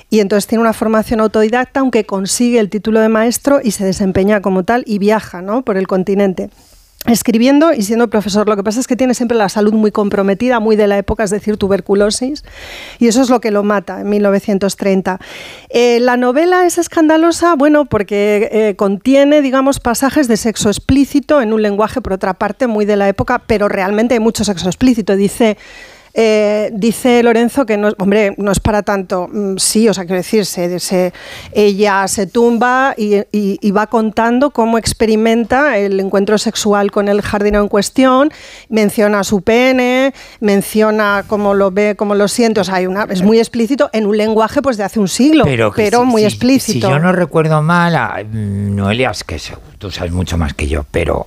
Y 0.09 0.19
entonces 0.19 0.47
tiene 0.47 0.61
una 0.61 0.73
formación 0.73 1.19
autodidacta, 1.19 1.81
aunque 1.81 2.05
consigue 2.05 2.59
el 2.59 2.69
título 2.69 2.99
de 2.99 3.09
maestro 3.09 3.59
y 3.63 3.71
se 3.71 3.85
desempeña 3.85 4.41
como 4.41 4.63
tal 4.63 4.83
y 4.85 4.99
viaja 4.99 5.41
¿no? 5.41 5.63
por 5.63 5.77
el 5.77 5.87
continente 5.87 6.49
escribiendo 7.07 7.73
y 7.73 7.83
siendo 7.83 8.09
profesor. 8.09 8.47
Lo 8.47 8.55
que 8.55 8.63
pasa 8.63 8.79
es 8.79 8.87
que 8.87 8.95
tiene 8.95 9.13
siempre 9.13 9.37
la 9.37 9.49
salud 9.49 9.73
muy 9.73 9.91
comprometida, 9.91 10.59
muy 10.59 10.75
de 10.75 10.87
la 10.87 10.97
época, 10.97 11.23
es 11.23 11.29
decir, 11.29 11.57
tuberculosis, 11.57 12.43
y 12.99 13.07
eso 13.07 13.21
es 13.21 13.29
lo 13.29 13.39
que 13.39 13.51
lo 13.51 13.63
mata 13.63 14.01
en 14.01 14.09
1930. 14.09 15.19
Eh, 15.69 15.99
la 16.01 16.17
novela 16.17 16.65
es 16.65 16.77
escandalosa, 16.77 17.55
bueno, 17.55 17.85
porque 17.85 18.49
eh, 18.51 18.75
contiene, 18.75 19.41
digamos, 19.41 19.79
pasajes 19.79 20.27
de 20.27 20.37
sexo 20.37 20.69
explícito 20.69 21.41
en 21.41 21.53
un 21.53 21.61
lenguaje, 21.61 22.01
por 22.01 22.13
otra 22.13 22.33
parte, 22.33 22.67
muy 22.67 22.85
de 22.85 22.97
la 22.97 23.07
época, 23.07 23.41
pero 23.47 23.69
realmente 23.69 24.15
hay 24.15 24.19
mucho 24.19 24.43
sexo 24.43 24.67
explícito. 24.67 25.15
Dice 25.15 25.57
eh, 26.19 26.71
dice 26.73 27.21
Lorenzo 27.21 27.65
que 27.67 27.77
no, 27.77 27.89
hombre, 27.99 28.33
no 28.37 28.51
es 28.51 28.59
para 28.59 28.81
tanto. 28.81 29.29
Mm, 29.31 29.57
Sí, 29.57 29.87
o 29.87 29.93
sea, 29.93 30.03
quiero 30.05 30.17
decir, 30.17 30.45
se, 30.45 30.79
se- 30.79 31.13
ella 31.53 32.07
se 32.07 32.25
tumba 32.25 32.95
y, 32.97 33.17
y- 33.31 33.59
y 33.61 33.71
va 33.71 33.85
contando 33.85 34.49
cómo 34.49 34.77
experimenta 34.79 35.77
el 35.77 35.99
encuentro 35.99 36.37
sexual 36.39 36.89
con 36.91 37.07
el 37.07 37.21
jardinero 37.21 37.61
en 37.63 37.69
cuestión, 37.69 38.31
menciona 38.69 39.23
su 39.23 39.41
pene, 39.41 40.13
menciona 40.39 41.23
cómo 41.27 41.53
lo 41.53 41.69
ve, 41.69 41.95
cómo 41.95 42.15
lo 42.15 42.27
siente, 42.27 42.61
o 42.61 42.63
sea, 42.63 42.75
hay 42.75 42.87
una, 42.87 43.03
es 43.09 43.21
muy 43.21 43.37
explícito 43.37 43.89
en 43.93 44.07
un 44.07 44.17
lenguaje 44.17 44.61
pues 44.63 44.77
de 44.77 44.83
hace 44.85 44.99
un 44.99 45.07
siglo, 45.07 45.43
pero, 45.75 45.99
si- 46.01 46.05
muy 46.07 46.21
si- 46.23 46.27
explícito. 46.27 46.87
Si 46.87 46.93
yo 46.93 46.97
no 46.99 47.11
recuerdo 47.11 47.61
mal, 47.61 47.95
a- 47.95 48.23
mm, 48.23 48.75
Noelia, 48.75 49.11
es 49.11 49.23
que 49.23 49.39
tú 49.77 49.91
sabes 49.91 50.11
mucho 50.11 50.37
más 50.37 50.55
que 50.55 50.67
yo, 50.67 50.83
pero 50.89 51.25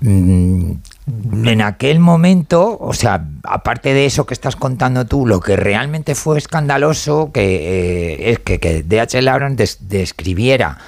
mm, 0.00 0.72
en 1.06 1.62
aquel 1.62 2.00
momento, 2.00 2.76
o 2.80 2.92
sea, 2.92 3.24
aparte 3.44 3.94
de 3.94 4.06
eso 4.06 4.26
que 4.26 4.34
estás 4.34 4.56
contando 4.56 5.04
tú, 5.06 5.24
lo 5.26 5.38
que 5.40 5.54
realmente 5.56 6.14
fue 6.16 6.36
escandaloso 6.38 7.30
que, 7.32 8.14
eh, 8.24 8.30
es 8.32 8.40
que, 8.40 8.58
que 8.58 8.82
D.H. 8.82 9.22
Lawrence 9.22 9.56
des- 9.56 9.88
describiera 9.88 10.78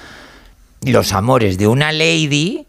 los 0.83 1.13
amores 1.13 1.57
de 1.57 1.67
una 1.67 1.91
lady 1.93 2.65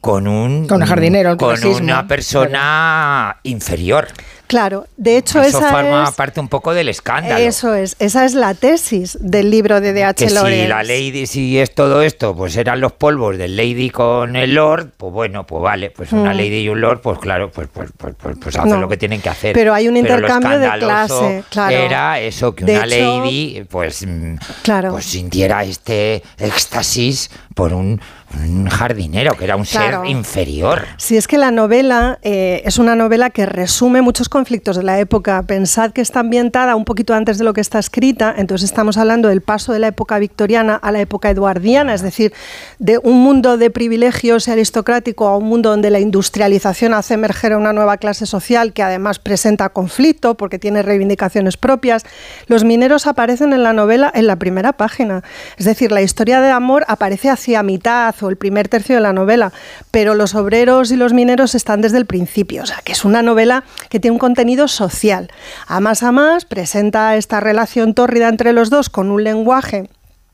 con 0.00 0.26
un 0.26 0.66
Con 0.66 0.82
un 0.82 0.88
jardinero, 0.88 1.36
con 1.36 1.56
una 1.82 2.06
persona 2.08 3.36
inferior. 3.42 4.08
Claro, 4.54 4.86
de 4.96 5.16
hecho 5.16 5.40
Eso 5.42 5.58
esa 5.58 5.70
forma 5.70 6.04
es, 6.04 6.14
parte 6.14 6.38
un 6.38 6.46
poco 6.48 6.74
del 6.74 6.88
escándalo. 6.88 7.38
eso 7.44 7.74
es, 7.74 7.96
esa 7.98 8.24
es 8.24 8.34
la 8.34 8.54
tesis 8.54 9.18
del 9.20 9.50
libro 9.50 9.80
de 9.80 9.92
D.H. 9.92 10.14
que 10.24 10.28
si 10.28 10.34
Lawrence. 10.34 10.68
la 10.68 10.82
lady, 10.84 11.26
si 11.26 11.58
es 11.58 11.74
todo 11.74 12.02
esto, 12.02 12.36
pues 12.36 12.56
eran 12.56 12.80
los 12.80 12.92
polvos 12.92 13.36
del 13.36 13.56
lady 13.56 13.90
con 13.90 14.36
el 14.36 14.54
lord, 14.54 14.90
pues 14.96 15.12
bueno, 15.12 15.44
pues 15.44 15.60
vale, 15.60 15.90
pues 15.90 16.12
una 16.12 16.32
Mm. 16.32 16.36
lady 16.36 16.58
y 16.60 16.68
un 16.68 16.80
lord, 16.80 17.00
pues 17.00 17.18
claro, 17.18 17.50
pues 17.50 17.66
pues 17.72 17.90
pues, 17.98 18.14
pues, 18.16 18.36
pues 18.40 18.54
hacen 18.56 18.70
No. 18.70 18.80
lo 18.80 18.88
que 18.88 18.96
tienen 18.96 19.20
que 19.20 19.28
hacer. 19.28 19.54
Pero 19.54 19.74
hay 19.74 19.88
un 19.88 19.96
intercambio 19.96 20.58
de 20.60 20.70
clase, 20.78 21.42
claro. 21.50 21.74
Era 21.76 22.20
eso, 22.20 22.54
que 22.54 22.64
De 22.64 22.76
una 22.76 22.84
hecho- 22.86 23.20
lady, 23.24 23.64
pues, 23.68 24.06
mm, 24.06 24.36
Claro. 24.62 24.92
pues 24.92 25.04
sintiera 25.06 25.64
este 25.64 26.22
éxtasis 26.38 27.30
por 27.54 27.72
un, 27.72 28.00
un 28.40 28.66
jardinero, 28.68 29.36
que 29.36 29.44
era 29.44 29.54
un 29.56 29.64
Claro. 29.64 30.02
ser 30.02 30.10
inferior. 30.10 30.86
Si 30.96 31.16
es 31.16 31.28
que 31.28 31.38
la 31.38 31.50
novela 31.50 32.18
eh, 32.22 32.62
es 32.64 32.78
una 32.78 32.96
novela 32.96 33.30
que 33.30 33.46
resume 33.46 34.02
muchos 34.02 34.28
conflictos 34.44 34.76
de 34.76 34.82
la 34.82 35.00
época. 35.00 35.42
Pensad 35.44 35.92
que 35.92 36.02
está 36.02 36.20
ambientada 36.20 36.76
un 36.76 36.84
poquito 36.84 37.14
antes 37.14 37.38
de 37.38 37.44
lo 37.44 37.54
que 37.54 37.62
está 37.62 37.78
escrita, 37.78 38.34
entonces 38.36 38.68
estamos 38.68 38.98
hablando 38.98 39.30
del 39.30 39.40
paso 39.40 39.72
de 39.72 39.78
la 39.78 39.86
época 39.86 40.18
victoriana 40.18 40.74
a 40.74 40.92
la 40.92 41.00
época 41.00 41.30
eduardiana, 41.30 41.94
es 41.94 42.02
decir, 42.02 42.34
de 42.78 42.98
un 42.98 43.22
mundo 43.22 43.56
de 43.56 43.70
privilegios 43.70 44.46
y 44.46 44.50
aristocrático 44.50 45.28
a 45.28 45.38
un 45.38 45.44
mundo 45.44 45.70
donde 45.70 45.88
la 45.88 45.98
industrialización 45.98 46.92
hace 46.92 47.14
emerger 47.14 47.54
a 47.54 47.56
una 47.56 47.72
nueva 47.72 47.96
clase 47.96 48.26
social 48.26 48.74
que 48.74 48.82
además 48.82 49.18
presenta 49.18 49.70
conflicto 49.70 50.34
porque 50.34 50.58
tiene 50.58 50.82
reivindicaciones 50.82 51.56
propias. 51.56 52.04
Los 52.46 52.64
mineros 52.64 53.06
aparecen 53.06 53.54
en 53.54 53.62
la 53.62 53.72
novela 53.72 54.12
en 54.14 54.26
la 54.26 54.36
primera 54.36 54.74
página, 54.74 55.22
es 55.56 55.64
decir, 55.64 55.90
la 55.90 56.02
historia 56.02 56.42
de 56.42 56.50
amor 56.50 56.84
aparece 56.86 57.30
hacia 57.30 57.62
mitad 57.62 58.14
o 58.20 58.28
el 58.28 58.36
primer 58.36 58.68
tercio 58.68 58.96
de 58.96 59.00
la 59.00 59.14
novela, 59.14 59.54
pero 59.90 60.14
los 60.14 60.34
obreros 60.34 60.90
y 60.90 60.96
los 60.96 61.14
mineros 61.14 61.54
están 61.54 61.80
desde 61.80 61.96
el 61.96 62.04
principio, 62.04 62.64
o 62.64 62.66
sea, 62.66 62.82
que 62.84 62.92
es 62.92 63.06
una 63.06 63.22
novela 63.22 63.64
que 63.88 64.00
tiene 64.00 64.12
un 64.12 64.18
contenido 64.24 64.68
social. 64.68 65.30
A 65.66 65.80
más 65.80 66.02
a 66.02 66.10
más 66.10 66.46
presenta 66.46 67.14
esta 67.16 67.40
relación 67.40 67.92
tórrida 67.92 68.30
entre 68.30 68.54
los 68.54 68.70
dos 68.70 68.88
con 68.88 69.10
un 69.10 69.22
lenguaje 69.22 69.90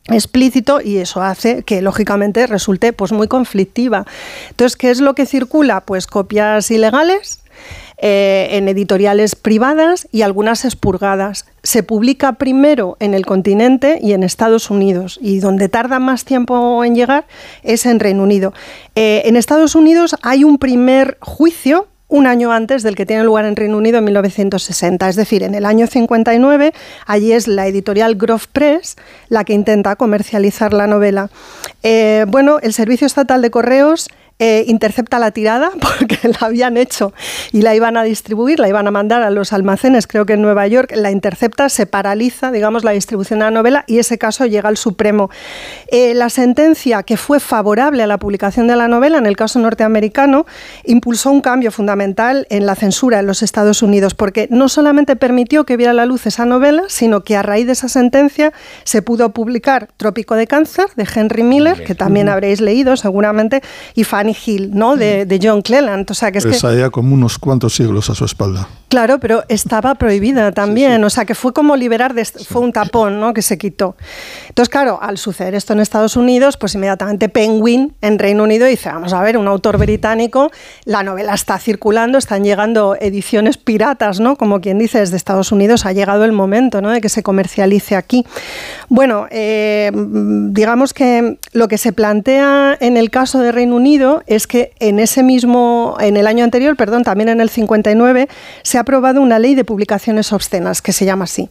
explícito 0.06 0.80
y 0.80 0.98
eso 0.98 1.22
hace 1.22 1.64
que 1.64 1.82
lógicamente 1.82 2.46
resulte 2.46 2.92
pues 2.92 3.10
muy 3.10 3.26
conflictiva. 3.26 4.06
Entonces, 4.50 4.76
¿qué 4.76 4.90
es 4.90 5.00
lo 5.00 5.14
que 5.14 5.26
circula? 5.26 5.80
Pues 5.80 6.06
copias 6.06 6.70
ilegales 6.70 7.42
eh, 7.98 8.50
en 8.52 8.68
editoriales 8.68 9.34
privadas 9.34 10.06
y 10.12 10.22
algunas 10.22 10.64
expurgadas. 10.64 11.46
Se 11.64 11.82
publica 11.82 12.34
primero 12.34 12.96
en 13.00 13.12
el 13.12 13.26
continente 13.26 13.98
y 14.00 14.12
en 14.12 14.22
Estados 14.22 14.70
Unidos 14.70 15.18
y 15.20 15.40
donde 15.40 15.68
tarda 15.68 15.98
más 15.98 16.24
tiempo 16.24 16.84
en 16.84 16.94
llegar 16.94 17.26
es 17.64 17.86
en 17.86 17.98
Reino 17.98 18.22
Unido. 18.22 18.54
Eh, 18.94 19.22
en 19.24 19.34
Estados 19.34 19.74
Unidos 19.74 20.14
hay 20.22 20.44
un 20.44 20.58
primer 20.58 21.18
juicio 21.20 21.88
un 22.10 22.26
año 22.26 22.52
antes 22.52 22.82
del 22.82 22.96
que 22.96 23.06
tiene 23.06 23.24
lugar 23.24 23.46
en 23.46 23.56
Reino 23.56 23.78
Unido 23.78 23.98
en 23.98 24.04
1960. 24.04 25.08
Es 25.08 25.16
decir, 25.16 25.42
en 25.42 25.54
el 25.54 25.64
año 25.64 25.86
59, 25.86 26.74
allí 27.06 27.32
es 27.32 27.48
la 27.48 27.66
editorial 27.66 28.16
Grove 28.16 28.44
Press 28.52 28.96
la 29.28 29.44
que 29.44 29.54
intenta 29.54 29.96
comercializar 29.96 30.74
la 30.74 30.86
novela. 30.86 31.30
Eh, 31.82 32.26
bueno, 32.28 32.58
el 32.60 32.74
Servicio 32.74 33.06
Estatal 33.06 33.40
de 33.40 33.50
Correos 33.50 34.08
eh, 34.42 34.64
intercepta 34.68 35.18
la 35.18 35.32
tirada 35.32 35.70
porque 35.80 36.18
la 36.28 36.46
habían 36.46 36.78
hecho 36.78 37.12
y 37.52 37.60
la 37.60 37.74
iban 37.74 37.98
a 37.98 38.02
distribuir, 38.02 38.58
la 38.58 38.68
iban 38.68 38.86
a 38.86 38.90
mandar 38.90 39.22
a 39.22 39.28
los 39.28 39.52
almacenes, 39.52 40.06
creo 40.06 40.24
que 40.24 40.32
en 40.32 40.40
Nueva 40.40 40.66
York, 40.66 40.92
la 40.96 41.10
intercepta, 41.10 41.68
se 41.68 41.84
paraliza, 41.84 42.50
digamos, 42.50 42.82
la 42.82 42.92
distribución 42.92 43.40
de 43.40 43.44
la 43.44 43.50
novela 43.50 43.84
y 43.86 43.98
ese 43.98 44.16
caso 44.16 44.46
llega 44.46 44.70
al 44.70 44.78
Supremo. 44.78 45.28
Eh, 45.88 46.14
la 46.14 46.30
sentencia 46.30 47.02
que 47.02 47.18
fue 47.18 47.38
favorable 47.38 48.02
a 48.02 48.06
la 48.06 48.16
publicación 48.16 48.66
de 48.66 48.76
la 48.76 48.88
novela, 48.88 49.18
en 49.18 49.26
el 49.26 49.36
caso 49.36 49.58
norteamericano, 49.58 50.46
impulsó 50.84 51.30
un 51.30 51.42
cambio 51.42 51.70
fundamental 51.70 52.46
en 52.48 52.64
la 52.64 52.76
censura 52.76 53.20
en 53.20 53.26
los 53.26 53.42
Estados 53.42 53.82
Unidos, 53.82 54.14
porque 54.14 54.48
no 54.50 54.70
solamente 54.70 55.16
permitió 55.16 55.64
que 55.64 55.76
viera 55.76 55.92
la 55.92 56.06
luz 56.06 56.26
esa 56.26 56.46
novela, 56.46 56.84
sino 56.88 57.24
que 57.24 57.36
a 57.36 57.42
raíz 57.42 57.66
de 57.66 57.72
esa 57.72 57.90
sentencia 57.90 58.54
se 58.84 59.02
pudo 59.02 59.34
publicar 59.34 59.90
Trópico 59.98 60.34
de 60.34 60.46
Cáncer 60.46 60.86
de 60.96 61.06
Henry 61.14 61.42
Miller, 61.42 61.84
que 61.84 61.94
también 61.94 62.30
habréis 62.30 62.62
leído 62.62 62.96
seguramente, 62.96 63.62
y 63.94 64.04
Fanny 64.04 64.29
Hill, 64.44 64.70
¿no? 64.72 64.96
De, 64.96 65.40
John 65.42 65.62
Cleland. 65.62 66.10
O 66.10 66.14
sea, 66.14 66.32
que 66.32 66.38
es 66.38 66.44
Esa 66.44 66.74
ya 66.74 66.90
como 66.90 67.14
unos 67.14 67.38
cuantos 67.38 67.74
siglos 67.74 68.10
a 68.10 68.14
su 68.14 68.24
espalda. 68.24 68.68
Claro, 68.88 69.20
pero 69.20 69.44
estaba 69.48 69.94
prohibida 69.94 70.50
también, 70.50 71.04
o 71.04 71.10
sea 71.10 71.24
que 71.24 71.36
fue 71.36 71.52
como 71.52 71.76
liberar, 71.76 72.12
de, 72.12 72.24
fue 72.24 72.60
un 72.60 72.72
tapón 72.72 73.20
¿no? 73.20 73.32
que 73.32 73.40
se 73.40 73.56
quitó. 73.56 73.94
Entonces, 74.48 74.68
claro, 74.68 74.98
al 75.00 75.16
suceder 75.16 75.54
esto 75.54 75.74
en 75.74 75.78
Estados 75.78 76.16
Unidos, 76.16 76.56
pues 76.56 76.74
inmediatamente 76.74 77.28
Penguin 77.28 77.94
en 78.00 78.18
Reino 78.18 78.42
Unido 78.42 78.66
dice, 78.66 78.88
vamos 78.88 79.12
a 79.12 79.22
ver, 79.22 79.36
un 79.36 79.46
autor 79.46 79.78
británico, 79.78 80.50
la 80.84 81.04
novela 81.04 81.34
está 81.34 81.56
circulando, 81.60 82.18
están 82.18 82.42
llegando 82.42 82.96
ediciones 83.00 83.58
piratas, 83.58 84.18
¿no? 84.18 84.34
Como 84.34 84.60
quien 84.60 84.80
dice, 84.80 84.98
desde 84.98 85.16
Estados 85.16 85.52
Unidos 85.52 85.86
ha 85.86 85.92
llegado 85.92 86.24
el 86.24 86.32
momento 86.32 86.80
¿no? 86.80 86.90
de 86.90 87.00
que 87.00 87.08
se 87.08 87.22
comercialice 87.22 87.94
aquí. 87.94 88.26
Bueno, 88.88 89.28
eh, 89.30 89.92
digamos 89.94 90.94
que 90.94 91.38
lo 91.52 91.68
que 91.68 91.78
se 91.78 91.92
plantea 91.92 92.76
en 92.80 92.96
el 92.96 93.10
caso 93.10 93.38
de 93.38 93.52
Reino 93.52 93.76
Unido 93.76 94.19
es 94.26 94.46
que 94.46 94.72
en 94.78 94.98
ese 94.98 95.22
mismo, 95.22 95.96
en 96.00 96.16
el 96.16 96.26
año 96.26 96.44
anterior, 96.44 96.76
perdón, 96.76 97.02
también 97.02 97.28
en 97.28 97.40
el 97.40 97.50
59, 97.50 98.28
se 98.62 98.78
ha 98.78 98.82
aprobado 98.82 99.20
una 99.20 99.38
ley 99.38 99.54
de 99.54 99.64
publicaciones 99.64 100.32
obscenas, 100.32 100.82
que 100.82 100.92
se 100.92 101.04
llama 101.04 101.24
así. 101.24 101.48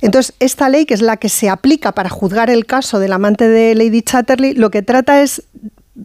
Entonces, 0.00 0.34
esta 0.40 0.68
ley, 0.68 0.86
que 0.86 0.94
es 0.94 1.02
la 1.02 1.16
que 1.16 1.28
se 1.28 1.48
aplica 1.48 1.92
para 1.92 2.08
juzgar 2.08 2.50
el 2.50 2.66
caso 2.66 2.98
del 2.98 3.12
amante 3.12 3.48
de 3.48 3.74
Lady 3.74 4.02
Chatterley, 4.02 4.54
lo 4.54 4.70
que 4.70 4.82
trata 4.82 5.22
es 5.22 5.42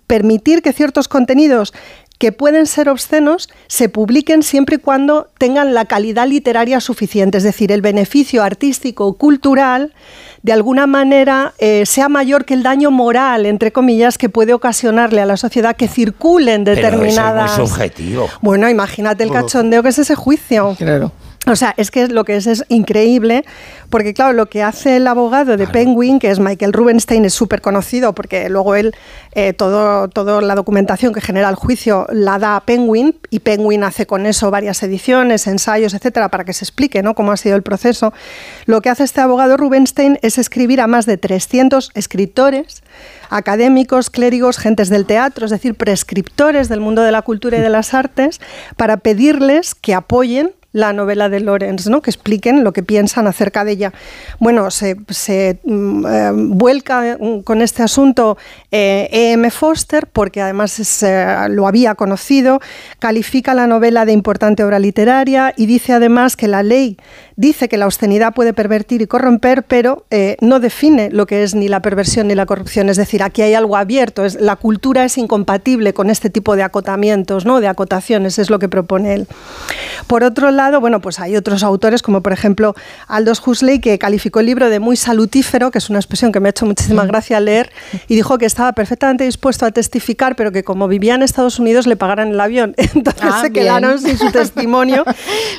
permitir 0.05 0.61
que 0.61 0.73
ciertos 0.73 1.07
contenidos 1.07 1.73
que 2.17 2.31
pueden 2.31 2.65
ser 2.65 2.89
obscenos 2.89 3.49
se 3.67 3.89
publiquen 3.89 4.43
siempre 4.43 4.77
y 4.77 4.79
cuando 4.79 5.27
tengan 5.37 5.73
la 5.73 5.85
calidad 5.85 6.27
literaria 6.27 6.79
suficiente, 6.79 7.37
es 7.37 7.43
decir, 7.43 7.71
el 7.71 7.81
beneficio 7.81 8.43
artístico 8.43 9.05
o 9.05 9.13
cultural 9.13 9.93
de 10.43 10.53
alguna 10.53 10.87
manera 10.87 11.53
eh, 11.57 11.85
sea 11.85 12.09
mayor 12.09 12.45
que 12.45 12.53
el 12.53 12.63
daño 12.63 12.89
moral, 12.91 13.45
entre 13.45 13.71
comillas, 13.71 14.17
que 14.17 14.29
puede 14.29 14.53
ocasionarle 14.53 15.21
a 15.21 15.25
la 15.25 15.37
sociedad 15.37 15.75
que 15.75 15.87
circulen 15.87 16.63
determinadas... 16.63 17.33
Pero 17.33 17.45
eso 17.45 17.53
es 17.53 17.59
muy 17.59 17.67
subjetivo. 17.67 18.29
Bueno, 18.41 18.69
imagínate 18.69 19.23
el 19.23 19.31
cachondeo 19.31 19.83
que 19.83 19.89
es 19.89 19.99
ese 19.99 20.15
juicio. 20.15 20.75
Claro. 20.77 21.11
O 21.47 21.55
sea, 21.55 21.73
es 21.77 21.91
que 21.91 22.07
lo 22.07 22.25
que 22.25 22.35
es 22.35 22.47
es 22.47 22.65
increíble, 22.67 23.45
porque 23.89 24.13
claro, 24.13 24.33
lo 24.33 24.49
que 24.49 24.63
hace 24.63 24.97
el 24.97 25.07
abogado 25.07 25.55
de 25.55 25.65
Penguin, 25.67 26.19
que 26.19 26.29
es 26.29 26.39
Michael 26.39 26.73
Rubenstein, 26.73 27.23
es 27.25 27.33
súper 27.33 27.61
conocido, 27.61 28.13
porque 28.13 28.49
luego 28.49 28.75
él, 28.75 28.93
eh, 29.31 29.53
todo, 29.53 30.09
toda 30.09 30.41
la 30.41 30.55
documentación 30.55 31.13
que 31.13 31.21
genera 31.21 31.49
el 31.49 31.55
juicio 31.55 32.05
la 32.11 32.37
da 32.37 32.57
a 32.57 32.61
Penguin, 32.61 33.15
y 33.29 33.39
Penguin 33.39 33.83
hace 33.83 34.05
con 34.05 34.25
eso 34.25 34.51
varias 34.51 34.83
ediciones, 34.83 35.47
ensayos, 35.47 35.93
etcétera, 35.93 36.29
para 36.29 36.43
que 36.43 36.53
se 36.53 36.65
explique 36.65 37.01
¿no? 37.01 37.15
cómo 37.15 37.31
ha 37.31 37.37
sido 37.37 37.55
el 37.55 37.63
proceso. 37.63 38.13
Lo 38.65 38.81
que 38.81 38.89
hace 38.89 39.03
este 39.03 39.21
abogado 39.21 39.55
Rubenstein 39.55 40.19
es 40.21 40.37
escribir 40.37 40.81
a 40.81 40.87
más 40.87 41.05
de 41.05 41.17
300 41.17 41.91
escritores, 41.93 42.83
académicos, 43.29 44.09
clérigos, 44.09 44.57
gentes 44.57 44.89
del 44.89 45.05
teatro, 45.05 45.45
es 45.45 45.51
decir, 45.51 45.75
prescriptores 45.75 46.69
del 46.69 46.81
mundo 46.81 47.01
de 47.03 47.11
la 47.11 47.21
cultura 47.21 47.57
y 47.57 47.61
de 47.61 47.69
las 47.69 47.93
artes, 47.93 48.41
para 48.75 48.97
pedirles 48.97 49.75
que 49.75 49.93
apoyen 49.93 50.51
la 50.77 50.93
novela 50.93 51.27
de 51.27 51.39
Lorenz, 51.39 51.87
¿no? 51.87 52.01
que 52.01 52.11
expliquen 52.11 52.63
lo 52.63 52.71
que 52.71 52.83
piensan 52.83 53.27
acerca 53.27 53.65
de 53.65 53.71
ella. 53.71 53.93
Bueno, 54.39 54.69
se, 54.71 54.95
mm, 55.63 56.05
eh, 56.05 56.31
vuelca 56.33 57.17
mm, 57.19 57.39
con 57.41 57.61
este 57.61 57.83
asunto 57.83 58.37
E.M. 58.71 59.47
Eh, 59.47 59.51
Foster, 59.51 60.07
porque 60.07 60.41
además 60.41 61.03
eh, 61.03 61.47
lo 61.49 61.67
había 61.67 61.95
conocido, 61.95 62.61
califica 62.99 63.55
la 63.55 63.65
novela 63.65 64.05
de 64.05 64.13
importante 64.13 64.63
obra 64.63 64.77
literaria 64.77 65.53
y 65.57 65.65
dice 65.65 65.93
además 65.93 66.35
que 66.35 66.47
la 66.47 66.61
ley 66.61 66.97
dice 67.37 67.69
que 67.69 67.77
la 67.77 67.85
obscenidad 67.85 68.33
puede 68.33 68.51
pervertir 68.51 69.01
y 69.01 69.07
corromper, 69.07 69.63
pero 69.63 70.05
no 70.41 70.59
define 70.59 71.09
lo 71.11 71.25
que 71.25 71.43
es 71.43 71.55
ni 71.55 71.67
la 71.67 71.81
perversión 71.81 72.27
ni 72.27 72.35
la 72.35 72.45
corrupción. 72.45 72.89
Es 72.89 72.97
decir, 72.97 73.23
aquí 73.23 73.41
hay 73.41 73.53
algo 73.53 73.77
abierto. 73.77 74.25
Es, 74.25 74.35
la 74.35 74.55
cultura 74.55 75.05
es 75.05 75.17
incompatible 75.17 75.93
con 75.93 76.09
este 76.09 76.29
tipo 76.29 76.55
de 76.55 76.63
acotamientos, 76.63 77.45
¿no? 77.45 77.61
de 77.61 77.67
acotaciones, 77.67 78.39
es 78.39 78.49
lo 78.49 78.59
que 78.59 78.67
propone 78.67 79.13
él. 79.13 79.27
Por 80.07 80.23
otro 80.23 80.51
lado, 80.51 80.81
bueno, 80.81 80.99
pues 80.99 81.19
hay 81.19 81.35
otros 81.35 81.63
autores, 81.63 82.01
como 82.01 82.21
por 82.21 82.33
ejemplo 82.33 82.75
Aldous 83.07 83.45
Huxley, 83.45 83.79
que 83.79 83.99
calificó 83.99 84.39
el 84.39 84.47
libro 84.47 84.69
de 84.69 84.79
muy 84.79 84.97
salutífero, 84.97 85.71
que 85.71 85.77
es 85.77 85.89
una 85.89 85.99
expresión 85.99 86.31
que 86.31 86.39
me 86.39 86.49
ha 86.49 86.51
hecho 86.51 86.65
muchísima 86.65 87.03
mm. 87.03 87.07
gracia 87.07 87.39
leer, 87.39 87.71
y 88.07 88.15
dijo 88.15 88.37
que 88.37 88.45
estaba 88.45 88.73
perfectamente 88.73 89.23
dispuesto 89.23 89.65
a 89.65 89.71
testificar, 89.71 90.35
pero 90.35 90.51
que 90.51 90.63
como 90.63 90.87
vivía 90.87 91.15
en 91.15 91.23
Estados 91.23 91.59
Unidos 91.59 91.87
le 91.87 91.95
pagaran 91.95 92.29
el 92.29 92.39
avión. 92.39 92.73
Entonces 92.95 93.23
ah, 93.23 93.41
se 93.41 93.51
quedaron 93.51 93.99
sin 93.99 94.17
su 94.17 94.31
testimonio, 94.31 95.03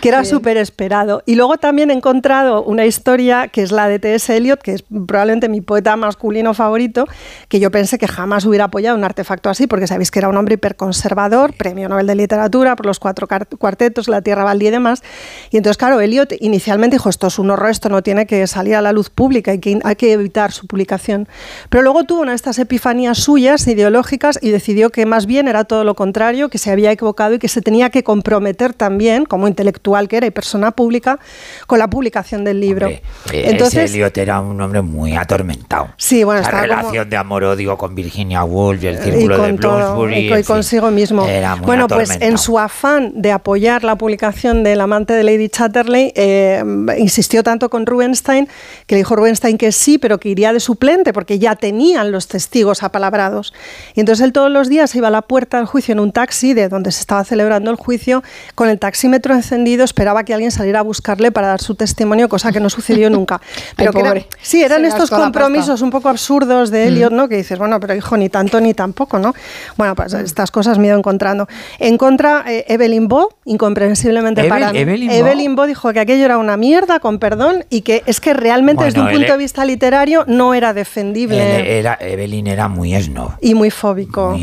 que 0.02 0.08
era 0.08 0.24
súper 0.26 0.56
esperado. 0.56 1.22
Y 1.24 1.34
luego 1.34 1.56
también 1.56 1.67
he 1.76 1.92
encontrado 1.92 2.62
una 2.62 2.86
historia 2.86 3.48
que 3.48 3.62
es 3.62 3.72
la 3.72 3.88
de 3.88 3.98
T.S. 3.98 4.36
Eliot, 4.36 4.60
que 4.60 4.74
es 4.74 4.82
probablemente 4.82 5.48
mi 5.48 5.60
poeta 5.60 5.96
masculino 5.96 6.54
favorito, 6.54 7.06
que 7.48 7.60
yo 7.60 7.70
pensé 7.70 7.98
que 7.98 8.08
jamás 8.08 8.44
hubiera 8.44 8.64
apoyado 8.64 8.96
un 8.96 9.04
artefacto 9.04 9.50
así, 9.50 9.66
porque 9.66 9.86
sabéis 9.86 10.10
que 10.10 10.18
era 10.18 10.28
un 10.28 10.36
hombre 10.36 10.54
hiperconservador, 10.54 11.54
premio 11.54 11.88
Nobel 11.88 12.06
de 12.06 12.14
Literatura 12.14 12.76
por 12.76 12.86
los 12.86 12.98
cuatro 12.98 13.28
cuartetos, 13.58 14.08
La 14.08 14.22
Tierra 14.22 14.44
Baldía 14.44 14.68
y 14.68 14.72
demás, 14.72 15.02
y 15.50 15.56
entonces, 15.56 15.76
claro, 15.76 16.00
Eliot 16.00 16.32
inicialmente 16.40 16.96
dijo, 16.96 17.08
esto 17.08 17.26
es 17.26 17.38
un 17.38 17.50
horror, 17.50 17.70
esto 17.70 17.88
no 17.88 18.02
tiene 18.02 18.26
que 18.26 18.46
salir 18.46 18.74
a 18.74 18.82
la 18.82 18.92
luz 18.92 19.10
pública, 19.10 19.50
hay 19.50 19.58
que, 19.58 19.78
hay 19.82 19.96
que 19.96 20.12
evitar 20.12 20.52
su 20.52 20.66
publicación. 20.66 21.28
Pero 21.68 21.82
luego 21.82 22.04
tuvo 22.04 22.22
una 22.22 22.32
de 22.32 22.36
estas 22.36 22.58
epifanías 22.58 23.18
suyas, 23.18 23.66
ideológicas, 23.66 24.38
y 24.42 24.50
decidió 24.50 24.90
que 24.90 25.06
más 25.06 25.26
bien 25.26 25.48
era 25.48 25.64
todo 25.64 25.84
lo 25.84 25.94
contrario, 25.94 26.48
que 26.48 26.58
se 26.58 26.70
había 26.70 26.90
equivocado 26.92 27.34
y 27.34 27.38
que 27.38 27.48
se 27.48 27.62
tenía 27.62 27.90
que 27.90 28.02
comprometer 28.02 28.72
también, 28.74 29.24
como 29.24 29.48
intelectual 29.48 30.08
que 30.08 30.16
era 30.18 30.26
y 30.26 30.30
persona 30.30 30.70
pública, 30.72 31.18
con 31.66 31.78
la 31.78 31.88
publicación 31.88 32.44
del 32.44 32.60
libro. 32.60 32.88
entonces, 33.32 33.90
Eliot 33.90 34.16
era 34.18 34.40
un 34.40 34.60
hombre 34.60 34.82
muy 34.82 35.16
atormentado. 35.16 35.88
Sí, 35.96 36.24
bueno, 36.24 36.42
La 36.42 36.60
relación 36.62 37.08
de 37.08 37.16
amor-odio 37.16 37.76
con 37.76 37.94
Virginia 37.94 38.44
Woolf 38.44 38.82
y 38.82 38.86
el 38.88 38.98
círculo 38.98 39.42
de 39.42 39.52
Bloomsbury. 39.52 40.32
y, 40.34 40.44
consigo 40.44 40.90
mismo. 40.90 41.26
bueno, 41.62 41.88
pues 41.88 42.18
en 42.20 42.38
su 42.38 42.58
afán 42.58 43.12
de 43.14 43.32
apoyar 43.32 43.84
la 43.84 43.96
publicación 43.96 44.62
de 44.62 44.76
la 44.76 44.84
amante 44.84 45.12
de 45.12 45.24
Lady 45.24 45.48
Chatterley, 45.48 46.12
eh, 46.14 46.62
insistió 46.98 47.42
tanto 47.42 47.68
con 47.70 47.86
Rubenstein 47.86 48.48
que 48.86 48.94
le 48.94 49.00
dijo 49.00 49.16
Rubenstein 49.16 49.58
que 49.58 49.72
sí, 49.72 49.98
pero 49.98 50.18
que 50.18 50.28
iría 50.30 50.52
de 50.52 50.60
suplente 50.60 51.12
porque 51.12 51.38
ya 51.38 51.56
tenían 51.56 52.10
los 52.12 52.28
testigos 52.28 52.82
apalabrados. 52.82 53.52
Y 53.94 54.00
entonces 54.00 54.24
él 54.24 54.32
todos 54.32 54.50
los 54.50 54.68
días 54.68 54.94
iba 54.94 55.08
a 55.08 55.10
la 55.10 55.22
puerta 55.22 55.58
del 55.58 55.66
juicio 55.66 55.92
en 55.92 56.00
un 56.00 56.12
taxi 56.12 56.54
de 56.54 56.68
donde 56.68 56.92
se 56.92 57.00
estaba 57.00 57.24
celebrando 57.24 57.70
el 57.70 57.76
juicio, 57.76 58.22
con 58.54 58.68
el 58.68 58.78
taxímetro 58.78 59.34
encendido, 59.34 59.84
esperaba 59.84 60.24
que 60.24 60.34
alguien 60.34 60.50
saliera 60.50 60.80
a 60.80 60.82
buscarle 60.82 61.32
para 61.32 61.47
dar 61.48 61.60
su 61.60 61.74
testimonio, 61.74 62.28
cosa 62.28 62.52
que 62.52 62.60
no 62.60 62.70
sucedió 62.70 63.10
nunca. 63.18 63.40
Pero 63.76 63.92
sí, 64.40 64.62
eran 64.62 64.84
estos 64.84 65.10
compromisos 65.10 65.82
un 65.82 65.90
poco 65.90 66.08
absurdos 66.08 66.70
de 66.70 66.88
Elliot, 66.88 67.12
mm. 67.12 67.16
¿no? 67.16 67.28
Que 67.28 67.36
dices, 67.36 67.58
bueno, 67.58 67.80
pero 67.80 67.94
hijo, 67.94 68.16
ni 68.16 68.28
tanto 68.28 68.60
ni 68.60 68.74
tampoco, 68.74 69.18
¿no? 69.18 69.34
Bueno, 69.76 69.94
pues 69.94 70.12
estas 70.14 70.50
cosas 70.50 70.78
me 70.78 70.84
he 70.84 70.88
ido 70.88 70.98
encontrando. 70.98 71.48
En 71.78 71.98
contra, 71.98 72.44
eh, 72.46 72.64
Evelyn 72.68 73.08
Bow, 73.08 73.28
incomprensiblemente 73.44 74.44
para 74.44 74.72
mí. 74.72 74.78
Evelyn, 74.78 75.56
Bo. 75.56 75.66
dijo 75.66 75.92
que 75.92 76.00
aquello 76.00 76.24
era 76.24 76.38
una 76.38 76.56
mierda, 76.56 77.00
con 77.00 77.18
perdón, 77.18 77.64
y 77.70 77.82
que 77.82 78.02
es 78.06 78.20
que 78.20 78.34
realmente 78.34 78.84
desde 78.84 79.00
un 79.00 79.10
punto 79.10 79.32
de 79.32 79.38
vista 79.38 79.64
literario 79.64 80.24
no 80.26 80.54
era 80.54 80.72
defendible. 80.72 81.78
Era, 81.78 81.98
Evelyn 82.00 82.46
era 82.46 82.68
muy 82.68 82.94
snob. 83.00 83.32
Y 83.40 83.54
muy 83.54 83.70
fóbico. 83.70 84.38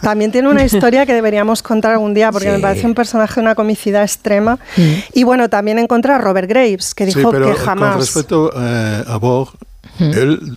También 0.00 0.32
tiene 0.32 0.48
una 0.48 0.64
historia 0.64 1.06
que 1.06 1.14
deberíamos 1.14 1.62
contar 1.62 1.92
algún 1.92 2.14
día, 2.14 2.32
porque 2.32 2.50
me 2.50 2.58
parece 2.58 2.86
un 2.86 2.94
personaje 2.94 3.34
de 3.36 3.40
una 3.40 3.54
comicidad 3.54 4.02
extrema. 4.02 4.58
Mm. 4.76 4.82
Y 5.14 5.24
bueno, 5.24 5.48
también 5.48 5.78
encontré 5.78 5.95
a 6.04 6.18
Robert 6.18 6.48
Graves, 6.48 6.94
que 6.94 7.06
dijo 7.06 7.30
que 7.32 7.54
jamás... 7.54 7.92
Con 7.92 8.00
respecto 8.00 8.52
eh, 8.56 9.04
a 9.06 9.16
Bog, 9.16 9.52
mm. 9.98 10.10
él 10.12 10.56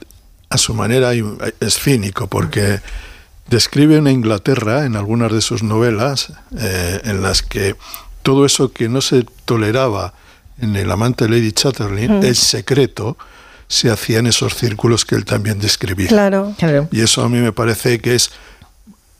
a 0.49 0.57
su 0.57 0.73
manera 0.73 1.11
es 1.13 1.79
cínico, 1.79 2.27
porque 2.27 2.79
describe 3.47 3.99
una 3.99 4.11
Inglaterra 4.11 4.85
en 4.85 4.95
algunas 4.95 5.31
de 5.31 5.41
sus 5.41 5.63
novelas 5.63 6.33
eh, 6.57 7.01
en 7.03 7.21
las 7.21 7.43
que 7.43 7.75
todo 8.23 8.45
eso 8.45 8.71
que 8.71 8.89
no 8.89 9.01
se 9.01 9.25
toleraba 9.45 10.13
en 10.59 10.75
el 10.75 10.91
amante 10.91 11.25
de 11.25 11.31
Lady 11.31 11.51
Chatterley, 11.51 12.05
el 12.05 12.35
secreto, 12.35 13.17
se 13.67 13.89
hacía 13.89 14.19
en 14.19 14.27
esos 14.27 14.55
círculos 14.55 15.05
que 15.05 15.15
él 15.15 15.25
también 15.25 15.59
describía. 15.59 16.07
Claro. 16.07 16.53
Y 16.91 17.01
eso 17.01 17.23
a 17.23 17.29
mí 17.29 17.37
me 17.37 17.53
parece 17.53 17.99
que 17.99 18.15
es 18.15 18.31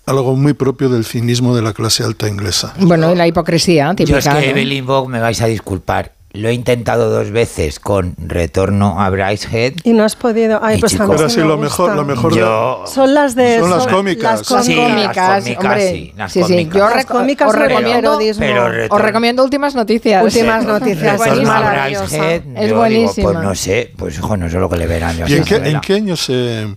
algo 0.10 0.36
muy 0.36 0.54
propio 0.54 0.90
del 0.90 1.06
cinismo 1.06 1.56
de 1.56 1.62
la 1.62 1.74
clase 1.74 2.04
alta 2.04 2.28
inglesa. 2.28 2.74
Bueno, 2.80 3.12
y 3.12 3.16
la 3.16 3.28
hipocresía 3.28 3.94
típica. 3.96 4.20
Yo 4.20 4.30
es 4.32 4.36
que 4.38 4.50
Evelyn 4.50 4.86
Vogue, 4.86 5.10
me 5.10 5.20
vais 5.20 5.42
a 5.42 5.46
disculpar, 5.46 6.14
lo 6.32 6.48
he 6.50 6.54
intentado 6.54 7.10
dos 7.10 7.32
veces 7.32 7.80
con 7.80 8.14
Retorno 8.20 9.02
a 9.02 9.10
Brycehead. 9.10 9.74
Y 9.84 9.94
no 9.94 10.04
has 10.04 10.16
podido. 10.16 10.60
Ay, 10.62 10.78
Y 10.78 10.80
pues 10.80 10.94
a 10.94 10.98
mí 10.98 11.02
chicos, 11.06 11.16
Pero 11.18 11.30
sí 11.30 11.40
me 11.40 11.46
lo 11.46 11.58
mejor, 11.58 11.96
lo 11.96 12.06
mejor 12.06 12.34
de- 12.34 12.40
Yo- 12.40 12.84
Son 12.86 13.16
las 13.16 13.34
de. 13.34 13.60
Son 13.60 13.70
las 13.72 13.88
cómicas. 13.88 14.40
Las 14.40 14.48
con- 14.48 14.64
Sí, 14.64 14.76
cómicas, 14.76 15.16
las 15.18 15.44
cómicas, 15.44 15.66
hombre. 15.66 15.90
sí, 15.92 16.14
las 16.16 16.32
sí, 16.32 16.40
sí. 16.44 16.52
cómicas. 16.54 16.78
Yo 16.78 16.90
Las 16.96 17.06
cómicas 17.08 17.50
os 17.50 17.56
recomiendo. 17.56 18.20
Pero 18.38 18.66
os 18.92 19.02
recomiendo 19.02 19.44
últimas 19.44 19.74
noticias. 19.74 20.24
Últimas 20.24 20.66
noticias. 20.66 21.16
Es 21.16 21.22
es 21.22 21.28
Retorno 21.30 21.52
a 21.52 21.60
maravillosa. 21.62 22.06
Brycehead, 22.06 22.42
Es 22.58 22.70
yo 22.70 22.78
buenísima. 22.78 23.14
Digo, 23.16 23.32
pues 23.34 23.44
no 23.44 23.56
sé, 23.56 23.94
pues 23.98 24.16
hijo, 24.18 24.38
no 24.38 24.50
sé 24.52 24.58
lo 24.60 24.70
que 24.70 24.78
le 24.78 24.86
verán. 24.86 25.18
¿Y 25.28 25.34
en 25.34 25.44
qué, 25.44 25.56
en 25.56 25.82
qué 25.82 25.94
año 25.96 26.16
se, 26.16 26.68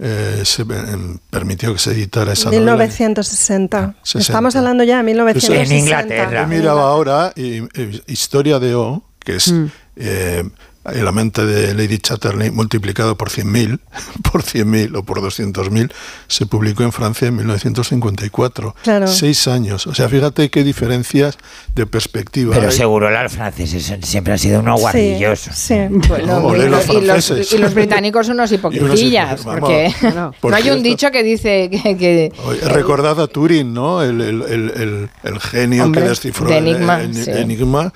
eh, 0.00 0.42
se 0.44 0.62
em, 0.62 1.18
permitió 1.30 1.72
que 1.72 1.78
se 1.78 1.90
editara 1.92 2.32
esa 2.32 2.46
novela? 2.46 2.76
1960. 2.76 3.94
60. 4.02 4.18
Estamos 4.20 4.56
hablando 4.56 4.82
ya 4.84 4.98
de 4.98 5.02
1960. 5.04 5.74
En 5.74 5.78
Inglaterra. 5.84 6.42
Yo 6.42 6.48
miraba 6.48 6.82
ahora 6.82 7.32
y, 7.36 7.58
eh, 7.74 8.00
Historia 8.06 8.58
de 8.58 8.74
O, 8.74 9.02
que 9.18 9.36
es 9.36 9.52
Mm. 9.52 9.66
eh, 9.96 10.44
el 10.92 11.06
amante 11.06 11.44
de 11.44 11.74
Lady 11.74 11.98
Chatterley 11.98 12.50
multiplicado 12.50 13.16
por 13.16 13.28
100.000, 13.28 13.80
por 14.32 14.42
100.000 14.42 14.96
o 14.96 15.02
por 15.02 15.20
200.000, 15.20 15.92
se 16.26 16.46
publicó 16.46 16.82
en 16.84 16.92
Francia 16.92 17.28
en 17.28 17.36
1954. 17.36 18.74
Claro. 18.82 19.06
Seis 19.06 19.46
años. 19.46 19.86
O 19.86 19.94
sea, 19.94 20.08
fíjate 20.08 20.48
qué 20.50 20.64
diferencias 20.64 21.36
de 21.74 21.86
perspectiva 21.86 22.54
Pero 22.54 22.68
hay. 22.70 22.76
seguro 22.76 23.10
los 23.10 23.32
franceses 23.32 23.92
siempre 24.02 24.32
han 24.32 24.38
sido 24.38 24.60
unos 24.60 24.80
guarrillosos. 24.80 25.54
Sí. 25.54 25.74
Bueno, 26.08 26.40
No, 26.40 26.56
y, 26.56 26.68
los, 26.68 26.88
y 26.88 27.00
los- 27.02 27.52
y 27.52 27.58
los 27.58 27.74
británicos 27.74 28.28
unos 28.28 28.50
hipocritillas, 28.52 29.42
porque 29.42 29.92
por 30.40 30.50
no 30.52 30.56
hay 30.56 30.70
un 30.70 30.82
dicho 30.82 31.10
que 31.10 31.22
dice 31.22 31.68
que, 31.70 31.96
que- 31.96 32.32
Oye, 32.46 32.60
Recordad 32.68 33.20
a 33.20 33.26
Turing, 33.26 33.72
¿no? 33.72 34.02
El, 34.02 34.20
el- 34.20 35.08
el- 35.22 35.40
genio 35.40 35.84
Hombre, 35.84 36.02
que 36.02 36.08
descifró 36.08 36.48
de 36.48 36.58
el- 36.58 36.68
Enigma, 36.68 37.00
el, 37.02 37.14
sí. 37.14 37.30
enigma. 37.30 37.92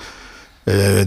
Eh, 0.66 1.06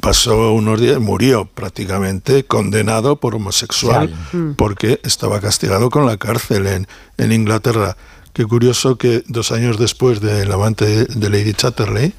pasó 0.00 0.52
unos 0.52 0.80
días, 0.80 1.00
murió 1.00 1.44
prácticamente 1.46 2.44
condenado 2.44 3.16
por 3.16 3.34
homosexual 3.34 4.14
Mm. 4.32 4.52
porque 4.56 5.00
estaba 5.02 5.40
castigado 5.40 5.90
con 5.90 6.06
la 6.06 6.16
cárcel 6.16 6.66
en, 6.66 6.86
en 7.18 7.32
Inglaterra. 7.32 7.96
Qué 8.32 8.44
curioso 8.46 8.96
que 8.96 9.22
dos 9.28 9.52
años 9.52 9.78
después 9.78 10.20
del 10.20 10.50
amante 10.52 10.86
de, 10.86 11.04
de 11.04 11.28
Lady 11.30 11.52
Chatterley, 11.52 12.14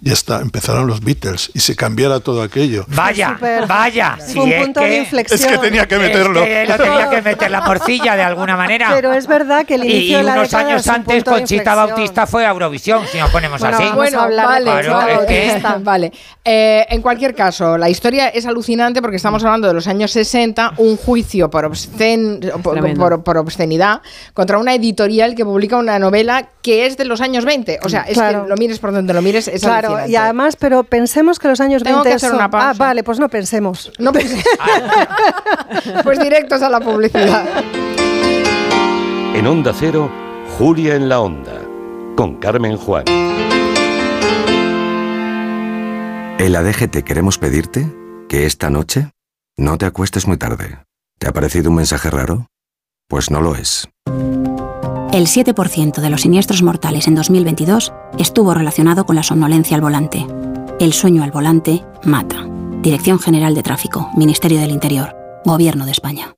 ya 0.00 0.12
está, 0.12 0.40
empezaron 0.40 0.86
los 0.86 1.00
Beatles 1.00 1.50
y 1.54 1.60
se 1.60 1.74
cambiara 1.74 2.20
todo 2.20 2.42
aquello. 2.42 2.84
Vaya, 2.88 3.30
Súper. 3.34 3.66
vaya. 3.66 4.16
Si 4.24 4.38
un 4.38 4.50
es 4.52 4.62
punto 4.64 4.80
de 4.80 4.86
que- 4.90 4.96
inflexión. 4.98 5.40
Es 5.40 5.46
que 5.46 5.58
tenía 5.58 5.88
que 5.88 5.96
es 5.96 6.00
meterlo. 6.00 6.44
que 6.44 6.66
lo 6.66 6.76
tenía 6.76 7.10
que 7.10 7.22
meter 7.22 7.50
la 7.50 7.60
morcilla 7.62 8.14
de 8.16 8.22
alguna 8.22 8.56
manera. 8.56 8.90
Pero 8.94 9.12
es 9.12 9.26
verdad 9.26 9.66
que 9.66 9.74
el 9.74 9.84
y, 9.84 9.90
inicio 9.90 10.14
y 10.14 10.16
de 10.18 10.22
la 10.22 10.32
unos 10.34 10.54
años 10.54 10.80
es 10.82 10.86
un 10.86 10.94
antes 10.94 11.24
de 11.24 11.30
Conchita. 11.30 11.74
Bautista 11.74 12.26
fue 12.26 12.46
a 12.46 12.50
Eurovisión, 12.50 13.02
si 13.10 13.18
nos 13.18 13.30
ponemos 13.30 13.60
Bueno, 13.60 13.76
así. 13.76 13.84
vamos 13.84 13.96
Bueno, 13.98 14.20
a 14.20 14.24
hablar 14.24 14.46
de 14.46 14.52
vale, 14.52 14.70
Conchita 14.70 14.92
claro, 15.04 15.16
Bautista. 15.26 15.78
vale. 15.82 16.12
Eh, 16.44 16.86
en 16.90 17.02
cualquier 17.02 17.34
caso, 17.34 17.76
la 17.76 17.90
historia 17.90 18.28
es 18.28 18.46
alucinante 18.46 19.02
porque 19.02 19.16
estamos 19.16 19.42
hablando 19.44 19.66
de 19.68 19.74
los 19.74 19.86
años 19.88 20.10
60, 20.12 20.74
un 20.78 20.96
juicio 20.96 21.50
por, 21.50 21.64
obscen, 21.64 22.40
por, 22.62 22.94
por- 22.94 23.22
por 23.24 23.36
obscenidad 23.36 24.00
contra 24.32 24.58
una 24.58 24.74
editorial 24.74 25.34
que 25.34 25.44
publica 25.44 25.76
una 25.76 25.98
novela 25.98 26.48
que 26.62 26.86
es 26.86 26.96
de 26.96 27.04
los 27.04 27.20
años 27.20 27.44
20. 27.44 27.80
O 27.82 27.88
sea, 27.88 28.02
es 28.02 28.14
Claro. 28.14 28.44
que 28.44 28.48
lo 28.50 28.56
mires 28.56 28.78
por 28.78 28.92
donde 28.92 29.12
lo 29.14 29.22
mires, 29.22 29.48
es 29.48 29.60
Claro, 29.62 29.87
y 30.06 30.16
además, 30.16 30.56
pero 30.56 30.84
pensemos 30.84 31.38
que 31.38 31.48
los 31.48 31.60
años 31.60 31.82
Tengo 31.82 31.98
20 31.98 32.08
que 32.10 32.14
hacer 32.16 32.30
son- 32.30 32.38
una 32.38 32.50
pausa. 32.50 32.70
Ah, 32.70 32.74
vale, 32.76 33.02
pues 33.02 33.18
no 33.18 33.28
pensemos. 33.28 33.92
No 33.98 34.12
pensé- 34.14 34.42
pues 36.04 36.18
directos 36.18 36.62
a 36.62 36.68
la 36.70 36.80
publicidad. 36.80 37.44
En 39.34 39.46
Onda 39.46 39.72
Cero, 39.78 40.10
Julia 40.58 40.94
en 40.96 41.08
la 41.08 41.20
Onda, 41.20 41.60
con 42.16 42.36
Carmen 42.40 42.76
Juan. 42.76 43.04
En 46.38 46.52
la 46.52 46.62
DGT 46.62 47.02
queremos 47.04 47.38
pedirte 47.38 47.86
que 48.28 48.46
esta 48.46 48.70
noche 48.70 49.10
no 49.56 49.76
te 49.78 49.86
acuestes 49.86 50.26
muy 50.26 50.36
tarde. 50.36 50.78
¿Te 51.18 51.28
ha 51.28 51.32
parecido 51.32 51.70
un 51.70 51.76
mensaje 51.76 52.10
raro? 52.10 52.46
Pues 53.08 53.30
no 53.30 53.40
lo 53.40 53.56
es. 53.56 53.88
El 55.12 55.26
7% 55.26 56.02
de 56.02 56.10
los 56.10 56.20
siniestros 56.20 56.62
mortales 56.62 57.08
en 57.08 57.14
2022 57.14 57.94
estuvo 58.18 58.52
relacionado 58.52 59.06
con 59.06 59.16
la 59.16 59.22
somnolencia 59.22 59.74
al 59.74 59.80
volante. 59.80 60.26
El 60.78 60.92
sueño 60.92 61.22
al 61.22 61.30
volante 61.30 61.82
mata. 62.04 62.46
Dirección 62.82 63.18
General 63.18 63.54
de 63.54 63.62
Tráfico, 63.62 64.10
Ministerio 64.14 64.60
del 64.60 64.70
Interior, 64.70 65.16
Gobierno 65.46 65.86
de 65.86 65.92
España. 65.92 66.37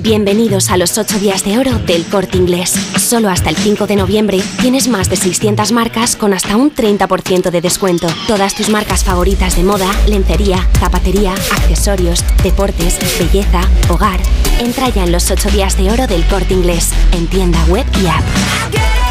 Bienvenidos 0.00 0.70
a 0.70 0.76
los 0.76 0.96
8 0.96 1.18
días 1.18 1.44
de 1.44 1.58
oro 1.58 1.76
del 1.80 2.04
corte 2.06 2.36
inglés. 2.38 2.70
Solo 2.70 3.30
hasta 3.30 3.50
el 3.50 3.56
5 3.56 3.88
de 3.88 3.96
noviembre 3.96 4.40
tienes 4.60 4.86
más 4.86 5.10
de 5.10 5.16
600 5.16 5.72
marcas 5.72 6.14
con 6.14 6.32
hasta 6.32 6.56
un 6.56 6.72
30% 6.72 7.50
de 7.50 7.60
descuento. 7.60 8.06
Todas 8.28 8.54
tus 8.54 8.68
marcas 8.68 9.02
favoritas 9.02 9.56
de 9.56 9.64
moda, 9.64 9.90
lencería, 10.06 10.68
zapatería, 10.78 11.32
accesorios, 11.32 12.24
deportes, 12.44 12.96
belleza, 13.18 13.62
hogar. 13.88 14.20
Entra 14.60 14.88
ya 14.88 15.02
en 15.02 15.10
los 15.10 15.32
8 15.32 15.50
días 15.50 15.76
de 15.76 15.90
oro 15.90 16.06
del 16.06 16.24
corte 16.28 16.54
inglés, 16.54 16.92
en 17.10 17.26
tienda 17.26 17.62
web 17.64 17.84
y 18.00 18.06
app. 18.06 19.07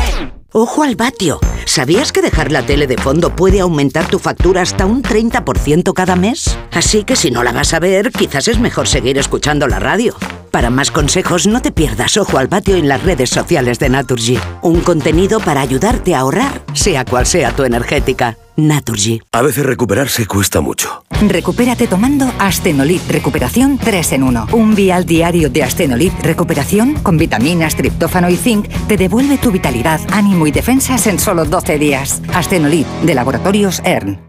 Ojo 0.53 0.83
al 0.83 0.95
vatio. 0.95 1.39
¿Sabías 1.65 2.13
que 2.13 2.21
dejar 2.21 2.53
la 2.53 2.65
tele 2.65 2.87
de 2.87 2.97
fondo 2.97 3.35
puede 3.35 3.59
aumentar 3.59 4.07
tu 4.07 4.17
factura 4.17 4.61
hasta 4.61 4.85
un 4.85 5.03
30% 5.03 5.93
cada 5.93 6.15
mes? 6.15 6.57
Así 6.71 7.03
que 7.03 7.17
si 7.17 7.31
no 7.31 7.43
la 7.43 7.51
vas 7.51 7.73
a 7.73 7.79
ver, 7.79 8.11
quizás 8.11 8.47
es 8.47 8.57
mejor 8.57 8.87
seguir 8.87 9.17
escuchando 9.17 9.67
la 9.67 9.79
radio. 9.79 10.15
Para 10.49 10.69
más 10.69 10.89
consejos, 10.89 11.47
no 11.47 11.61
te 11.61 11.73
pierdas 11.73 12.15
Ojo 12.15 12.37
al 12.37 12.47
Patio 12.47 12.77
en 12.77 12.87
las 12.87 13.03
redes 13.03 13.29
sociales 13.29 13.77
de 13.79 13.89
Naturgy. 13.89 14.39
Un 14.61 14.79
contenido 14.79 15.41
para 15.41 15.59
ayudarte 15.59 16.15
a 16.15 16.19
ahorrar, 16.19 16.63
sea 16.73 17.03
cual 17.03 17.25
sea 17.25 17.53
tu 17.53 17.63
energética. 17.63 18.37
Naturgy. 18.57 19.21
A 19.31 19.43
veces 19.43 19.63
recuperarse 19.63 20.25
cuesta 20.25 20.61
mucho. 20.61 21.03
Recupérate 21.21 21.87
tomando 21.87 22.25
Astenolit 22.39 23.07
Recuperación 23.07 23.77
3 23.77 24.13
en 24.13 24.23
1. 24.23 24.47
Un 24.53 24.73
vial 24.73 25.05
diario 25.05 25.49
de 25.51 25.63
Astenolit 25.63 26.11
Recuperación 26.21 26.95
con 26.95 27.17
vitaminas, 27.17 27.75
triptófano 27.75 28.29
y 28.29 28.35
zinc 28.35 28.67
te 28.87 28.97
devuelve 28.97 29.37
tu 29.37 29.51
vitalidad, 29.51 30.01
ánimo 30.11 30.47
y 30.47 30.51
defensas 30.51 31.05
en 31.05 31.19
solo 31.19 31.45
12 31.45 31.77
días. 31.77 32.21
Astenolit 32.33 32.87
de 33.03 33.13
Laboratorios 33.13 33.79
ERN. 33.85 34.19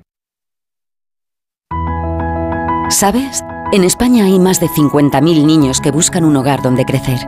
¿Sabes? 2.91 3.43
En 3.73 3.85
España 3.85 4.27
hay 4.27 4.39
más 4.39 4.61
de 4.61 4.69
50.000 4.69 5.45
niños 5.45 5.81
que 5.81 5.91
buscan 5.91 6.25
un 6.25 6.37
hogar 6.37 6.61
donde 6.61 6.85
crecer. 6.85 7.19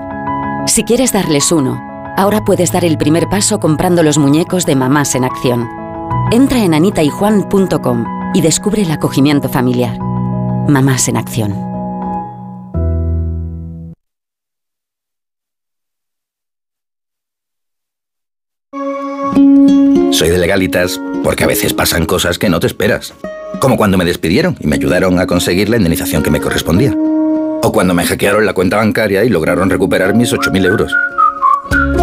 Si 0.67 0.85
quieres 0.85 1.13
darles 1.13 1.51
uno, 1.51 1.81
ahora 2.19 2.45
puedes 2.45 2.73
dar 2.73 2.85
el 2.85 2.99
primer 2.99 3.29
paso 3.31 3.59
comprando 3.59 4.03
los 4.03 4.19
muñecos 4.19 4.67
de 4.67 4.77
Mamás 4.77 5.15
en 5.15 5.25
Acción. 5.25 5.80
Entra 6.33 6.63
en 6.63 6.75
anitayjuan.com 6.75 8.05
y 8.35 8.41
descubre 8.41 8.83
el 8.83 8.91
acogimiento 8.91 9.49
familiar. 9.49 9.99
Mamás 10.69 11.09
en 11.09 11.17
Acción. 11.17 11.71
Soy 20.13 20.29
de 20.29 20.39
legalitas 20.39 21.01
porque 21.25 21.45
a 21.45 21.47
veces 21.47 21.75
pasan 21.75 22.07
cosas 22.07 22.39
que 22.39 22.49
no 22.49 22.61
te 22.61 22.67
esperas. 22.67 23.15
Como 23.59 23.77
cuando 23.77 23.99
me 23.99 24.05
despidieron 24.05 24.57
y 24.61 24.67
me 24.67 24.77
ayudaron 24.77 25.19
a 25.19 25.27
conseguir 25.27 25.69
la 25.69 25.79
indemnización 25.79 26.23
que 26.23 26.31
me 26.31 26.41
correspondía. 26.41 26.95
O 27.63 27.73
cuando 27.73 27.95
me 27.95 28.05
hackearon 28.05 28.47
la 28.47 28.53
cuenta 28.53 28.77
bancaria 28.77 29.25
y 29.25 29.29
lograron 29.29 29.71
recuperar 29.71 30.15
mis 30.15 30.33
8.000 30.33 30.67
euros. 30.67 30.95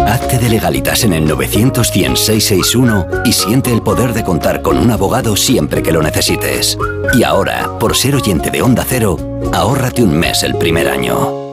Hazte 0.08 0.38
de 0.38 0.48
legalitas 0.48 1.04
en 1.04 1.12
el 1.12 1.26
900 1.26 1.90
100 1.90 2.16
661 2.16 3.06
y 3.26 3.32
siente 3.32 3.70
el 3.70 3.82
poder 3.82 4.14
de 4.14 4.24
contar 4.24 4.62
con 4.62 4.78
un 4.78 4.90
abogado 4.90 5.36
siempre 5.36 5.82
que 5.82 5.92
lo 5.92 6.02
necesites. 6.02 6.78
Y 7.12 7.24
ahora, 7.24 7.78
por 7.78 7.94
ser 7.94 8.14
oyente 8.14 8.50
de 8.50 8.62
Onda 8.62 8.86
Cero, 8.88 9.18
ahórrate 9.52 10.02
un 10.02 10.18
mes 10.18 10.42
el 10.44 10.56
primer 10.56 10.88
año. 10.88 11.47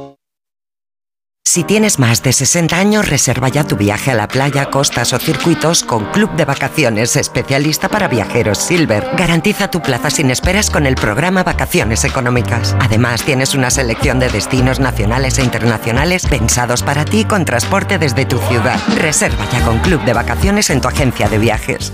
Si 1.55 1.63
tienes 1.63 1.99
más 1.99 2.21
de 2.21 2.33
60 2.33 2.75
años, 2.75 3.07
reserva 3.07 3.47
ya 3.47 3.63
tu 3.63 3.77
viaje 3.77 4.11
a 4.11 4.13
la 4.13 4.27
playa, 4.27 4.65
costas 4.65 5.13
o 5.13 5.19
circuitos 5.19 5.83
con 5.83 6.03
Club 6.11 6.35
de 6.35 6.43
Vacaciones 6.43 7.15
especialista 7.15 7.87
para 7.87 8.09
viajeros 8.09 8.57
Silver. 8.57 9.07
Garantiza 9.15 9.71
tu 9.71 9.81
plaza 9.81 10.09
sin 10.09 10.31
esperas 10.31 10.69
con 10.69 10.85
el 10.85 10.95
programa 10.95 11.43
Vacaciones 11.43 12.03
Económicas. 12.03 12.75
Además, 12.81 13.23
tienes 13.23 13.55
una 13.55 13.69
selección 13.69 14.19
de 14.19 14.27
destinos 14.27 14.81
nacionales 14.81 15.39
e 15.39 15.43
internacionales 15.43 16.25
pensados 16.25 16.83
para 16.83 17.05
ti 17.05 17.23
con 17.23 17.45
transporte 17.45 17.99
desde 17.99 18.25
tu 18.25 18.37
ciudad. 18.39 18.77
Reserva 18.97 19.47
ya 19.49 19.63
con 19.63 19.79
Club 19.79 20.03
de 20.03 20.11
Vacaciones 20.11 20.69
en 20.69 20.81
tu 20.81 20.89
agencia 20.89 21.29
de 21.29 21.37
viajes. 21.37 21.93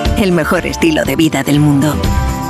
El 0.21 0.33
mejor 0.33 0.67
estilo 0.67 1.03
de 1.03 1.15
vida 1.15 1.41
del 1.41 1.59
mundo. 1.59 1.95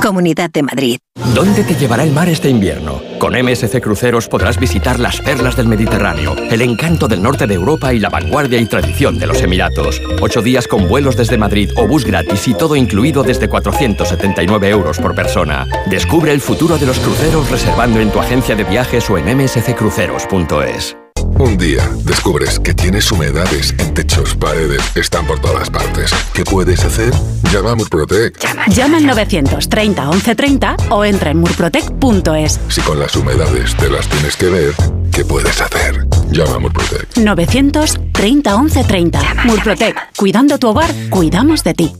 Comunidad 0.02 0.50
de 0.50 0.62
Madrid. 0.62 0.98
¿Dónde 1.34 1.64
te 1.64 1.74
llevará 1.74 2.04
el 2.04 2.12
mar 2.12 2.28
este 2.28 2.50
invierno? 2.50 3.00
Con 3.18 3.32
MSC 3.32 3.80
Cruceros 3.80 4.28
podrás 4.28 4.60
visitar 4.60 5.00
las 5.00 5.22
perlas 5.22 5.56
del 5.56 5.68
Mediterráneo, 5.68 6.36
el 6.50 6.60
encanto 6.60 7.08
del 7.08 7.22
norte 7.22 7.46
de 7.46 7.54
Europa 7.54 7.94
y 7.94 7.98
la 7.98 8.10
vanguardia 8.10 8.60
y 8.60 8.66
tradición 8.66 9.18
de 9.18 9.26
los 9.26 9.40
Emiratos. 9.40 10.02
Ocho 10.20 10.42
días 10.42 10.68
con 10.68 10.86
vuelos 10.86 11.16
desde 11.16 11.38
Madrid 11.38 11.70
o 11.76 11.88
bus 11.88 12.04
gratis 12.04 12.46
y 12.46 12.52
todo 12.52 12.76
incluido 12.76 13.22
desde 13.22 13.48
479 13.48 14.68
euros 14.68 14.98
por 14.98 15.14
persona. 15.14 15.66
Descubre 15.86 16.30
el 16.32 16.42
futuro 16.42 16.76
de 16.76 16.84
los 16.84 16.98
cruceros 16.98 17.50
reservando 17.50 18.00
en 18.00 18.10
tu 18.10 18.20
agencia 18.20 18.54
de 18.54 18.64
viajes 18.64 19.08
o 19.08 19.16
en 19.16 19.34
msccruceros.es. 19.34 21.01
Un 21.42 21.58
día 21.58 21.82
descubres 22.04 22.60
que 22.60 22.72
tienes 22.72 23.10
humedades 23.10 23.74
en 23.78 23.92
techos, 23.94 24.36
paredes, 24.36 24.80
están 24.94 25.26
por 25.26 25.40
todas 25.40 25.68
partes. 25.70 26.12
¿Qué 26.32 26.44
puedes 26.44 26.84
hacer? 26.84 27.12
Llama 27.52 27.72
a 27.72 27.74
Murprotec. 27.74 28.38
Llama 28.68 28.98
al 28.98 29.06
930 29.06 30.04
1130 30.04 30.76
o 30.90 31.04
entra 31.04 31.32
en 31.32 31.38
murprotec.es. 31.38 32.60
Si 32.68 32.80
con 32.82 33.00
las 33.00 33.16
humedades 33.16 33.74
te 33.74 33.90
las 33.90 34.06
tienes 34.06 34.36
que 34.36 34.46
ver, 34.50 34.72
¿qué 35.12 35.24
puedes 35.24 35.60
hacer? 35.60 36.06
Llama 36.30 36.54
a 36.54 36.58
Murprotec. 36.60 37.16
930 37.16 38.58
1130. 38.58 39.34
Murprotec. 39.44 40.16
Cuidando 40.16 40.60
tu 40.60 40.68
hogar, 40.68 40.94
cuidamos 41.10 41.64
de 41.64 41.74
ti. 41.74 41.92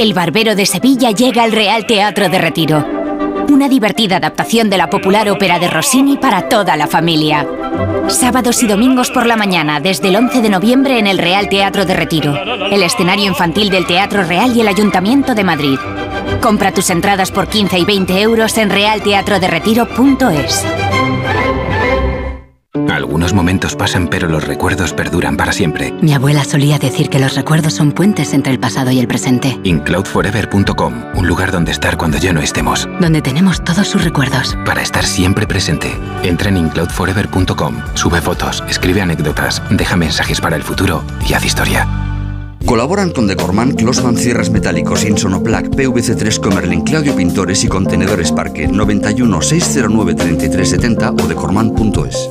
El 0.00 0.14
Barbero 0.14 0.56
de 0.56 0.66
Sevilla 0.66 1.12
llega 1.12 1.44
al 1.44 1.52
Real 1.52 1.86
Teatro 1.86 2.28
de 2.28 2.38
Retiro 2.38 3.03
una 3.50 3.68
divertida 3.68 4.16
adaptación 4.16 4.70
de 4.70 4.78
la 4.78 4.90
popular 4.90 5.28
ópera 5.30 5.58
de 5.58 5.68
Rossini 5.68 6.16
para 6.16 6.48
toda 6.48 6.76
la 6.76 6.86
familia. 6.86 7.46
Sábados 8.08 8.62
y 8.62 8.66
domingos 8.66 9.10
por 9.10 9.26
la 9.26 9.36
mañana, 9.36 9.80
desde 9.80 10.08
el 10.08 10.16
11 10.16 10.42
de 10.42 10.50
noviembre 10.50 10.98
en 10.98 11.06
el 11.06 11.18
Real 11.18 11.48
Teatro 11.48 11.84
de 11.84 11.94
Retiro, 11.94 12.36
el 12.70 12.82
escenario 12.82 13.26
infantil 13.26 13.70
del 13.70 13.86
Teatro 13.86 14.24
Real 14.24 14.56
y 14.56 14.60
el 14.60 14.68
Ayuntamiento 14.68 15.34
de 15.34 15.44
Madrid. 15.44 15.78
Compra 16.40 16.72
tus 16.72 16.90
entradas 16.90 17.30
por 17.30 17.48
15 17.48 17.78
y 17.78 17.84
20 17.84 18.20
euros 18.20 18.58
en 18.58 18.70
realteatroderetiro.es. 18.70 20.64
Algunos 22.90 23.32
momentos 23.32 23.76
pasan, 23.76 24.08
pero 24.08 24.28
los 24.28 24.42
recuerdos 24.42 24.92
perduran 24.92 25.36
para 25.36 25.52
siempre. 25.52 25.92
Mi 26.02 26.12
abuela 26.12 26.42
solía 26.42 26.76
decir 26.76 27.08
que 27.08 27.20
los 27.20 27.36
recuerdos 27.36 27.74
son 27.74 27.92
puentes 27.92 28.34
entre 28.34 28.52
el 28.52 28.58
pasado 28.58 28.90
y 28.90 28.98
el 28.98 29.06
presente. 29.06 29.56
Incloudforever.com, 29.62 30.94
un 31.14 31.26
lugar 31.28 31.52
donde 31.52 31.70
estar 31.70 31.96
cuando 31.96 32.18
ya 32.18 32.32
no 32.32 32.40
estemos. 32.40 32.88
Donde 33.00 33.22
tenemos 33.22 33.62
todos 33.62 33.86
sus 33.86 34.02
recuerdos. 34.02 34.56
Para 34.66 34.82
estar 34.82 35.04
siempre 35.04 35.46
presente. 35.46 35.92
Entra 36.24 36.48
en 36.48 36.56
incloudforever.com, 36.56 37.76
sube 37.94 38.20
fotos, 38.20 38.64
escribe 38.68 39.02
anécdotas, 39.02 39.62
deja 39.70 39.96
mensajes 39.96 40.40
para 40.40 40.56
el 40.56 40.64
futuro 40.64 41.04
y 41.28 41.34
haz 41.34 41.44
historia. 41.44 41.86
Colaboran 42.66 43.10
con 43.10 43.28
Decorman, 43.28 43.72
Closman 43.72 44.16
Cierras 44.16 44.50
Metálicos, 44.50 45.04
Insonoplac, 45.04 45.66
PVC3 45.68 46.40
Comerlin, 46.40 46.80
Claudio 46.80 47.14
Pintores 47.14 47.62
y 47.62 47.68
Contenedores 47.68 48.32
Parque 48.32 48.66
91 48.66 49.42
609 49.42 50.14
3370 50.14 51.10
o 51.10 51.28
decorman.es. 51.28 52.30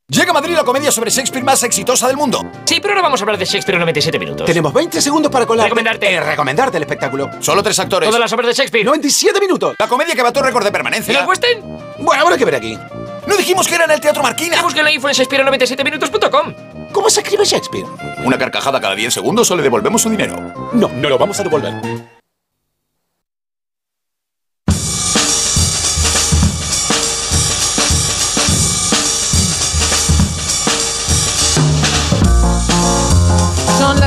Llega 0.11 0.31
a 0.31 0.33
Madrid 0.33 0.55
la 0.55 0.65
comedia 0.65 0.91
sobre 0.91 1.09
Shakespeare 1.09 1.41
más 1.41 1.63
exitosa 1.63 2.05
del 2.05 2.17
mundo. 2.17 2.41
Sí, 2.65 2.81
pero 2.81 2.93
no 2.93 3.01
vamos 3.01 3.21
a 3.21 3.23
hablar 3.23 3.37
de 3.37 3.45
Shakespeare 3.45 3.75
en 3.75 3.79
97 3.79 4.19
minutos. 4.19 4.45
Tenemos 4.45 4.73
20 4.73 5.01
segundos 5.01 5.31
para 5.31 5.45
colar. 5.45 5.67
Recomendarte. 5.67 6.13
Eh, 6.13 6.19
recomendarte 6.19 6.75
el 6.75 6.83
espectáculo. 6.83 7.29
Solo 7.39 7.63
tres 7.63 7.79
actores. 7.79 8.09
Todas 8.09 8.19
las 8.19 8.33
obras 8.33 8.47
de 8.47 8.53
Shakespeare. 8.53 8.83
97 8.83 9.39
minutos. 9.39 9.73
La 9.79 9.87
comedia 9.87 10.13
que 10.13 10.21
bató 10.21 10.41
récord 10.43 10.65
de 10.65 10.71
permanencia. 10.73 11.13
¿Y 11.13 11.15
el 11.15 11.25
western? 11.25 11.61
Bueno, 11.99 12.23
habrá 12.23 12.37
que 12.37 12.43
ver 12.43 12.55
aquí. 12.55 12.77
No 13.25 13.37
dijimos 13.37 13.65
que 13.69 13.75
era 13.75 13.85
en 13.85 13.91
el 13.91 14.01
Teatro 14.01 14.21
Marquina. 14.21 14.61
Busquen 14.61 14.83
la 14.83 14.91
info 14.91 15.07
en 15.07 15.15
Shakespeare97minutos.com. 15.15 16.53
¿Cómo 16.91 17.09
se 17.09 17.21
escribe 17.21 17.45
Shakespeare? 17.45 17.85
Una 18.25 18.37
carcajada 18.37 18.81
cada 18.81 18.95
10 18.95 19.13
segundos 19.13 19.49
o 19.49 19.55
le 19.55 19.63
devolvemos 19.63 20.01
su 20.01 20.09
dinero. 20.09 20.35
No, 20.73 20.89
no 20.89 21.07
lo 21.07 21.17
vamos 21.17 21.39
a 21.39 21.43
devolver. 21.43 21.73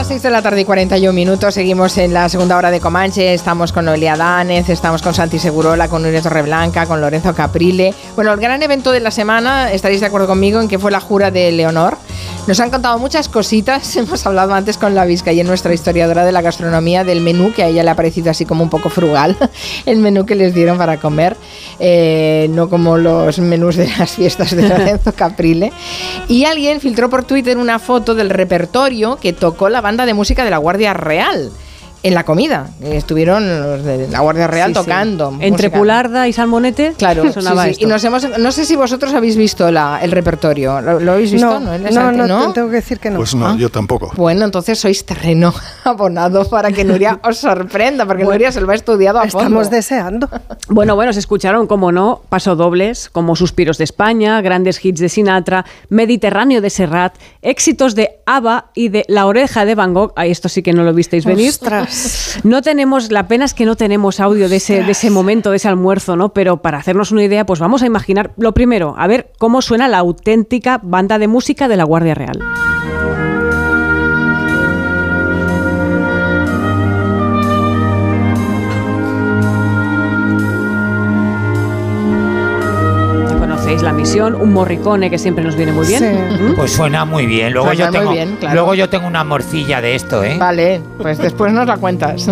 Las 0.05 0.09
6 0.09 0.22
de 0.22 0.31
la 0.31 0.43
tarde 0.43 0.60
y 0.60 0.64
41 0.66 1.14
minutos. 1.14 1.55
Seguimos 1.55 1.97
en 1.97 2.12
la 2.12 2.28
segunda 2.28 2.59
hora 2.59 2.70
de 2.70 2.78
Comanche. 2.78 3.32
Estamos 3.32 3.72
con 3.72 3.86
Noelia 3.86 4.16
Danez, 4.16 4.68
estamos 4.68 5.01
con 5.01 5.14
Santi 5.14 5.39
Segurola, 5.39 5.89
con 5.89 6.02
Nuria 6.02 6.20
Torreblanca, 6.20 6.85
con 6.85 7.01
Lorenzo 7.01 7.35
Caprile. 7.35 7.94
Bueno, 8.14 8.31
el 8.35 8.39
gran 8.39 8.62
evento 8.62 8.93
de 8.93 9.01
la 9.01 9.10
semana, 9.10 9.72
estaréis 9.72 10.02
de 10.02 10.06
acuerdo 10.09 10.26
conmigo, 10.26 10.60
en 10.60 10.68
que 10.68 10.78
fue 10.78 10.90
la 10.90 11.01
jura 11.01 11.31
de 11.31 11.51
Leonor. 11.52 11.97
Nos 12.47 12.60
han 12.60 12.68
contado 12.68 12.98
muchas 12.98 13.31
cositas. 13.31 13.97
Hemos 13.97 14.26
hablado 14.26 14.52
antes 14.52 14.76
con 14.76 14.94
la 14.94 15.06
Vizca 15.06 15.32
y 15.32 15.40
en 15.40 15.47
nuestra 15.47 15.72
historiadora 15.72 16.26
de 16.26 16.32
la 16.32 16.43
gastronomía 16.43 17.02
del 17.02 17.22
menú, 17.22 17.55
que 17.55 17.62
a 17.62 17.68
ella 17.68 17.82
le 17.82 17.90
ha 17.90 17.94
parecido 17.94 18.31
así 18.31 18.44
como 18.44 18.62
un 18.62 18.68
poco 18.68 18.90
frugal, 18.90 19.35
el 19.86 19.97
menú 19.97 20.26
que 20.26 20.35
les 20.35 20.52
dieron 20.52 20.76
para 20.76 21.01
comer, 21.01 21.39
eh, 21.78 22.48
no 22.51 22.68
como 22.68 22.98
los 22.98 23.39
menús 23.39 23.76
de 23.76 23.89
las 23.98 24.12
fiestas 24.12 24.55
de 24.55 24.68
Lorenzo 24.68 25.12
Caprile. 25.14 25.72
Y 26.28 26.44
alguien 26.44 26.81
filtró 26.81 27.09
por 27.09 27.24
Twitter 27.24 27.56
una 27.56 27.78
foto 27.78 28.14
del 28.14 28.28
repertorio 28.28 29.16
que 29.16 29.32
tocó 29.32 29.70
la 29.70 29.81
banda 29.81 29.93
de 30.04 30.14
música 30.14 30.44
de 30.44 30.50
la 30.50 30.58
Guardia 30.58 30.92
Real 30.92 31.52
en 32.05 32.14
la 32.14 32.22
comida. 32.24 32.68
Estuvieron 32.82 33.48
los 33.62 33.82
de 33.82 34.06
la 34.09 34.20
Guardia 34.20 34.47
Real 34.47 34.68
Sí, 34.72 34.74
sí. 34.78 34.81
tocando. 34.85 35.31
Entre 35.40 35.68
música. 35.68 35.78
Pularda 35.78 36.28
y 36.28 36.32
Salmonete 36.35 36.93
Claro, 36.98 37.32
sonaba 37.32 37.62
sí, 37.64 37.68
sí. 37.68 37.72
esto. 37.72 37.85
Y 37.86 37.89
nos 37.89 38.05
hemos, 38.05 38.39
no 38.39 38.52
sé 38.52 38.64
si 38.66 38.76
vosotros 38.76 39.12
habéis 39.14 39.36
visto 39.36 39.70
la, 39.72 39.98
el 40.02 40.12
repertorio. 40.12 40.81
¿Lo, 40.82 41.01
lo 41.01 41.12
habéis 41.12 41.32
visto? 41.32 41.59
No, 41.59 41.78
¿No? 41.78 42.12
no, 42.12 42.26
no, 42.26 42.52
tengo 42.52 42.68
que 42.68 42.76
decir 42.76 43.01
que 43.01 43.10
no. 43.10 43.16
Pues 43.16 43.35
no, 43.35 43.47
Ah. 43.48 43.56
yo 43.59 43.70
tampoco. 43.70 44.12
Bueno, 44.16 44.44
entonces 44.44 44.78
sois 44.78 45.05
terreno 45.06 45.52
abonado 45.85 46.48
para 46.48 46.70
que 46.72 46.85
Nuria 46.85 47.18
os 47.24 47.39
sorprenda, 47.39 48.05
porque 48.06 48.24
Nuria 48.24 48.52
se 48.52 48.60
lo 48.60 48.70
ha 48.70 48.74
estudiado 48.74 49.18
a 49.18 49.22
fondo. 49.22 49.39
Estamos 49.39 49.70
deseando. 49.70 50.28
Bueno, 50.68 50.94
bueno, 50.97 51.12
se 51.14 51.20
escucharon, 51.20 51.66
como 51.66 51.90
no, 51.90 52.20
pasodobles, 52.28 53.09
como 53.09 53.35
Suspiros 53.35 53.78
de 53.78 53.85
España, 53.85 54.40
grandes 54.43 54.85
hits 54.85 55.01
de 55.01 55.09
Sinatra, 55.09 55.64
Mediterráneo 55.89 56.60
de 56.60 56.68
Serrat, 56.68 57.14
éxitos 57.40 57.94
de 57.94 58.20
ABBA 58.26 58.66
y 58.74 58.89
de 58.90 59.05
La 59.09 59.24
Oreja 59.26 59.64
de 59.64 59.74
Van 59.74 59.94
Gogh. 59.94 60.12
Ahí 60.16 60.31
esto 60.31 60.48
sí 60.51 60.62
que 60.62 60.72
no 60.74 60.82
lo 60.85 60.93
visteis 60.93 61.24
venir. 61.24 61.48
Ostras. 61.48 61.93
No 62.44 62.62
tenemos, 62.62 63.10
la 63.10 63.28
pena 63.28 63.44
es 63.44 63.54
que 63.54 63.64
no 63.64 63.76
tenemos 63.76 64.20
audio 64.20 64.48
de 64.48 64.56
ese, 64.56 64.82
de 64.82 64.92
ese 64.92 65.10
momento, 65.10 65.50
de 65.50 65.56
ese 65.56 65.68
almuerzo, 65.68 66.16
¿no? 66.16 66.32
Pero 66.32 66.62
para 66.62 66.78
hacernos 66.78 67.12
una 67.12 67.22
idea, 67.22 67.46
pues 67.46 67.60
vamos 67.60 67.82
a 67.82 67.86
imaginar, 67.86 68.32
lo 68.36 68.52
primero, 68.52 68.94
a 68.98 69.06
ver 69.06 69.32
cómo 69.38 69.62
suena 69.62 69.88
la 69.88 69.98
auténtica 69.98 70.80
banda 70.82 71.18
de 71.18 71.28
música 71.28 71.68
de 71.68 71.76
la 71.76 71.84
Guardia 71.84 72.14
Real. 72.14 72.38
La 83.82 83.92
misión, 83.92 84.34
un 84.34 84.52
morricone 84.52 85.10
que 85.10 85.18
siempre 85.18 85.44
nos 85.44 85.56
viene 85.56 85.72
muy 85.72 85.86
bien. 85.86 86.02
¿Mm? 86.52 86.55
Pues 86.56 86.72
suena 86.72 87.05
muy 87.05 87.26
bien. 87.26 87.52
Luego, 87.52 87.72
yo 87.72 87.90
tengo, 87.90 88.06
muy 88.06 88.14
bien, 88.14 88.36
claro. 88.40 88.55
luego 88.55 88.74
yo 88.74 88.88
tengo 88.88 89.06
una 89.06 89.24
morcilla 89.24 89.80
de 89.80 89.94
esto, 89.94 90.22
¿eh? 90.24 90.36
Vale, 90.38 90.80
pues 90.98 91.18
después 91.18 91.52
nos 91.52 91.66
la 91.66 91.76
cuentas. 91.76 92.28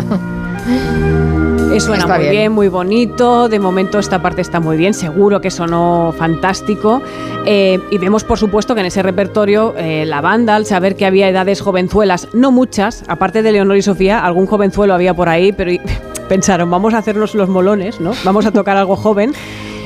Eh, 1.73 1.81
suena 1.81 2.03
Está 2.03 2.15
muy 2.17 2.23
bien. 2.25 2.31
bien. 2.33 2.53
muy 2.53 2.69
bonito. 2.69 3.49
De 3.49 3.59
momento 3.59 3.99
esta 3.99 4.21
parte 4.21 4.41
está 4.43 4.61
muy 4.61 4.77
bien, 4.77 4.93
seguro 4.95 5.41
que 5.41 5.51
sonó 5.51 6.15
fantástico. 6.17 7.03
Eh, 7.47 7.81
y 7.91 7.99
vemos, 7.99 8.25
por 8.25 8.39
supuesto, 8.39 8.75
que 8.75 8.81
en 8.81 8.87
ese 8.87 9.03
repertorio 9.03 9.75
eh, 9.77 10.05
la 10.07 10.21
banda, 10.21 10.55
al 10.57 10.67
saber 10.67 10.97
que 10.97 11.07
había 11.07 11.29
edades 11.29 11.61
jovenzuelas, 11.61 12.29
no 12.35 12.51
muchas, 12.53 13.05
aparte 13.09 13.43
de 13.43 13.53
Leonor 13.53 13.77
y 13.77 13.83
Sofía, 13.83 14.21
algún 14.25 14.47
jovenzuelo 14.47 14.95
había 14.95 15.15
por 15.15 15.29
ahí, 15.29 15.53
pero 15.53 15.71
y- 15.73 15.81
pensaron, 16.29 16.71
vamos 16.71 16.95
a 16.95 16.99
hacernos 16.99 17.35
los 17.35 17.49
molones, 17.49 18.01
¿no? 18.01 18.13
Vamos 18.25 18.47
a 18.47 18.51
tocar 18.53 18.77
algo 18.77 18.97
joven. 18.97 19.33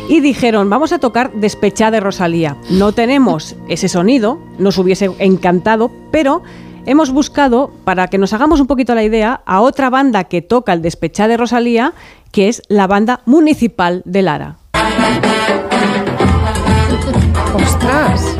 Y 0.09 0.21
dijeron, 0.21 0.71
vamos 0.71 0.93
a 0.93 0.99
tocar 0.99 1.33
Despechá 1.33 1.91
de 1.91 2.01
Rosalía. 2.01 2.57
No 2.71 2.93
tenemos 2.93 3.57
ese 3.69 3.89
sonido, 3.89 4.39
nos 4.59 4.79
hubiese 4.79 5.11
encantado, 5.19 5.91
pero 6.13 6.43
hemos 6.87 7.11
buscado, 7.11 7.73
para 7.85 8.07
que 8.07 8.19
nos 8.19 8.33
hagamos 8.33 8.61
un 8.61 8.69
poquito 8.69 8.95
la 8.95 9.03
idea, 9.03 9.41
a 9.47 9.61
otra 9.61 9.91
banda 9.91 10.25
que 10.25 10.43
toca 10.43 10.73
el 10.73 10.83
Despechá 10.83 11.27
de 11.27 11.37
Rosalía, 11.37 11.93
que 12.31 12.49
es 12.49 12.63
la 12.69 12.87
banda 12.87 13.23
municipal 13.27 14.03
de 14.05 14.23
Lara. 14.23 14.57
¡Ostras! 17.55 18.36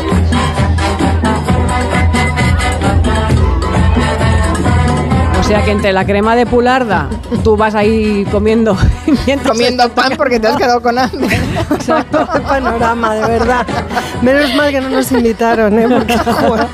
Sea 5.47 5.65
que 5.65 5.71
entre 5.71 5.93
la 5.93 6.05
crema 6.05 6.35
de 6.35 6.45
pularda, 6.45 7.09
tú 7.45 7.57
vas 7.57 7.75
ahí 7.75 8.27
comiendo 8.33 8.77
mientras 9.27 9.53
Comiendo 9.53 9.89
pan 9.91 10.13
porque 10.17 10.41
te 10.41 10.49
has 10.49 10.57
quedado 10.57 10.83
con 10.83 10.99
hambre. 10.99 11.39
Exacto, 11.71 12.29
el 12.35 12.43
panorama, 12.43 13.15
de 13.15 13.27
verdad. 13.27 13.67
Menos 14.23 14.55
mal 14.55 14.71
que 14.73 14.81
no 14.81 14.89
nos 14.91 15.13
invitaron, 15.13 15.79
¿eh? 15.79 15.87
Porque, 15.89 16.19
joder. 16.19 16.67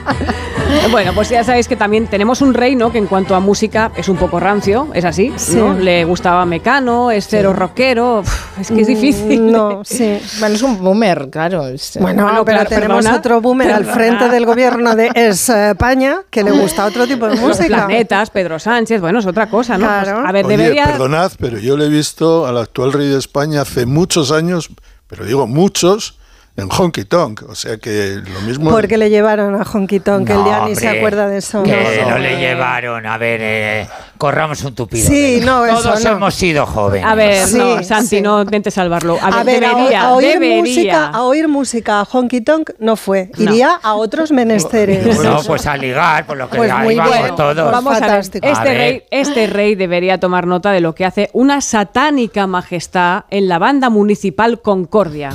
Bueno, 0.90 1.12
pues 1.15 1.28
ya 1.31 1.43
sabéis 1.44 1.69
que 1.69 1.77
también 1.77 2.07
tenemos 2.07 2.40
un 2.43 2.55
reino 2.55 2.93
que 2.93 2.99
en 2.99 3.07
cuanto 3.07 3.35
a 3.35 3.40
música 3.40 3.93
es 3.97 4.09
un 4.09 4.16
poco 4.16 4.39
rancio, 4.40 4.89
es 4.94 5.05
así, 5.05 5.32
Sí. 5.36 5.57
¿no? 5.57 5.74
Le 5.74 6.05
gustaba 6.05 6.44
Mecano, 6.44 7.11
es 7.11 7.27
cero 7.28 7.53
rockero, 7.53 8.20
uf, 8.20 8.59
es 8.61 8.69
que 8.70 8.81
es 8.82 8.86
difícil. 8.86 9.40
Mm, 9.43 9.51
No, 9.53 9.81
sí. 9.85 10.19
Bueno, 10.40 10.55
es 10.55 10.62
un 10.62 10.78
boomer, 10.82 11.28
claro. 11.31 11.66
es- 11.69 11.97
Bueno, 12.01 12.24
Bueno, 12.24 12.44
pero 12.44 12.59
claro, 12.59 12.69
tenemos 12.69 12.97
perdona. 12.99 13.16
otro 13.19 13.40
boomer 13.40 13.73
al 13.73 13.85
frente 13.86 14.28
del 14.28 14.44
gobierno 14.44 14.94
de 14.94 15.11
España 15.15 16.19
que 16.31 16.43
le 16.43 16.51
gusta 16.51 16.85
otro 16.85 17.07
tipo 17.07 17.27
de 17.27 17.32
Los 17.36 17.40
música. 17.40 17.66
planetas, 17.86 18.31
Pedro 18.31 18.59
Sánchez, 18.59 19.01
bueno, 19.01 19.19
es 19.20 19.27
otra 19.27 19.49
cosa, 19.49 19.78
¿no? 19.78 19.86
Pues, 19.86 20.03
Claro. 20.05 20.27
a 20.27 20.32
ver, 20.32 20.44
Oye, 20.47 20.57
debería... 20.57 20.85
perdonad, 20.86 21.32
pero 21.39 21.59
yo 21.59 21.77
le 21.77 21.86
he 21.86 21.89
visto 21.89 22.47
al 22.47 22.59
actual 22.59 22.93
rey 22.93 23.09
de 23.09 23.19
España 23.19 23.62
hace 23.62 23.86
muchos 23.86 24.31
años, 24.32 24.70
pero 25.07 25.24
digo 25.24 25.47
muchos, 25.47 26.19
en 26.57 26.69
Honky 26.70 27.05
Tonk. 27.05 27.43
O 27.49 27.55
sea 27.55 27.79
que 27.79 28.20
lo 28.33 28.41
mismo. 28.43 28.70
Porque 28.70 28.99
le 28.99 29.09
llevaron 29.11 29.55
a 29.55 29.65
Honky 29.65 30.01
Tonk, 30.01 30.29
él 30.31 30.39
ya 30.45 30.66
ni 30.66 30.74
se 30.77 30.87
hombre, 30.87 30.99
acuerda 30.99 31.29
de 31.29 31.39
eso. 31.39 31.62
Que 31.62 32.05
no, 32.09 32.19
le 32.19 32.37
llevaron. 32.39 33.07
A 33.07 33.16
ver, 33.19 33.41
eh, 33.43 33.89
corramos 34.19 34.62
un 34.65 34.74
tupido. 34.74 35.07
Sí, 35.09 35.41
no, 35.43 35.65
eso 35.65 35.83
Todos 35.83 36.05
no. 36.05 36.11
hemos 36.12 36.35
sido 36.35 36.66
jóvenes. 36.66 37.07
A 37.07 37.15
ver, 37.15 37.47
Sí, 37.47 37.57
no, 37.59 37.83
Santi, 37.83 38.07
sí. 38.07 38.20
no 38.20 38.43
intentes 38.43 38.74
salvarlo. 38.74 39.16
A 39.20 39.31
ver, 39.31 39.35
A 39.41 39.43
ver, 39.45 39.65
a, 39.65 39.69
debería, 39.74 40.03
a 40.03 40.12
oír 40.12 40.33
debería. 40.39 40.61
música, 40.62 41.07
a 41.09 41.23
oír 41.23 41.49
música 41.49 42.01
a 42.01 42.05
Honky 42.05 42.41
Tonk 42.43 42.70
no 42.79 42.97
fue. 42.97 43.31
Iría 43.39 43.81
a 43.83 43.95
otros 43.95 44.31
menesteres. 44.33 45.23
No, 45.23 45.41
pues 45.47 45.66
a 45.66 45.77
ligar, 45.77 46.27
por 46.27 46.37
lo 46.37 46.51
que 46.51 46.59
Pues 46.59 46.70
ahí 46.70 46.85
muy 46.85 46.97
vamos 46.97 47.19
bueno. 47.19 47.35
todos. 47.35 47.73
Vamos 47.73 47.93
a 47.97 48.01
ver, 48.01 48.09
Fantástico. 48.11 48.47
este 48.47 48.61
A 48.61 48.65
ver. 48.65 48.77
rey, 48.77 49.03
este 49.11 49.47
rey 49.47 49.74
debería 49.74 50.20
tomar 50.20 50.47
nota 50.47 50.70
de 50.70 50.81
lo 50.81 50.95
que 50.95 51.07
hace 51.07 51.31
una 51.33 51.61
satánica 51.62 52.47
majestad 52.47 53.24
en 53.31 53.49
la 53.49 53.59
banda 53.59 53.89
municipal 53.89 54.61
Concordia. 54.61 55.31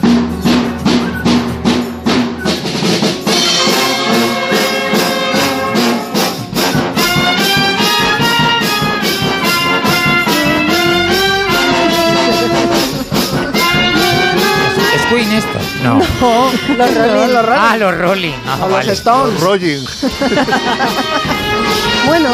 No. 15.84 15.99
No, 15.99 16.51
los 16.77 16.95
Rolling. 16.95 17.34
los 17.34 17.45
Rolling. 17.45 17.61
Ah, 17.61 17.77
los 17.77 17.97
Rolling. 17.97 18.34
Ah, 18.45 18.55
O 18.61 18.67
los 18.67 18.71
vale. 18.71 18.93
Stones. 18.93 19.39
Rolling. 19.41 19.85
Bueno, 22.07 22.29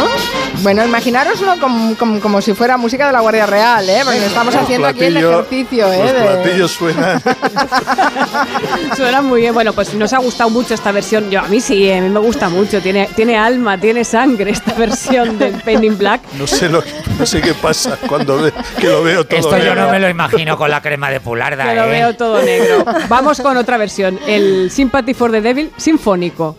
bueno, 0.62 0.86
imaginároslo 0.86 1.60
como, 1.60 1.96
como, 1.98 2.20
como 2.20 2.42
si 2.42 2.54
fuera 2.54 2.78
música 2.78 3.08
de 3.08 3.14
la 3.14 3.20
Guardia 3.22 3.46
Real, 3.46 3.90
¿eh? 3.90 4.02
Porque 4.04 4.26
estamos 4.26 4.54
Los 4.54 4.64
haciendo 4.64 4.88
aquí 4.88 5.04
el 5.06 5.18
ejercicio, 5.18 5.92
¿eh? 5.92 6.00
Los 6.04 6.14
de- 6.14 6.20
platillos 6.22 6.72
suenan. 6.72 7.22
Suena 8.96 9.22
muy 9.22 9.42
bien. 9.42 9.54
Bueno, 9.54 9.74
pues 9.74 9.94
nos 9.96 10.14
ha 10.14 10.20
gustado 10.20 10.50
mucho 10.50 10.74
esta 10.74 10.92
versión. 10.92 11.30
Yo 11.32 11.40
a 11.42 11.48
mí 11.48 11.60
sí, 11.60 11.88
eh, 11.90 11.98
a 11.98 12.02
mí 12.02 12.10
me 12.10 12.20
gusta 12.20 12.50
mucho. 12.50 12.82
Tiene, 12.82 13.10
tiene 13.16 13.36
alma, 13.38 13.78
tiene 13.80 14.04
sangre 14.06 14.52
esta 14.52 14.74
versión 14.74 15.38
del 15.40 15.54
Pain 15.62 15.84
in 15.84 15.98
Black. 15.98 16.22
No 16.38 16.46
sé, 16.48 16.70
lo, 16.70 16.84
no 17.20 17.26
sé 17.26 17.42
qué 17.42 17.54
pasa 17.56 17.98
cuando 18.08 18.38
ve, 18.42 18.54
que 18.80 18.88
lo 18.88 19.04
veo 19.04 19.26
todo. 19.26 19.40
Esto 19.40 19.58
yo 19.58 19.64
negro. 19.64 19.86
no 19.86 19.92
me 19.92 20.00
lo 20.00 20.10
imagino 20.10 20.58
con 20.58 20.70
la 20.70 20.82
crema 20.82 21.10
de 21.10 21.20
pularda, 21.20 21.66
Que 21.70 21.76
lo 21.76 21.86
¿eh? 21.86 21.90
veo 21.90 22.16
todo 22.16 22.42
negro. 22.42 22.86
Vamos 23.10 23.42
con 23.42 23.58
otra 23.58 23.78
versión, 23.78 24.20
el 24.28 24.70
Sympathy 24.72 25.14
for 25.14 25.32
the 25.32 25.42
Devil 25.42 25.72
sinfónico. 25.78 26.56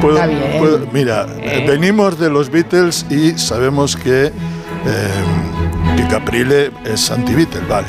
Puedo- 0.00 0.14
Está 0.16 0.26
bien. 0.26 0.58
puedo- 0.58 0.86
mira, 0.92 1.26
eh, 1.40 1.64
venimos 1.68 2.18
de 2.18 2.30
los 2.30 2.50
Beatles 2.50 3.04
y 3.10 3.36
sabemos 3.38 3.96
que, 3.96 4.26
eh, 4.26 4.32
que 5.96 6.06
Caprile 6.08 6.70
es 6.84 7.10
anti-Beatle, 7.10 7.60
vale. 7.68 7.86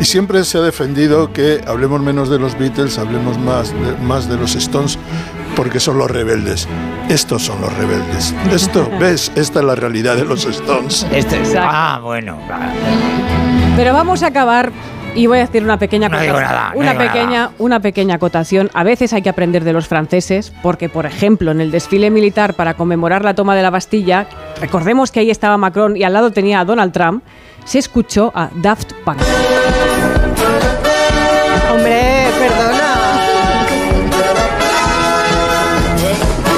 Y 0.00 0.04
siempre 0.04 0.42
se 0.44 0.58
ha 0.58 0.62
defendido 0.62 1.32
que 1.32 1.60
hablemos 1.66 2.00
menos 2.00 2.28
de 2.28 2.38
los 2.38 2.58
Beatles, 2.58 2.98
hablemos 2.98 3.38
más 3.38 3.70
de, 3.70 3.96
más 4.02 4.28
de 4.28 4.36
los 4.36 4.54
Stones, 4.56 4.98
porque 5.54 5.78
son 5.80 5.98
los 5.98 6.10
rebeldes. 6.10 6.66
Estos 7.08 7.42
son 7.44 7.60
los 7.60 7.72
rebeldes. 7.76 8.34
Esto, 8.50 8.90
¿ves? 9.00 9.30
Esta 9.36 9.60
es 9.60 9.64
la 9.64 9.74
realidad 9.74 10.16
de 10.16 10.24
los 10.24 10.44
Stones. 10.46 11.06
Este- 11.12 11.36
Exacto. 11.36 11.68
ah, 11.70 12.00
bueno. 12.02 12.38
Pero 13.76 13.92
vamos 13.92 14.22
a 14.22 14.28
acabar 14.28 14.72
y 15.14 15.26
voy 15.26 15.38
a 15.38 15.40
decir 15.42 15.62
una 15.62 15.78
pequeña 15.78 16.08
No 16.08 16.20
digo 16.20 16.40
nada, 16.40 16.70
no 16.74 16.80
una 16.80 16.96
pequeña 16.96 17.26
nada. 17.30 17.50
una 17.58 17.80
pequeña 17.80 18.14
acotación. 18.16 18.70
A 18.74 18.82
veces 18.84 19.12
hay 19.12 19.22
que 19.22 19.28
aprender 19.28 19.64
de 19.64 19.72
los 19.72 19.86
franceses 19.88 20.52
porque 20.62 20.88
por 20.88 21.06
ejemplo, 21.06 21.50
en 21.50 21.60
el 21.60 21.70
desfile 21.70 22.10
militar 22.10 22.54
para 22.54 22.74
conmemorar 22.74 23.24
la 23.24 23.34
toma 23.34 23.54
de 23.54 23.62
la 23.62 23.70
Bastilla, 23.70 24.26
recordemos 24.60 25.10
que 25.10 25.20
ahí 25.20 25.30
estaba 25.30 25.56
Macron 25.56 25.96
y 25.96 26.02
al 26.04 26.12
lado 26.12 26.30
tenía 26.32 26.60
a 26.60 26.64
Donald 26.64 26.92
Trump, 26.92 27.22
se 27.64 27.78
escuchó 27.78 28.32
a 28.34 28.50
Daft 28.56 28.92
Punk. 29.04 29.18
Hombre, 31.72 32.26
perdona. 32.38 32.80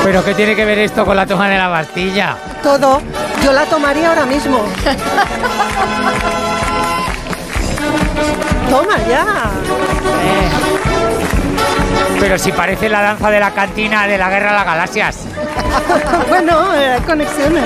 ¿Pero 0.05 0.25
qué 0.25 0.35
tiene 0.35 0.55
que 0.55 0.65
ver 0.65 0.79
esto 0.79 1.05
con 1.05 1.17
la 1.17 1.27
toma 1.27 1.49
de 1.49 1.59
la 1.59 1.69
Bastilla? 1.69 2.37
Todo. 2.63 3.01
Yo 3.45 3.53
la 3.53 3.65
tomaría 3.65 4.09
ahora 4.09 4.25
mismo. 4.27 4.61
Toma 8.71 8.99
ya. 9.09 9.25
Pero 12.21 12.39
si 12.39 12.53
parece 12.53 12.89
la 12.89 13.03
danza 13.03 13.31
de 13.31 13.41
la 13.41 13.53
cantina 13.53 14.07
de 14.07 14.19
la 14.19 14.31
Guerra 14.31 14.51
de 14.51 14.57
las 14.57 14.67
Galaxias. 14.67 15.27
bueno, 16.29 16.75
eh, 16.75 16.99
conexiones. 17.07 17.65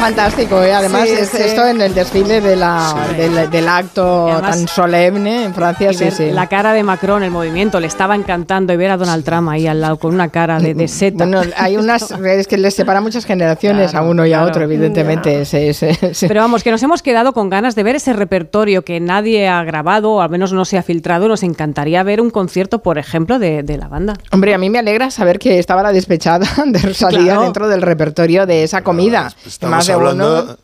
Fantástico, 0.00 0.62
¿eh? 0.62 0.72
Además, 0.72 1.08
Sí, 1.08 1.14
es- 1.18 1.28
sí. 1.30 1.36
esto 1.40 1.66
en 1.66 1.80
el 1.80 1.92
desfile 1.94 2.40
de 2.40 2.54
la, 2.54 2.94
del, 3.16 3.50
del 3.50 3.68
acto 3.68 4.28
además- 4.30 4.50
tan 4.58 4.68
solemne 4.68 5.44
en 5.44 5.54
Francia, 5.54 5.92
sí, 5.92 6.10
sí. 6.12 6.30
La 6.30 6.46
cara 6.48 6.72
de 6.74 6.82
Macron, 6.84 7.22
el 7.24 7.30
movimiento, 7.32 7.80
le 7.80 7.86
estaba 7.88 8.14
encantando 8.14 8.72
y 8.72 8.76
ver 8.76 8.90
a 8.92 8.96
Donald 8.98 9.24
Trump 9.24 9.48
ahí 9.48 9.66
al 9.66 9.80
lado 9.80 9.98
con 9.98 10.14
una 10.14 10.28
cara 10.28 10.60
de, 10.60 10.74
de 10.74 10.86
seta. 10.86 11.24
Bueno, 11.24 11.40
hay 11.56 11.76
unas. 11.78 12.10
Es 12.12 12.46
que 12.46 12.56
les 12.56 12.74
separa 12.74 13.00
muchas 13.00 13.24
generaciones 13.24 13.90
Claro, 13.90 14.06
a 14.06 14.10
uno 14.10 14.26
y 14.26 14.32
a 14.32 14.36
claro. 14.36 14.48
otro, 14.50 14.62
evidentemente. 14.64 15.44
Sí, 15.44 15.72
sí, 15.74 15.88
sí. 16.12 16.28
Pero 16.28 16.40
vamos, 16.42 16.62
que 16.62 16.70
nos 16.70 16.82
hemos 16.84 17.02
quedado 17.02 17.32
con 17.32 17.48
ganas 17.50 17.74
de 17.74 17.82
ver 17.82 17.96
ese 17.96 18.12
repertorio 18.12 18.82
que 18.82 19.00
nadie 19.00 19.48
ha 19.48 19.64
grabado, 19.64 20.12
o 20.12 20.20
al 20.20 20.30
menos 20.30 20.52
no 20.52 20.64
se 20.64 20.78
ha 20.78 20.82
filtrado. 20.84 21.26
Nos 21.26 21.42
encantaría 21.42 22.02
ver 22.04 22.20
un 22.20 22.30
concierto, 22.30 22.80
por 22.80 22.98
ejemplo, 22.98 23.38
de, 23.40 23.62
de 23.64 23.76
la 23.76 23.88
banda. 23.88 24.14
Hombre, 24.30 24.54
a 24.54 24.58
mí 24.58 24.70
me 24.70 24.78
alegra 24.78 25.10
saber 25.10 25.38
que 25.40 25.58
estaba 25.58 25.82
la 25.82 25.92
despechada 25.92 26.46
de 26.66 26.78
Rosalía 26.78 27.22
Claro. 27.24 27.42
dentro 27.42 27.68
del 27.68 27.82
repertorio 27.82 28.46
de 28.46 28.62
esa 28.62 28.82
comida. 28.82 29.32
Estamos 29.44 29.76
Más 29.76 29.85
de 29.86 29.92
hablando 29.94 30.42
uno. 30.44 30.56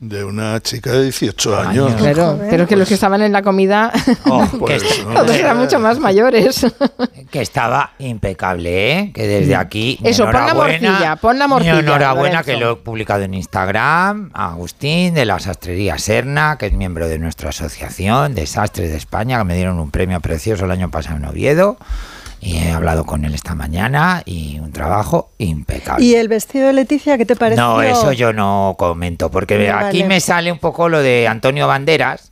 de 0.00 0.24
una 0.24 0.60
chica 0.60 0.90
de 0.92 1.04
18 1.04 1.58
años. 1.60 1.94
Claro, 1.94 2.38
pero 2.50 2.66
que 2.66 2.74
los 2.76 2.88
que 2.88 2.94
estaban 2.94 3.22
en 3.22 3.30
la 3.32 3.42
comida 3.42 3.92
Oh, 4.26 4.44
Pues, 4.58 4.82
que, 4.82 5.04
¿no? 5.04 5.14
todos 5.14 5.30
eran 5.36 5.56
mucho 5.58 5.78
más 5.78 5.98
mayores. 6.00 6.66
que 7.30 7.40
estaba 7.40 7.92
impecable, 8.00 8.98
¿eh? 8.98 9.12
Que 9.14 9.26
desde 9.28 9.54
aquí. 9.54 9.98
mi 10.02 10.10
Eso, 10.10 10.24
pon 10.24 10.32
la 10.34 10.40
enhorabuena, 10.50 10.90
morcilla, 10.90 11.16
pon 11.16 11.38
la 11.38 11.46
mi 11.46 11.50
morcilla, 11.50 11.78
enhorabuena 11.78 12.38
Lorenzo. 12.40 12.44
que 12.52 12.56
lo 12.56 12.72
he 12.72 12.76
publicado 12.76 13.22
en 13.22 13.34
Instagram. 13.34 14.30
a 14.34 14.50
Agustín 14.52 15.14
de 15.14 15.24
la 15.24 15.38
Sastrería 15.38 15.98
Serna, 15.98 16.56
que 16.58 16.66
es 16.66 16.72
miembro 16.72 17.06
de 17.08 17.18
nuestra 17.20 17.50
asociación 17.50 18.34
Desastres 18.34 18.90
de 18.90 18.96
España, 18.96 19.38
que 19.38 19.44
me 19.44 19.54
dieron 19.54 19.78
un 19.78 19.90
premio 19.92 20.18
precioso 20.20 20.64
el 20.64 20.72
año 20.72 20.90
pasado 20.90 21.16
en 21.18 21.26
Oviedo. 21.26 21.76
Y 22.44 22.56
he 22.58 22.72
hablado 22.72 23.06
con 23.06 23.24
él 23.24 23.34
esta 23.34 23.54
mañana 23.54 24.22
y 24.24 24.58
un 24.58 24.72
trabajo 24.72 25.30
impecable. 25.38 26.04
¿Y 26.04 26.16
el 26.16 26.26
vestido 26.26 26.66
de 26.66 26.72
Leticia 26.72 27.16
qué 27.16 27.24
te 27.24 27.36
pareció? 27.36 27.62
No, 27.62 27.82
eso 27.82 28.10
yo 28.10 28.32
no 28.32 28.74
comento, 28.76 29.30
porque 29.30 29.70
aquí 29.70 30.02
me 30.02 30.18
sale 30.18 30.50
un 30.50 30.58
poco 30.58 30.88
lo 30.88 31.00
de 31.00 31.28
Antonio 31.28 31.68
Banderas, 31.68 32.28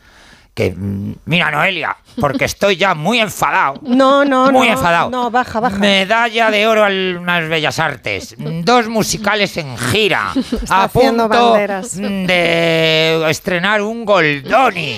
que, 0.52 0.72
mm, 0.76 1.12
mira, 1.26 1.52
Noelia, 1.52 1.96
porque 2.20 2.46
estoy 2.46 2.76
ya 2.76 2.96
muy 2.96 3.20
enfadado. 3.20 3.74
No, 3.82 4.24
no, 4.24 4.50
Muy 4.50 4.66
no. 4.66 4.72
enfadado. 4.72 5.10
No, 5.10 5.30
baja, 5.30 5.60
baja. 5.60 5.76
Medalla 5.78 6.50
de 6.50 6.66
oro 6.66 6.82
a 6.82 6.90
las 6.90 7.48
Bellas 7.48 7.78
Artes. 7.78 8.34
Dos 8.36 8.88
musicales 8.88 9.56
en 9.58 9.78
gira. 9.78 10.32
Está 10.34 10.82
a 10.82 10.88
punto 10.88 11.28
banderas. 11.28 11.96
de 11.96 13.24
estrenar 13.30 13.80
un 13.80 14.04
Goldoni. 14.04 14.96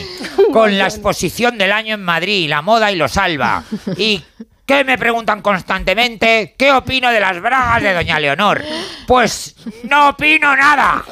con 0.54 0.78
la 0.78 0.84
exposición 0.84 1.58
del 1.58 1.72
año 1.72 1.96
en 1.96 2.02
Madrid, 2.02 2.48
la 2.48 2.62
moda 2.62 2.90
y 2.90 2.96
lo 2.96 3.08
salva. 3.08 3.62
Y 3.98 4.24
que 4.64 4.84
me 4.84 4.96
preguntan 4.96 5.42
constantemente 5.42 6.54
qué 6.56 6.72
opino 6.72 7.10
de 7.10 7.18
las 7.20 7.40
bragas 7.40 7.82
de 7.82 7.92
Doña 7.94 8.18
Leonor. 8.20 8.62
Pues 9.06 9.56
no 9.90 10.10
opino 10.10 10.54
nada. 10.56 11.04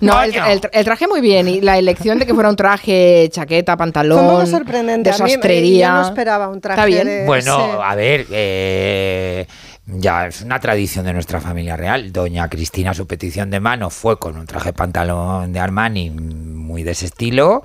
No, 0.00 0.20
el, 0.22 0.34
el- 0.34 0.60
el 0.72 0.84
traje 0.84 1.06
muy 1.06 1.20
bien 1.20 1.48
y 1.48 1.60
la 1.60 1.78
elección 1.78 2.18
de 2.18 2.26
que 2.26 2.34
fuera 2.34 2.48
un 2.50 2.56
traje, 2.56 3.28
chaqueta, 3.32 3.76
pantalón, 3.76 4.36
Fue 4.36 4.46
sorprendente. 4.46 5.10
de 5.10 5.16
A 5.16 5.24
mí, 5.24 5.30
sastrería. 5.30 5.86
yo 5.88 5.92
no 5.94 6.02
esperaba 6.08 6.48
un 6.48 6.60
traje 6.60 6.80
Está 6.80 6.86
bien. 6.86 7.06
de- 7.06 7.24
Bueno, 7.24 7.56
sí. 7.56 7.78
a 7.82 7.94
ver, 7.94 8.26
eh, 8.30 9.46
ya 9.86 10.26
es 10.26 10.42
una 10.42 10.58
tradición 10.60 11.04
de 11.06 11.12
nuestra 11.12 11.40
familia 11.40 11.76
real. 11.76 12.12
Doña 12.12 12.48
Cristina, 12.48 12.94
su 12.94 13.06
petición 13.06 13.48
de 13.50 13.60
mano 13.60 13.90
fue 13.90 14.18
con 14.18 14.36
un 14.36 14.44
traje 14.46 14.72
pantalón 14.72 15.52
de 15.52 15.60
Armani 15.60 16.10
muy 16.10 16.82
de 16.82 16.90
ese 16.90 17.06
estilo. 17.06 17.62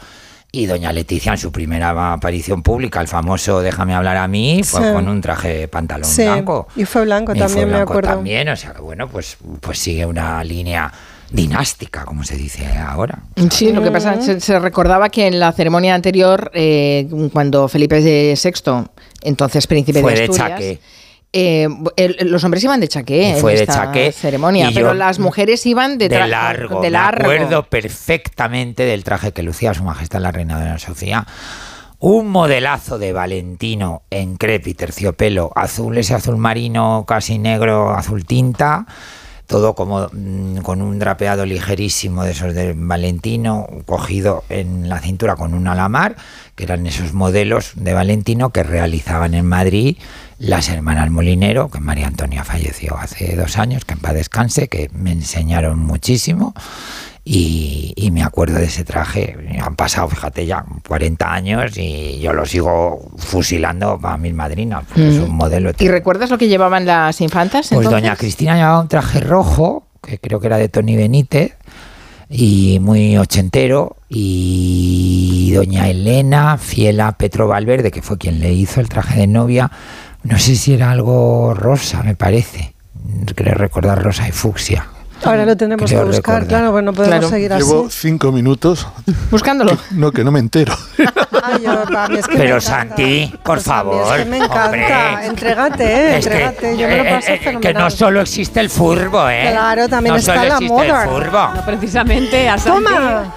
Y 0.55 0.67
doña 0.67 0.93
Leticia, 0.93 1.31
en 1.31 1.39
su 1.39 1.51
primera 1.51 2.13
aparición 2.13 2.61
pública, 2.61 3.01
el 3.01 3.07
famoso 3.07 3.61
Déjame 3.61 3.95
hablar 3.95 4.17
a 4.17 4.27
mí, 4.27 4.61
fue 4.63 4.81
Sí. 4.87 4.93
con 4.93 5.07
un 5.09 5.19
traje 5.19 5.67
pantalón 5.67 6.05
Sí, 6.05 6.21
blanco. 6.21 6.67
y 6.75 6.85
fue 6.85 7.05
blanco 7.05 7.31
Y 7.33 7.39
fue 7.39 7.47
también, 7.47 7.67
me 7.69 7.73
blanco 7.73 7.91
acuerdo. 7.93 8.09
también, 8.11 8.47
o 8.49 8.55
sea 8.55 8.71
que 8.73 8.81
bueno, 8.81 9.07
pues, 9.09 9.37
pues 9.59 9.79
sigue 9.79 10.05
una 10.05 10.43
línea 10.43 10.93
dinástica, 11.31 12.05
como 12.05 12.23
se 12.23 12.35
dice 12.37 12.67
ahora. 12.77 13.17
Sí, 13.49 13.71
lo 13.73 13.81
que 13.81 13.89
pasa 13.89 14.21
se, 14.21 14.39
se 14.39 14.59
recordaba 14.59 15.09
que 15.09 15.25
en 15.25 15.39
la 15.39 15.51
ceremonia 15.53 15.95
anterior, 15.95 16.51
eh, 16.53 17.09
cuando 17.33 17.67
Felipe 17.67 17.99
VI, 18.35 18.85
entonces 19.23 19.65
príncipe 19.65 20.01
Fue 20.01 20.13
de 20.13 20.25
Asturias. 20.25 20.77
Eh, 21.33 21.67
el- 21.97 22.29
los 22.31 22.43
hombres 22.43 22.63
iban 22.63 22.79
de 22.79 22.87
chaqué 22.87 23.31
en 23.31 23.37
Fue 23.37 23.53
de 23.55 23.61
esta 23.61 23.73
chaqué, 23.85 24.11
ceremonia, 24.11 24.69
pero 24.73 24.93
las 24.93 25.17
mujeres 25.19 25.65
iban 25.65 25.97
de, 25.97 26.07
de 26.07 26.27
largo. 26.27 26.81
de 26.81 26.89
largo. 26.91 27.27
Me 27.27 27.35
acuerdo 27.35 27.63
perfectamente 27.63 28.83
del 28.83 29.03
traje 29.03 29.31
que 29.31 29.43
lucía 29.43 29.73
Su 29.73 29.83
Majestad 29.83 30.19
la 30.21 30.31
Reina 30.31 30.59
de 30.59 30.65
la 30.69 30.79
Sofía. 30.79 31.25
Un 31.99 32.27
modelazo 32.27 32.99
de 32.99 33.13
Valentino 33.13 34.03
en 34.09 34.35
crepe 34.35 34.71
y 34.71 34.73
terciopelo 34.73 35.51
azul, 35.55 35.97
ese 35.97 36.13
azul 36.13 36.37
marino 36.37 37.05
casi 37.07 37.37
negro, 37.39 37.91
azul 37.91 38.25
tinta. 38.25 38.85
Todo 39.47 39.75
como 39.75 40.07
mm, 40.11 40.57
con 40.59 40.81
un 40.81 40.99
drapeado 40.99 41.45
ligerísimo 41.45 42.23
de 42.23 42.31
esos 42.31 42.53
de 42.53 42.73
Valentino, 42.75 43.67
cogido 43.85 44.43
en 44.49 44.87
la 44.87 44.99
cintura 44.99 45.35
con 45.35 45.53
un 45.53 45.67
alamar, 45.67 46.15
que 46.55 46.63
eran 46.63 46.87
esos 46.87 47.13
modelos 47.13 47.73
de 47.75 47.93
Valentino 47.93 48.51
que 48.51 48.63
realizaban 48.63 49.33
en 49.33 49.45
Madrid 49.45 49.97
las 50.43 50.69
hermanas 50.69 51.09
Molinero, 51.09 51.69
que 51.69 51.79
María 51.79 52.07
Antonia 52.07 52.43
falleció 52.43 52.97
hace 52.97 53.35
dos 53.35 53.57
años, 53.57 53.85
que 53.85 53.93
en 53.93 53.99
paz 53.99 54.13
descanse, 54.13 54.67
que 54.67 54.89
me 54.93 55.11
enseñaron 55.11 55.79
muchísimo. 55.79 56.53
Y, 57.25 57.93
y 57.95 58.11
me 58.11 58.21
acuerdo 58.21 58.57
de 58.57 58.65
ese 58.65 58.83
traje. 58.83 59.37
Han 59.61 59.77
pasado, 59.77 60.09
fíjate, 60.09 60.45
ya 60.45 60.65
40 60.85 61.33
años 61.33 61.77
y 61.77 62.19
yo 62.19 62.33
lo 62.33 62.45
sigo 62.45 63.11
fusilando 63.17 63.97
para 63.97 64.17
mis 64.17 64.33
madrinas, 64.33 64.83
porque 64.85 65.07
es 65.07 65.19
Mm. 65.19 65.23
un 65.23 65.31
modelo. 65.35 65.71
¿Y 65.79 65.87
recuerdas 65.87 66.29
lo 66.29 66.37
que 66.37 66.49
llevaban 66.49 66.85
las 66.85 67.21
infantas? 67.21 67.67
Pues 67.69 67.85
entonces? 67.85 67.91
doña 68.01 68.17
Cristina 68.17 68.55
llevaba 68.57 68.81
un 68.81 68.89
traje 68.89 69.21
rojo, 69.21 69.87
que 70.05 70.17
creo 70.19 70.41
que 70.41 70.47
era 70.47 70.57
de 70.57 70.67
Tony 70.67 70.97
Benítez, 70.97 71.53
y 72.29 72.79
muy 72.81 73.17
ochentero, 73.17 73.95
y 74.09 75.51
doña 75.55 75.87
Elena, 75.89 76.57
fiel 76.57 76.99
a 76.99 77.13
Petro 77.13 77.47
Valverde, 77.47 77.89
que 77.91 78.01
fue 78.01 78.17
quien 78.17 78.39
le 78.41 78.51
hizo 78.51 78.81
el 78.81 78.89
traje 78.89 79.19
de 79.19 79.27
novia, 79.27 79.71
no 80.23 80.39
sé 80.39 80.55
si 80.55 80.73
era 80.73 80.91
algo 80.91 81.53
rosa, 81.53 82.03
me 82.03 82.15
parece. 82.15 82.73
Creo 83.35 83.55
recordar 83.55 84.01
rosa 84.01 84.27
y 84.27 84.31
fucsia. 84.31 84.87
Ahora 85.23 85.45
lo 85.45 85.55
tenemos 85.57 85.89
Creo 85.89 86.01
que 86.01 86.07
buscar, 86.07 86.35
recordar. 86.35 86.47
claro, 86.47 86.71
pues 86.71 86.83
no 86.83 86.93
podemos 86.93 87.17
Claro. 87.19 87.29
seguir 87.29 87.51
Llevo 87.53 87.85
así. 87.87 87.97
cinco 88.01 88.31
minutos. 88.31 88.87
Buscándolo. 89.31 89.77
No, 89.91 90.11
que 90.11 90.23
no 90.23 90.31
me 90.31 90.39
entero. 90.39 90.73
Ay, 91.43 91.61
yo, 91.63 91.73
es 92.17 92.27
que 92.27 92.37
me 92.37 92.43
Pero 92.43 92.55
encanta. 92.57 92.61
Santi, 92.61 93.27
por 93.43 93.55
Pues 93.55 93.63
favor. 93.63 94.19
Es 94.19 94.23
que 94.25 94.29
me 94.29 94.37
encanta. 94.37 94.65
hombre. 94.65 95.25
Entrégate, 95.27 95.83
eh, 95.83 96.09
que, 96.09 96.15
entrégate. 96.17 96.77
Yo 96.77 96.87
me 96.87 96.97
lo 96.97 97.03
eh, 97.03 97.09
paso 97.15 97.31
eh, 97.31 97.57
que 97.61 97.73
no 97.73 97.89
solo 97.89 98.21
existe 98.21 98.59
el 98.59 98.69
furbo, 98.69 99.29
¿eh? 99.29 99.49
Claro, 99.51 99.89
también 99.89 100.13
no 100.13 100.19
está 100.19 100.35
solo 100.35 100.47
la 100.47 100.55
existe 100.55 100.73
moda. 100.73 101.03
el 101.03 101.09
furbo. 101.09 101.49
No, 101.55 101.65
precisamente 101.65 102.49
a 102.49 102.57
Santi. 102.57 102.83
Toma. 102.85 103.33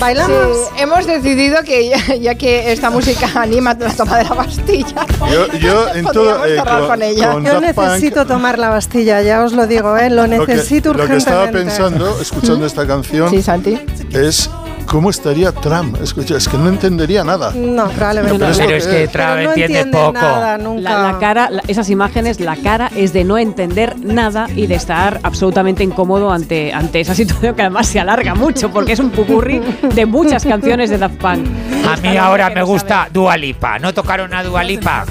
Bailamos. 0.00 0.56
Sí, 0.76 0.82
hemos 0.82 1.06
decidido 1.06 1.62
que 1.62 1.88
ya, 1.90 2.14
ya 2.16 2.34
que 2.34 2.72
esta 2.72 2.90
música 2.90 3.28
anima 3.34 3.74
la 3.78 3.90
toma 3.92 4.18
de 4.18 4.24
la 4.24 4.34
Bastilla, 4.34 5.06
Yo, 5.32 5.46
yo 5.58 5.94
en 5.94 6.04
todo. 6.12 6.38
podríamos 6.38 6.82
eh, 6.84 6.86
con 6.86 7.02
ella. 7.02 7.32
con 7.32 7.44
Yo 7.44 7.60
Daft 7.60 7.74
Punk, 7.74 7.86
necesito 7.88 8.26
tomar 8.26 8.58
la 8.58 8.68
Bastilla, 8.70 9.20
ya 9.22 9.42
os 9.44 9.52
lo 9.52 9.66
digo, 9.66 9.96
¿eh? 9.96 10.10
Lo 10.10 10.26
lo 10.40 10.46
que, 10.46 11.12
lo 11.12 11.16
estaba 11.16 11.50
pensando, 11.50 12.20
escuchando 12.20 12.66
esta 12.66 12.86
canción, 12.86 13.30
Sí, 13.30 13.42
Santi. 13.42 13.78
es 14.12 14.50
cómo 14.90 15.10
estaría 15.10 15.52
Trump. 15.52 15.96
Escucha, 16.02 16.36
es 16.36 16.48
que 16.48 16.58
no 16.58 16.68
entendería 16.68 17.22
nada. 17.22 17.52
No, 17.54 17.88
probablemente. 17.90 18.38
Pero 18.38 18.46
no. 18.46 18.50
es 18.50 18.58
Pero 18.58 18.70
lo 18.70 18.76
es 18.76 18.86
que 18.88 19.04
es. 19.04 19.12
Trump 19.12 19.26
Pero 19.28 19.42
no 19.42 19.48
entiende 19.50 19.78
entiende 19.80 19.98
poco. 19.98 20.12
nada 20.12 20.58
nunca. 20.58 20.80
La, 20.82 21.12
la 21.12 21.18
cara, 21.20 21.48
la- 21.50 21.62
esas 21.68 21.88
imágenes, 21.90 22.40
la 22.40 22.56
cara 22.56 22.90
es 22.96 23.12
de 23.12 23.22
no 23.24 23.38
entender 23.38 23.94
nada 24.00 24.48
y 24.54 24.66
de 24.66 24.74
estar 24.74 25.20
absolutamente 25.22 25.84
incómodo 25.84 26.32
ante, 26.32 26.72
ante 26.72 27.00
esa 27.00 27.14
situación 27.14 27.54
que 27.54 27.62
además 27.62 27.86
se 27.86 28.00
alarga 28.00 28.34
mucho 28.34 28.70
porque 28.70 28.92
es 28.92 28.98
un 28.98 29.10
pupurri 29.10 29.60
de 29.94 30.06
muchas 30.06 30.44
canciones 30.44 30.90
de 30.90 30.98
Daft 30.98 31.16
Punk. 31.16 31.46
A 31.88 31.96
mí 31.96 32.16
ahora 32.16 32.50
me 32.50 32.62
gusta 32.64 33.08
Dua 33.12 33.36
Lipa. 33.36 33.78
¿No 33.78 33.94
tocaron 33.94 34.34
a 34.34 34.42
Dua 34.42 34.64
Lipa? 34.64 35.04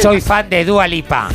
Soy 0.00 0.20
fan 0.20 0.48
de 0.50 0.64
Dua 0.64 0.86
Lipa. 0.88 1.28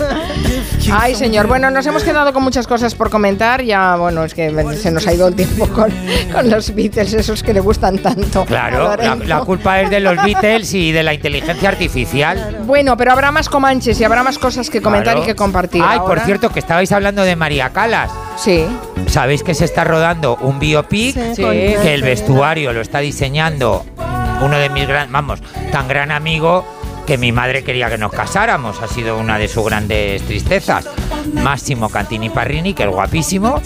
Ay, 0.91 1.15
señor. 1.15 1.47
Bueno, 1.47 1.69
nos 1.69 1.85
hemos 1.85 2.03
quedado 2.03 2.33
con 2.33 2.43
muchas 2.43 2.67
cosas 2.67 2.93
por 2.95 3.09
comentar. 3.09 3.61
Ya, 3.63 3.95
bueno, 3.95 4.23
es 4.23 4.33
que 4.33 4.51
se 4.77 4.91
nos 4.91 5.05
ha 5.07 5.13
ido 5.13 5.27
el 5.27 5.35
tiempo 5.35 5.67
con, 5.67 5.91
con 6.31 6.49
los 6.49 6.56
Beatles, 6.73 7.13
esos 7.13 7.43
que 7.43 7.53
le 7.53 7.59
gustan 7.59 7.97
tanto. 7.99 8.45
Claro, 8.45 8.95
la, 9.25 9.39
culpa 9.41 9.81
es 9.81 9.89
de 9.89 9.99
los 9.99 10.15
Beatles 10.23 10.73
y 10.73 10.91
de 10.91 11.03
la 11.03 11.13
inteligencia 11.13 11.69
artificial. 11.69 12.59
Bueno, 12.65 12.97
pero 12.97 13.11
habrá 13.11 13.31
más 13.31 13.49
comanches 13.49 13.99
y 13.99 14.03
habrá 14.03 14.23
más 14.23 14.37
cosas 14.37 14.69
que 14.69 14.81
comentar 14.81 15.13
Claro. 15.13 15.23
y 15.23 15.25
que 15.25 15.35
compartir. 15.35 15.83
Ay, 15.85 15.99
por 15.99 16.19
cierto, 16.21 16.49
que 16.49 16.59
estabais 16.59 16.91
hablando 16.91 17.23
de 17.23 17.35
María 17.35 17.69
Calas. 17.69 18.11
Sí. 18.37 18.65
¿Sabéis 19.07 19.43
que 19.43 19.53
se 19.53 19.65
está 19.65 19.83
rodando 19.83 20.37
un 20.41 20.59
biopic? 20.59 21.15
Sí, 21.35 21.43
que 21.43 21.93
el 21.93 22.01
vestuario 22.01 22.73
lo 22.73 22.81
está 22.81 22.99
diseñando 22.99 23.85
uno 24.41 24.57
de 24.57 24.69
mis 24.69 24.87
gran, 24.87 25.11
vamos, 25.11 25.41
tan 25.71 25.87
gran 25.87 26.11
amigo 26.11 26.65
que 27.05 27.17
mi 27.17 27.31
madre 27.31 27.63
quería 27.63 27.89
que 27.89 27.97
nos 27.97 28.11
casáramos. 28.11 28.81
Ha 28.81 28.87
sido 28.87 29.17
una 29.17 29.37
de 29.39 29.47
sus 29.47 29.65
grandes 29.65 30.21
tristezas. 30.23 30.87
Máximo 31.33 31.89
Cantini 31.89 32.29
Parrini, 32.29 32.73
que 32.73 32.83
es 32.83 32.89
guapísimo. 32.89 33.61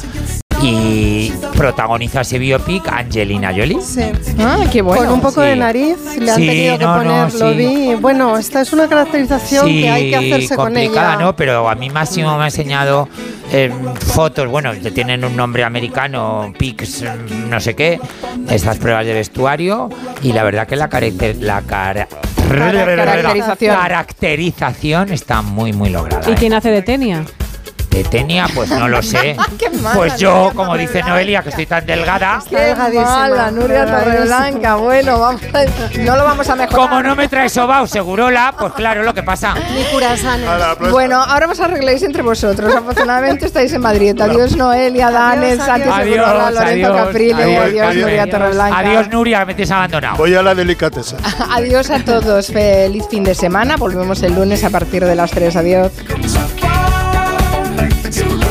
Y 0.64 1.32
protagoniza 1.58 2.22
ese 2.22 2.38
biopic 2.38 2.88
Angelina 2.88 3.50
Jolie. 3.56 3.82
Sí. 3.82 4.04
Ah, 4.40 4.60
qué 4.72 4.82
bueno. 4.84 5.04
Con 5.06 5.14
un 5.14 5.22
poco 5.22 5.42
de 5.42 5.56
nariz 5.56 5.98
le 6.20 6.30
han 6.30 6.38
Sí, 6.38 6.46
tenido 6.48 6.78
que 6.78 6.84
no, 6.86 7.04
no, 7.04 7.28
poner, 7.30 7.34
lo 7.34 7.52
vi. 7.56 7.96
Bueno, 7.96 8.38
esta 8.38 8.62
es 8.62 8.72
una 8.72 8.88
caracterización 8.88 9.66
que 9.68 9.90
hay 9.90 10.10
que 10.12 10.16
hacerse 10.18 10.56
con 10.56 10.66
complicada, 10.66 11.14
ella. 11.16 11.22
¿no? 11.24 11.36
Pero 11.36 11.68
a 11.68 11.74
mí 11.76 11.90
Máximo 11.90 12.38
me 12.38 12.44
ha 12.44 12.48
enseñado 12.48 13.10
eh, 13.52 13.72
fotos, 14.14 14.48
bueno, 14.50 14.72
que 14.82 14.92
tienen 14.92 15.26
un 15.26 15.36
nombre 15.36 15.64
americano, 15.64 16.54
pics, 16.58 17.04
mm, 17.04 17.50
no 17.50 17.60
sé 17.60 17.76
qué, 17.76 18.00
estas 18.50 18.78
pruebas 18.78 19.06
de 19.06 19.14
vestuario 19.14 19.90
y 20.22 20.32
la 20.32 20.44
verdad 20.44 20.68
que 20.68 20.76
la, 20.76 20.90
caracter- 20.90 21.38
la 21.40 21.62
cara- 21.64 22.08
caracterización. 22.50 23.76
caracterización 23.76 25.12
está 25.12 25.42
muy, 25.42 25.74
muy 25.74 25.90
lograda. 25.90 26.30
¿Y 26.30 26.34
¿eh? 26.34 26.36
quién 26.38 26.54
hace 26.54 26.70
de 26.70 26.82
Tenia? 26.84 27.24
De 27.91 28.05
Tenia, 28.05 28.47
pues 28.55 28.69
no 28.69 28.88
lo 28.88 29.01
sé. 29.03 29.35
Qué 29.59 29.69
mala, 29.69 29.95
pues 29.95 30.18
yo, 30.18 30.34
Nuria 30.34 30.53
como 30.53 30.77
dice 30.77 31.03
Noelia, 31.03 31.43
que 31.43 31.49
estoy 31.49 31.65
tan 31.65 31.85
delgada, 31.85 32.41
Qué 32.49 32.55
delgadísima, 32.55 33.03
mala, 33.03 33.51
Nuria. 33.51 33.85
Torreblanca. 33.85 34.76
Bueno, 34.76 35.19
vamos, 35.19 35.41
a- 35.53 35.97
no 35.99 36.15
lo 36.15 36.23
vamos 36.23 36.49
a 36.49 36.55
mejorar. 36.55 36.89
como 36.89 37.03
no 37.03 37.15
me 37.18 37.27
trae 37.27 37.49
sobao 37.49 37.85
segurola, 37.88 38.53
pues 38.57 38.72
claro, 38.73 39.03
lo 39.03 39.13
que 39.13 39.23
pasa. 39.23 39.55
Ni 39.76 39.84
curasanes. 39.91 40.47
A 40.47 40.57
la 40.57 40.65
próxima. 40.69 40.91
Bueno, 40.91 41.22
ahora 41.22 41.47
os 41.47 41.59
arregláis 41.59 42.01
entre 42.03 42.22
vosotros. 42.23 42.73
Afortunadamente 42.73 43.45
estáis 43.45 43.73
en 43.73 43.81
Madrid. 43.81 44.19
Adiós, 44.22 44.55
Noelia, 44.55 45.11
Danes, 45.11 45.59
Adiós, 45.59 45.65
Santi 45.65 45.89
adiós. 45.89 45.97
Segurola, 46.26 46.51
Lorenzo 46.51 46.93
Caprillo. 46.95 47.35
adiós, 47.38 47.65
Adiós, 47.65 47.88
adiós. 47.89 47.95
Nuria 48.05 48.30
Torreblanca. 48.30 48.77
Adiós, 48.80 49.09
Nuria, 49.09 49.45
me 49.45 49.53
tienes 49.53 49.72
abandonado. 49.72 50.15
Voy 50.18 50.34
a 50.34 50.41
la 50.41 50.55
delicatesa. 50.55 51.18
Adiós 51.51 51.89
a 51.89 51.99
todos. 51.99 52.47
Feliz 52.47 53.03
fin 53.09 53.26
de 53.26 53.35
semana. 53.35 53.76
Volvemos 53.76 54.23
el 54.23 54.34
lunes 54.34 54.63
a 54.63 54.69
partir 54.69 55.03
de 55.03 55.15
las 55.15 55.30
3. 55.31 55.55
Adiós. 55.57 55.91
think 57.90 58.16
you 58.16 58.51